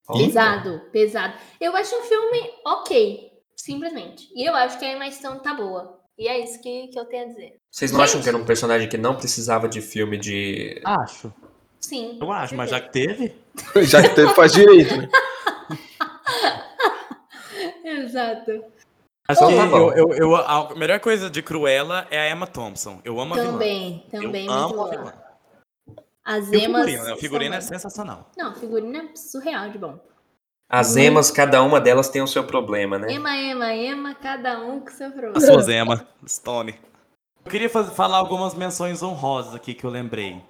Pesado, 0.06 0.80
pesado. 0.90 1.34
Eu 1.60 1.76
acho 1.76 1.94
um 1.96 2.02
filme 2.02 2.50
ok, 2.64 3.30
simplesmente. 3.56 4.28
E 4.34 4.48
eu 4.48 4.54
acho 4.54 4.78
que 4.78 4.84
a 4.84 4.92
Emma 4.92 5.10
Stone 5.10 5.40
tá 5.40 5.52
boa. 5.54 6.00
E 6.22 6.28
é 6.28 6.38
isso 6.38 6.62
que, 6.62 6.86
que 6.86 6.96
eu 6.98 7.04
tenho 7.06 7.24
a 7.24 7.26
dizer. 7.26 7.56
Vocês 7.68 7.90
não 7.90 8.00
acham 8.00 8.22
que 8.22 8.28
era 8.28 8.38
um 8.38 8.44
personagem 8.44 8.88
que 8.88 8.96
não 8.96 9.16
precisava 9.16 9.68
de 9.68 9.80
filme 9.80 10.16
de. 10.16 10.80
Acho. 10.84 11.32
Sim. 11.80 12.16
Eu 12.20 12.30
acho, 12.30 12.54
mas 12.54 12.70
já 12.70 12.80
que 12.80 12.92
teve. 12.92 13.34
Já 13.82 14.00
que 14.02 14.14
teve, 14.14 14.32
faz 14.34 14.52
direito, 14.52 14.96
né? 14.96 15.08
Exato. 17.84 18.64
Acho 19.28 19.44
Então 19.44 19.48
que 19.48 19.56
tá 19.56 19.76
eu, 19.76 19.92
eu, 19.92 20.08
eu- 20.14 20.36
a 20.36 20.74
melhor 20.76 21.00
coisa 21.00 21.28
de 21.28 21.42
Cruella 21.42 22.06
é 22.10 22.20
a 22.20 22.30
Emma 22.30 22.46
Thompson. 22.46 23.00
Eu 23.04 23.18
amo 23.20 23.34
a 23.34 23.38
vilã. 23.38 23.52
Também, 23.52 24.06
também 24.10 24.46
eu 24.46 24.52
muito 24.52 24.74
amo 24.74 24.84
a 24.86 24.90
vilã. 24.90 25.12
As 26.24 26.52
E 26.52 26.56
o 26.56 26.60
emas. 26.60 26.84
figurino, 26.84 27.04
né? 27.04 27.14
O 27.14 27.16
figurino 27.16 27.54
é 27.56 27.60
sensacional. 27.60 28.30
Não, 28.38 28.52
o 28.52 28.54
figurino 28.54 28.96
é 28.96 29.16
surreal 29.16 29.70
de 29.70 29.78
bom. 29.78 29.98
As 30.72 30.96
emas, 30.96 31.30
cada 31.30 31.62
uma 31.62 31.78
delas 31.78 32.08
tem 32.08 32.22
o 32.22 32.26
seu 32.26 32.44
problema, 32.44 32.98
né? 32.98 33.12
Ema, 33.12 33.36
ema, 33.36 33.74
ema, 33.74 34.14
cada 34.14 34.58
um 34.60 34.80
com 34.80 34.90
seu 34.90 35.08
As 35.08 35.14
problema. 35.14 35.40
suas 35.46 35.68
Emma 35.68 36.08
Stone. 36.26 36.74
Eu 37.44 37.50
queria 37.50 37.68
faz- 37.68 37.92
falar 37.92 38.16
algumas 38.16 38.54
menções 38.54 39.02
honrosas 39.02 39.54
aqui 39.54 39.74
que 39.74 39.84
eu 39.84 39.90
lembrei. 39.90 40.40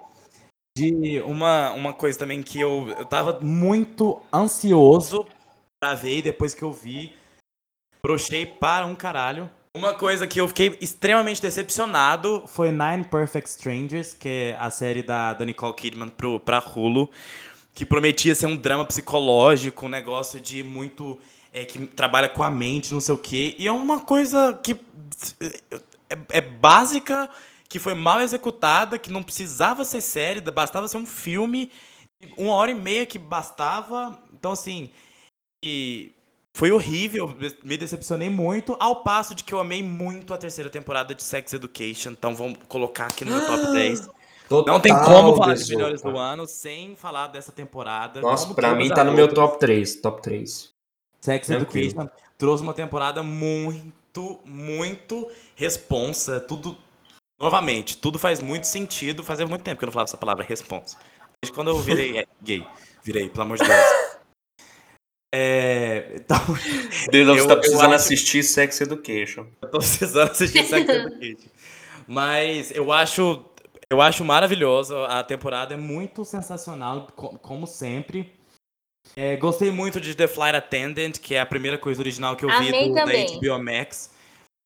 De 0.78 1.20
uma, 1.26 1.72
uma 1.72 1.92
coisa 1.92 2.18
também 2.18 2.40
que 2.42 2.60
eu, 2.60 2.88
eu 2.98 3.04
tava 3.04 3.40
muito 3.40 4.22
ansioso 4.32 5.26
pra 5.82 5.94
ver 5.94 6.18
e 6.18 6.22
depois 6.22 6.54
que 6.54 6.62
eu 6.62 6.72
vi, 6.72 7.14
brochei 8.02 8.46
para 8.46 8.86
um 8.86 8.94
caralho. 8.94 9.50
Uma 9.76 9.94
coisa 9.94 10.26
que 10.26 10.40
eu 10.40 10.46
fiquei 10.46 10.76
extremamente 10.80 11.42
decepcionado 11.42 12.44
foi 12.46 12.70
Nine 12.70 13.04
Perfect 13.04 13.48
Strangers, 13.50 14.14
que 14.14 14.28
é 14.28 14.56
a 14.60 14.70
série 14.70 15.02
da, 15.02 15.32
da 15.32 15.44
Nicole 15.44 15.74
Kidman 15.74 16.08
pro, 16.10 16.38
pra 16.38 16.58
Hulu, 16.58 17.10
que 17.74 17.86
prometia 17.86 18.34
ser 18.34 18.46
um 18.46 18.56
drama 18.56 18.84
psicológico, 18.84 19.86
um 19.86 19.88
negócio 19.88 20.40
de 20.40 20.62
muito. 20.62 21.18
é, 21.52 21.64
que 21.64 21.86
trabalha 21.86 22.28
com 22.28 22.42
a 22.42 22.50
mente, 22.50 22.92
não 22.92 23.00
sei 23.00 23.14
o 23.14 23.18
quê. 23.18 23.54
E 23.58 23.66
é 23.66 23.72
uma 23.72 24.00
coisa 24.00 24.58
que 24.62 24.76
é, 26.08 26.38
é 26.38 26.40
básica, 26.40 27.28
que 27.68 27.78
foi 27.78 27.94
mal 27.94 28.20
executada, 28.20 28.98
que 28.98 29.10
não 29.12 29.22
precisava 29.22 29.84
ser 29.84 30.00
série, 30.00 30.40
bastava 30.40 30.88
ser 30.88 30.96
um 30.96 31.06
filme, 31.06 31.70
uma 32.36 32.54
hora 32.54 32.70
e 32.70 32.74
meia 32.74 33.06
que 33.06 33.18
bastava. 33.18 34.18
Então, 34.32 34.52
assim, 34.52 34.90
e 35.62 36.12
foi 36.54 36.70
horrível, 36.70 37.34
me 37.62 37.76
decepcionei 37.76 38.28
muito, 38.28 38.76
ao 38.78 39.02
passo 39.02 39.34
de 39.34 39.42
que 39.44 39.54
eu 39.54 39.60
amei 39.60 39.82
muito 39.82 40.34
a 40.34 40.38
terceira 40.38 40.68
temporada 40.68 41.14
de 41.14 41.22
Sex 41.22 41.52
Education. 41.52 42.10
Então, 42.10 42.34
vamos 42.34 42.58
colocar 42.68 43.06
aqui 43.06 43.24
no 43.24 43.30
meu 43.32 43.46
top 43.46 43.72
10. 43.72 44.08
Não 44.66 44.80
tem 44.80 44.92
Total, 44.92 45.06
como 45.06 45.36
falar 45.36 45.54
de 45.54 45.60
Desopa. 45.60 45.76
melhores 45.78 46.02
do 46.02 46.18
ano 46.18 46.46
sem 46.46 46.94
falar 46.96 47.28
dessa 47.28 47.50
temporada. 47.52 48.20
Nossa, 48.20 48.44
Como 48.44 48.54
pra 48.54 48.70
todas 48.70 48.84
mim 48.84 48.92
tá 48.92 49.02
no 49.04 49.12
meu 49.12 49.26
top 49.32 49.58
3. 49.58 49.96
Top 49.96 50.20
3. 50.22 50.70
Sex. 51.20 51.50
Education 51.50 52.08
trouxe 52.36 52.62
uma 52.62 52.74
temporada 52.74 53.22
muito, 53.22 54.40
muito 54.44 55.30
responsa. 55.56 56.40
Tudo. 56.40 56.76
Novamente, 57.40 57.96
tudo 57.96 58.18
faz 58.18 58.40
muito 58.40 58.66
sentido. 58.66 59.22
Fazia 59.24 59.46
muito 59.46 59.62
tempo 59.62 59.78
que 59.78 59.84
eu 59.84 59.86
não 59.86 59.92
falava 59.92 60.08
essa 60.08 60.16
palavra 60.16 60.44
responsa. 60.44 60.96
Desde 61.42 61.54
quando 61.54 61.68
eu 61.68 61.78
virei 61.78 62.18
é, 62.18 62.26
gay. 62.42 62.66
Virei, 63.02 63.28
pelo 63.28 63.42
amor 63.42 63.56
de 63.58 63.64
Deus. 63.64 63.76
É, 65.34 66.12
então, 66.16 66.36
Deus, 67.10 67.26
Eu- 67.28 67.34
você 67.44 67.48
tá 67.48 67.56
precisando 67.56 67.86
acho- 67.86 67.94
assistir 67.94 68.42
Sex 68.42 68.80
Education. 68.82 69.46
eu 69.62 69.70
tô 69.70 69.78
precisando 69.78 70.30
assistir 70.30 70.62
Sex 70.64 70.86
Education. 70.88 71.48
Mas 72.06 72.70
eu 72.72 72.92
acho, 72.92 73.42
eu 73.92 74.00
acho 74.00 74.24
maravilhoso. 74.24 74.96
A 75.04 75.22
temporada 75.22 75.74
é 75.74 75.76
muito 75.76 76.24
sensacional, 76.24 77.08
co- 77.14 77.38
como 77.38 77.66
sempre. 77.66 78.32
É, 79.16 79.36
gostei 79.36 79.70
muito 79.70 80.00
de 80.00 80.14
The 80.14 80.26
Flight 80.26 80.56
Attendant, 80.56 81.18
que 81.18 81.34
é 81.34 81.40
a 81.40 81.46
primeira 81.46 81.76
coisa 81.76 82.00
original 82.00 82.34
que 82.36 82.44
eu 82.44 82.48
vi 82.48 82.68
Amei 82.68 82.88
do, 82.88 82.94
da. 82.94 83.04
HBO 83.04 83.62
Max. 83.62 84.10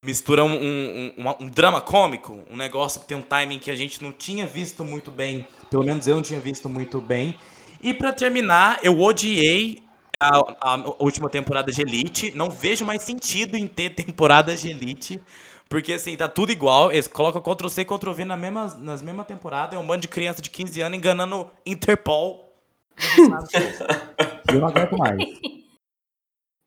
Mistura 0.05 0.45
um, 0.45 0.53
um- 0.55 1.13
um- 1.19 1.45
um 1.45 1.49
drama 1.49 1.81
cômico, 1.81 2.41
um 2.51 2.57
negócio 2.57 3.01
que 3.01 3.07
tem 3.09 3.17
um 3.17 3.23
timing 3.23 3.59
que 3.59 3.71
a 3.71 3.75
gente 3.75 4.03
não 4.03 4.13
tinha 4.13 4.47
visto 4.47 4.85
muito 4.85 5.11
bem. 5.11 5.47
Pelo 5.71 5.83
menos 5.83 6.07
eu 6.07 6.15
não 6.17 6.23
tinha 6.23 6.39
visto 6.39 6.69
muito 6.69 7.01
bem. 7.01 7.37
E 7.83 7.93
pra 7.93 8.13
terminar, 8.13 8.79
eu 8.83 9.01
odiei 9.01 9.83
a, 10.21 10.37
a 10.61 10.77
última 11.01 11.29
temporada 11.29 11.73
de 11.73 11.83
Elite. 11.83 12.31
Não 12.37 12.49
vejo 12.51 12.85
mais 12.85 13.03
sentido 13.03 13.57
em 13.57 13.67
ter 13.67 13.91
temporadas 13.91 14.61
de 14.63 14.71
Elite. 14.71 15.21
Porque 15.69 15.93
assim, 15.93 16.17
tá 16.17 16.29
tudo 16.29 16.53
igual. 16.53 16.93
Eles 16.93 17.09
colocam 17.09 17.43
Ctrl 17.43 17.69
C 17.69 17.83
e 17.83 17.85
Ctrl 17.85 18.13
V 18.13 18.25
na 18.25 18.37
mesma, 18.37 18.67
nas 18.79 19.03
mesmas 19.03 19.27
temporadas. 19.27 19.77
É 19.77 19.79
um 19.79 19.87
bando 19.87 20.03
de 20.03 20.09
criança 20.09 20.41
de 20.41 20.51
15 20.51 20.81
anos 20.81 20.99
enganando 20.99 21.51
Interpol. 21.65 22.53
Eu 24.53 24.61
não 24.61 24.69
aguento 24.69 24.97
mais. 24.97 25.19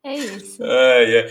É 0.02 0.14
isso. 0.14 0.62
Ai, 0.62 1.28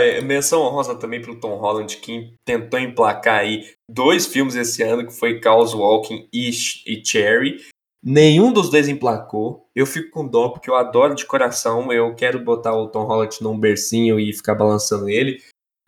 é, 0.00 0.20
menção 0.20 0.62
honrosa 0.62 0.96
também 0.96 1.22
pro 1.22 1.38
Tom 1.38 1.56
Holland, 1.56 1.96
que 1.98 2.34
tentou 2.44 2.80
emplacar 2.80 3.40
aí 3.40 3.72
dois 3.88 4.26
filmes 4.26 4.56
esse 4.56 4.82
ano, 4.82 5.06
que 5.06 5.12
foi 5.12 5.40
Chaos 5.40 5.72
Walking 5.72 6.28
e, 6.32 6.50
e 6.86 7.04
Cherry. 7.04 7.58
Nenhum 8.02 8.52
dos 8.52 8.70
dois 8.70 8.88
emplacou. 8.88 9.68
Eu 9.74 9.86
fico 9.86 10.10
com 10.10 10.26
dó, 10.26 10.48
porque 10.48 10.70
eu 10.70 10.76
adoro 10.76 11.14
de 11.14 11.26
coração. 11.26 11.92
Eu 11.92 12.14
quero 12.14 12.42
botar 12.42 12.74
o 12.74 12.88
Tom 12.88 13.04
Holland 13.04 13.36
num 13.40 13.58
bercinho 13.58 14.18
e 14.18 14.32
ficar 14.32 14.54
balançando 14.54 15.08
ele. 15.08 15.40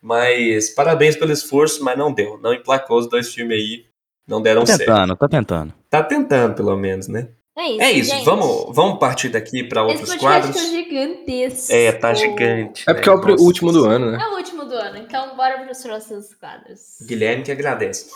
Mas 0.02 0.70
parabéns 0.70 1.16
pelo 1.16 1.32
esforço, 1.32 1.84
mas 1.84 1.96
não 1.98 2.12
deu. 2.12 2.38
Não 2.42 2.54
emplacou 2.54 2.98
os 2.98 3.08
dois 3.08 3.32
filmes 3.32 3.56
aí. 3.58 3.84
Não 4.26 4.40
deram 4.40 4.62
Tá 4.62 4.68
certo. 4.76 4.80
tentando, 4.80 5.16
tá 5.16 5.28
tentando. 5.28 5.74
Tá 5.90 6.02
tentando, 6.02 6.54
pelo 6.54 6.76
menos, 6.76 7.08
né? 7.08 7.28
É 7.58 7.66
isso. 7.68 7.82
É 7.82 7.92
isso, 7.92 8.10
gente. 8.14 8.24
vamos, 8.24 8.74
vamos 8.74 8.98
partir 8.98 9.28
daqui 9.28 9.64
para 9.64 9.82
outros 9.82 10.14
quadros. 10.14 10.54
tá 10.56 10.62
gigantesco. 10.62 11.72
É, 11.72 11.92
tá 11.92 12.14
gigante. 12.14 12.84
É 12.88 12.94
porque 12.94 13.08
é 13.08 13.12
o 13.12 13.16
Nossa. 13.20 13.42
último 13.42 13.72
do 13.72 13.84
ano, 13.84 14.12
né? 14.12 14.18
É 14.22 14.26
o 14.28 14.36
último 14.36 14.64
do 14.64 14.74
ano, 14.74 14.98
então 14.98 15.36
bora 15.36 15.58
para 15.58 15.70
os 15.70 15.82
próximos 15.82 16.32
quadros. 16.34 16.80
Guilherme 17.02 17.42
que 17.42 17.52
agradece. 17.52 18.12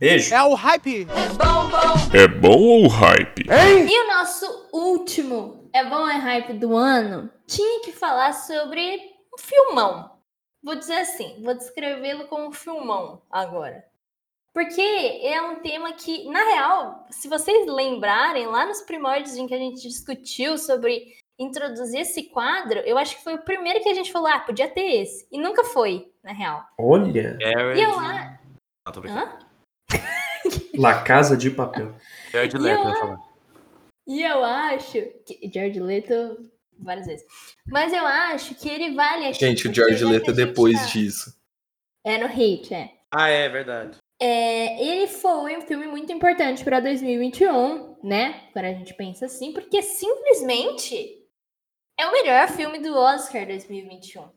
Beijo. 0.00 0.34
É 0.34 0.42
o 0.42 0.54
hype. 0.54 1.06
É 2.14 2.26
bom 2.26 2.58
ou 2.58 2.88
hype? 2.88 3.44
E 3.46 4.00
o 4.04 4.08
nosso 4.08 4.68
último 4.72 5.68
É 5.74 5.84
Bom 5.84 6.08
é 6.08 6.16
Hype 6.16 6.54
do 6.54 6.74
ano 6.74 7.30
tinha 7.46 7.82
que 7.82 7.92
falar 7.92 8.32
sobre 8.32 8.96
um 9.34 9.38
filmão. 9.38 10.10
Vou 10.62 10.74
dizer 10.74 10.98
assim, 10.98 11.42
vou 11.42 11.54
descrevê-lo 11.54 12.26
como 12.28 12.48
um 12.48 12.52
filmão 12.52 13.22
agora. 13.30 13.84
Porque 14.52 14.80
é 14.80 15.40
um 15.40 15.60
tema 15.60 15.92
que, 15.92 16.28
na 16.28 16.42
real, 16.42 17.06
se 17.10 17.28
vocês 17.28 17.66
lembrarem, 17.66 18.46
lá 18.46 18.66
nos 18.66 18.82
primórdios 18.82 19.36
em 19.36 19.46
que 19.46 19.54
a 19.54 19.58
gente 19.58 19.80
discutiu 19.80 20.58
sobre 20.58 21.14
introduzir 21.38 22.00
esse 22.00 22.24
quadro, 22.24 22.80
eu 22.80 22.98
acho 22.98 23.16
que 23.16 23.24
foi 23.24 23.34
o 23.34 23.42
primeiro 23.42 23.80
que 23.80 23.88
a 23.88 23.94
gente 23.94 24.12
falou, 24.12 24.28
ah, 24.28 24.40
podia 24.40 24.68
ter 24.68 25.02
esse. 25.02 25.26
E 25.30 25.40
nunca 25.40 25.64
foi, 25.64 26.12
na 26.22 26.32
real. 26.32 26.66
Olha, 26.78 27.38
E 27.40 27.80
eu 27.80 27.98
acho. 27.98 28.38
Não, 28.86 28.92
tô 28.92 29.00
brincando. 29.00 29.24
Hã? 29.24 29.38
La 30.76 31.02
Casa 31.02 31.36
de 31.36 31.50
Papel. 31.50 31.94
Jared 32.30 32.58
Leto, 32.58 32.80
eu 32.80 32.84
vai 32.84 33.00
falar. 33.00 33.20
E 34.06 34.22
eu 34.22 34.44
acho 34.44 35.00
que 35.24 35.50
Jared 35.52 35.78
Leto 35.78 36.49
várias 36.82 37.06
vezes. 37.06 37.26
Mas 37.66 37.92
eu 37.92 38.04
acho 38.06 38.54
que 38.54 38.68
ele 38.68 38.94
vale 38.94 39.26
a 39.26 39.32
Gente, 39.32 39.68
o 39.68 39.74
George 39.74 40.04
Leto 40.04 40.26
gente 40.26 40.36
depois 40.36 40.78
tá- 40.78 40.86
disso. 40.86 41.34
É 42.04 42.18
no 42.18 42.26
Hit, 42.26 42.72
é. 42.74 42.92
Ah, 43.10 43.28
é 43.28 43.48
verdade. 43.48 43.98
É, 44.22 44.82
ele 44.82 45.06
foi 45.06 45.56
um 45.56 45.62
filme 45.62 45.86
muito 45.86 46.12
importante 46.12 46.62
para 46.62 46.80
2021, 46.80 47.96
né? 48.02 48.48
Quando 48.52 48.66
a 48.66 48.72
gente 48.72 48.94
pensa 48.94 49.26
assim, 49.26 49.52
porque 49.52 49.82
simplesmente 49.82 51.18
é 51.98 52.06
o 52.06 52.12
melhor 52.12 52.48
filme 52.48 52.78
do 52.78 52.94
Oscar 52.96 53.46
2021. 53.46 54.30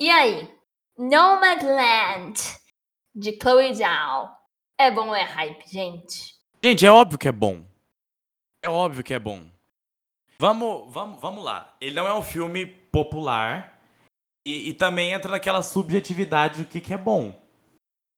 E 0.00 0.10
aí? 0.10 0.48
Nomadland, 0.98 2.38
de 3.14 3.38
Chloe 3.40 3.74
Zhao. 3.74 4.30
É 4.78 4.90
bom 4.90 5.08
ou 5.08 5.14
é 5.14 5.22
hype, 5.22 5.66
gente? 5.68 6.34
Gente, 6.62 6.84
é 6.84 6.90
óbvio 6.90 7.18
que 7.18 7.28
é 7.28 7.32
bom. 7.32 7.64
É 8.62 8.68
óbvio 8.68 9.04
que 9.04 9.14
é 9.14 9.18
bom. 9.18 9.46
Vamos, 10.38 10.92
vamos, 10.92 11.20
vamos 11.20 11.44
lá. 11.44 11.74
Ele 11.80 11.94
não 11.94 12.06
é 12.06 12.14
um 12.14 12.22
filme 12.22 12.66
popular 12.66 13.78
e, 14.46 14.70
e 14.70 14.74
também 14.74 15.12
entra 15.12 15.30
naquela 15.30 15.62
subjetividade 15.62 16.62
do 16.62 16.68
que, 16.68 16.80
que 16.80 16.92
é 16.94 16.98
bom. 16.98 17.34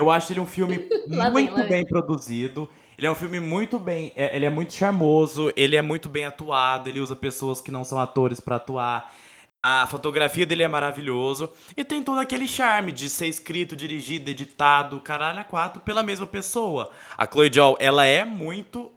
Eu 0.00 0.10
acho 0.10 0.32
ele 0.32 0.40
um 0.40 0.46
filme 0.46 0.88
muito 1.32 1.56
bem 1.68 1.84
produzido. 1.86 2.68
Ele 2.96 3.06
é 3.06 3.10
um 3.10 3.14
filme 3.14 3.38
muito 3.40 3.78
bem. 3.78 4.12
é- 4.16 4.34
ele 4.34 4.44
é 4.46 4.50
muito 4.50 4.72
charmoso, 4.72 5.52
ele 5.56 5.76
é 5.76 5.82
muito 5.82 6.08
bem 6.08 6.24
atuado, 6.24 6.88
ele 6.88 7.00
usa 7.00 7.14
pessoas 7.14 7.60
que 7.60 7.70
não 7.70 7.84
são 7.84 7.98
atores 8.00 8.40
pra 8.40 8.56
atuar. 8.56 9.14
A 9.62 9.86
fotografia 9.88 10.46
dele 10.46 10.62
é 10.62 10.68
maravilhoso. 10.68 11.52
E 11.76 11.84
tem 11.84 12.02
todo 12.02 12.18
aquele 12.20 12.46
charme 12.46 12.92
de 12.92 13.08
ser 13.10 13.26
escrito, 13.26 13.74
dirigido, 13.76 14.30
editado, 14.30 15.00
caralho, 15.00 15.40
a 15.40 15.44
quatro, 15.44 15.80
pela 15.80 16.02
mesma 16.02 16.26
pessoa. 16.26 16.90
A 17.16 17.26
Chloe 17.26 17.50
Zhao, 17.52 17.76
ela 17.80 18.04
é 18.04 18.24
muito, 18.24 18.90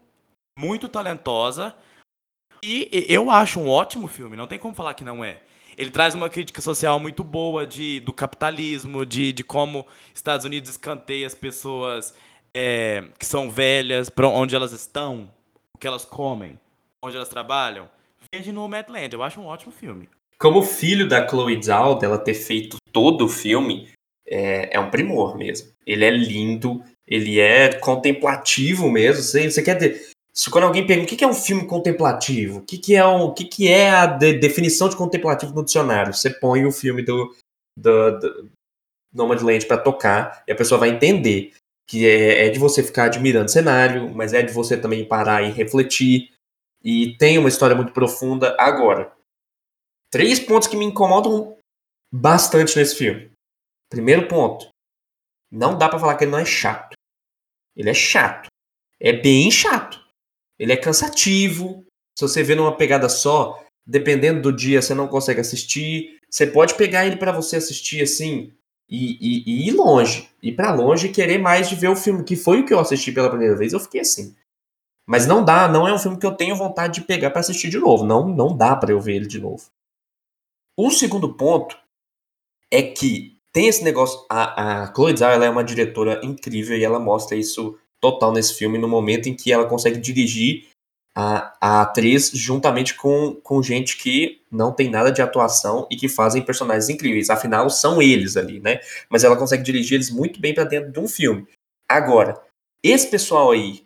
muito 0.57 0.87
talentosa. 0.87 1.75
E 2.63 3.05
eu 3.09 3.31
acho 3.31 3.59
um 3.59 3.67
ótimo 3.67 4.07
filme, 4.07 4.37
não 4.37 4.47
tem 4.47 4.59
como 4.59 4.75
falar 4.75 4.93
que 4.93 5.03
não 5.03 5.23
é. 5.23 5.41
Ele 5.77 5.89
traz 5.89 6.13
uma 6.13 6.29
crítica 6.29 6.61
social 6.61 6.99
muito 6.99 7.23
boa 7.23 7.65
de, 7.65 7.99
do 8.01 8.13
capitalismo, 8.13 9.05
de, 9.05 9.33
de 9.33 9.43
como 9.43 9.87
Estados 10.13 10.45
Unidos 10.45 10.69
escanteia 10.69 11.25
as 11.25 11.33
pessoas 11.33 12.13
é, 12.53 13.05
que 13.17 13.25
são 13.25 13.49
velhas, 13.49 14.09
para 14.09 14.27
onde 14.27 14.55
elas 14.55 14.73
estão, 14.73 15.31
o 15.73 15.77
que 15.77 15.87
elas 15.87 16.05
comem, 16.05 16.59
onde 17.01 17.15
elas 17.15 17.29
trabalham. 17.29 17.89
Veja 18.33 18.51
no 18.51 18.67
Madland, 18.67 19.13
eu 19.13 19.23
acho 19.23 19.41
um 19.41 19.45
ótimo 19.45 19.71
filme. 19.71 20.07
Como 20.37 20.61
filho 20.61 21.07
da 21.07 21.27
Chloe 21.27 21.61
Zhao, 21.61 21.97
dela 21.97 22.17
ter 22.17 22.33
feito 22.33 22.77
todo 22.91 23.25
o 23.25 23.29
filme, 23.29 23.89
é, 24.27 24.75
é 24.75 24.79
um 24.79 24.89
primor 24.89 25.37
mesmo. 25.37 25.71
Ele 25.85 26.05
é 26.05 26.09
lindo, 26.09 26.83
ele 27.07 27.39
é 27.39 27.73
contemplativo 27.73 28.89
mesmo. 28.89 29.21
Você, 29.21 29.49
você 29.49 29.61
quer 29.61 29.75
dizer, 29.75 30.10
se 30.33 30.49
quando 30.49 30.63
alguém 30.65 30.85
pergunta 30.87 31.13
o 31.13 31.17
que 31.17 31.23
é 31.23 31.27
um 31.27 31.33
filme 31.33 31.67
contemplativo, 31.67 32.59
o 32.59 32.65
que, 32.65 32.95
é, 32.95 33.05
um, 33.05 33.23
o 33.25 33.33
que, 33.33 33.67
é 33.67 33.89
a 33.89 34.05
de- 34.05 34.39
definição 34.39 34.87
de 34.87 34.95
contemplativo 34.95 35.53
no 35.53 35.65
dicionário, 35.65 36.13
você 36.13 36.29
põe 36.29 36.65
o 36.65 36.71
filme 36.71 37.03
do, 37.03 37.35
do, 37.77 38.19
do 38.19 38.51
Nomadland 39.13 39.65
para 39.65 39.77
tocar 39.77 40.43
e 40.47 40.51
a 40.51 40.55
pessoa 40.55 40.79
vai 40.79 40.89
entender 40.89 41.53
que 41.87 42.07
é, 42.07 42.47
é 42.47 42.49
de 42.49 42.57
você 42.57 42.81
ficar 42.81 43.05
admirando 43.05 43.47
o 43.47 43.49
cenário, 43.49 44.09
mas 44.15 44.33
é 44.33 44.41
de 44.41 44.53
você 44.53 44.77
também 44.77 45.05
parar 45.05 45.41
e 45.43 45.51
refletir. 45.51 46.31
E 46.81 47.17
tem 47.17 47.37
uma 47.37 47.49
história 47.49 47.75
muito 47.75 47.91
profunda. 47.91 48.55
Agora, 48.57 49.11
três 50.09 50.39
pontos 50.39 50.69
que 50.69 50.77
me 50.77 50.85
incomodam 50.85 51.57
bastante 52.11 52.77
nesse 52.77 52.95
filme. 52.95 53.29
Primeiro 53.89 54.27
ponto, 54.29 54.69
não 55.51 55.77
dá 55.77 55.89
pra 55.89 55.99
falar 55.99 56.15
que 56.15 56.23
ele 56.23 56.31
não 56.31 56.39
é 56.39 56.45
chato. 56.45 56.93
Ele 57.75 57.89
é 57.89 57.93
chato. 57.93 58.47
É 58.97 59.11
bem 59.11 59.51
chato. 59.51 60.00
Ele 60.61 60.73
é 60.73 60.77
cansativo. 60.77 61.83
Se 62.15 62.21
você 62.27 62.43
vê 62.43 62.53
numa 62.53 62.77
pegada 62.77 63.09
só, 63.09 63.63
dependendo 63.85 64.41
do 64.43 64.55
dia, 64.55 64.79
você 64.79 64.93
não 64.93 65.07
consegue 65.07 65.41
assistir. 65.41 66.19
Você 66.29 66.45
pode 66.45 66.75
pegar 66.75 67.05
ele 67.07 67.15
pra 67.17 67.31
você 67.31 67.55
assistir 67.55 68.03
assim 68.03 68.53
e, 68.87 69.17
e- 69.19 69.43
e 69.47 69.67
ir 69.69 69.71
longe. 69.71 70.29
Ir 70.41 70.51
pra 70.51 70.71
longe 70.71 71.07
e 71.07 71.11
querer 71.11 71.39
mais 71.39 71.67
de 71.67 71.75
ver 71.75 71.87
o 71.89 71.95
filme, 71.95 72.23
que 72.23 72.35
foi 72.35 72.59
o 72.61 72.65
que 72.65 72.73
eu 72.73 72.79
assisti 72.79 73.11
pela 73.11 73.29
primeira 73.29 73.55
vez. 73.55 73.73
Eu 73.73 73.79
fiquei 73.79 74.01
assim. 74.01 74.35
Mas 75.07 75.25
não 75.25 75.43
dá, 75.43 75.67
não 75.67 75.87
é 75.87 75.93
um 75.93 75.97
filme 75.99 76.17
que 76.19 76.25
eu 76.25 76.35
tenho 76.35 76.55
vontade 76.55 76.99
de 77.01 77.07
pegar 77.07 77.31
pra 77.31 77.39
assistir 77.39 77.69
de 77.69 77.79
novo. 77.79 78.05
Não, 78.05 78.27
não 78.27 78.55
dá 78.55 78.75
pra 78.75 78.91
eu 78.91 79.01
ver 79.01 79.15
ele 79.15 79.27
de 79.27 79.39
novo. 79.39 79.65
O 80.77 80.91
segundo 80.91 81.33
ponto 81.33 81.75
é 82.71 82.83
que 82.83 83.35
tem 83.51 83.67
esse 83.67 83.83
negócio. 83.83 84.23
A, 84.29 84.83
a 84.83 84.93
Chloe 84.93 85.17
Zhao 85.17 85.31
ela 85.31 85.45
é 85.45 85.49
uma 85.49 85.63
diretora 85.63 86.21
incrível 86.23 86.77
e 86.77 86.83
ela 86.83 86.99
mostra 86.99 87.35
isso 87.35 87.77
total 88.01 88.31
nesse 88.31 88.55
filme 88.55 88.77
no 88.77 88.87
momento 88.87 89.29
em 89.29 89.35
que 89.35 89.51
ela 89.51 89.65
consegue 89.65 89.97
dirigir 89.99 90.67
a, 91.15 91.53
a 91.61 91.81
atriz 91.81 92.31
juntamente 92.33 92.95
com, 92.95 93.35
com 93.35 93.61
gente 93.61 93.97
que 93.97 94.41
não 94.51 94.71
tem 94.73 94.89
nada 94.89 95.11
de 95.11 95.21
atuação 95.21 95.85
e 95.91 95.95
que 95.95 96.07
fazem 96.09 96.41
personagens 96.41 96.89
incríveis. 96.89 97.29
Afinal, 97.29 97.69
são 97.69 98.01
eles 98.01 98.37
ali, 98.37 98.59
né? 98.59 98.79
Mas 99.09 99.23
ela 99.23 99.35
consegue 99.37 99.61
dirigir 99.63 99.95
eles 99.95 100.09
muito 100.09 100.39
bem 100.39 100.53
pra 100.53 100.63
dentro 100.63 100.91
de 100.91 100.99
um 100.99 101.07
filme. 101.07 101.45
Agora, 101.89 102.41
esse 102.83 103.07
pessoal 103.09 103.51
aí, 103.51 103.83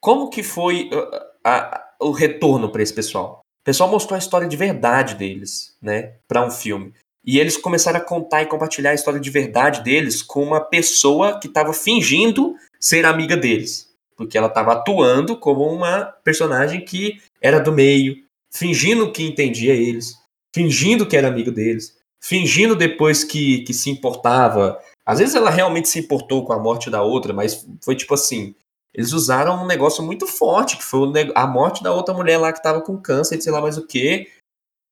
como 0.00 0.30
que 0.30 0.42
foi 0.42 0.88
uh, 0.92 1.14
a- 1.44 1.76
a- 1.76 1.90
o 2.00 2.10
retorno 2.12 2.70
pra 2.70 2.82
esse 2.82 2.92
pessoal? 2.94 3.40
O 3.62 3.64
pessoal 3.64 3.90
mostrou 3.90 4.14
a 4.16 4.18
história 4.18 4.48
de 4.48 4.56
verdade 4.56 5.14
deles, 5.14 5.76
né, 5.82 6.14
Pra 6.28 6.44
um 6.44 6.50
filme. 6.50 6.94
E 7.24 7.38
eles 7.38 7.56
começaram 7.58 7.98
a 7.98 8.02
contar 8.04 8.42
e 8.42 8.46
compartilhar 8.46 8.90
a 8.90 8.94
história 8.94 9.20
de 9.20 9.28
verdade 9.30 9.82
deles 9.82 10.22
com 10.22 10.42
uma 10.42 10.60
pessoa 10.60 11.38
que 11.38 11.46
estava 11.48 11.72
fingindo 11.74 12.54
ser 12.80 13.04
amiga 13.04 13.36
deles, 13.36 13.92
porque 14.16 14.38
ela 14.38 14.46
estava 14.46 14.72
atuando 14.72 15.36
como 15.36 15.64
uma 15.64 16.04
personagem 16.24 16.84
que 16.84 17.20
era 17.40 17.60
do 17.60 17.72
meio, 17.72 18.24
fingindo 18.50 19.12
que 19.12 19.22
entendia 19.22 19.74
eles, 19.74 20.16
fingindo 20.54 21.06
que 21.06 21.16
era 21.16 21.28
amigo 21.28 21.50
deles, 21.50 21.96
fingindo 22.20 22.74
depois 22.74 23.22
que, 23.24 23.60
que 23.62 23.74
se 23.74 23.90
importava. 23.90 24.80
Às 25.04 25.18
vezes 25.18 25.34
ela 25.34 25.50
realmente 25.50 25.88
se 25.88 25.98
importou 25.98 26.44
com 26.44 26.52
a 26.52 26.58
morte 26.58 26.90
da 26.90 27.02
outra, 27.02 27.32
mas 27.32 27.66
foi 27.82 27.94
tipo 27.94 28.14
assim, 28.14 28.54
eles 28.92 29.12
usaram 29.12 29.62
um 29.62 29.66
negócio 29.66 30.02
muito 30.02 30.26
forte, 30.26 30.76
que 30.76 30.84
foi 30.84 31.00
a 31.34 31.46
morte 31.46 31.82
da 31.82 31.92
outra 31.92 32.14
mulher 32.14 32.38
lá 32.38 32.52
que 32.52 32.62
tava 32.62 32.80
com 32.80 33.00
câncer 33.00 33.40
sei 33.40 33.52
lá 33.52 33.60
mais 33.60 33.78
o 33.78 33.86
que. 33.86 34.28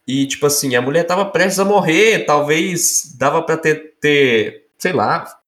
E, 0.07 0.27
tipo 0.27 0.47
assim, 0.47 0.75
a 0.75 0.81
mulher 0.81 1.05
tava 1.05 1.27
prestes 1.27 1.59
a 1.59 1.67
morrer, 1.67 2.25
talvez 2.25 3.15
dava 3.19 3.43
pra 3.43 3.59
ter, 3.59 3.99
ter 4.01 4.71
sei 4.79 4.93
lá, 4.93 5.39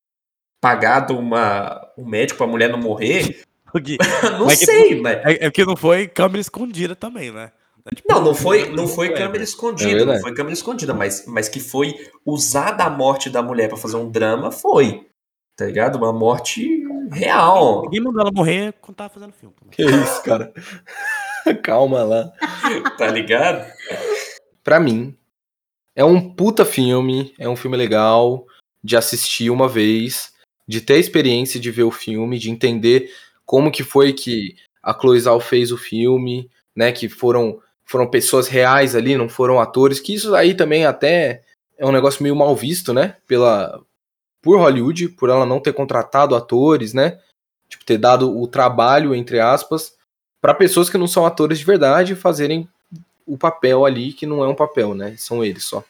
pagado 0.61 1.19
uma, 1.19 1.90
um 2.01 2.07
médico 2.09 2.39
pra 2.39 2.47
mulher 2.47 2.71
não 2.71 2.79
morrer. 2.79 3.43
Gui, 3.77 3.99
não 4.39 4.47
Mas 4.47 4.59
que- 4.59 4.67
sei, 4.67 5.01
mas. 5.01 5.19
É, 5.25 5.47
é 5.47 5.51
que 5.51 5.65
não 5.65 5.77
foi 5.77 6.09
câmera 6.09 6.41
escondida 6.41 6.97
também, 6.97 7.31
né? 7.31 7.53
É 7.91 7.95
tipo- 7.95 8.13
Não, 8.13 8.21
não 8.23 8.35
foi, 8.35 8.69
não 8.71 8.87
foi 8.89 9.11
câmera 9.15 9.43
escondida, 9.45 10.03
É 10.03 10.05
não 10.05 10.21
foi 10.21 10.35
câmera 10.35 10.53
escondida, 10.55 10.93
mas, 10.93 11.25
mas 11.27 11.49
que 11.49 11.61
foi 11.61 11.95
usada 12.27 12.85
a 12.85 12.91
morte 12.91 13.31
da 13.31 13.43
mulher 13.43 13.69
pra 13.69 13.77
fazer 13.79 13.97
um 13.97 14.11
drama, 14.11 14.51
foi. 14.51 15.07
Tá 15.57 15.67
ligado? 15.67 15.97
Uma 15.97 16.13
morte 16.13 16.83
real. 17.13 17.83
Ninguém 17.85 18.01
mandou 18.01 18.23
ela 18.23 18.33
morrer 18.33 18.75
quando 18.81 18.97
tava 18.97 19.11
fazendo 19.13 19.33
filme. 19.33 19.55
Que 19.71 19.85
isso, 19.85 20.23
cara. 20.25 20.53
Calma 21.63 22.03
lá. 22.03 22.33
Tá 22.99 23.07
ligado? 23.09 23.71
Pra 24.65 24.79
mim, 24.81 25.17
é 25.95 26.05
um 26.05 26.33
puta 26.35 26.65
filme, 26.65 27.35
é 27.39 27.49
um 27.49 27.57
filme 27.57 27.77
legal 27.77 28.47
de 28.83 28.97
assistir 28.97 29.51
uma 29.51 29.69
vez, 29.69 30.30
de 30.71 30.81
ter 30.81 30.95
a 30.95 30.99
experiência 30.99 31.59
de 31.59 31.69
ver 31.69 31.83
o 31.83 31.91
filme, 31.91 32.39
de 32.39 32.49
entender 32.49 33.13
como 33.45 33.73
que 33.73 33.83
foi 33.83 34.13
que 34.13 34.55
a 34.81 34.95
Chloe 34.95 35.19
Zhao 35.19 35.41
fez 35.41 35.73
o 35.73 35.77
filme, 35.77 36.49
né, 36.77 36.93
que 36.93 37.09
foram 37.09 37.61
foram 37.85 38.07
pessoas 38.07 38.47
reais 38.47 38.95
ali, 38.95 39.17
não 39.17 39.29
foram 39.29 39.59
atores, 39.59 39.99
que 39.99 40.15
isso 40.15 40.33
aí 40.33 40.55
também 40.55 40.87
até 40.87 41.43
é 41.77 41.85
um 41.85 41.91
negócio 41.91 42.23
meio 42.23 42.37
mal 42.37 42.55
visto, 42.55 42.95
né, 42.95 43.17
pela 43.27 43.83
por 44.41 44.59
Hollywood, 44.59 45.09
por 45.09 45.29
ela 45.29 45.45
não 45.45 45.59
ter 45.59 45.73
contratado 45.73 46.37
atores, 46.37 46.95
né? 46.95 47.19
Tipo 47.69 47.85
ter 47.85 47.99
dado 47.99 48.41
o 48.41 48.47
trabalho 48.47 49.13
entre 49.13 49.41
aspas 49.41 49.95
para 50.41 50.55
pessoas 50.55 50.89
que 50.89 50.97
não 50.97 51.09
são 51.09 51.27
atores 51.27 51.59
de 51.59 51.65
verdade 51.65 52.15
fazerem 52.15 52.69
o 53.27 53.37
papel 53.37 53.85
ali, 53.85 54.13
que 54.13 54.25
não 54.25 54.45
é 54.45 54.49
um 54.49 54.55
papel, 54.55 54.95
né? 54.95 55.17
São 55.19 55.45
eles 55.45 55.65
só. 55.65 55.85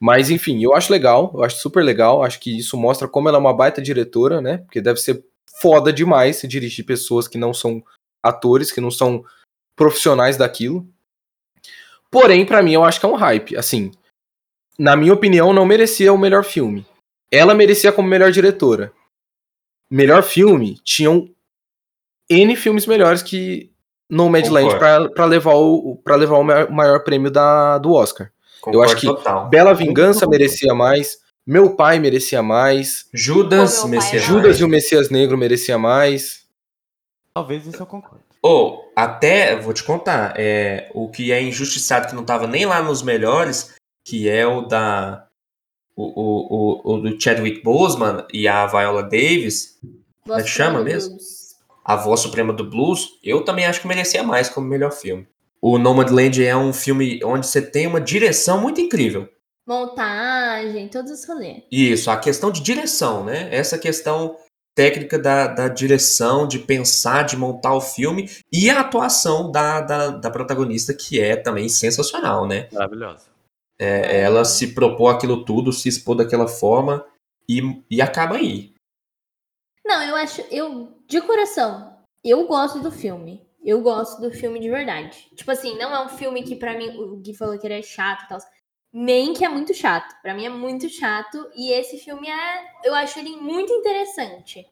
Mas 0.00 0.30
enfim, 0.30 0.62
eu 0.62 0.74
acho 0.74 0.90
legal, 0.90 1.30
eu 1.34 1.44
acho 1.44 1.58
super 1.58 1.84
legal, 1.84 2.22
acho 2.22 2.40
que 2.40 2.58
isso 2.58 2.76
mostra 2.76 3.06
como 3.06 3.28
ela 3.28 3.36
é 3.36 3.40
uma 3.40 3.52
baita 3.52 3.82
diretora, 3.82 4.40
né? 4.40 4.58
Porque 4.58 4.80
deve 4.80 4.98
ser 4.98 5.22
foda 5.60 5.92
demais 5.92 6.36
se 6.36 6.48
dirigir 6.48 6.86
pessoas 6.86 7.28
que 7.28 7.36
não 7.36 7.52
são 7.52 7.84
atores, 8.22 8.72
que 8.72 8.80
não 8.80 8.90
são 8.90 9.22
profissionais 9.76 10.38
daquilo. 10.38 10.88
Porém, 12.10 12.46
pra 12.46 12.62
mim, 12.62 12.72
eu 12.72 12.82
acho 12.82 12.98
que 12.98 13.06
é 13.06 13.08
um 13.08 13.14
hype. 13.14 13.56
Assim, 13.56 13.92
na 14.78 14.96
minha 14.96 15.12
opinião, 15.12 15.52
não 15.52 15.66
merecia 15.66 16.12
o 16.12 16.18
melhor 16.18 16.44
filme. 16.44 16.86
Ela 17.30 17.54
merecia 17.54 17.92
como 17.92 18.08
melhor 18.08 18.32
diretora. 18.32 18.92
Melhor 19.90 20.22
filme, 20.22 20.78
tinham 20.82 21.28
N 22.28 22.56
filmes 22.56 22.86
melhores 22.86 23.22
que 23.22 23.70
Nomadland 24.08 24.70
Concordo. 24.70 24.78
pra, 24.78 25.14
pra 25.14 25.24
levar 25.24 25.54
o 25.54 25.96
para 25.96 26.16
levar 26.16 26.38
o 26.38 26.44
maior, 26.44 26.70
maior 26.70 27.04
prêmio 27.04 27.30
da, 27.30 27.76
do 27.78 27.92
Oscar. 27.92 28.32
Concordo 28.60 28.92
acho 28.92 29.00
que 29.00 29.06
total. 29.06 29.48
Bela 29.48 29.74
Vingança 29.74 30.26
merecia 30.26 30.74
mais, 30.74 31.18
Meu 31.46 31.74
Pai 31.74 31.98
merecia 31.98 32.42
mais, 32.42 33.06
Judas, 33.12 33.84
Messias. 33.84 34.22
Judas 34.22 34.60
e 34.60 34.64
o 34.64 34.68
Messias 34.68 35.10
Negro 35.10 35.36
merecia 35.38 35.78
mais. 35.78 36.44
Talvez 37.34 37.66
isso 37.66 37.82
eu 37.82 37.86
concordo. 37.86 38.20
Ou, 38.42 38.90
até, 38.96 39.56
vou 39.56 39.72
te 39.72 39.84
contar, 39.84 40.34
é, 40.36 40.90
o 40.94 41.08
que 41.10 41.30
é 41.30 41.42
injustiçado, 41.42 42.08
que 42.08 42.14
não 42.14 42.24
tava 42.24 42.46
nem 42.46 42.64
lá 42.64 42.82
nos 42.82 43.02
melhores, 43.02 43.74
que 44.04 44.28
é 44.28 44.46
o 44.46 44.62
da. 44.62 45.26
O, 45.94 46.04
o, 46.04 46.92
o, 46.92 46.94
o 46.94 46.98
do 46.98 47.20
Chadwick 47.20 47.62
Boseman 47.62 48.24
e 48.32 48.48
a 48.48 48.66
Viola 48.66 49.02
Davis, 49.02 49.78
Voz 50.24 50.40
é 50.40 50.42
que 50.42 50.48
chama 50.48 50.82
mesmo? 50.82 51.10
Blues. 51.16 51.56
A 51.84 51.96
Voz 51.96 52.20
Suprema 52.20 52.52
do 52.52 52.64
Blues, 52.64 53.18
eu 53.22 53.44
também 53.44 53.66
acho 53.66 53.82
que 53.82 53.88
merecia 53.88 54.22
mais 54.22 54.48
como 54.48 54.66
melhor 54.66 54.92
filme. 54.92 55.28
O 55.62 55.78
Nomadland 55.78 56.42
é 56.44 56.56
um 56.56 56.72
filme 56.72 57.22
onde 57.22 57.46
você 57.46 57.60
tem 57.60 57.86
uma 57.86 58.00
direção 58.00 58.60
muito 58.60 58.80
incrível. 58.80 59.28
Montagem, 59.66 60.88
todos 60.88 61.10
os 61.10 61.24
rolês. 61.24 61.62
Isso, 61.70 62.10
a 62.10 62.16
questão 62.16 62.50
de 62.50 62.62
direção, 62.62 63.24
né? 63.24 63.54
Essa 63.54 63.78
questão 63.78 64.36
técnica 64.74 65.18
da, 65.18 65.46
da 65.46 65.68
direção, 65.68 66.48
de 66.48 66.58
pensar, 66.58 67.24
de 67.24 67.36
montar 67.36 67.74
o 67.74 67.80
filme 67.80 68.30
e 68.50 68.70
a 68.70 68.80
atuação 68.80 69.50
da, 69.52 69.80
da, 69.80 70.08
da 70.08 70.30
protagonista, 70.30 70.94
que 70.94 71.20
é 71.20 71.36
também 71.36 71.68
sensacional, 71.68 72.48
né? 72.48 72.68
Maravilhosa. 72.72 73.28
É, 73.78 74.22
ela 74.22 74.44
se 74.44 74.74
propôs 74.74 75.14
aquilo 75.14 75.44
tudo, 75.44 75.72
se 75.72 75.88
expor 75.88 76.16
daquela 76.16 76.48
forma 76.48 77.04
e, 77.48 77.60
e 77.90 78.00
acaba 78.00 78.36
aí. 78.36 78.72
Não, 79.84 80.02
eu 80.02 80.16
acho, 80.16 80.42
eu, 80.50 80.92
de 81.06 81.20
coração, 81.20 81.96
eu 82.24 82.46
gosto 82.46 82.78
do 82.80 82.90
filme. 82.90 83.42
Eu 83.62 83.82
gosto 83.82 84.20
do 84.20 84.30
filme 84.30 84.58
de 84.58 84.70
verdade. 84.70 85.28
Tipo 85.34 85.50
assim, 85.50 85.76
não 85.76 85.94
é 85.94 86.04
um 86.04 86.08
filme 86.08 86.42
que 86.42 86.56
pra 86.56 86.76
mim, 86.76 86.96
o 86.96 87.16
Gui 87.16 87.34
falou 87.34 87.58
que 87.58 87.66
ele 87.66 87.78
é 87.78 87.82
chato 87.82 88.24
e 88.24 88.28
tal. 88.28 88.38
Nem 88.92 89.34
que 89.34 89.44
é 89.44 89.48
muito 89.48 89.74
chato. 89.74 90.14
Pra 90.22 90.34
mim 90.34 90.46
é 90.46 90.48
muito 90.48 90.88
chato. 90.88 91.48
E 91.54 91.72
esse 91.72 91.98
filme 91.98 92.28
é. 92.28 92.64
Eu 92.84 92.94
acho 92.94 93.18
ele 93.18 93.36
muito 93.36 93.72
interessante. 93.72 94.66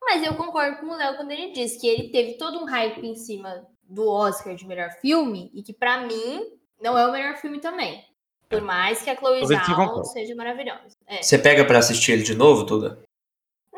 Mas 0.00 0.22
eu 0.22 0.34
concordo 0.34 0.78
com 0.78 0.86
o 0.86 0.96
Léo 0.96 1.16
quando 1.16 1.30
ele 1.30 1.52
diz 1.52 1.80
que 1.80 1.86
ele 1.86 2.10
teve 2.10 2.34
todo 2.34 2.58
um 2.58 2.66
hype 2.66 3.04
em 3.04 3.16
cima 3.16 3.66
do 3.82 4.08
Oscar 4.08 4.54
de 4.54 4.66
melhor 4.66 4.90
filme. 5.00 5.50
E 5.52 5.62
que 5.62 5.72
pra 5.72 6.06
mim 6.06 6.46
não 6.80 6.96
é 6.96 7.06
o 7.06 7.12
melhor 7.12 7.36
filme 7.36 7.60
também. 7.60 8.04
Por 8.48 8.60
mais 8.60 9.02
que 9.02 9.10
a 9.10 9.16
Chloe 9.16 9.44
Zhao 9.46 10.04
seja 10.04 10.34
maravilhosa. 10.34 10.96
É. 11.06 11.22
Você 11.22 11.38
pega 11.38 11.64
pra 11.64 11.78
assistir 11.78 12.12
ele 12.12 12.22
de 12.22 12.34
novo, 12.34 12.62
Duda? 12.62 13.02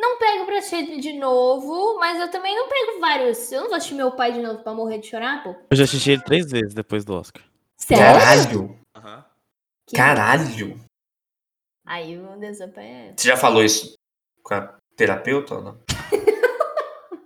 Não 0.08 0.18
pego 0.18 0.46
pra 0.46 0.58
assistir 0.58 1.00
de 1.00 1.12
novo, 1.14 1.98
mas 1.98 2.20
eu 2.20 2.30
também 2.30 2.54
não 2.54 2.68
pego 2.68 3.00
vários. 3.00 3.50
Eu 3.50 3.62
não 3.62 3.68
vou 3.68 3.76
assistir 3.76 3.94
meu 3.94 4.12
pai 4.12 4.32
de 4.32 4.40
novo 4.40 4.62
pra 4.62 4.72
morrer 4.72 4.98
de 4.98 5.08
chorar, 5.08 5.42
pô. 5.42 5.54
Eu 5.70 5.76
já 5.76 5.82
assisti 5.84 6.12
ele 6.12 6.22
três 6.22 6.48
vezes 6.50 6.72
depois 6.74 7.04
do 7.04 7.12
Oscar. 7.14 7.42
Sério? 7.76 8.04
Caralho! 8.04 8.78
Aham. 8.96 9.24
Que- 9.86 9.96
Caralho! 9.96 10.80
Aí 11.84 12.16
o 12.18 12.36
Desampa 12.38 12.80
é. 12.80 13.12
Você 13.16 13.26
já 13.28 13.36
falou 13.36 13.64
isso 13.64 13.94
com 14.44 14.54
a 14.54 14.74
terapeuta 14.96 15.56
ou 15.56 15.62
não? 15.62 15.78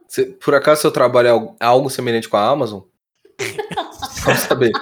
Cê- 0.08 0.24
por 0.26 0.54
acaso 0.54 0.80
seu 0.80 0.90
trabalho 0.90 1.28
é 1.28 1.30
algo, 1.30 1.56
algo 1.60 1.90
semelhante 1.90 2.28
com 2.28 2.36
a 2.38 2.48
Amazon? 2.48 2.80
Só 3.92 4.24
pra 4.24 4.34
saber. 4.36 4.72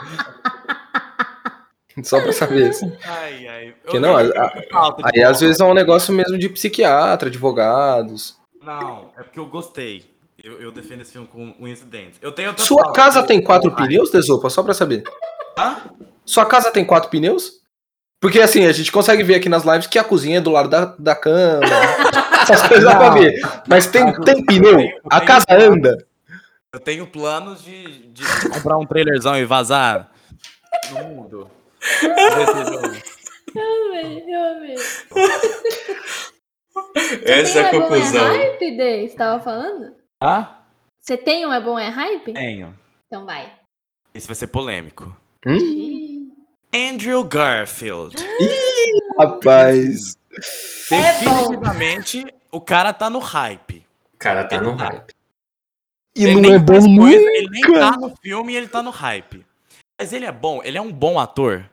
Só 2.05 2.21
pra 2.21 2.33
saber. 2.33 2.71
assim. 2.71 2.93
Ai, 3.05 3.47
ai. 3.49 3.75
Porque 3.83 3.99
não, 3.99 4.17
a- 4.17 4.23
a- 4.23 4.97
Aí 5.15 5.23
às 5.23 5.41
vezes 5.41 5.61
é 5.61 5.65
um 5.65 5.75
negócio 5.75 6.13
mesmo 6.15 6.39
de 6.39 6.49
psiquiatra, 6.49 7.29
advogados. 7.29 8.37
Não, 8.63 9.11
é 9.19 9.23
porque 9.23 9.39
eu 9.41 9.47
gostei. 9.47 10.05
Eu, 10.43 10.61
eu 10.61 10.71
defendo 10.73 11.01
esse 11.03 11.13
filme 11.13 11.27
com 11.27 11.55
unhas 11.61 11.81
e 11.81 11.85
dentes. 11.85 12.19
Eu 12.23 12.31
tenho 12.33 12.55
Sua 12.61 12.93
casa 12.93 13.23
tem 13.23 13.43
quatro 13.43 13.71
pneus, 13.75 14.11
Desopa? 14.11 14.49
Só 14.51 14.63
pra 14.63 14.73
saber. 14.75 15.03
Hã? 15.59 15.77
Sua 16.25 16.47
casa 16.47 16.71
tem 16.71 16.85
quatro 16.85 17.11
pneus? 17.11 17.59
Porque 18.21 18.41
assim, 18.41 18.67
a 18.67 18.73
gente 18.73 18.91
consegue 18.93 19.23
ver 19.23 19.37
aqui 19.37 19.49
nas 19.49 19.65
lives 19.65 19.87
que 19.87 19.99
a 19.99 20.05
cozinha 20.05 20.39
é 20.39 20.41
do 20.41 20.51
lado 20.51 20.69
da, 20.69 20.85
da 20.99 21.15
cama. 21.15 21.61
Essas 22.43 22.67
coisas 22.69 22.85
dá 22.85 22.97
pra 22.97 23.11
ver. 23.11 23.41
Mas 23.67 23.87
tem, 23.87 24.13
tem 24.23 24.45
pneu? 24.45 24.79
A 25.11 25.21
casa 25.21 25.47
anda? 25.51 25.97
Eu 26.73 26.81
tenho 26.81 27.07
planos 27.07 27.63
de, 27.65 28.09
de 28.09 28.23
comprar 28.51 28.77
um 28.77 28.87
trailerzão 28.87 29.37
e 29.37 29.45
vazar 29.45 30.11
no 30.91 31.05
mundo. 31.05 31.51
Eu 33.55 33.85
amei, 33.89 34.25
eu 34.27 34.45
amei. 34.57 34.77
Essa 37.25 37.61
é 37.61 37.63
a 37.67 37.71
Tem 37.71 37.81
um 37.81 37.83
É 37.83 37.89
conclusão. 37.89 38.29
bom 38.29 38.35
é 38.35 38.37
hype, 38.37 38.77
Dê? 38.77 39.09
Você 39.09 39.17
tava 39.17 39.43
falando? 39.43 39.95
Ah? 40.23 40.63
Você 41.01 41.17
tem 41.17 41.47
um 41.47 41.53
é 41.53 41.61
bom 41.61 41.79
é 41.79 41.89
hype? 41.89 42.33
Tenho. 42.35 42.79
Então 43.07 43.25
vai. 43.25 43.53
Esse 44.15 44.27
vai 44.27 44.37
ser 44.37 44.49
polêmico. 44.49 45.17
Hum, 45.47 46.31
Andrew 46.75 47.25
Garfield. 47.25 48.17
rapaz. 49.19 50.17
Definitivamente, 50.91 52.27
o 52.53 52.61
cara 52.61 52.93
tá 52.93 53.09
no 53.09 53.19
hype. 53.19 53.87
O 54.15 54.19
cara 54.19 54.45
tá 54.45 54.61
no 54.61 54.73
hype. 54.75 55.15
E 56.17 56.25
Ele 56.25 56.41
não 56.41 56.55
é 56.55 56.59
bom 56.59 56.75
coisa, 56.75 56.89
nunca. 56.89 57.13
Ele 57.13 57.49
nem 57.51 57.63
tá 57.63 57.93
no 57.93 58.15
filme 58.21 58.53
e 58.53 58.57
ele 58.57 58.69
tá 58.69 58.83
no 58.83 58.91
hype. 58.91 59.47
Mas 60.01 60.13
ele 60.13 60.25
é 60.27 60.33
bom, 60.33 60.61
ele 60.63 60.77
é 60.79 60.81
um 60.81 60.93
bom 60.93 61.19
ator. 61.19 61.69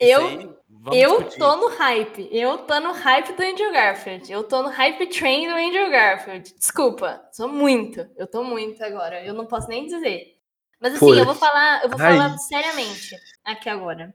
Eu, 0.00 0.26
aí, 0.26 0.50
eu 0.92 1.16
discutir. 1.18 1.38
tô 1.38 1.56
no 1.56 1.68
hype. 1.68 2.28
Eu 2.30 2.58
tô 2.58 2.80
no 2.80 2.92
hype 2.92 3.32
do 3.32 3.42
Andrew 3.42 3.72
Garfield. 3.72 4.30
Eu 4.32 4.44
tô 4.44 4.62
no 4.62 4.68
hype 4.68 5.06
train 5.08 5.48
do 5.48 5.54
Andrew 5.54 5.90
Garfield. 5.90 6.54
Desculpa, 6.54 7.26
sou 7.32 7.48
muito. 7.48 8.08
Eu 8.16 8.26
tô 8.26 8.44
muito 8.44 8.82
agora. 8.84 9.24
Eu 9.24 9.34
não 9.34 9.46
posso 9.46 9.68
nem 9.68 9.86
dizer. 9.86 10.38
Mas 10.80 10.94
assim, 10.94 11.18
eu 11.18 11.24
vou 11.24 11.34
falar, 11.34 11.82
eu 11.82 11.88
vou 11.88 12.00
ai. 12.00 12.16
falar 12.16 12.38
seriamente 12.38 13.16
aqui 13.44 13.68
agora. 13.68 14.14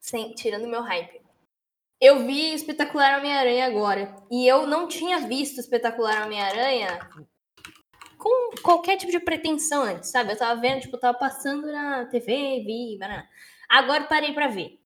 Sem, 0.00 0.32
tirando 0.32 0.66
meu 0.66 0.82
hype. 0.82 1.20
Eu 2.00 2.26
vi 2.26 2.54
Espetacular 2.54 3.18
Homem-Aranha 3.18 3.66
agora. 3.66 4.16
E 4.30 4.46
eu 4.46 4.66
não 4.66 4.88
tinha 4.88 5.20
visto 5.20 5.60
Espetacular 5.60 6.24
Homem-Aranha 6.24 6.98
com 8.18 8.50
qualquer 8.62 8.96
tipo 8.96 9.12
de 9.12 9.20
pretensão 9.20 9.82
antes, 9.82 10.10
sabe? 10.10 10.32
Eu 10.32 10.38
tava 10.38 10.60
vendo, 10.60 10.80
tipo, 10.80 10.96
eu 10.96 11.00
tava 11.00 11.18
passando 11.18 11.70
na 11.70 12.06
TV, 12.06 12.62
vi, 12.64 12.96
banana. 12.98 13.28
Agora 13.68 14.04
parei 14.04 14.32
pra 14.32 14.48
ver. 14.48 14.81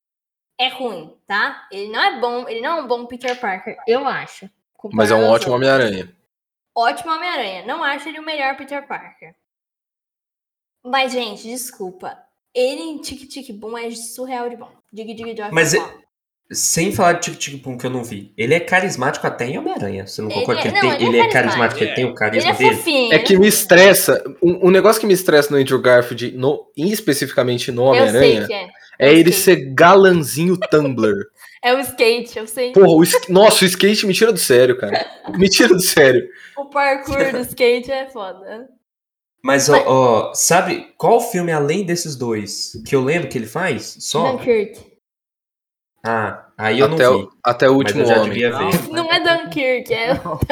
É 0.59 0.69
ruim, 0.69 1.15
tá? 1.27 1.67
Ele 1.71 1.91
não 1.91 2.01
é 2.01 2.19
bom, 2.19 2.47
ele 2.49 2.61
não 2.61 2.77
é 2.77 2.81
um 2.81 2.87
bom 2.87 3.05
Peter 3.05 3.39
Parker, 3.39 3.77
eu 3.87 4.07
acho. 4.07 4.49
Mas 4.91 5.11
é 5.11 5.15
um 5.15 5.27
ótimo. 5.29 5.53
Homem-Aranha. 5.53 6.15
Ótimo 6.75 7.11
Homem-Aranha. 7.11 7.65
Não 7.65 7.83
acho 7.83 8.07
ele 8.07 8.19
o 8.19 8.25
melhor 8.25 8.55
Peter 8.57 8.87
Parker. 8.87 9.35
Mas, 10.83 11.11
gente, 11.11 11.43
desculpa. 11.43 12.17
Ele 12.53 12.81
em 12.81 13.01
Tic 13.01 13.27
Tic 13.27 13.51
Boom 13.53 13.77
é 13.77 13.89
surreal 13.91 14.49
de 14.49 14.55
bom. 14.55 14.71
Dig 14.91 15.13
Dig 15.13 15.35
Joy. 15.35 15.51
Mas 15.51 15.73
é- 15.73 15.79
bom. 15.79 16.06
Sem 16.49 16.93
falar 16.93 17.13
de 17.13 17.31
Tic 17.31 17.37
Tic 17.37 17.61
Boom 17.63 17.77
que 17.77 17.85
eu 17.85 17.89
não 17.89 18.03
vi. 18.03 18.31
Ele 18.37 18.53
é 18.53 18.59
carismático 18.59 19.27
até 19.27 19.45
em 19.47 19.57
Homem-Aranha. 19.57 20.07
Você 20.07 20.21
não 20.21 20.29
Ele 20.29 20.39
concorda 20.39 20.61
que 20.61 20.67
é- 20.67 20.71
ele, 20.71 20.75
não, 20.81 20.89
tem, 20.97 21.07
ele 21.07 21.17
ele 21.17 21.17
é 21.17 21.25
é 21.27 21.29
carismático, 21.29 21.83
ele 21.83 21.93
tem 21.93 22.05
o 22.05 22.07
Ele 22.09 22.15
carisma 22.15 22.49
é 22.49 22.53
dele? 22.53 22.75
fofinho. 22.75 23.13
É 23.13 23.19
que 23.19 23.37
me 23.37 23.47
estressa. 23.47 24.23
Um, 24.41 24.67
um 24.67 24.71
negócio 24.71 25.01
que 25.01 25.07
me 25.07 25.13
estressa 25.13 25.51
no 25.51 25.57
Andrew 25.59 25.81
Garfield, 25.81 26.31
no, 26.37 26.71
e 26.77 26.91
especificamente 26.91 27.69
no 27.71 27.83
Homem-Aranha, 27.83 28.47
que 28.47 28.53
é. 28.53 28.67
é 28.97 29.13
ele 29.13 29.33
ser 29.33 29.73
galanzinho 29.73 30.57
Tumblr. 30.57 31.15
É 31.63 31.73
o 31.73 31.79
skate, 31.79 32.37
eu 32.37 32.45
sei. 32.47 32.71
Porra, 32.71 32.87
o, 32.87 33.03
nossa, 33.29 33.65
o 33.65 33.67
skate 33.67 34.05
me 34.05 34.13
tira 34.13 34.31
do 34.31 34.37
sério, 34.37 34.77
cara. 34.77 35.05
Me 35.35 35.49
tira 35.49 35.69
do 35.73 35.81
sério. 35.81 36.21
O 36.55 36.65
parkour 36.65 37.31
do 37.31 37.39
skate 37.39 37.91
é 37.91 38.07
foda. 38.07 38.69
Mas, 39.43 39.67
ó, 39.67 39.83
ó, 39.85 40.33
sabe 40.35 40.93
qual 40.97 41.19
filme 41.19 41.51
além 41.51 41.83
desses 41.83 42.15
dois 42.15 42.73
que 42.85 42.95
eu 42.95 43.03
lembro 43.03 43.27
que 43.27 43.37
ele 43.37 43.47
faz? 43.47 43.97
Só? 43.99 44.33
Dunkirk. 44.33 44.79
Ah, 46.03 46.45
aí 46.57 46.79
eu 46.79 46.85
Até, 46.85 47.03
não 47.03 47.15
o- 47.15 47.21
vi. 47.23 47.27
até 47.43 47.67
o 47.69 47.71
Mas 47.73 47.77
último 47.79 48.01
eu 48.03 48.05
já 48.07 48.15
homem. 48.21 48.29
devia 48.29 48.49
Não. 48.51 48.71
ver. 48.71 48.89
Não 48.89 49.11
é 49.11 49.19
Dunkirk, 49.19 49.93
é. 49.93 50.09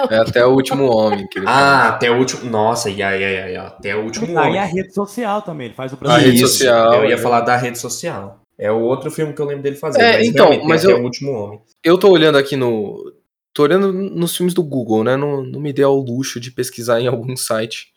É 0.09 0.17
até 0.17 0.45
o 0.45 0.49
último 0.51 0.85
homem 0.91 1.27
que 1.27 1.39
ele 1.39 1.45
Ah, 1.47 1.89
até 1.89 2.11
o 2.11 2.17
último. 2.17 2.49
Nossa, 2.49 2.89
ai, 2.89 3.01
ai, 3.01 3.23
ai, 3.23 3.37
ai, 3.43 3.55
até 3.55 3.95
o 3.95 4.03
último 4.03 4.37
Aí 4.37 4.47
homem. 4.47 4.59
a 4.59 4.65
rede 4.65 4.93
social 4.93 5.41
também, 5.41 5.67
ele 5.67 5.75
faz 5.75 5.91
o 5.93 5.95
A 5.95 5.97
Brasil. 5.99 6.25
rede 6.31 6.43
Isso, 6.43 6.53
social, 6.57 6.93
Eu 6.95 7.09
ia 7.09 7.15
é. 7.15 7.17
falar 7.17 7.41
da 7.41 7.55
rede 7.55 7.77
social. 7.79 8.41
É 8.57 8.71
o 8.71 8.79
outro 8.81 9.11
filme 9.11 9.33
que 9.33 9.41
eu 9.41 9.45
lembro 9.45 9.63
dele 9.63 9.75
fazer. 9.75 10.01
É, 10.01 10.17
mas 10.17 10.27
então, 10.27 10.63
mas 10.65 10.83
até 10.83 10.93
eu- 10.93 10.99
o 10.99 11.03
último 11.03 11.31
homem. 11.31 11.61
Eu 11.83 11.97
tô 11.97 12.09
olhando 12.09 12.37
aqui 12.37 12.55
no. 12.55 13.13
Tô 13.53 13.63
olhando 13.63 13.93
nos 13.93 14.35
filmes 14.35 14.53
do 14.53 14.63
Google, 14.63 15.03
né? 15.03 15.15
Não, 15.15 15.41
não 15.41 15.59
me 15.61 15.71
dei 15.71 15.85
ao 15.85 15.95
luxo 15.97 16.39
de 16.39 16.51
pesquisar 16.51 16.99
em 16.99 17.07
algum 17.07 17.35
site. 17.37 17.93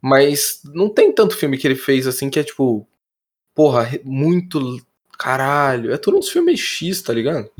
Mas 0.00 0.60
não 0.74 0.88
tem 0.88 1.12
tanto 1.12 1.36
filme 1.36 1.56
que 1.58 1.66
ele 1.66 1.74
fez 1.76 2.06
assim 2.06 2.28
que 2.30 2.38
é 2.38 2.44
tipo. 2.44 2.86
Porra, 3.54 3.88
muito. 4.04 4.80
Caralho. 5.22 5.92
É 5.92 5.98
tudo 5.98 6.18
uns 6.18 6.28
filmes 6.28 6.58
X, 6.60 7.00
tá 7.02 7.12
ligado? 7.12 7.50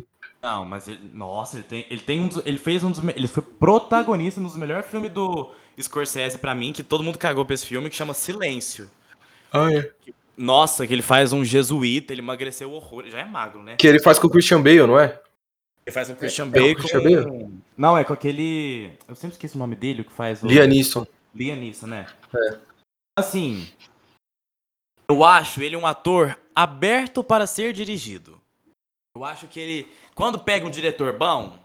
Não, 0.42 0.64
mas 0.64 0.88
ele, 0.88 0.98
nossa, 1.14 1.56
ele 1.56 1.62
tem, 1.64 1.86
ele 1.88 2.00
tem 2.00 2.20
um 2.20 2.28
dos- 2.28 2.42
ele 2.44 2.58
fez 2.58 2.82
um 2.82 2.90
dos, 2.90 3.00
ele 3.14 3.28
foi 3.28 3.42
protagonista 3.42 4.40
nos 4.40 4.56
melhores 4.56 4.90
filmes 4.90 5.12
do 5.12 5.52
Scorsese 5.80 6.38
pra 6.38 6.54
mim, 6.54 6.72
que 6.72 6.82
todo 6.82 7.04
mundo 7.04 7.16
cagou 7.18 7.44
pra 7.44 7.54
esse 7.54 7.64
filme, 7.64 7.88
que 7.88 7.94
chama 7.94 8.12
Silêncio. 8.12 8.90
Ah, 9.52 9.72
é. 9.72 9.90
Nossa, 10.36 10.84
que 10.86 10.92
ele 10.92 11.02
faz 11.02 11.32
um 11.32 11.44
jesuíta, 11.44 12.12
ele 12.12 12.20
emagreceu 12.22 12.72
horror, 12.72 13.04
já 13.06 13.20
é 13.20 13.24
magro, 13.24 13.62
né? 13.62 13.76
Que 13.76 13.86
ele 13.86 14.00
faz 14.00 14.18
com 14.18 14.26
o 14.26 14.30
Christian 14.30 14.60
Bale, 14.60 14.78
não 14.86 14.98
é? 14.98 15.20
Ele 15.86 15.94
faz 15.94 16.08
com 16.08 16.14
o 16.14 16.16
Christian 16.16 16.46
É 16.46 16.48
Bale. 16.48 16.72
o 16.72 16.76
Christian 16.76 17.02
Bale? 17.02 17.48
Não, 17.76 17.96
é 17.96 18.02
com 18.02 18.12
aquele, 18.12 18.92
eu 19.06 19.14
sempre 19.14 19.34
esqueço 19.34 19.56
o 19.56 19.58
nome 19.58 19.76
dele, 19.76 20.02
o 20.02 20.04
que 20.04 20.12
faz 20.12 20.42
o 20.42 20.46
Liam 20.46 20.66
Neeson. 20.66 21.06
Liam 21.34 21.56
Neeson, 21.56 21.86
né? 21.86 22.06
É. 22.34 22.58
Assim, 23.16 23.68
eu 25.08 25.22
acho 25.22 25.62
ele 25.62 25.76
um 25.76 25.86
ator 25.86 26.36
aberto 26.54 27.22
para 27.22 27.46
ser 27.46 27.72
dirigido. 27.72 28.40
Eu 29.16 29.24
acho 29.24 29.46
que 29.46 29.60
ele, 29.60 29.92
quando 30.14 30.38
pega 30.38 30.66
um 30.66 30.70
diretor 30.70 31.16
bom, 31.16 31.58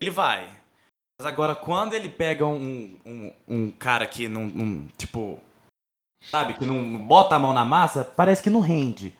ele 0.00 0.10
vai. 0.10 0.48
Mas 1.18 1.26
agora, 1.26 1.54
quando 1.54 1.94
ele 1.94 2.08
pega 2.08 2.46
um, 2.46 2.98
um, 3.04 3.32
um 3.48 3.70
cara 3.70 4.06
que 4.06 4.28
não, 4.28 4.46
não, 4.46 4.86
tipo, 4.98 5.40
sabe, 6.24 6.54
que 6.54 6.64
não 6.64 6.98
bota 6.98 7.36
a 7.36 7.38
mão 7.38 7.52
na 7.52 7.64
massa, 7.64 8.04
parece 8.04 8.42
que 8.42 8.50
não 8.50 8.60
rende. 8.60 9.14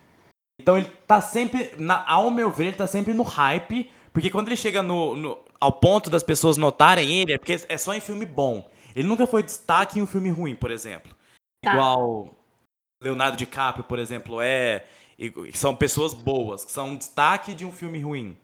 Então 0.60 0.76
ele 0.76 0.90
tá 1.06 1.20
sempre, 1.20 1.74
na, 1.78 2.06
ao 2.10 2.30
meu 2.30 2.50
ver, 2.50 2.66
ele 2.68 2.76
tá 2.76 2.86
sempre 2.86 3.14
no 3.14 3.22
hype, 3.22 3.90
porque 4.12 4.30
quando 4.30 4.48
ele 4.48 4.56
chega 4.56 4.82
no, 4.82 5.16
no- 5.16 5.38
ao 5.58 5.72
ponto 5.72 6.10
das 6.10 6.22
pessoas 6.22 6.56
notarem 6.56 7.10
ele, 7.10 7.32
é 7.32 7.38
porque 7.38 7.60
é 7.68 7.78
só 7.78 7.94
em 7.94 8.00
filme 8.00 8.26
bom. 8.26 8.68
Ele 8.94 9.08
nunca 9.08 9.26
foi 9.26 9.42
destaque 9.42 9.98
em 9.98 10.02
um 10.02 10.06
filme 10.06 10.30
ruim, 10.30 10.54
por 10.54 10.70
exemplo. 10.70 11.14
Tá. 11.62 11.72
Igual 11.72 12.34
Leonardo 13.02 13.36
DiCaprio, 13.36 13.84
por 13.84 13.98
exemplo, 13.98 14.40
é. 14.40 14.86
E- 15.26 15.52
São 15.56 15.74
pessoas 15.76 16.14
boas, 16.14 16.64
que 16.64 16.72
são 16.72 16.88
um 16.90 16.96
destaque 16.96 17.54
de 17.54 17.64
um 17.64 17.72
filme 17.72 18.00
ruim. 18.00 18.36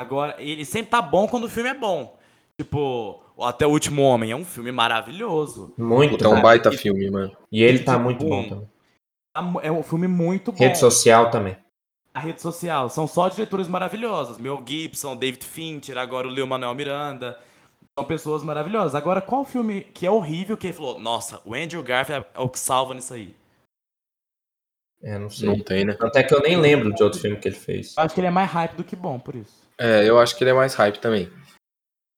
Agora, 0.00 0.36
ele 0.38 0.64
sempre 0.64 0.90
tá 0.90 1.00
bom 1.02 1.26
quando 1.28 1.44
o 1.44 1.48
filme 1.48 1.70
é 1.70 1.74
bom. 1.74 2.18
Tipo, 2.60 3.20
Até 3.40 3.66
o 3.66 3.70
Último 3.70 4.02
Homem 4.02 4.30
é 4.30 4.36
um 4.36 4.44
filme 4.44 4.70
maravilhoso. 4.70 5.74
Muito. 5.76 6.24
É 6.24 6.28
um 6.28 6.40
baita 6.40 6.70
filme, 6.70 7.10
mano. 7.10 7.36
E 7.50 7.62
ele 7.62 7.80
tá 7.80 7.92
Tipo, 7.94 8.04
muito 8.04 8.24
bom 8.24 8.48
também. 8.48 8.68
Tá 9.34 9.52
É 9.62 9.72
um 9.72 9.82
filme 9.82 10.06
muito 10.06 10.52
bom. 10.52 10.58
Rede 10.58 10.78
social 10.78 11.30
também. 11.30 11.56
A 12.14 12.20
rede 12.20 12.40
social. 12.40 12.88
São 12.88 13.08
só 13.08 13.28
diretores 13.28 13.66
maravilhosos. 13.66 14.38
Mel 14.38 14.62
Gibson, 14.64 15.16
David 15.16 15.44
Fincher, 15.44 15.98
agora 15.98 16.28
o 16.28 16.30
Leo 16.30 16.46
Manuel 16.46 16.74
Miranda. 16.76 17.36
São 17.98 18.06
pessoas 18.06 18.44
maravilhosas. 18.44 18.94
Agora, 18.94 19.20
qual 19.20 19.44
filme 19.44 19.80
que 19.80 20.06
é 20.06 20.10
horrível 20.10 20.56
que 20.56 20.68
ele 20.68 20.74
falou, 20.74 21.00
nossa, 21.00 21.40
o 21.44 21.54
Andrew 21.54 21.82
Garfield 21.82 22.24
é 22.34 22.40
o 22.40 22.48
que 22.48 22.58
salva 22.58 22.94
nisso 22.94 23.14
aí? 23.14 23.34
É, 25.04 25.18
não 25.18 25.28
sei. 25.28 25.48
Não 25.48 25.58
tem, 25.60 25.84
né? 25.84 25.94
Até 26.00 26.22
que 26.22 26.34
eu 26.34 26.40
nem 26.40 26.56
lembro 26.56 26.92
de 26.94 27.02
outro 27.02 27.20
filme 27.20 27.36
que 27.36 27.46
ele 27.46 27.54
fez. 27.56 27.94
Eu 27.96 28.04
acho 28.04 28.14
que 28.14 28.20
ele 28.20 28.26
é 28.28 28.30
mais 28.30 28.50
hype 28.50 28.74
do 28.74 28.82
que 28.84 28.96
bom, 28.96 29.18
por 29.18 29.34
isso. 29.34 29.62
É, 29.78 30.08
eu 30.08 30.18
acho 30.18 30.34
que 30.36 30.42
ele 30.42 30.50
é 30.50 30.54
mais 30.54 30.74
hype 30.74 30.98
também. 30.98 31.30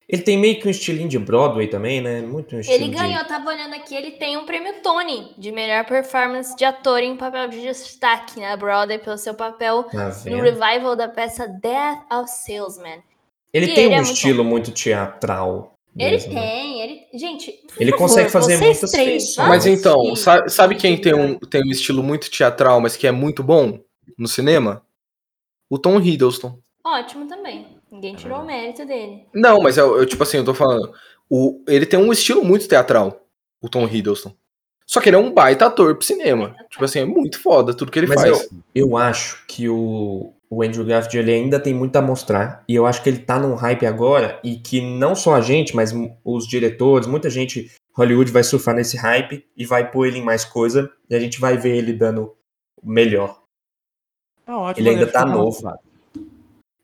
Ele 0.09 0.23
tem 0.23 0.39
meio 0.39 0.61
que 0.61 0.69
um 0.69 0.71
estilinho 0.71 1.09
de 1.09 1.19
Broadway 1.19 1.67
também, 1.67 2.01
né? 2.01 2.21
Muito 2.21 2.55
um 2.55 2.61
estilo 2.61 2.79
Ele 2.85 2.89
de- 2.91 2.97
ganhou, 2.97 3.25
tava 3.25 3.49
olhando 3.51 3.75
aqui, 3.75 3.93
ele 3.93 4.13
tem 4.13 4.37
um 4.37 4.47
prêmio 4.47 4.81
Tony 4.81 5.35
de 5.37 5.51
melhor 5.51 5.85
performance 5.85 6.55
de 6.57 6.65
ator 6.65 7.01
em 7.01 7.17
papel 7.17 7.49
de 7.49 7.61
destaque 7.61 8.39
na 8.39 8.57
Broadway 8.57 9.01
pelo 9.01 9.19
seu 9.19 9.35
papel 9.35 9.83
Tá 9.85 10.13
no 10.27 10.41
revival 10.41 10.95
da 10.95 11.09
peça 11.09 11.49
Death 11.49 12.05
of 12.13 12.31
Salesman. 12.31 13.03
Ele 13.53 13.67
E 13.67 13.75
tem 13.75 13.85
ele 13.87 13.95
um 13.95 13.97
é 13.99 14.01
muito 14.03 14.13
estilo 14.15 14.45
muito 14.45 14.71
teatral. 14.71 15.73
Ele 15.99 16.11
mesmo, 16.11 16.33
né? 16.35 16.41
tem, 16.41 16.81
ele. 16.83 17.01
Gente, 17.15 17.53
por 17.53 17.81
Ele 17.81 17.91
favor, 17.91 18.05
consegue 18.05 18.31
fazer 18.31 18.59
vocês 18.59 18.71
muitas 18.71 18.91
três, 18.91 19.09
feições. 19.25 19.49
Mas 19.49 19.67
então, 19.67 20.01
assistir. 20.01 20.25
sabe, 20.25 20.51
sabe 20.51 20.75
quem 20.75 21.01
tem 21.01 21.15
um, 21.15 21.39
tem 21.39 21.63
um 21.63 21.71
estilo 21.71 22.03
muito 22.03 22.31
teatral, 22.31 22.81
mas 22.81 22.97
que 22.97 23.07
é 23.07 23.13
muito 23.13 23.43
bom 23.43 23.81
no 24.19 24.29
cinema? 24.29 24.85
O 25.71 25.79
Tom 25.79 25.99
Hiddleston. 25.99 26.59
Ótimo 26.85 27.27
também. 27.27 27.67
Ninguém 27.91 28.15
tirou 28.15 28.41
o 28.41 28.45
mérito 28.45 28.85
dele. 28.85 29.25
Não, 29.35 29.61
mas 29.61 29.79
eu, 29.79 29.99
eu, 29.99 30.07
tipo 30.07 30.23
assim, 30.23 30.37
eu 30.37 30.45
tô 30.45 30.55
falando. 30.55 30.93
O, 31.31 31.65
ele 31.67 31.87
tem 31.87 31.99
um 31.99 32.13
estilo 32.13 32.45
muito 32.45 32.69
teatral, 32.69 33.27
o 33.61 33.69
Tom 33.69 33.89
Hiddleston. 33.89 34.35
Só 34.87 35.01
que 35.01 35.09
ele 35.09 35.17
é 35.17 35.19
um 35.19 35.33
baita 35.33 35.67
ator 35.67 35.97
pro 35.97 36.07
cinema. 36.07 36.55
Tipo 36.71 36.85
assim, 36.85 37.01
é 37.01 37.05
muito 37.05 37.41
foda 37.41 37.75
tudo 37.75 37.91
que 37.91 37.99
ele 37.99 38.07
Mas 38.07 38.21
faz. 38.21 38.49
Eu 38.73 38.97
acho 38.97 39.45
que 39.47 39.69
o, 39.69 40.33
o 40.49 40.63
Andrew 40.63 40.85
Garfield 40.85 41.19
ele 41.19 41.33
ainda 41.33 41.59
tem 41.59 41.75
muito 41.75 41.97
a 41.97 42.03
mostrar. 42.03 42.65
E 42.69 42.75
eu 42.75 42.87
acho 42.87 43.03
que 43.03 43.09
ele 43.09 43.19
tá 43.19 43.39
num 43.39 43.55
hype 43.55 43.87
agora. 43.87 44.41
E 44.45 44.57
que 44.57 44.81
não 44.81 45.15
só 45.15 45.35
a 45.35 45.41
gente, 45.41 45.75
mas 45.75 45.93
os 46.25 46.47
diretores, 46.47 47.07
muita 47.07 47.29
gente, 47.29 47.71
Hollywood 47.95 48.31
vai 48.31 48.45
surfar 48.45 48.75
nesse 48.75 48.97
hype 48.97 49.45
e 49.57 49.67
vai 49.67 49.91
pôr 49.91 50.07
ele 50.07 50.19
em 50.19 50.25
mais 50.25 50.45
coisa. 50.45 50.91
E 51.09 51.15
a 51.15 51.21
gente 51.21 51.41
vai 51.41 51.57
ver 51.57 51.77
ele 51.77 51.93
dando 51.93 52.35
melhor. 52.83 53.43
É 54.47 54.53
ótimo. 54.53 54.83
Ele 54.83 54.91
ainda 54.91 55.07
né? 55.07 55.13
tá 55.13 55.21
Fica 55.21 55.33
novo. 55.33 55.79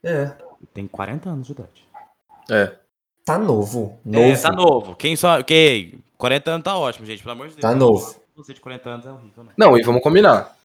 É, 0.03 0.33
Tem 0.75 0.87
40 0.89 1.31
anos 1.31 1.47
de 1.47 1.53
idade. 1.53 1.89
É. 2.51 2.77
tá 3.25 3.39
novo. 3.39 3.99
Novo. 4.05 4.27
É, 4.27 4.37
tá 4.37 4.51
novo. 4.51 4.97
Quem 4.97 5.15
só. 5.15 5.39
Ok, 5.39 5.99
40 6.19 6.51
anos 6.51 6.65
tá 6.65 6.77
ótimo, 6.77 7.07
gente, 7.07 7.23
pelo 7.23 7.33
amor 7.33 7.49
de 7.49 7.55
Deus. 7.55 7.63
Tá 7.63 7.75
novo. 7.75 8.17
Você 8.35 8.55
de 8.55 8.61
40 8.61 8.91
anos 8.91 9.07
é 9.07 9.13
horrível, 9.13 9.45
né? 9.45 9.53
Não, 9.57 9.79
e 9.79 9.83
vamos 9.83 10.03
combinar. 10.03 10.57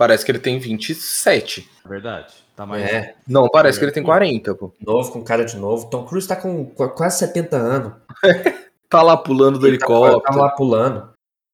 Parece 0.00 0.24
que 0.24 0.32
ele 0.32 0.38
tem 0.38 0.58
27. 0.58 1.68
É 1.84 1.88
verdade. 1.88 2.32
Tá 2.56 2.64
mais. 2.64 2.82
É, 2.82 3.14
Não, 3.28 3.46
parece 3.50 3.78
que 3.78 3.84
ele 3.84 3.92
tem 3.92 4.02
40, 4.02 4.54
pô. 4.54 4.72
novo 4.80 5.12
com 5.12 5.22
cara 5.22 5.44
de 5.44 5.58
novo. 5.58 5.90
Tom 5.90 6.06
Cruise 6.06 6.26
tá 6.26 6.34
com 6.36 6.64
qu- 6.64 6.88
quase 6.88 7.18
70 7.18 7.56
anos. 7.56 7.92
Tá 8.88 9.02
lá 9.02 9.14
pulando 9.16 9.58
do 9.58 9.66
Ele 9.68 9.78
tá- 9.78 9.84
helicóptero. 9.86 10.20
Tá 10.22 10.34
lá 10.34 10.48
pulando. 10.48 11.10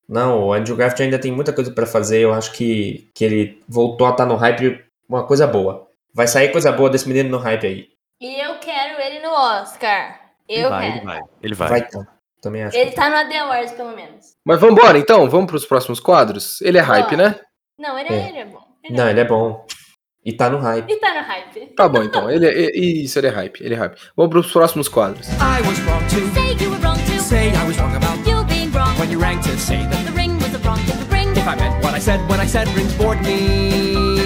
Não, 0.09 0.45
o 0.45 0.53
Andrew 0.55 0.75
Garfield 0.77 1.03
ainda 1.03 1.19
tem 1.19 1.31
muita 1.33 1.53
coisa 1.53 1.71
pra 1.73 1.85
fazer. 1.85 2.21
Eu 2.21 2.33
acho 2.33 2.53
que, 2.53 3.11
que 3.15 3.23
ele 3.25 3.63
voltou 3.69 4.07
a 4.07 4.11
estar 4.11 4.25
no 4.25 4.37
hype, 4.37 4.83
uma 5.09 5.23
coisa 5.27 5.47
boa. 5.47 5.87
Vai 6.15 6.27
sair 6.29 6.51
coisa 6.51 6.71
boa 6.73 6.89
desse 6.89 7.07
menino 7.09 7.29
no 7.29 7.37
hype 7.39 7.67
aí. 7.67 7.89
E 8.23 8.41
eu 8.43 8.55
quero 8.61 8.99
ele 9.01 9.19
no 9.27 9.33
Oscar. 9.35 10.19
Ele 10.49 10.63
Eu 10.65 10.71
vai, 10.71 10.87
quero. 10.93 10.97
ele 10.97 11.05
vai. 11.05 11.21
Ele 11.43 11.55
vai. 11.55 11.69
Vai 11.69 11.89
tá. 11.89 12.07
Também 12.41 12.63
acho. 12.63 12.77
Ele 12.77 12.93
tá 12.93 13.11
no 13.11 13.17
AD 13.17 13.37
Awards, 13.37 13.73
pelo 13.73 13.95
menos. 13.95 14.35
Mas 14.45 14.59
vambora 14.61 14.97
então, 14.97 15.29
vamos 15.29 15.51
pros 15.51 15.67
próximos 15.67 15.99
quadros? 16.01 16.61
Ele 16.63 16.79
é 16.79 16.81
hype, 16.81 17.17
né? 17.17 17.39
Não, 17.79 17.99
ele 17.99 18.09
é, 18.09 18.13
É. 18.15 18.29
ele 18.31 18.39
é 18.39 18.45
bom. 18.47 18.63
Ele 18.83 18.97
Não, 18.97 19.07
é 19.07 19.11
ele 19.11 19.21
é 19.21 19.25
bom. 19.25 19.67
E 20.25 20.33
tá 20.33 20.49
no 20.51 20.59
hype. 20.59 20.91
Ele 20.91 20.99
tá 21.01 21.15
no 21.15 21.21
hype. 21.27 21.67
Tá 21.77 21.89
bom 21.89 22.03
então. 22.03 22.31
Ele 22.31 22.47
é, 22.47 22.71
isso, 22.77 23.19
ele 23.19 23.27
é 23.29 23.31
hype, 23.31 23.61
ele 23.63 23.75
é 23.75 23.77
hype. 23.79 23.97
Vamos 24.17 24.31
pros 24.31 24.51
próximos 24.53 24.89
quadros. 24.89 25.29
I 25.29 25.61
was 25.67 25.79
wrong 25.83 26.03
to 26.09 26.17
Say 26.35 26.57
you 26.65 26.71
were 26.71 26.81
wrong 26.83 26.97
to 26.99 27.21
say 27.21 27.51
I 27.55 27.65
was 27.67 27.77
wrong 27.79 27.95
about 27.95 28.19
you 28.29 28.43
being 28.47 28.71
wrong. 28.73 28.97
when 28.99 29.11
you 29.11 29.21
rang 29.21 29.39
to 29.43 29.57
say 29.59 29.85
that 29.87 30.05
The 30.07 30.13
ring 30.13 30.35
was 30.39 30.55
a 30.55 30.59
wrong 30.67 30.79
to 30.87 30.93
the 30.97 31.05
ring. 31.15 31.31
if 31.37 31.47
I 31.47 31.55
meant 31.55 31.85
what 31.85 31.95
I 31.95 32.01
said 32.01 32.21
when 32.29 32.41
I 32.41 32.47
said 32.49 32.67
rings 32.75 32.93
bored 32.95 33.21
me. 33.23 34.17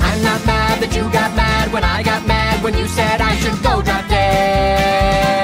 I'm 0.00 0.22
not 0.22 0.44
mad 0.46 0.80
that 0.80 0.94
you 0.94 1.02
got 1.10 1.34
mad 1.34 1.72
when 1.72 1.82
I 1.84 2.02
got 2.04 2.24
mad 2.26 2.62
when 2.62 2.74
you 2.76 2.86
said 2.86 3.20
I 3.20 3.34
should 3.36 3.60
go 3.62 3.82
drop 3.82 4.06
dead. 4.08 5.38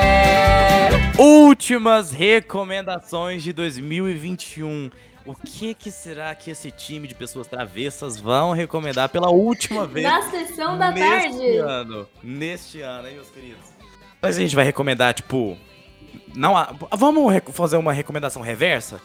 Últimas 1.19 2.13
recomendações 2.13 3.43
de 3.43 3.53
2021. 3.53 4.91
O 5.27 5.35
que, 5.35 5.73
que 5.75 5.91
será 5.91 6.35
que 6.35 6.51
esse 6.51 6.71
time 6.71 7.09
de 7.09 7.15
pessoas 7.15 7.47
travessas 7.47 8.19
vão 8.21 8.53
recomendar 8.53 9.09
pela 9.09 9.31
última 9.31 9.87
vez 9.89 10.07
Na 10.07 10.23
sessão 10.31 10.77
da 10.77 10.91
neste 10.91 11.09
tarde. 11.31 11.57
ano? 11.59 12.09
Neste 12.23 12.81
ano, 12.83 13.09
hein, 13.09 13.15
meus 13.15 13.31
queridos? 13.31 13.65
Mas 14.21 14.37
a 14.37 14.41
gente 14.41 14.55
vai 14.55 14.65
recomendar, 14.65 15.15
tipo. 15.15 15.57
Não, 16.35 16.57
há- 16.57 16.75
vamos 16.93 17.33
fazer 17.53 17.77
uma 17.77 17.93
recomendação 17.93 18.43
reversa? 18.43 19.01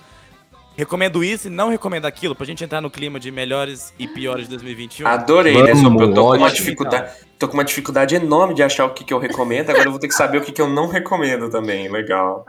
Recomendo 0.76 1.24
isso 1.24 1.48
e 1.48 1.50
não 1.52 1.70
recomendo 1.70 2.06
aquilo, 2.06 2.34
pra 2.36 2.46
gente 2.46 2.64
entrar 2.64 2.80
no 2.82 2.90
clima 2.90 3.20
de 3.20 3.32
melhores 3.32 3.94
e 4.00 4.08
piores 4.08 4.46
de 4.46 4.52
2021. 4.52 5.08
Adorei, 5.08 5.62
né? 5.62 5.74
Vamos, 5.74 5.82
Sopa? 5.92 6.04
Eu 6.04 6.14
tô 6.14 6.24
com, 6.32 6.38
uma 6.38 6.50
dificuldade, 6.52 7.12
tô 7.38 7.48
com 7.50 7.54
uma 7.56 7.66
dificuldade 7.66 8.16
enorme 8.16 8.54
de 8.54 8.64
achar 8.64 8.86
o 8.86 8.94
que, 8.94 9.04
que 9.04 9.14
eu 9.14 9.20
recomendo. 9.20 9.70
Agora 9.70 9.86
eu 9.88 9.92
vou 9.92 10.00
ter 10.00 10.08
que 10.08 10.14
saber 10.14 10.38
o 10.38 10.42
que, 10.42 10.52
que 10.54 10.62
eu 10.62 10.70
não 10.70 10.88
recomendo 10.88 11.50
também. 11.50 11.90
Legal. 11.90 12.46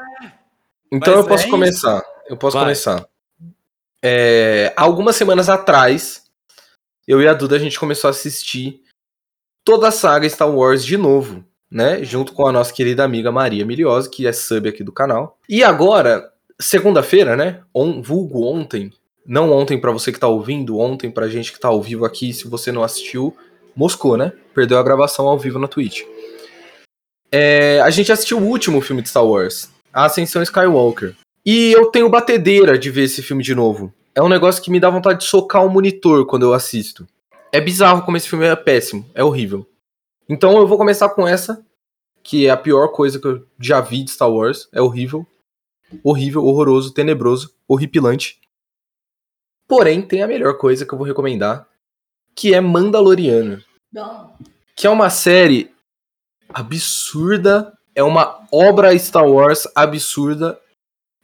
Então 0.92 1.14
Mas 1.14 1.22
eu 1.24 1.28
posso 1.28 1.42
é 1.42 1.46
isso. 1.46 1.50
começar. 1.50 2.02
Eu 2.28 2.36
posso 2.36 2.56
Vai. 2.56 2.64
começar. 2.66 3.04
É, 4.02 4.72
algumas 4.76 5.16
semanas 5.16 5.48
atrás, 5.48 6.24
eu 7.06 7.20
e 7.20 7.28
a 7.28 7.34
Duda 7.34 7.56
a 7.56 7.58
gente 7.58 7.78
começou 7.78 8.08
a 8.08 8.10
assistir 8.10 8.82
toda 9.64 9.88
a 9.88 9.92
saga 9.92 10.28
Star 10.28 10.50
Wars 10.50 10.84
de 10.84 10.96
novo, 10.96 11.44
né? 11.70 12.02
Junto 12.02 12.32
com 12.32 12.46
a 12.46 12.52
nossa 12.52 12.72
querida 12.72 13.04
amiga 13.04 13.30
Maria 13.30 13.64
Miliosa, 13.64 14.08
que 14.08 14.26
é 14.26 14.32
sub 14.32 14.68
aqui 14.68 14.82
do 14.82 14.92
canal. 14.92 15.38
E 15.48 15.62
agora, 15.62 16.32
segunda-feira, 16.58 17.36
né? 17.36 17.62
On, 17.74 18.00
vulgo 18.00 18.44
ontem. 18.44 18.92
Não 19.26 19.52
ontem 19.52 19.78
pra 19.78 19.92
você 19.92 20.10
que 20.10 20.18
tá 20.18 20.26
ouvindo, 20.26 20.78
ontem 20.78 21.10
pra 21.10 21.28
gente 21.28 21.52
que 21.52 21.60
tá 21.60 21.68
ao 21.68 21.82
vivo 21.82 22.04
aqui. 22.04 22.32
Se 22.32 22.48
você 22.48 22.72
não 22.72 22.82
assistiu, 22.82 23.36
moscou, 23.76 24.16
né? 24.16 24.32
Perdeu 24.54 24.78
a 24.78 24.82
gravação 24.82 25.28
ao 25.28 25.38
vivo 25.38 25.58
na 25.58 25.68
Twitch. 25.68 26.02
É, 27.30 27.80
a 27.82 27.90
gente 27.90 28.10
assistiu 28.10 28.38
o 28.38 28.46
último 28.46 28.80
filme 28.80 29.02
de 29.02 29.08
Star 29.08 29.24
Wars, 29.24 29.70
A 29.92 30.06
Ascensão 30.06 30.42
Skywalker. 30.42 31.14
E 31.50 31.72
eu 31.72 31.86
tenho 31.86 32.08
batedeira 32.08 32.78
de 32.78 32.90
ver 32.90 33.02
esse 33.02 33.24
filme 33.24 33.42
de 33.42 33.56
novo. 33.56 33.92
É 34.14 34.22
um 34.22 34.28
negócio 34.28 34.62
que 34.62 34.70
me 34.70 34.78
dá 34.78 34.88
vontade 34.88 35.18
de 35.18 35.24
socar 35.24 35.66
o 35.66 35.68
monitor 35.68 36.24
quando 36.24 36.44
eu 36.44 36.54
assisto. 36.54 37.08
É 37.50 37.60
bizarro 37.60 38.02
como 38.02 38.16
esse 38.16 38.28
filme 38.28 38.46
é 38.46 38.54
péssimo, 38.54 39.10
é 39.16 39.24
horrível. 39.24 39.68
Então 40.28 40.56
eu 40.56 40.64
vou 40.64 40.78
começar 40.78 41.08
com 41.08 41.26
essa, 41.26 41.66
que 42.22 42.46
é 42.46 42.50
a 42.50 42.56
pior 42.56 42.92
coisa 42.92 43.18
que 43.18 43.26
eu 43.26 43.44
já 43.58 43.80
vi 43.80 44.04
de 44.04 44.12
Star 44.12 44.30
Wars. 44.30 44.68
É 44.72 44.80
horrível. 44.80 45.26
Horrível, 46.04 46.44
horroroso, 46.44 46.94
tenebroso, 46.94 47.52
horripilante. 47.66 48.38
Porém, 49.66 50.02
tem 50.02 50.22
a 50.22 50.28
melhor 50.28 50.56
coisa 50.56 50.86
que 50.86 50.94
eu 50.94 50.98
vou 50.98 51.06
recomendar, 51.06 51.66
que 52.36 52.54
é 52.54 52.60
Mandaloriano 52.60 53.60
que 54.76 54.86
é 54.86 54.90
uma 54.90 55.10
série 55.10 55.74
absurda, 56.48 57.76
é 57.92 58.04
uma 58.04 58.46
obra 58.52 58.96
Star 58.96 59.28
Wars 59.28 59.66
absurda 59.74 60.56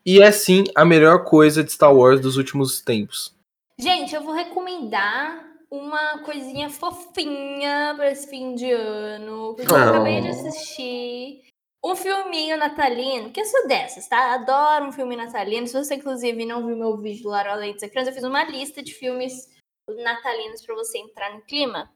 e 0.06 0.22
é 0.22 0.30
sim 0.30 0.62
a 0.72 0.84
melhor 0.84 1.24
coisa 1.24 1.64
de 1.64 1.72
Star 1.72 1.92
Wars 1.92 2.20
dos 2.20 2.36
últimos 2.36 2.80
tempos. 2.80 3.34
Gente, 3.76 4.14
eu 4.14 4.22
vou 4.22 4.32
recomendar 4.32 5.44
uma 5.68 6.18
coisinha 6.22 6.70
fofinha 6.70 7.92
pra 7.96 8.12
esse 8.12 8.30
fim 8.30 8.54
de 8.54 8.70
ano. 8.70 9.54
Porque 9.56 9.70
eu 9.70 9.76
acabei 9.76 10.20
de 10.20 10.28
assistir 10.28 11.42
um 11.84 11.96
filminho 11.96 12.56
natalino, 12.56 13.30
que 13.30 13.40
eu 13.40 13.44
sou 13.44 13.66
dessas, 13.66 14.08
tá? 14.08 14.34
Adoro 14.34 14.86
um 14.86 14.92
filme 14.92 15.16
natalino. 15.16 15.66
Se 15.66 15.74
você, 15.74 15.96
inclusive, 15.96 16.46
não 16.46 16.64
viu 16.64 16.76
meu 16.76 16.96
vídeo 16.96 17.28
lá 17.28 17.48
Além 17.50 17.74
dos 17.74 17.82
Ecrãs, 17.82 18.06
eu 18.06 18.14
fiz 18.14 18.22
uma 18.22 18.44
lista 18.44 18.82
de 18.82 18.94
filmes 18.94 19.50
natalinos 19.88 20.62
pra 20.64 20.74
você 20.74 20.98
entrar 20.98 21.34
no 21.34 21.42
clima. 21.42 21.92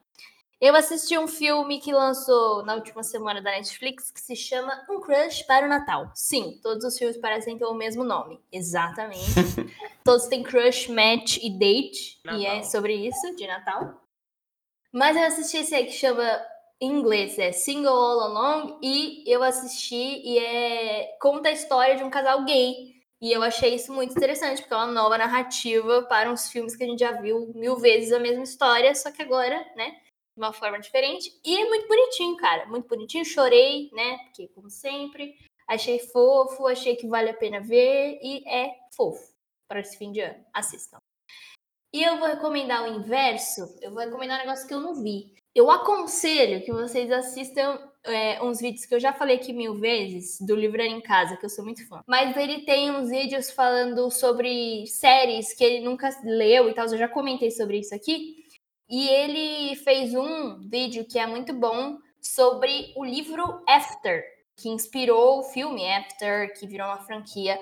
Eu 0.61 0.75
assisti 0.75 1.17
um 1.17 1.27
filme 1.27 1.79
que 1.79 1.91
lançou 1.91 2.63
na 2.63 2.75
última 2.75 3.01
semana 3.01 3.41
da 3.41 3.49
Netflix 3.49 4.11
que 4.11 4.21
se 4.21 4.35
chama 4.35 4.85
Um 4.87 5.01
Crush 5.01 5.41
para 5.47 5.65
o 5.65 5.69
Natal. 5.69 6.11
Sim, 6.13 6.59
todos 6.61 6.85
os 6.85 6.95
filmes 6.99 7.17
parecem 7.17 7.57
ter 7.57 7.65
o 7.65 7.73
mesmo 7.73 8.03
nome. 8.03 8.39
Exatamente. 8.51 9.25
todos 10.05 10.27
têm 10.27 10.43
crush, 10.43 10.87
match 10.87 11.37
e 11.37 11.49
date. 11.49 12.21
E 12.37 12.45
é 12.45 12.57
Natal. 12.57 12.63
sobre 12.65 12.93
isso, 12.93 13.35
de 13.35 13.47
Natal. 13.47 13.99
Mas 14.93 15.17
eu 15.17 15.23
assisti 15.23 15.57
esse 15.57 15.73
aí 15.73 15.85
que 15.87 15.93
chama, 15.93 16.23
em 16.79 16.91
inglês, 16.91 17.39
é 17.39 17.51
Single 17.51 17.91
All 17.91 18.19
Along. 18.19 18.77
E 18.83 19.23
eu 19.25 19.41
assisti 19.41 20.21
e 20.23 20.37
é 20.37 21.17
conta 21.19 21.49
a 21.49 21.53
história 21.53 21.95
de 21.95 22.03
um 22.03 22.11
casal 22.11 22.45
gay. 22.45 23.01
E 23.19 23.31
eu 23.31 23.41
achei 23.41 23.73
isso 23.73 23.91
muito 23.91 24.11
interessante, 24.11 24.61
porque 24.61 24.75
é 24.75 24.77
uma 24.77 24.85
nova 24.85 25.17
narrativa 25.17 26.03
para 26.03 26.31
uns 26.31 26.51
filmes 26.51 26.75
que 26.75 26.83
a 26.83 26.87
gente 26.87 26.99
já 26.99 27.13
viu 27.13 27.51
mil 27.55 27.77
vezes 27.77 28.11
a 28.13 28.19
mesma 28.19 28.43
história, 28.43 28.93
só 28.93 29.11
que 29.11 29.21
agora, 29.23 29.63
né, 29.75 29.95
de 30.35 30.41
uma 30.41 30.53
forma 30.53 30.79
diferente. 30.79 31.31
E 31.45 31.57
é 31.57 31.65
muito 31.65 31.87
bonitinho, 31.87 32.37
cara. 32.37 32.65
Muito 32.67 32.87
bonitinho. 32.87 33.25
Chorei, 33.25 33.89
né? 33.93 34.17
Porque, 34.25 34.47
como 34.49 34.69
sempre, 34.69 35.35
achei 35.67 35.99
fofo, 35.99 36.67
achei 36.67 36.95
que 36.95 37.07
vale 37.07 37.29
a 37.29 37.33
pena 37.33 37.59
ver. 37.59 38.19
E 38.21 38.47
é 38.47 38.75
fofo 38.95 39.33
para 39.67 39.79
esse 39.79 39.97
fim 39.97 40.11
de 40.11 40.21
ano. 40.21 40.43
Assistam. 40.53 40.97
E 41.93 42.03
eu 42.03 42.17
vou 42.17 42.27
recomendar 42.27 42.83
o 42.83 42.95
inverso. 42.95 43.77
Eu 43.81 43.91
vou 43.91 43.99
recomendar 43.99 44.37
um 44.37 44.43
negócio 44.43 44.67
que 44.67 44.73
eu 44.73 44.79
não 44.79 44.95
vi. 44.95 45.33
Eu 45.53 45.69
aconselho 45.69 46.63
que 46.63 46.71
vocês 46.71 47.11
assistam 47.11 47.77
é, 48.05 48.41
uns 48.41 48.61
vídeos 48.61 48.85
que 48.85 48.95
eu 48.95 48.99
já 48.99 49.11
falei 49.11 49.35
aqui 49.35 49.51
mil 49.51 49.75
vezes, 49.75 50.39
do 50.39 50.55
Livrar 50.55 50.87
em 50.87 51.01
Casa, 51.01 51.35
que 51.35 51.45
eu 51.45 51.49
sou 51.49 51.63
muito 51.63 51.85
fã. 51.87 52.01
Mas 52.07 52.35
ele 52.37 52.61
tem 52.61 52.89
uns 52.89 53.09
vídeos 53.09 53.51
falando 53.51 54.09
sobre 54.09 54.87
séries 54.87 55.53
que 55.53 55.63
ele 55.63 55.83
nunca 55.83 56.09
leu 56.23 56.69
e 56.69 56.73
tal. 56.73 56.85
Eu 56.85 56.97
já 56.97 57.09
comentei 57.09 57.51
sobre 57.51 57.79
isso 57.79 57.93
aqui. 57.93 58.40
E 58.91 59.07
ele 59.07 59.75
fez 59.77 60.13
um 60.13 60.59
vídeo 60.59 61.05
que 61.05 61.17
é 61.17 61.25
muito 61.25 61.53
bom 61.53 61.97
sobre 62.21 62.91
o 62.97 63.05
livro 63.05 63.63
After, 63.65 64.21
que 64.57 64.67
inspirou 64.67 65.39
o 65.39 65.43
filme 65.43 65.89
After, 65.89 66.53
que 66.59 66.67
virou 66.67 66.87
uma 66.87 66.97
franquia. 66.97 67.57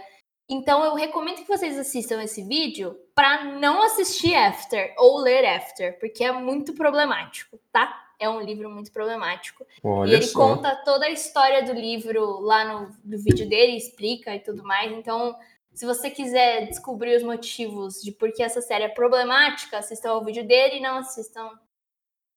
Então 0.50 0.84
eu 0.84 0.96
recomendo 0.96 1.44
que 1.44 1.48
vocês 1.48 1.78
assistam 1.78 2.24
esse 2.24 2.42
vídeo 2.42 2.98
para 3.14 3.44
não 3.44 3.84
assistir 3.84 4.34
After 4.34 4.92
ou 4.98 5.20
ler 5.20 5.46
After, 5.46 6.00
porque 6.00 6.24
é 6.24 6.32
muito 6.32 6.74
problemático, 6.74 7.60
tá? 7.72 8.08
É 8.20 8.28
um 8.28 8.42
livro 8.42 8.68
muito 8.68 8.92
problemático. 8.92 9.64
e 9.64 9.88
Olha 9.88 10.16
ele 10.16 10.24
só. 10.24 10.40
conta 10.40 10.76
toda 10.84 11.06
a 11.06 11.12
história 11.12 11.64
do 11.64 11.74
livro 11.74 12.40
lá 12.40 12.66
no, 12.66 12.90
no 13.06 13.18
vídeo 13.20 13.48
dele, 13.48 13.78
explica 13.78 14.36
e 14.36 14.40
tudo 14.40 14.64
mais. 14.64 14.92
Então, 14.92 15.36
se 15.80 15.86
você 15.86 16.10
quiser 16.10 16.68
descobrir 16.68 17.16
os 17.16 17.24
motivos 17.24 18.02
de 18.02 18.12
por 18.12 18.34
que 18.34 18.44
essa 18.44 18.62
série 18.62 18.84
é 18.84 18.90
problemática, 18.90 19.78
assistam 19.78 20.10
ao 20.10 20.26
vídeo 20.26 20.46
dele 20.46 20.76
e 20.76 20.82
não 20.82 20.98
assistam. 20.98 21.58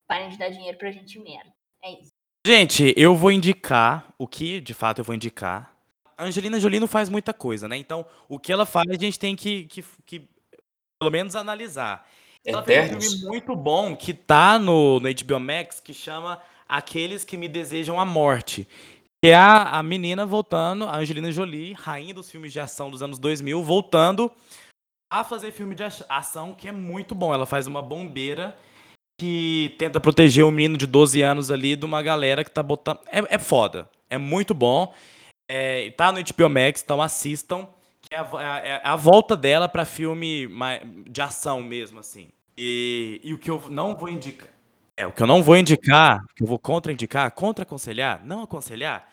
Parem 0.06 0.28
de 0.28 0.38
dar 0.38 0.48
dinheiro 0.48 0.78
pra 0.78 0.92
gente 0.92 1.18
merda. 1.18 1.52
É 1.82 1.90
isso. 1.90 2.12
Gente, 2.46 2.94
eu 2.96 3.16
vou 3.16 3.32
indicar 3.32 4.14
o 4.16 4.28
que 4.28 4.60
de 4.60 4.72
fato 4.72 5.00
eu 5.00 5.04
vou 5.04 5.12
indicar. 5.12 5.76
A 6.16 6.26
Angelina 6.26 6.60
Jolie 6.60 6.78
não 6.78 6.86
faz 6.86 7.08
muita 7.08 7.34
coisa, 7.34 7.66
né? 7.66 7.76
Então, 7.76 8.06
o 8.28 8.38
que 8.38 8.52
ela 8.52 8.64
faz, 8.64 8.88
a 8.88 8.94
gente 8.94 9.18
tem 9.18 9.34
que, 9.34 9.64
que, 9.64 9.84
que 10.06 10.28
pelo 11.00 11.10
menos 11.10 11.34
analisar. 11.34 12.08
Ela 12.44 12.62
fez 12.62 12.78
um 12.78 12.84
Eternos? 12.84 13.06
filme 13.06 13.26
muito 13.26 13.56
bom 13.56 13.96
que 13.96 14.14
tá 14.14 14.56
no, 14.56 15.00
no 15.00 15.08
HBO 15.12 15.40
Max 15.40 15.80
que 15.80 15.92
chama 15.92 16.40
Aqueles 16.68 17.24
que 17.24 17.36
Me 17.36 17.48
Desejam 17.48 17.98
a 17.98 18.04
Morte. 18.04 18.68
Que 19.24 19.30
é 19.30 19.36
a, 19.36 19.78
a 19.78 19.82
menina 19.84 20.26
voltando, 20.26 20.84
a 20.84 20.96
Angelina 20.96 21.30
Jolie, 21.30 21.74
rainha 21.74 22.12
dos 22.12 22.28
filmes 22.28 22.52
de 22.52 22.58
ação 22.58 22.90
dos 22.90 23.04
anos 23.04 23.20
2000, 23.20 23.62
voltando 23.62 24.32
a 25.08 25.22
fazer 25.22 25.52
filme 25.52 25.76
de 25.76 25.84
ação 26.08 26.52
que 26.52 26.66
é 26.66 26.72
muito 26.72 27.14
bom. 27.14 27.32
Ela 27.32 27.46
faz 27.46 27.68
uma 27.68 27.80
bombeira 27.80 28.58
que 29.20 29.76
tenta 29.78 30.00
proteger 30.00 30.44
um 30.44 30.50
menino 30.50 30.76
de 30.76 30.88
12 30.88 31.22
anos 31.22 31.52
ali 31.52 31.76
de 31.76 31.84
uma 31.84 32.02
galera 32.02 32.42
que 32.42 32.50
tá 32.50 32.64
botando. 32.64 32.98
É, 33.06 33.36
é 33.36 33.38
foda. 33.38 33.88
É 34.10 34.18
muito 34.18 34.54
bom. 34.54 34.92
É, 35.48 35.92
tá 35.92 36.10
no 36.10 36.18
HBO 36.18 36.50
Max, 36.50 36.82
então 36.82 37.00
assistam. 37.00 37.68
Que 38.00 38.16
é 38.16 38.18
a, 38.18 38.60
é 38.64 38.68
é 38.70 38.80
a 38.82 38.96
volta 38.96 39.36
dela 39.36 39.68
pra 39.68 39.84
filme 39.84 40.48
de 41.06 41.22
ação 41.22 41.62
mesmo, 41.62 42.00
assim. 42.00 42.28
E, 42.58 43.20
e 43.22 43.32
o 43.32 43.38
que 43.38 43.52
eu 43.52 43.62
não 43.70 43.94
vou 43.94 44.08
indicar. 44.08 44.48
É, 44.96 45.06
o 45.06 45.12
que 45.12 45.22
eu 45.22 45.28
não 45.28 45.44
vou 45.44 45.56
indicar, 45.56 46.24
que 46.34 46.42
eu 46.42 46.46
vou 46.48 46.58
contra-indicar, 46.58 47.30
contra-aconselhar, 47.30 48.20
não 48.24 48.42
aconselhar, 48.42 49.11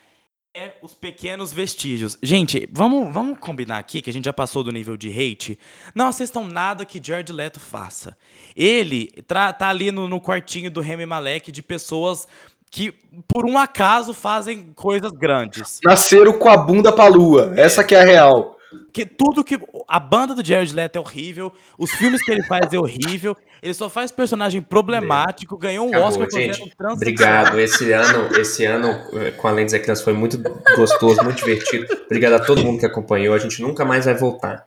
é 0.54 0.74
os 0.82 0.96
pequenos 0.96 1.54
vestígios. 1.54 2.18
Gente, 2.24 2.68
vamos, 2.72 3.14
vamos 3.14 3.38
combinar 3.40 3.78
aqui 3.78 4.02
que 4.02 4.10
a 4.10 4.14
gente 4.14 4.26
já 4.26 4.34
passou 4.34 4.64
do 4.64 4.72
nível 4.72 4.98
de 4.98 5.10
hate. 5.10 5.60
Não 5.94 6.08
assistam 6.08 6.44
nada 6.44 6.86
que 6.86 7.02
Jared 7.02 7.32
Leto 7.32 7.60
faça. 7.60 8.18
Ele 8.56 9.08
tá 9.28 9.56
ali 9.62 9.92
no, 9.92 10.08
no 10.08 10.20
quartinho 10.20 10.72
do 10.72 10.82
Remy 10.82 11.06
Malek 11.06 11.52
de 11.52 11.62
pessoas 11.62 12.28
que, 12.72 12.92
por 13.28 13.46
um 13.46 13.58
acaso, 13.58 14.14
fazem 14.14 14.74
coisas 14.74 15.12
grandes. 15.12 15.80
Nasceram 15.84 16.34
com 16.34 16.50
a 16.50 16.58
bunda 16.58 16.92
pra 16.92 17.08
lua. 17.08 17.54
Essa 17.56 17.84
que 17.84 17.96
é 17.96 18.02
a 18.02 18.06
real. 18.06 18.58
Que 18.92 19.06
tudo 19.06 19.44
que. 19.44 19.60
A 19.88 20.00
banda 20.00 20.36
do 20.36 20.46
Jared 20.46 20.74
Leto 20.74 20.98
é 20.98 21.00
horrível, 21.00 21.52
os 21.78 21.92
filmes 21.92 22.22
que 22.24 22.32
ele 22.32 22.44
faz 22.44 22.72
é 22.72 22.78
horrível, 22.78 23.36
ele 23.62 23.74
só 23.74 23.90
faz 23.90 24.12
personagem 24.12 24.62
problemático, 24.62 25.58
ganhou 25.58 25.86
um 25.86 25.90
Acabou, 25.90 26.08
Oscar 26.08 26.30
gente. 26.32 26.74
Obrigado. 26.92 27.60
Esse 27.60 27.92
ano, 27.92 28.36
esse 28.38 28.66
ano 28.66 28.90
com 29.38 29.48
a 29.48 29.52
Lentes 29.52 29.74
Ecrãs 29.74 30.02
foi 30.02 30.14
muito 30.14 30.38
gostoso, 30.76 31.24
muito 31.24 31.38
divertido. 31.38 31.86
Obrigado 32.06 32.34
a 32.34 32.40
todo 32.40 32.64
mundo 32.64 32.80
que 32.80 32.86
acompanhou. 32.86 33.36
A 33.36 33.40
gente 33.40 33.62
nunca 33.62 33.86
mais 33.86 34.06
vai 34.06 34.16
voltar. 34.16 34.66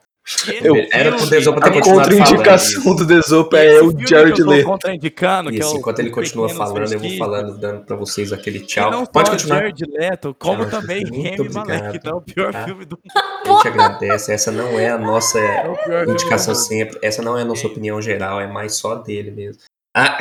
Eu- 0.63 0.75
Era 0.91 1.11
pro 1.11 1.25
Desopa 1.25 1.59
ter 1.69 1.79
A 1.79 1.81
contraindicação 1.81 2.95
do 2.95 3.05
Desopa 3.05 3.57
Esse 3.57 3.75
é 3.75 3.81
o 3.81 3.89
filme 3.89 4.07
Jared 4.07 4.33
que 4.33 4.43
Leto. 4.43 4.65
contraindicando, 4.65 5.49
que 5.51 5.57
é 5.57 5.59
Isso, 5.59 5.75
o 5.75 5.77
enquanto 5.79 5.99
ele 5.99 6.09
continua 6.11 6.47
falando, 6.47 6.93
eu 6.93 6.99
vou 6.99 7.17
falando, 7.17 7.57
dando 7.57 7.81
pra 7.85 7.95
vocês 7.97 8.31
aquele 8.31 8.59
Que 8.61 8.67
tchau. 8.67 8.89
não 8.89 9.05
Pode 9.05 9.31
continuar. 9.31 9.57
Jared 9.57 9.83
Leto, 9.91 10.33
como 10.39 10.65
Tchau, 10.65 10.79
também 10.79 11.03
Remy 11.03 11.49
Malek, 11.53 11.97
então 11.97 12.13
é 12.13 12.15
o 12.15 12.21
pior 12.21 12.53
tá? 12.53 12.63
filme 12.63 12.85
do 12.85 12.97
A 13.45 13.49
gente 13.51 13.67
agradece. 13.67 14.31
Essa 14.31 14.49
não 14.51 14.79
é 14.79 14.89
a 14.91 14.97
nossa 14.97 15.39
é 15.39 16.05
indicação 16.07 16.53
mundo. 16.53 16.63
sempre. 16.63 16.99
Essa 17.01 17.21
não 17.21 17.37
é 17.37 17.41
a 17.41 17.45
nossa 17.45 17.67
opinião 17.67 18.01
geral, 18.01 18.39
é 18.39 18.47
mais 18.47 18.75
só 18.75 18.95
dele 18.95 19.29
mesmo. 19.29 19.61
Ah, 19.95 20.17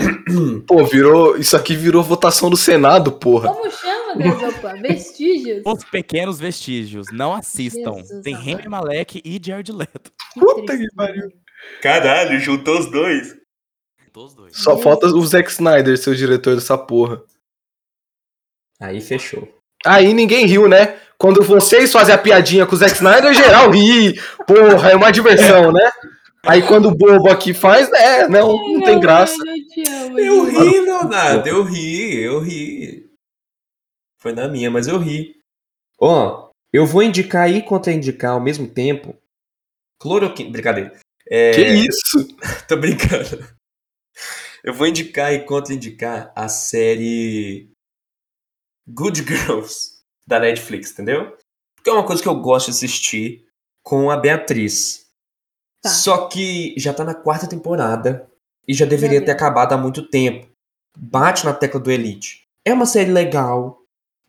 Pô, 0.67 0.85
virou. 0.85 1.37
Isso 1.39 1.57
aqui 1.57 1.75
virou 1.75 2.03
votação 2.03 2.51
do 2.51 2.57
Senado, 2.59 3.11
porra. 3.13 3.49
Como 3.55 3.71
chama, 3.71 3.92
Vestígios? 4.81 5.63
Os 5.65 5.85
Pequenos 5.85 6.39
Vestígios, 6.39 7.07
não 7.13 7.33
assistam. 7.35 7.95
Jesus 7.99 8.23
Tem. 8.23 8.35
Remy 8.35 8.69
Malek 8.69 9.21
e 9.25 9.41
Jared 9.43 9.73
Leto. 9.73 10.13
Puta 10.35 10.77
que 10.77 10.87
pariu. 10.95 11.31
caralho, 11.81 12.39
juntou 12.41 12.79
os 12.79 12.91
dois. 12.91 13.37
Todos 14.13 14.35
dois. 14.35 14.57
Só 14.57 14.77
falta 14.77 15.07
o 15.07 15.27
Zack 15.27 15.51
Snyder 15.51 15.97
ser 15.97 16.11
o 16.11 16.17
diretor 16.17 16.55
dessa 16.55 16.77
porra. 16.77 17.23
Aí 18.79 19.01
fechou. 19.01 19.49
Aí 19.85 20.13
ninguém 20.13 20.47
riu, 20.47 20.69
né? 20.69 20.97
Quando 21.17 21.43
vocês 21.43 21.93
fazem 21.93 22.15
a 22.15 22.19
piadinha 22.19 22.67
com 22.67 22.75
o 22.75 22.79
Zack 22.79 22.95
Snyder, 22.95 23.33
geral 23.33 23.71
ri. 23.71 24.21
Porra, 24.47 24.91
é 24.91 24.97
uma 24.97 25.11
diversão, 25.11 25.73
né? 25.73 25.91
Aí 26.45 26.61
quando 26.63 26.89
o 26.89 26.95
bobo 26.95 27.31
aqui 27.31 27.55
faz, 27.55 27.91
é, 27.93 28.29
não, 28.29 28.57
não 28.57 28.81
tem 28.83 28.99
graça. 28.99 29.37
Eu 30.17 30.43
amo. 30.43 30.51
Eu 30.51 30.71
ri, 30.71 30.81
Leonardo, 30.81 31.49
eu 31.49 31.63
ri, 31.63 32.21
eu 32.21 32.41
ri. 32.41 33.02
Foi 34.23 34.33
na 34.33 34.47
minha, 34.47 34.71
mas 34.71 34.87
eu 34.87 34.99
ri. 34.99 35.43
Ó, 36.01 36.49
eu 36.73 36.87
vou 36.87 37.03
indicar 37.03 37.51
e 37.51 37.61
contraindicar 37.61 38.35
ao 38.35 38.41
mesmo 38.41 38.69
tempo. 38.69 39.17
Cloroquina. 39.99 40.49
Brincadeira. 40.49 40.97
É, 41.29 41.51
Que 41.51 41.63
isso? 41.63 42.29
Tô 42.69 42.77
brincando. 42.77 43.45
Eu 44.63 44.73
vou 44.73 44.87
indicar 44.87 45.33
e 45.33 45.45
contraindicar 45.45 46.33
a 46.37 46.49
série 46.49 47.69
Good 48.87 49.25
Girls 49.25 50.05
da 50.25 50.39
Netflix, 50.39 50.93
entendeu? 50.93 51.37
Porque 51.75 51.91
é 51.91 51.93
uma 51.93 52.07
coisa 52.07 52.23
que 52.23 52.29
eu 52.29 52.41
gosto 52.41 52.67
de 52.67 52.77
assistir 52.77 53.45
com 53.83 54.09
a 54.09 54.17
Beatriz. 54.17 55.05
Tá. 55.83 55.89
Só 55.89 56.29
que 56.29 56.77
já 56.79 56.95
tá 56.95 57.03
na 57.03 57.15
quarta 57.15 57.49
temporada 57.49 58.31
e 58.69 58.73
já 58.73 58.87
deveria 58.87 59.25
ter 59.25 59.33
acabado 59.33 59.73
há 59.73 59.77
muito 59.77 60.09
tempo. 60.09 60.49
Bate 60.97 61.45
na 61.45 61.53
tecla 61.53 61.81
do 61.81 61.91
Elite. 61.91 62.45
É 62.65 62.73
uma 62.73 62.87
série 62.87 63.11
legal 63.11 63.82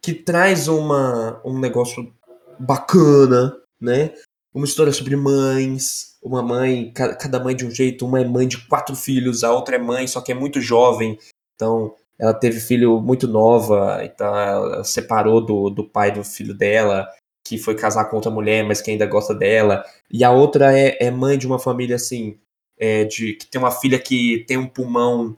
que 0.03 0.13
traz 0.13 0.67
uma, 0.67 1.41
um 1.45 1.57
negócio 1.57 2.13
bacana, 2.59 3.55
né? 3.80 4.13
Uma 4.53 4.65
história 4.65 4.91
sobre 4.91 5.15
mães. 5.15 6.17
Uma 6.21 6.41
mãe, 6.41 6.91
ca- 6.93 7.15
cada 7.15 7.39
mãe 7.39 7.55
de 7.55 7.65
um 7.65 7.71
jeito. 7.71 8.05
Uma 8.05 8.19
é 8.21 8.25
mãe 8.25 8.47
de 8.47 8.67
quatro 8.67 8.95
filhos, 8.95 9.43
a 9.43 9.51
outra 9.53 9.75
é 9.75 9.80
mãe, 9.80 10.05
só 10.07 10.21
que 10.21 10.31
é 10.31 10.35
muito 10.35 10.61
jovem. 10.61 11.17
Então, 11.55 11.95
ela 12.19 12.34
teve 12.34 12.59
filho 12.59 13.01
muito 13.01 13.27
nova, 13.27 14.01
então 14.03 14.35
ela 14.35 14.84
separou 14.84 15.43
do, 15.45 15.69
do 15.69 15.84
pai 15.84 16.11
do 16.11 16.23
filho 16.23 16.53
dela, 16.53 17.07
que 17.45 17.57
foi 17.57 17.75
casar 17.75 18.05
com 18.05 18.15
outra 18.17 18.31
mulher, 18.31 18.63
mas 18.63 18.81
que 18.81 18.91
ainda 18.91 19.05
gosta 19.05 19.34
dela. 19.34 19.84
E 20.11 20.23
a 20.23 20.31
outra 20.31 20.77
é, 20.77 20.97
é 21.03 21.09
mãe 21.11 21.38
de 21.38 21.47
uma 21.47 21.59
família 21.59 21.95
assim, 21.95 22.38
é, 22.77 23.03
de 23.03 23.34
que 23.34 23.47
tem 23.47 23.59
uma 23.59 23.71
filha 23.71 23.99
que 23.99 24.45
tem 24.47 24.57
um 24.57 24.67
pulmão, 24.67 25.35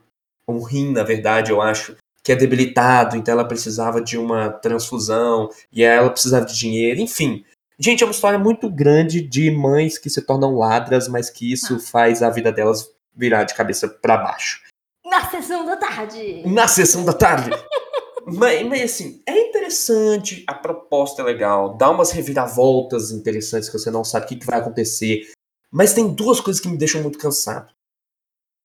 um 0.48 0.62
rim, 0.62 0.92
na 0.92 1.02
verdade, 1.02 1.50
eu 1.50 1.60
acho, 1.60 1.96
que 2.26 2.32
é 2.32 2.34
debilitado, 2.34 3.16
então 3.16 3.30
ela 3.30 3.46
precisava 3.46 4.00
de 4.00 4.18
uma 4.18 4.50
transfusão, 4.50 5.48
e 5.72 5.84
ela 5.84 6.10
precisava 6.10 6.44
de 6.44 6.58
dinheiro, 6.58 7.00
enfim. 7.00 7.44
Gente, 7.78 8.02
é 8.02 8.06
uma 8.06 8.10
história 8.10 8.36
muito 8.36 8.68
grande 8.68 9.20
de 9.20 9.48
mães 9.48 9.96
que 9.96 10.10
se 10.10 10.20
tornam 10.20 10.56
ladras, 10.56 11.06
mas 11.06 11.30
que 11.30 11.52
isso 11.52 11.78
faz 11.78 12.24
a 12.24 12.30
vida 12.30 12.50
delas 12.50 12.90
virar 13.14 13.44
de 13.44 13.54
cabeça 13.54 13.86
para 13.86 14.16
baixo. 14.16 14.60
Na 15.04 15.30
sessão 15.30 15.64
da 15.64 15.76
tarde. 15.76 16.42
na 16.44 16.66
sessão 16.66 17.04
da 17.04 17.12
tarde. 17.12 17.50
mas, 18.26 18.66
mas, 18.66 18.82
assim, 18.82 19.22
é 19.24 19.48
interessante, 19.48 20.42
a 20.48 20.54
proposta 20.54 21.22
é 21.22 21.24
legal, 21.24 21.76
dá 21.76 21.88
umas 21.88 22.10
reviravoltas 22.10 23.12
interessantes 23.12 23.68
que 23.68 23.78
você 23.78 23.88
não 23.88 24.02
sabe 24.02 24.26
o 24.26 24.28
que, 24.30 24.34
que 24.34 24.46
vai 24.46 24.58
acontecer. 24.58 25.30
Mas 25.70 25.94
tem 25.94 26.12
duas 26.12 26.40
coisas 26.40 26.60
que 26.60 26.68
me 26.68 26.76
deixam 26.76 27.02
muito 27.02 27.20
cansado. 27.20 27.72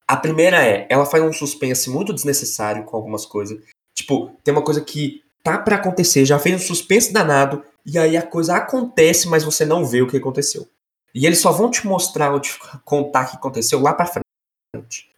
A 0.06 0.16
primeira 0.16 0.64
é, 0.64 0.86
ela 0.90 1.06
faz 1.06 1.22
um 1.22 1.32
suspense 1.32 1.88
muito 1.88 2.12
desnecessário 2.12 2.84
com 2.84 2.96
algumas 2.96 3.24
coisas. 3.24 3.58
Tipo, 3.94 4.30
tem 4.42 4.52
uma 4.52 4.62
coisa 4.62 4.80
que 4.80 5.22
tá 5.42 5.58
pra 5.58 5.76
acontecer, 5.76 6.24
já 6.24 6.38
fez 6.38 6.56
um 6.56 6.64
suspense 6.64 7.12
danado, 7.12 7.64
e 7.84 7.98
aí 7.98 8.16
a 8.16 8.22
coisa 8.22 8.56
acontece, 8.56 9.28
mas 9.28 9.44
você 9.44 9.64
não 9.64 9.84
vê 9.84 10.02
o 10.02 10.08
que 10.08 10.16
aconteceu. 10.16 10.68
E 11.14 11.26
eles 11.26 11.40
só 11.40 11.52
vão 11.52 11.70
te 11.70 11.86
mostrar 11.86 12.32
ou 12.32 12.40
te 12.40 12.58
contar 12.84 13.26
o 13.26 13.30
que 13.30 13.36
aconteceu 13.36 13.80
lá 13.80 13.92
pra 13.92 14.06
frente. 14.06 14.22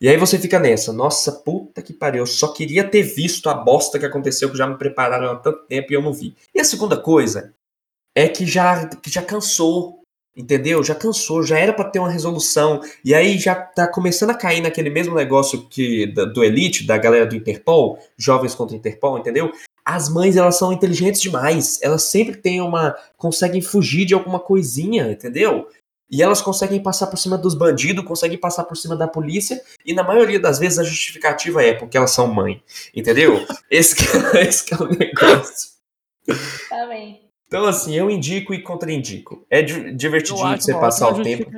E 0.00 0.08
aí 0.08 0.16
você 0.16 0.38
fica 0.38 0.58
nessa, 0.58 0.92
nossa 0.92 1.30
puta 1.30 1.80
que 1.80 1.92
pariu, 1.92 2.22
eu 2.22 2.26
só 2.26 2.52
queria 2.52 2.88
ter 2.88 3.02
visto 3.02 3.48
a 3.48 3.54
bosta 3.54 3.98
que 3.98 4.06
aconteceu, 4.06 4.50
que 4.50 4.58
já 4.58 4.66
me 4.66 4.76
prepararam 4.76 5.30
há 5.30 5.36
tanto 5.36 5.64
tempo 5.66 5.92
e 5.92 5.94
eu 5.94 6.02
não 6.02 6.12
vi. 6.12 6.36
E 6.52 6.60
a 6.60 6.64
segunda 6.64 7.00
coisa 7.00 7.54
é 8.16 8.28
que 8.28 8.44
já, 8.46 8.88
que 8.88 9.10
já 9.10 9.22
cansou, 9.22 10.03
entendeu? 10.36 10.82
Já 10.82 10.94
cansou, 10.94 11.42
já 11.42 11.58
era 11.58 11.72
pra 11.72 11.84
ter 11.84 11.98
uma 11.98 12.10
resolução, 12.10 12.80
e 13.04 13.14
aí 13.14 13.38
já 13.38 13.54
tá 13.54 13.86
começando 13.86 14.30
a 14.30 14.34
cair 14.34 14.60
naquele 14.60 14.90
mesmo 14.90 15.14
negócio 15.14 15.66
que 15.68 16.06
do 16.06 16.42
Elite, 16.42 16.86
da 16.86 16.98
galera 16.98 17.26
do 17.26 17.36
Interpol, 17.36 17.98
jovens 18.16 18.54
contra 18.54 18.76
Interpol, 18.76 19.18
entendeu? 19.18 19.52
As 19.84 20.08
mães, 20.08 20.36
elas 20.36 20.56
são 20.56 20.72
inteligentes 20.72 21.20
demais, 21.20 21.78
elas 21.82 22.04
sempre 22.04 22.36
têm 22.36 22.60
uma, 22.60 22.96
conseguem 23.16 23.60
fugir 23.60 24.04
de 24.06 24.14
alguma 24.14 24.40
coisinha, 24.40 25.12
entendeu? 25.12 25.68
E 26.10 26.22
elas 26.22 26.40
conseguem 26.40 26.82
passar 26.82 27.06
por 27.06 27.16
cima 27.16 27.36
dos 27.36 27.54
bandidos, 27.54 28.04
conseguem 28.04 28.38
passar 28.38 28.64
por 28.64 28.76
cima 28.76 28.96
da 28.96 29.08
polícia, 29.08 29.60
e 29.84 29.92
na 29.92 30.02
maioria 30.02 30.38
das 30.38 30.58
vezes 30.58 30.78
a 30.78 30.84
justificativa 30.84 31.62
é 31.62 31.74
porque 31.74 31.96
elas 31.96 32.10
são 32.10 32.26
mãe, 32.26 32.62
entendeu? 32.94 33.44
Esse 33.70 33.96
que, 33.96 34.04
esse 34.38 34.64
que 34.64 34.74
é 34.74 34.76
o 34.76 34.88
negócio. 34.88 35.74
Tá 36.68 36.86
bem. 36.86 37.23
Então, 37.54 37.66
assim, 37.66 37.94
eu 37.94 38.10
indico 38.10 38.52
e 38.52 38.60
contraindico. 38.60 39.46
É 39.48 39.62
divertidinho 39.62 40.60
você 40.60 40.74
passar 40.74 41.14
o 41.14 41.22
tempo, 41.22 41.48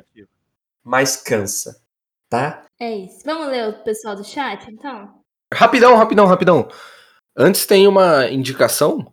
mas 0.84 1.16
cansa, 1.16 1.82
tá? 2.28 2.66
É 2.78 2.94
isso. 2.98 3.22
Vamos 3.24 3.46
ler 3.46 3.70
o 3.70 3.82
pessoal 3.82 4.14
do 4.14 4.22
chat, 4.22 4.70
então? 4.70 5.24
Rapidão, 5.54 5.96
rapidão, 5.96 6.26
rapidão. 6.26 6.68
Antes 7.34 7.64
tem 7.64 7.88
uma 7.88 8.28
indicação 8.28 9.10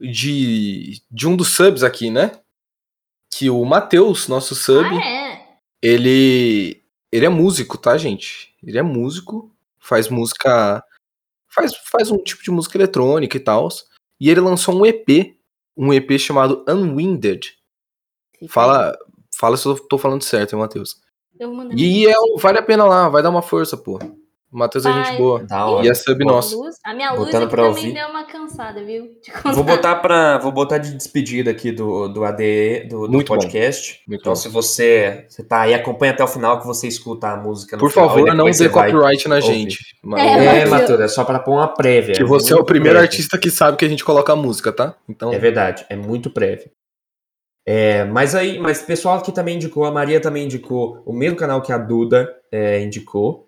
de, 0.00 1.02
de 1.10 1.26
um 1.26 1.34
dos 1.34 1.48
subs 1.48 1.82
aqui, 1.82 2.08
né? 2.08 2.38
Que 3.34 3.50
o 3.50 3.64
Matheus, 3.64 4.28
nosso 4.28 4.54
sub, 4.54 4.86
Ah, 4.86 5.04
é? 5.04 5.48
ele 5.82 6.84
ele 7.10 7.26
é 7.26 7.28
músico, 7.28 7.76
tá, 7.76 7.98
gente? 7.98 8.54
Ele 8.62 8.78
é 8.78 8.82
músico, 8.82 9.52
faz 9.80 10.08
música 10.08 10.84
faz 11.48 11.74
faz 11.90 12.12
um 12.12 12.18
tipo 12.18 12.44
de 12.44 12.52
música 12.52 12.78
eletrônica 12.78 13.36
e 13.36 13.40
tal. 13.40 13.66
E 14.20 14.30
ele 14.30 14.38
lançou 14.38 14.78
um 14.78 14.86
EP, 14.86 15.39
um 15.76 15.92
EP 15.92 16.18
chamado 16.18 16.64
Unwinded. 16.68 17.54
Fica 18.38 18.52
Fala, 18.52 18.98
fala 19.34 19.56
se 19.56 19.66
eu 19.66 19.76
tô 19.76 19.98
falando 19.98 20.22
certo, 20.22 20.54
hein, 20.54 20.58
Matheus. 20.58 21.00
E 21.76 22.06
é, 22.06 22.12
vale 22.38 22.58
a 22.58 22.62
pena 22.62 22.84
lá, 22.84 23.08
vai 23.08 23.22
dar 23.22 23.30
uma 23.30 23.42
força, 23.42 23.76
pô. 23.76 23.98
O 24.52 24.58
Matheus 24.58 24.84
é 24.84 24.92
gente 24.92 25.16
boa. 25.16 25.44
Da 25.44 25.64
hora. 25.66 25.86
E 25.86 25.88
é 25.88 25.94
sub 25.94 26.22
a 26.22 26.26
nosso. 26.26 26.60
luz. 26.60 26.76
A 26.84 26.92
minha 26.92 27.12
luz 27.12 27.26
Botando 27.26 27.42
aqui 27.44 27.50
pra 27.52 27.62
também 27.68 27.84
ouvir. 27.84 27.94
deu 27.94 28.08
uma 28.08 28.24
cansada, 28.24 28.84
viu? 28.84 29.04
De 29.22 29.52
Vou 29.54 29.62
botar 29.62 29.94
para, 29.96 30.38
vou 30.38 30.50
botar 30.50 30.78
de 30.78 30.92
despedida 30.96 31.52
aqui 31.52 31.70
do, 31.70 32.08
do 32.08 32.24
ADE, 32.24 32.88
do, 32.90 33.06
do 33.06 33.12
Muito 33.12 33.28
bom. 33.28 33.38
podcast. 33.38 34.00
Muito 34.08 34.20
então, 34.22 34.32
bom. 34.32 34.36
se 34.36 34.48
você, 34.48 35.24
você 35.28 35.44
tá 35.44 35.60
aí, 35.60 35.72
acompanha 35.72 36.12
até 36.12 36.24
o 36.24 36.26
final 36.26 36.58
que 36.60 36.66
você 36.66 36.88
escuta 36.88 37.28
a 37.28 37.36
música 37.36 37.76
no 37.76 37.80
Por 37.80 37.92
final, 37.92 38.08
favor, 38.08 38.34
não 38.34 38.50
dê 38.50 38.68
copyright 38.68 39.28
na 39.28 39.36
ouvir. 39.36 39.46
gente. 39.46 39.78
É, 40.16 40.20
É, 40.20 40.64
Matheus. 40.64 40.70
Matheus, 40.70 41.00
é 41.00 41.08
só 41.08 41.22
pra 41.24 41.38
pôr 41.38 41.52
uma 41.52 41.68
prévia. 41.68 42.14
Que 42.16 42.24
você 42.24 42.52
é 42.52 42.56
o 42.56 42.58
muito 42.58 42.66
primeiro 42.68 42.98
prévia. 42.98 43.08
artista 43.08 43.38
que 43.38 43.50
sabe 43.52 43.76
que 43.76 43.84
a 43.84 43.88
gente 43.88 44.04
coloca 44.04 44.32
a 44.32 44.36
música, 44.36 44.72
tá? 44.72 44.96
Então, 45.08 45.32
É 45.32 45.38
verdade, 45.38 45.86
é 45.88 45.94
muito 45.94 46.28
prévio. 46.28 46.68
É, 47.66 48.04
mas 48.04 48.34
aí, 48.34 48.58
mas 48.58 48.82
o 48.82 48.86
pessoal 48.86 49.18
aqui 49.18 49.30
também 49.30 49.56
indicou, 49.56 49.84
a 49.84 49.92
Maria 49.92 50.20
também 50.20 50.44
indicou 50.46 51.02
o 51.06 51.12
mesmo 51.12 51.36
canal 51.36 51.62
que 51.62 51.72
a 51.72 51.78
Duda 51.78 52.28
é, 52.50 52.80
indicou, 52.82 53.46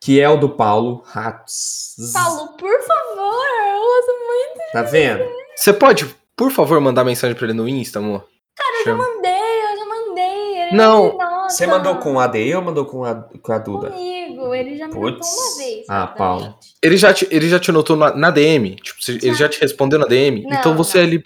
que 0.00 0.20
é 0.20 0.28
o 0.28 0.36
do 0.36 0.48
Paulo 0.48 1.02
Ratos. 1.06 1.94
Paulo, 2.12 2.56
por 2.56 2.82
favor, 2.82 3.46
eu 3.68 3.80
uso 3.80 4.26
muito. 4.26 4.72
Tá 4.72 4.82
vendo? 4.82 5.24
você 5.54 5.72
pode, 5.72 6.06
por 6.36 6.50
favor, 6.50 6.80
mandar 6.80 7.04
mensagem 7.04 7.36
pra 7.36 7.44
ele 7.46 7.52
no 7.54 7.68
Insta, 7.68 7.98
amor? 7.98 8.26
Cara, 8.56 8.78
Eu 8.80 8.84
já 8.84 8.94
mandei, 8.94 9.30
eu 9.72 9.76
já 9.78 9.84
mandei. 9.86 10.62
Ele 10.62 10.76
Não. 10.76 11.18
Você 11.48 11.66
mandou 11.66 11.96
com 11.96 12.14
o 12.14 12.20
ADE 12.20 12.54
ou 12.54 12.62
mandou 12.62 12.86
com 12.86 13.04
a, 13.04 13.14
com 13.14 13.52
a 13.52 13.58
Duda? 13.58 13.90
Comigo, 13.90 14.54
ele 14.54 14.76
já 14.76 14.86
me 14.86 14.94
Putz. 14.94 15.26
notou 15.26 15.28
uma 15.50 15.56
vez. 15.58 15.86
Ah, 15.88 16.06
certamente. 16.06 16.16
Paulo. 16.18 16.58
Ele 16.82 16.96
já 16.96 17.12
te, 17.12 17.28
ele 17.30 17.48
já 17.48 17.58
te 17.58 17.72
notou 17.72 17.96
na, 17.96 18.14
na 18.14 18.30
DM? 18.30 18.76
Tipo, 18.76 19.02
você- 19.02 19.12
ele 19.12 19.34
já 19.34 19.48
te 19.48 19.60
respondeu 19.60 19.98
na 19.98 20.06
DM? 20.06 20.42
Não, 20.44 20.52
então 20.58 20.76
você 20.76 20.98
não. 20.98 21.04
ali. 21.04 21.22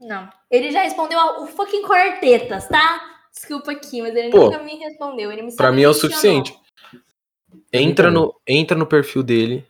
Não. 0.00 0.28
Ele 0.50 0.70
já 0.72 0.82
respondeu 0.82 1.18
a- 1.18 1.42
o 1.42 1.46
fucking 1.46 1.82
quartetas, 1.82 2.66
tá? 2.68 3.00
Desculpa 3.32 3.72
aqui, 3.72 4.00
mas 4.00 4.14
ele 4.16 4.30
Pô, 4.30 4.44
nunca 4.46 4.58
me 4.60 4.76
respondeu. 4.76 5.30
Ele 5.30 5.42
me 5.42 5.50
só 5.50 5.56
Pra 5.58 5.70
mim 5.70 5.82
é 5.82 5.86
o 5.86 5.90
mencionou. 5.90 6.10
suficiente. 6.16 6.56
Entra 7.72 8.10
no, 8.10 8.34
entra 8.46 8.76
no 8.76 8.86
perfil 8.86 9.22
dele. 9.22 9.66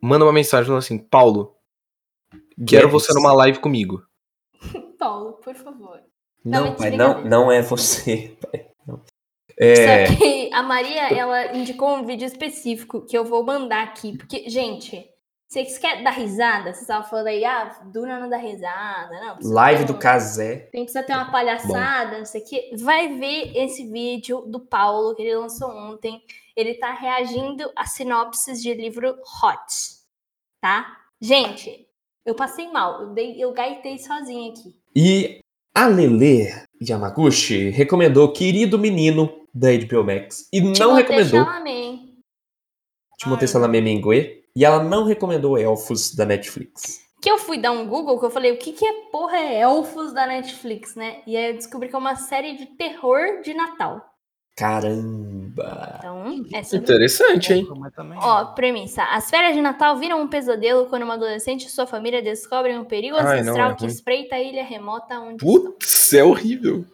Manda 0.00 0.24
uma 0.24 0.32
mensagem 0.32 0.66
falando 0.66 0.78
assim: 0.82 0.98
Paulo, 0.98 1.56
quero 2.66 2.88
Guedes. 2.88 2.92
você 2.92 3.14
numa 3.14 3.32
live 3.32 3.58
comigo. 3.60 4.02
Paulo, 4.98 5.34
por 5.34 5.54
favor. 5.54 6.00
Não, 6.44 6.64
Não, 6.64 6.70
mas 6.70 6.78
pai, 6.78 6.90
não, 6.92 7.24
não 7.24 7.52
é 7.52 7.60
você. 7.62 8.36
pai, 8.40 8.66
não. 8.86 9.02
É, 9.58 10.06
Só 10.06 10.16
que 10.16 10.50
a 10.52 10.62
Maria, 10.62 11.08
ela 11.12 11.56
indicou 11.56 11.96
um 11.96 12.04
vídeo 12.04 12.26
específico 12.26 13.04
que 13.06 13.16
eu 13.16 13.24
vou 13.24 13.42
mandar 13.42 13.82
aqui. 13.84 14.16
Porque, 14.16 14.48
gente, 14.50 15.08
vocês 15.48 15.78
querem 15.78 16.04
dar 16.04 16.10
risada? 16.10 16.64
Vocês 16.64 16.82
estavam 16.82 17.08
falando 17.08 17.28
aí, 17.28 17.44
ah, 17.44 17.80
Duna 17.86 18.20
não 18.20 18.28
dá 18.28 18.36
risada. 18.36 19.18
Não, 19.18 19.38
live 19.50 19.80
ter 19.80 19.86
do 19.86 19.94
um- 19.94 19.98
Casé. 19.98 20.56
Tem 20.70 20.82
precisa 20.84 21.02
ter 21.02 21.14
uma 21.14 21.30
palhaçada, 21.30 22.18
não 22.18 22.24
sei 22.26 22.42
o 22.42 22.44
quê. 22.44 22.70
Vai 22.78 23.16
ver 23.18 23.56
esse 23.56 23.90
vídeo 23.90 24.42
do 24.42 24.60
Paulo 24.60 25.14
que 25.14 25.22
ele 25.22 25.36
lançou 25.36 25.70
ontem. 25.70 26.22
Ele 26.56 26.74
tá 26.74 26.92
reagindo 26.92 27.70
a 27.76 27.84
sinopses 27.84 28.62
de 28.62 28.72
livro 28.72 29.10
Hot, 29.10 29.66
tá? 30.58 30.96
Gente, 31.20 31.86
eu 32.24 32.34
passei 32.34 32.66
mal. 32.72 33.02
Eu, 33.02 33.08
dei, 33.10 33.36
eu 33.38 33.52
gaitei 33.52 33.98
sozinha 33.98 34.50
aqui. 34.50 34.74
E 34.94 35.40
a 35.74 35.86
Lele 35.86 36.48
Yamaguchi 36.82 37.68
recomendou 37.68 38.32
Querido 38.32 38.78
Menino 38.78 39.46
da 39.52 39.68
HBO 39.72 40.02
Max. 40.02 40.48
E 40.50 40.62
não 40.62 40.72
Timothée 40.72 41.02
recomendou 41.02 41.44
Chalamet. 41.44 42.14
Timothée 43.18 43.48
Chalamet 43.48 43.82
Mingue. 43.82 44.44
E 44.56 44.64
ela 44.64 44.82
não 44.82 45.04
recomendou 45.04 45.58
Elfos 45.58 46.14
da 46.14 46.24
Netflix. 46.24 47.04
Que 47.20 47.30
eu 47.30 47.36
fui 47.36 47.58
dar 47.58 47.72
um 47.72 47.86
Google, 47.86 48.18
que 48.18 48.24
eu 48.24 48.30
falei, 48.30 48.52
o 48.52 48.58
que, 48.58 48.72
que 48.72 48.86
é 48.86 49.10
porra 49.10 49.36
é 49.36 49.60
Elfos 49.60 50.14
da 50.14 50.26
Netflix, 50.26 50.94
né? 50.94 51.20
E 51.26 51.36
aí 51.36 51.50
eu 51.50 51.54
descobri 51.54 51.90
que 51.90 51.94
é 51.94 51.98
uma 51.98 52.16
série 52.16 52.56
de 52.56 52.64
terror 52.64 53.42
de 53.42 53.52
Natal. 53.52 54.15
Caramba! 54.56 55.96
Então, 55.98 56.46
essa 56.54 56.76
Interessante, 56.78 57.52
hein? 57.52 57.68
Ó, 58.22 58.44
premissa. 58.46 59.02
As 59.02 59.28
férias 59.28 59.54
de 59.54 59.60
Natal 59.60 59.98
viram 59.98 60.22
um 60.22 60.28
pesadelo 60.28 60.86
quando 60.86 61.02
uma 61.02 61.14
adolescente 61.14 61.66
e 61.66 61.70
sua 61.70 61.86
família 61.86 62.22
descobrem 62.22 62.78
um 62.78 62.84
perigo 62.84 63.16
Ai, 63.16 63.40
ancestral 63.40 63.68
não, 63.68 63.74
é 63.74 63.78
que 63.78 63.86
espreita 63.86 64.36
a 64.36 64.42
ilha 64.42 64.64
remota 64.64 65.18
onde 65.18 65.44
estão. 65.44 65.72
Putz, 65.72 66.14
é 66.14 66.24
horrível. 66.24 66.86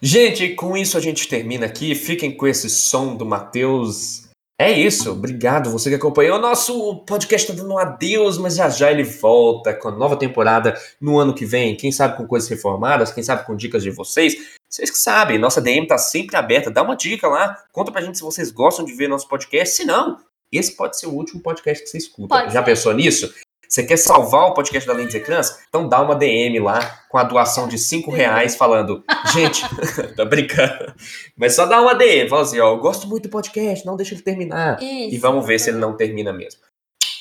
Gente, 0.00 0.54
com 0.54 0.74
isso 0.74 0.96
a 0.96 1.00
gente 1.00 1.28
termina 1.28 1.66
aqui. 1.66 1.94
Fiquem 1.94 2.34
com 2.34 2.46
esse 2.46 2.70
som 2.70 3.14
do 3.14 3.26
Matheus. 3.26 4.26
É 4.58 4.72
isso, 4.72 5.12
obrigado 5.12 5.70
você 5.70 5.90
que 5.90 5.96
acompanhou. 5.96 6.38
O 6.38 6.40
nosso 6.40 7.04
podcast 7.04 7.46
tá 7.46 7.52
dando 7.52 7.74
um 7.74 7.78
adeus, 7.78 8.38
mas 8.38 8.56
já 8.56 8.70
já 8.70 8.90
ele 8.90 9.04
volta 9.04 9.74
com 9.74 9.88
a 9.88 9.92
nova 9.92 10.16
temporada 10.16 10.74
no 10.98 11.18
ano 11.18 11.34
que 11.34 11.44
vem. 11.44 11.76
Quem 11.76 11.92
sabe 11.92 12.16
com 12.16 12.26
coisas 12.26 12.48
reformadas, 12.48 13.12
quem 13.12 13.22
sabe 13.22 13.44
com 13.44 13.54
dicas 13.54 13.82
de 13.82 13.90
vocês. 13.90 14.55
Vocês 14.68 14.90
que 14.90 14.98
sabem, 14.98 15.38
nossa 15.38 15.60
DM 15.60 15.86
tá 15.86 15.96
sempre 15.96 16.36
aberta. 16.36 16.70
Dá 16.70 16.82
uma 16.82 16.96
dica 16.96 17.28
lá, 17.28 17.56
conta 17.72 17.92
pra 17.92 18.02
gente 18.02 18.18
se 18.18 18.24
vocês 18.24 18.50
gostam 18.50 18.84
de 18.84 18.92
ver 18.92 19.08
nosso 19.08 19.28
podcast. 19.28 19.76
Se 19.76 19.84
não, 19.84 20.18
esse 20.52 20.76
pode 20.76 20.98
ser 20.98 21.06
o 21.06 21.12
último 21.12 21.40
podcast 21.40 21.84
que 21.84 21.90
você 21.90 21.98
escuta. 21.98 22.28
Pode 22.28 22.52
já 22.52 22.60
ser. 22.60 22.64
pensou 22.64 22.92
nisso? 22.92 23.32
Você 23.68 23.82
quer 23.82 23.96
salvar 23.96 24.46
o 24.46 24.54
podcast 24.54 24.86
da 24.86 24.94
Lentes 24.94 25.14
Ecrãs? 25.14 25.58
Então 25.68 25.88
dá 25.88 26.00
uma 26.00 26.14
DM 26.14 26.60
lá 26.60 27.00
com 27.08 27.18
a 27.18 27.24
doação 27.24 27.66
de 27.66 27.78
5 27.78 28.10
reais 28.10 28.56
falando, 28.56 29.02
gente, 29.32 29.62
tô 30.14 30.24
brincando. 30.24 30.94
Mas 31.36 31.54
só 31.54 31.66
dá 31.66 31.80
uma 31.80 31.94
DM, 31.94 32.28
fala 32.28 32.42
assim, 32.42 32.60
ó, 32.60 32.74
eu 32.74 32.78
gosto 32.78 33.08
muito 33.08 33.24
do 33.24 33.28
podcast, 33.28 33.84
não 33.84 33.96
deixa 33.96 34.14
ele 34.14 34.22
terminar. 34.22 34.80
Isso. 34.80 35.14
E 35.14 35.18
vamos 35.18 35.44
ver 35.44 35.58
se 35.58 35.70
ele 35.70 35.78
não 35.78 35.96
termina 35.96 36.32
mesmo. 36.32 36.60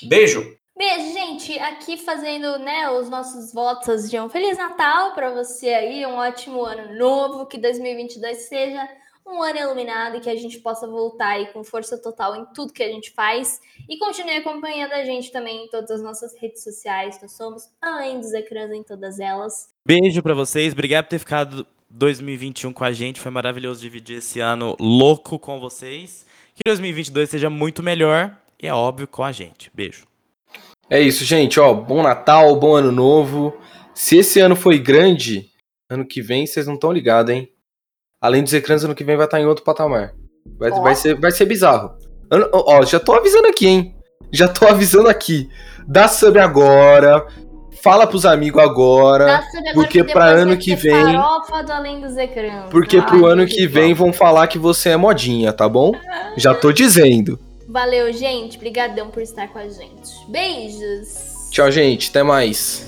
Beijo! 0.07 0.55
Beijo, 0.77 1.13
gente. 1.13 1.57
Aqui 1.59 1.97
fazendo, 1.97 2.59
né, 2.59 2.89
os 2.89 3.09
nossos 3.09 3.53
votos 3.53 4.09
de 4.09 4.19
um 4.19 4.27
Feliz 4.27 4.57
Natal 4.57 5.13
pra 5.13 5.31
você 5.31 5.69
aí, 5.69 6.05
um 6.05 6.15
ótimo 6.15 6.63
ano 6.63 6.97
novo, 6.97 7.45
que 7.45 7.57
2022 7.57 8.37
seja 8.39 8.87
um 9.25 9.41
ano 9.41 9.57
iluminado 9.57 10.17
e 10.17 10.19
que 10.19 10.29
a 10.29 10.35
gente 10.35 10.59
possa 10.59 10.85
voltar 10.85 11.29
aí 11.29 11.47
com 11.47 11.63
força 11.63 11.97
total 11.97 12.35
em 12.35 12.45
tudo 12.53 12.73
que 12.73 12.83
a 12.83 12.89
gente 12.89 13.11
faz. 13.11 13.59
E 13.89 13.97
continue 13.97 14.35
acompanhando 14.35 14.91
a 14.91 15.03
gente 15.03 15.31
também 15.31 15.65
em 15.65 15.69
todas 15.69 15.89
as 15.91 16.01
nossas 16.01 16.35
redes 16.39 16.61
sociais. 16.61 17.19
Nós 17.21 17.31
somos 17.31 17.69
Além 17.81 18.19
dos 18.19 18.33
Ecrãs 18.33 18.71
em 18.71 18.83
todas 18.83 19.19
elas. 19.19 19.69
Beijo 19.85 20.21
pra 20.21 20.33
vocês, 20.33 20.73
obrigado 20.73 21.05
por 21.05 21.11
ter 21.11 21.19
ficado 21.19 21.65
2021 21.89 22.73
com 22.73 22.83
a 22.83 22.91
gente, 22.91 23.21
foi 23.21 23.31
maravilhoso 23.31 23.79
dividir 23.79 24.17
esse 24.17 24.41
ano 24.41 24.75
louco 24.79 25.39
com 25.39 25.59
vocês. 25.59 26.25
Que 26.53 26.63
2022 26.65 27.29
seja 27.29 27.49
muito 27.49 27.81
melhor 27.81 28.37
e 28.61 28.67
é 28.67 28.73
óbvio 28.73 29.07
com 29.07 29.23
a 29.23 29.31
gente. 29.31 29.71
Beijo. 29.73 30.05
É 30.89 30.99
isso, 30.99 31.23
gente. 31.25 31.59
Ó, 31.59 31.73
bom 31.73 32.01
Natal, 32.03 32.55
bom 32.55 32.75
ano 32.75 32.91
novo. 32.91 33.53
Se 33.93 34.17
esse 34.17 34.39
ano 34.39 34.55
foi 34.55 34.77
grande, 34.77 35.45
ano 35.89 36.05
que 36.05 36.21
vem 36.21 36.45
vocês 36.45 36.67
não 36.67 36.75
estão 36.75 36.91
ligados, 36.91 37.33
hein? 37.33 37.49
Além 38.21 38.43
dos 38.43 38.53
ecrãs, 38.53 38.83
ano 38.83 38.95
que 38.95 39.03
vem 39.03 39.15
vai 39.17 39.25
estar 39.25 39.39
em 39.39 39.45
outro 39.45 39.63
patamar. 39.63 40.13
Vai, 40.59 40.71
Ó. 40.71 40.81
vai, 40.81 40.95
ser, 40.95 41.15
vai 41.19 41.31
ser 41.31 41.45
bizarro. 41.45 41.91
Ano- 42.29 42.49
ó, 42.51 42.83
já 42.83 42.99
tô 42.99 43.13
avisando 43.13 43.47
aqui, 43.47 43.67
hein? 43.67 43.95
Já 44.31 44.47
tô 44.47 44.67
avisando 44.67 45.09
aqui. 45.09 45.49
Dá 45.87 46.07
sub 46.07 46.37
agora. 46.39 47.25
Fala 47.83 48.07
pros 48.07 48.25
amigos 48.25 48.61
agora. 48.63 49.25
Dá 49.25 49.41
sub 49.43 49.57
agora 49.59 49.73
porque 49.73 50.03
que 50.03 50.11
pra 50.13 50.25
ano 50.25 50.57
que 50.57 50.75
vem- 50.75 51.15
Farofa 51.15 51.63
do 51.63 51.71
além 51.71 52.01
dos 52.01 52.17
ecrãs. 52.17 52.69
Porque 52.69 52.97
Ai, 52.97 53.05
pro 53.05 53.25
ano 53.25 53.45
que 53.45 53.67
vem 53.67 53.93
vão 53.93 54.11
falar 54.11 54.47
que 54.47 54.57
você 54.57 54.89
é 54.89 54.97
modinha, 54.97 55.53
tá 55.53 55.69
bom? 55.69 55.91
Já 56.37 56.53
tô 56.53 56.71
dizendo. 56.71 57.39
Valeu, 57.75 58.13
gente. 58.13 58.55
Obrigadão 58.55 59.09
por 59.09 59.21
estar 59.21 59.49
com 59.49 59.59
a 59.59 59.67
gente. 59.67 60.13
Beijos. 60.29 61.49
Tchau, 61.51 61.69
gente. 61.69 62.09
Até 62.09 62.23
mais. 62.23 62.85